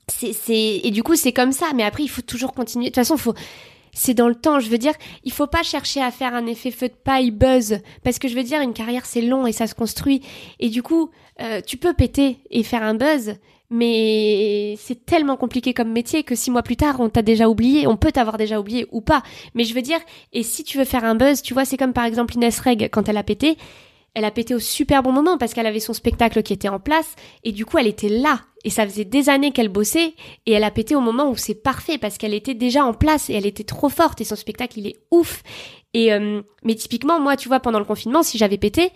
c'est 0.09 0.33
c'est 0.33 0.81
et 0.85 0.91
du 0.91 1.03
coup 1.03 1.17
c'est 1.17 1.33
comme 1.33 1.53
ça 1.53 1.73
mais 1.75 1.83
après 1.83 2.05
il 2.05 2.09
faut 2.09 2.23
toujours 2.23 2.53
continuer 2.53 2.87
de 2.87 2.91
toute 2.91 2.97
façon 2.97 3.17
faut 3.17 3.35
c'est 3.97 4.15
dans 4.15 4.29
le 4.29 4.35
temps. 4.35 4.61
Je 4.61 4.69
veux 4.69 4.79
dire 4.79 4.93
il 5.25 5.33
faut 5.33 5.47
pas 5.47 5.63
chercher 5.63 6.01
à 6.03 6.11
faire 6.11 6.35
un 6.35 6.47
effet 6.47 6.71
feu 6.71 6.89
de 6.89 6.95
paille 6.95 7.31
buzz 7.31 7.81
parce 8.05 8.19
que 8.19 8.29
je 8.29 8.35
veux 8.35 8.43
dire 8.43 8.61
une 8.61 8.75
carrière 8.75 9.07
c'est 9.07 9.23
long 9.23 9.47
et 9.47 9.53
ça 9.53 9.67
se 9.67 9.75
construit. 9.75 10.23
Et 10.61 10.69
du 10.69 10.83
coup 10.83 11.11
euh, 11.41 11.61
tu 11.67 11.77
peux 11.77 11.95
péter 11.95 12.39
et 12.51 12.63
faire 12.63 12.83
un 12.83 12.95
buzz 12.95 13.37
mais 13.69 14.77
c'est 14.79 15.05
tellement 15.05 15.37
compliqué 15.37 15.75
comme 15.75 15.91
métier 15.91 16.23
que 16.23 16.37
six 16.37 16.53
mois 16.53 16.63
plus 16.63 16.77
tard 16.77 17.01
on 17.01 17.09
t'a 17.09 17.23
déjà 17.23 17.49
oublié 17.49 17.89
on 17.89 17.97
peut 17.97 18.13
t'avoir 18.13 18.37
déjà 18.37 18.61
oublié 18.61 18.87
ou 18.93 19.01
pas. 19.01 19.23
Mais 19.55 19.65
je 19.65 19.75
veux 19.75 19.83
dire 19.83 19.99
et 20.33 20.43
si 20.43 20.63
tu 20.63 20.79
veux 20.79 20.85
faire 20.85 21.05
un 21.05 21.15
buzz 21.15 21.43
tu 21.43 21.55
vois 21.55 21.65
c'est 21.65 21.77
comme 21.77 21.95
par 21.95 22.05
exemple 22.05 22.35
Inès 22.35 22.61
Reg 22.61 22.89
quand 22.93 23.09
elle 23.09 23.17
a 23.17 23.25
pété 23.25 23.57
elle 24.17 24.25
a 24.25 24.31
pété 24.31 24.55
au 24.55 24.59
super 24.59 25.03
bon 25.03 25.13
moment 25.13 25.37
parce 25.37 25.53
qu'elle 25.53 25.67
avait 25.67 25.79
son 25.79 25.93
spectacle 25.93 26.43
qui 26.43 26.55
était 26.55 26.71
en 26.71 26.81
place 26.81 27.15
et 27.45 27.53
du 27.53 27.67
coup 27.67 27.77
elle 27.77 27.87
était 27.87 28.09
là. 28.09 28.41
Et 28.65 28.71
ça 28.71 28.87
faisait 28.87 29.05
des 29.05 29.29
années 29.29 29.53
qu'elle 29.53 29.69
bossait 29.69 30.15
et 30.47 30.53
elle 30.53 30.65
a 30.65 30.71
pété 30.71 30.97
au 30.97 31.03
moment 31.03 31.29
où 31.31 31.37
c'est 31.37 31.55
parfait 31.55 31.99
parce 31.99 32.17
qu'elle 32.17 32.33
était 32.33 32.55
déjà 32.55 32.83
en 32.83 32.95
place 32.95 33.29
et 33.29 33.35
elle 33.35 33.45
était 33.45 33.63
trop 33.63 33.91
forte 33.91 34.23
et 34.23 34.25
son 34.25 34.35
spectacle 34.35 34.79
il 34.79 34.87
est 34.87 34.97
ouf. 35.11 35.43
Et 35.93 36.15
euh, 36.15 36.41
mais 36.65 36.75
typiquement 36.75 37.21
moi 37.21 37.37
tu 37.37 37.49
vois 37.49 37.61
pendant 37.61 37.79
le 37.79 37.85
confinement 37.85 38.23
si 38.23 38.39
j'avais 38.39 38.57
pété 38.57 38.91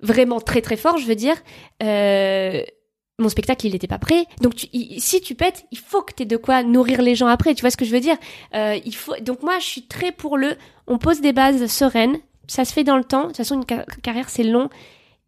vraiment 0.00 0.40
très 0.40 0.60
très 0.60 0.76
fort 0.76 0.98
je 0.98 1.06
veux 1.06 1.14
dire 1.14 1.36
euh, 1.82 2.62
mon 3.18 3.30
spectacle 3.30 3.66
il 3.66 3.74
était 3.74 3.86
pas 3.86 3.98
prêt. 3.98 4.26
Donc 4.42 4.56
tu, 4.56 4.66
si 4.98 5.22
tu 5.22 5.34
pètes 5.34 5.64
il 5.72 5.78
faut 5.78 6.02
que 6.02 6.12
tu 6.12 6.26
de 6.26 6.36
quoi 6.36 6.64
nourrir 6.64 7.00
les 7.00 7.14
gens 7.14 7.28
après 7.28 7.54
tu 7.54 7.62
vois 7.62 7.70
ce 7.70 7.78
que 7.78 7.86
je 7.86 7.92
veux 7.92 8.00
dire? 8.00 8.18
Euh, 8.54 8.78
il 8.84 8.94
faut 8.94 9.16
donc 9.22 9.42
moi 9.42 9.58
je 9.58 9.64
suis 9.64 9.86
très 9.86 10.12
pour 10.12 10.36
le 10.36 10.58
on 10.86 10.98
pose 10.98 11.22
des 11.22 11.32
bases 11.32 11.66
sereines 11.66 12.18
ça 12.50 12.64
se 12.64 12.72
fait 12.72 12.84
dans 12.84 12.96
le 12.96 13.04
temps. 13.04 13.22
De 13.22 13.26
toute 13.28 13.36
façon 13.38 13.56
une 13.56 13.64
ca- 13.68 13.84
carrière 14.02 14.28
c'est 14.28 14.42
long. 14.44 14.68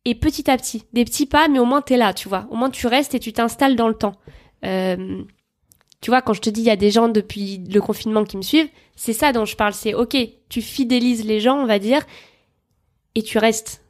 Et 0.04 0.14
petit 0.14 0.50
à 0.50 0.56
petit. 0.56 0.84
Des 0.92 1.04
petits 1.04 1.26
pas 1.26 1.48
mais 1.48 1.58
au 1.58 1.64
moins 1.64 1.80
t'es 1.82 1.96
là 1.96 2.12
tu 2.12 2.28
vois. 2.28 2.46
Au 2.50 2.56
moins 2.56 2.70
tu 2.70 2.86
restes 2.86 3.14
et 3.14 3.20
tu 3.20 3.32
t'installes 3.32 3.76
dans 3.76 3.88
le 3.88 3.94
temps. 3.94 4.14
Euh, 4.64 5.22
tu 6.00 6.10
vois 6.10 6.22
quand 6.22 6.32
je 6.32 6.40
te 6.40 6.50
dis 6.50 6.60
il 6.62 6.66
y 6.66 6.70
a 6.70 6.76
des 6.76 6.90
gens 6.90 7.08
depuis 7.08 7.58
le 7.58 7.80
confinement 7.80 8.24
qui 8.24 8.36
me 8.36 8.42
suivent 8.42 8.68
c'est 8.96 9.12
ça 9.12 9.32
dont 9.32 9.44
je 9.44 9.56
parle. 9.56 9.72
C'est 9.74 9.94
ok 9.94 10.16
tu 10.48 10.60
fidélises 10.62 11.24
les 11.24 11.40
gens 11.40 11.56
on 11.58 11.66
va 11.66 11.78
dire 11.78 12.02
et 13.14 13.22
tu 13.22 13.38
restes. 13.38 13.82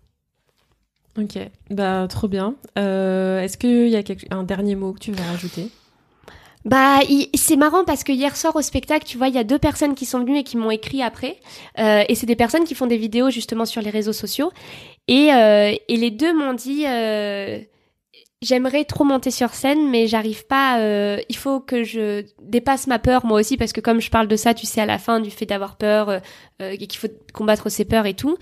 Ok, 1.19 1.39
bah 1.71 2.07
trop 2.09 2.27
bien. 2.27 2.55
Euh, 2.79 3.41
Est-ce 3.43 3.59
qu'il 3.59 3.89
y 3.89 3.97
a 3.97 4.03
un 4.31 4.45
dernier 4.45 4.75
mot 4.77 4.93
que 4.95 4.99
tu 4.99 5.13
veux 5.13 5.23
rajouter? 5.23 5.69
Bah, 6.65 7.01
c'est 7.35 7.57
marrant 7.57 7.85
parce 7.85 8.05
que 8.05 8.13
hier 8.13 8.37
soir 8.37 8.55
au 8.55 8.63
spectacle, 8.63 9.05
tu 9.05 9.19
vois, 9.19 9.29
il 9.29 9.35
y 9.35 9.39
a 9.39 9.45
deux 9.45 9.59
personnes 9.59 9.95
qui 9.95 10.07
sont 10.07 10.21
venues 10.21 10.39
et 10.39 10.45
qui 10.45 10.57
m'ont 10.57 10.71
écrit 10.71 11.03
après. 11.03 11.39
Euh, 11.79 12.05
et 12.09 12.15
c'est 12.15 12.27
des 12.27 12.37
personnes 12.37 12.65
qui 12.65 12.75
font 12.75 12.87
des 12.87 12.97
vidéos 12.97 13.31
justement 13.31 13.65
sur 13.65 13.83
les 13.83 13.91
réseaux 13.91 14.13
sociaux. 14.13 14.53
Et, 15.09 15.33
euh, 15.33 15.75
et 15.89 15.97
les 15.97 16.11
deux 16.13 16.33
m'ont 16.33 16.55
dit, 16.55 16.85
euh, 16.87 17.59
j'aimerais 18.43 18.85
trop 18.85 19.05
monter 19.05 19.31
sur 19.33 19.55
scène, 19.55 19.91
mais 19.91 20.07
j'arrive 20.07 20.47
pas. 20.47 20.79
euh, 20.81 21.19
il 21.29 21.37
faut 21.37 21.59
que 21.61 21.83
je 21.83 22.25
dépasse 22.41 22.87
ma 22.87 22.99
peur 23.01 23.27
moi 23.27 23.41
aussi 23.41 23.57
parce 23.57 23.73
que 23.73 23.81
comme 23.81 24.01
je 24.01 24.11
parle 24.11 24.29
de 24.29 24.37
ça, 24.37 24.55
tu 24.55 24.67
sais, 24.67 24.81
à 24.81 24.87
la 24.87 24.99
fin 24.99 25.21
du 25.21 25.31
fait 25.31 25.47
d'avoir 25.47 25.77
peur, 25.77 26.09
euh, 26.11 26.19
euh, 26.61 26.77
et 26.79 26.87
qu'il 26.87 26.99
faut 27.01 27.09
combattre 27.33 27.71
ses 27.71 27.85
peurs 27.85 28.07
et 28.07 28.15
tout. 28.15 28.37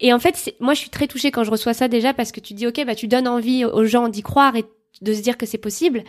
Et 0.00 0.12
en 0.12 0.18
fait, 0.18 0.54
moi, 0.60 0.74
je 0.74 0.80
suis 0.80 0.90
très 0.90 1.06
touchée 1.06 1.30
quand 1.30 1.44
je 1.44 1.50
reçois 1.50 1.74
ça 1.74 1.88
déjà 1.88 2.14
parce 2.14 2.32
que 2.32 2.40
tu 2.40 2.54
dis, 2.54 2.66
ok, 2.66 2.84
bah 2.86 2.94
tu 2.94 3.08
donnes 3.08 3.28
envie 3.28 3.64
aux 3.66 3.84
gens 3.84 4.08
d'y 4.08 4.22
croire 4.22 4.56
et 4.56 4.64
de 5.02 5.12
se 5.12 5.20
dire 5.20 5.36
que 5.36 5.44
c'est 5.46 5.58
possible. 5.58 6.04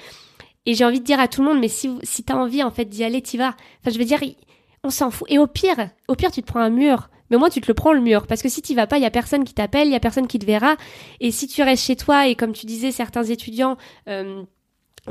Et 0.66 0.74
j'ai 0.74 0.86
envie 0.86 1.00
de 1.00 1.06
dire 1.06 1.20
à 1.20 1.28
tout 1.28 1.42
le 1.42 1.48
monde, 1.48 1.60
mais 1.60 1.68
si, 1.68 1.90
si 2.04 2.24
t'as 2.24 2.36
envie, 2.36 2.64
en 2.64 2.72
fait, 2.72 2.86
d'y 2.86 3.04
aller, 3.04 3.22
t'y 3.22 3.38
vas. 3.38 3.56
Enfin, 3.82 3.92
je 3.92 3.98
veux 3.98 4.06
dire, 4.06 4.20
on 4.84 4.90
s'en 4.90 5.10
fout. 5.12 5.28
Et 5.32 5.40
au 5.40 5.48
pire, 5.48 5.90
au 6.08 6.16
pire, 6.16 6.32
tu 6.32 6.42
te 6.42 6.48
prends 6.48 6.60
un 6.60 6.70
mur. 6.70 7.10
Mais 7.30 7.36
au 7.36 7.40
moins, 7.40 7.50
tu 7.50 7.62
te 7.62 7.68
le 7.68 7.74
prends, 7.74 7.94
le 7.94 8.02
mur. 8.02 8.28
Parce 8.28 8.42
que 8.42 8.50
si 8.50 8.62
t'y 8.62 8.76
vas 8.76 8.88
pas, 8.88 8.98
il 8.98 9.04
y 9.04 9.06
a 9.06 9.12
personne 9.12 9.44
qui 9.44 9.54
t'appelle, 9.54 9.88
il 9.88 9.92
y 9.92 9.96
a 9.96 10.00
personne 10.00 10.28
qui 10.28 10.40
te 10.40 10.46
verra. 10.46 10.76
Et 11.20 11.32
si 11.32 11.48
tu 11.48 11.62
restes 11.62 11.86
chez 11.86 11.96
toi, 11.96 12.28
et 12.28 12.36
comme 12.36 12.54
tu 12.54 12.66
disais, 12.66 12.92
certains 12.92 13.24
étudiants, 13.24 13.78
euh, 14.08 14.44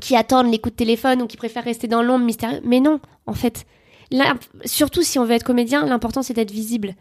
qui 0.01 0.17
attendent 0.17 0.51
les 0.51 0.59
coups 0.59 0.75
de 0.75 0.79
téléphone 0.79 1.23
ou 1.23 1.27
qui 1.27 1.37
préfèrent 1.37 1.65
rester 1.65 1.87
dans 1.87 2.03
l'ombre 2.03 2.25
mystérieux. 2.25 2.61
Mais 2.65 2.81
non, 2.81 3.01
en 3.27 3.35
fait. 3.35 3.67
Surtout 4.65 5.03
si 5.03 5.19
on 5.19 5.25
veut 5.25 5.33
être 5.33 5.45
comédien, 5.45 5.85
l'important 5.85 6.23
c'est 6.23 6.35
d'être 6.35 6.51
visible. 6.51 6.95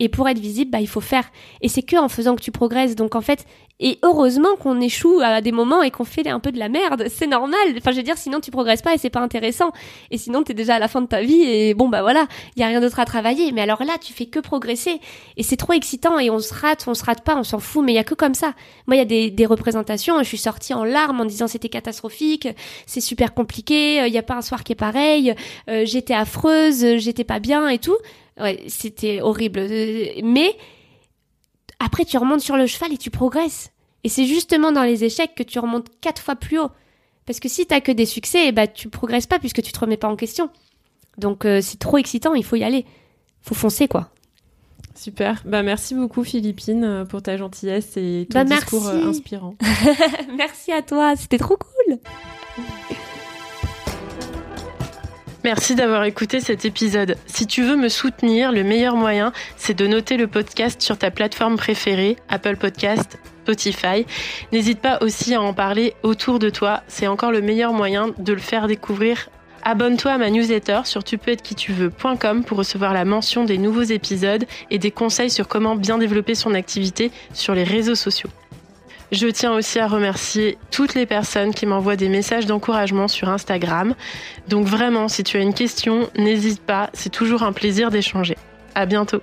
Et 0.00 0.08
pour 0.08 0.28
être 0.28 0.38
visible, 0.38 0.70
bah, 0.70 0.80
il 0.80 0.88
faut 0.88 1.00
faire. 1.00 1.24
Et 1.60 1.68
c'est 1.68 1.82
que 1.82 1.96
en 1.96 2.08
faisant 2.08 2.34
que 2.34 2.42
tu 2.42 2.50
progresses. 2.50 2.96
Donc 2.96 3.14
en 3.14 3.20
fait, 3.20 3.46
et 3.80 3.98
heureusement 4.02 4.54
qu'on 4.56 4.80
échoue 4.80 5.20
à 5.22 5.40
des 5.40 5.50
moments 5.50 5.82
et 5.82 5.90
qu'on 5.90 6.04
fait 6.04 6.28
un 6.28 6.38
peu 6.38 6.52
de 6.52 6.58
la 6.58 6.68
merde. 6.68 7.06
C'est 7.08 7.26
normal. 7.26 7.58
Enfin, 7.76 7.90
je 7.90 7.96
veux 7.96 8.02
dire, 8.02 8.16
sinon 8.16 8.40
tu 8.40 8.50
progresses 8.50 8.82
pas 8.82 8.94
et 8.94 8.98
c'est 8.98 9.10
pas 9.10 9.20
intéressant. 9.20 9.72
Et 10.10 10.18
sinon 10.18 10.42
t'es 10.44 10.54
déjà 10.54 10.76
à 10.76 10.78
la 10.78 10.86
fin 10.86 11.00
de 11.00 11.06
ta 11.06 11.22
vie 11.22 11.42
et 11.42 11.74
bon 11.74 11.88
bah 11.88 12.02
voilà, 12.02 12.26
il 12.54 12.60
y 12.60 12.62
a 12.62 12.68
rien 12.68 12.80
d'autre 12.80 13.00
à 13.00 13.04
travailler. 13.04 13.50
Mais 13.52 13.62
alors 13.62 13.82
là, 13.84 13.94
tu 14.00 14.12
fais 14.12 14.26
que 14.26 14.38
progresser 14.38 15.00
et 15.36 15.42
c'est 15.42 15.56
trop 15.56 15.72
excitant 15.72 16.18
et 16.18 16.30
on 16.30 16.38
se 16.38 16.54
rate, 16.54 16.84
on 16.86 16.94
se 16.94 17.04
rate 17.04 17.24
pas, 17.24 17.36
on 17.36 17.42
s'en 17.42 17.58
fout. 17.58 17.84
Mais 17.84 17.92
il 17.92 17.96
y 17.96 17.98
a 17.98 18.04
que 18.04 18.14
comme 18.14 18.34
ça. 18.34 18.54
Moi, 18.86 18.96
il 18.96 18.98
y 18.98 19.26
a 19.26 19.30
des, 19.30 19.46
représentations. 19.46 20.18
Je 20.20 20.24
suis 20.24 20.38
sortie 20.38 20.72
en 20.72 20.84
larmes 20.84 21.20
en 21.20 21.24
disant 21.24 21.48
c'était 21.48 21.68
catastrophique, 21.68 22.48
c'est 22.86 23.00
super 23.00 23.34
compliqué. 23.34 24.06
Il 24.06 24.12
y 24.12 24.18
a 24.18 24.22
pas 24.22 24.34
un 24.34 24.42
soir 24.42 24.64
qui 24.64 24.72
est 24.72 24.76
pareil. 24.76 25.34
euh, 25.68 25.82
j'étais 25.84 26.14
affreuse, 26.14 26.98
j'étais 26.98 27.24
pas 27.24 27.40
bien 27.40 27.68
et 27.68 27.78
tout. 27.78 27.96
Ouais, 28.40 28.64
c'était 28.68 29.20
horrible. 29.20 29.60
Euh, 29.60 30.06
Mais 30.22 30.56
après, 31.78 32.04
tu 32.04 32.18
remontes 32.18 32.40
sur 32.40 32.56
le 32.56 32.66
cheval 32.66 32.92
et 32.92 32.98
tu 32.98 33.10
progresses. 33.10 33.70
Et 34.02 34.08
c'est 34.08 34.26
justement 34.26 34.72
dans 34.72 34.82
les 34.82 35.04
échecs 35.04 35.34
que 35.34 35.42
tu 35.42 35.58
remontes 35.58 35.86
quatre 36.00 36.20
fois 36.22 36.36
plus 36.36 36.58
haut. 36.58 36.70
Parce 37.26 37.40
que 37.40 37.48
si 37.48 37.64
t'as 37.66 37.80
que 37.80 37.92
des 37.92 38.06
succès, 38.06 38.48
eh 38.48 38.52
ben, 38.52 38.66
tu 38.66 38.88
progresses 38.90 39.26
pas 39.26 39.38
puisque 39.38 39.62
tu 39.62 39.72
te 39.72 39.78
remets 39.78 39.96
pas 39.96 40.08
en 40.08 40.16
question. 40.16 40.50
Donc 41.16 41.44
euh, 41.44 41.60
c'est 41.62 41.78
trop 41.78 41.96
excitant, 41.96 42.34
il 42.34 42.44
faut 42.44 42.56
y 42.56 42.64
aller. 42.64 42.84
Faut 43.40 43.54
foncer, 43.54 43.88
quoi. 43.88 44.10
Super. 44.96 45.42
Bah 45.44 45.62
merci 45.62 45.94
beaucoup 45.94 46.22
Philippine 46.22 46.84
euh, 46.84 47.04
pour 47.04 47.20
ta 47.22 47.36
gentillesse 47.36 47.96
et 47.96 48.26
ton 48.30 48.40
Bah, 48.40 48.44
discours 48.44 48.84
merci. 48.84 49.08
inspirant. 49.08 49.54
Merci 50.36 50.70
à 50.72 50.82
toi, 50.82 51.16
c'était 51.16 51.38
trop 51.38 51.56
cool. 51.56 51.98
Merci 55.44 55.74
d'avoir 55.74 56.04
écouté 56.04 56.40
cet 56.40 56.64
épisode. 56.64 57.16
Si 57.26 57.46
tu 57.46 57.62
veux 57.62 57.76
me 57.76 57.90
soutenir, 57.90 58.50
le 58.50 58.64
meilleur 58.64 58.96
moyen, 58.96 59.30
c'est 59.58 59.74
de 59.74 59.86
noter 59.86 60.16
le 60.16 60.26
podcast 60.26 60.80
sur 60.80 60.96
ta 60.96 61.10
plateforme 61.10 61.56
préférée, 61.56 62.16
Apple 62.30 62.56
Podcast, 62.56 63.18
Spotify. 63.42 64.06
N'hésite 64.52 64.80
pas 64.80 64.96
aussi 65.02 65.34
à 65.34 65.42
en 65.42 65.52
parler 65.52 65.92
autour 66.02 66.38
de 66.38 66.48
toi. 66.48 66.82
C'est 66.88 67.08
encore 67.08 67.30
le 67.30 67.42
meilleur 67.42 67.74
moyen 67.74 68.14
de 68.16 68.32
le 68.32 68.38
faire 68.38 68.68
découvrir. 68.68 69.28
Abonne-toi 69.64 70.12
à 70.12 70.18
ma 70.18 70.30
newsletter 70.30 70.80
sur 70.84 71.04
tu 71.04 71.18
peux 71.18 71.36
pour 72.46 72.58
recevoir 72.58 72.94
la 72.94 73.04
mention 73.04 73.44
des 73.44 73.58
nouveaux 73.58 73.82
épisodes 73.82 74.46
et 74.70 74.78
des 74.78 74.90
conseils 74.90 75.30
sur 75.30 75.46
comment 75.46 75.76
bien 75.76 75.98
développer 75.98 76.34
son 76.34 76.54
activité 76.54 77.10
sur 77.34 77.54
les 77.54 77.64
réseaux 77.64 77.94
sociaux. 77.94 78.30
Je 79.12 79.26
tiens 79.28 79.52
aussi 79.52 79.78
à 79.78 79.86
remercier 79.86 80.58
toutes 80.70 80.94
les 80.94 81.06
personnes 81.06 81.54
qui 81.54 81.66
m'envoient 81.66 81.96
des 81.96 82.08
messages 82.08 82.46
d'encouragement 82.46 83.08
sur 83.08 83.28
Instagram. 83.28 83.94
Donc 84.48 84.66
vraiment, 84.66 85.08
si 85.08 85.22
tu 85.22 85.36
as 85.36 85.40
une 85.40 85.54
question, 85.54 86.08
n'hésite 86.16 86.60
pas, 86.60 86.90
c'est 86.94 87.10
toujours 87.10 87.42
un 87.42 87.52
plaisir 87.52 87.90
d'échanger. 87.90 88.36
À 88.74 88.86
bientôt. 88.86 89.20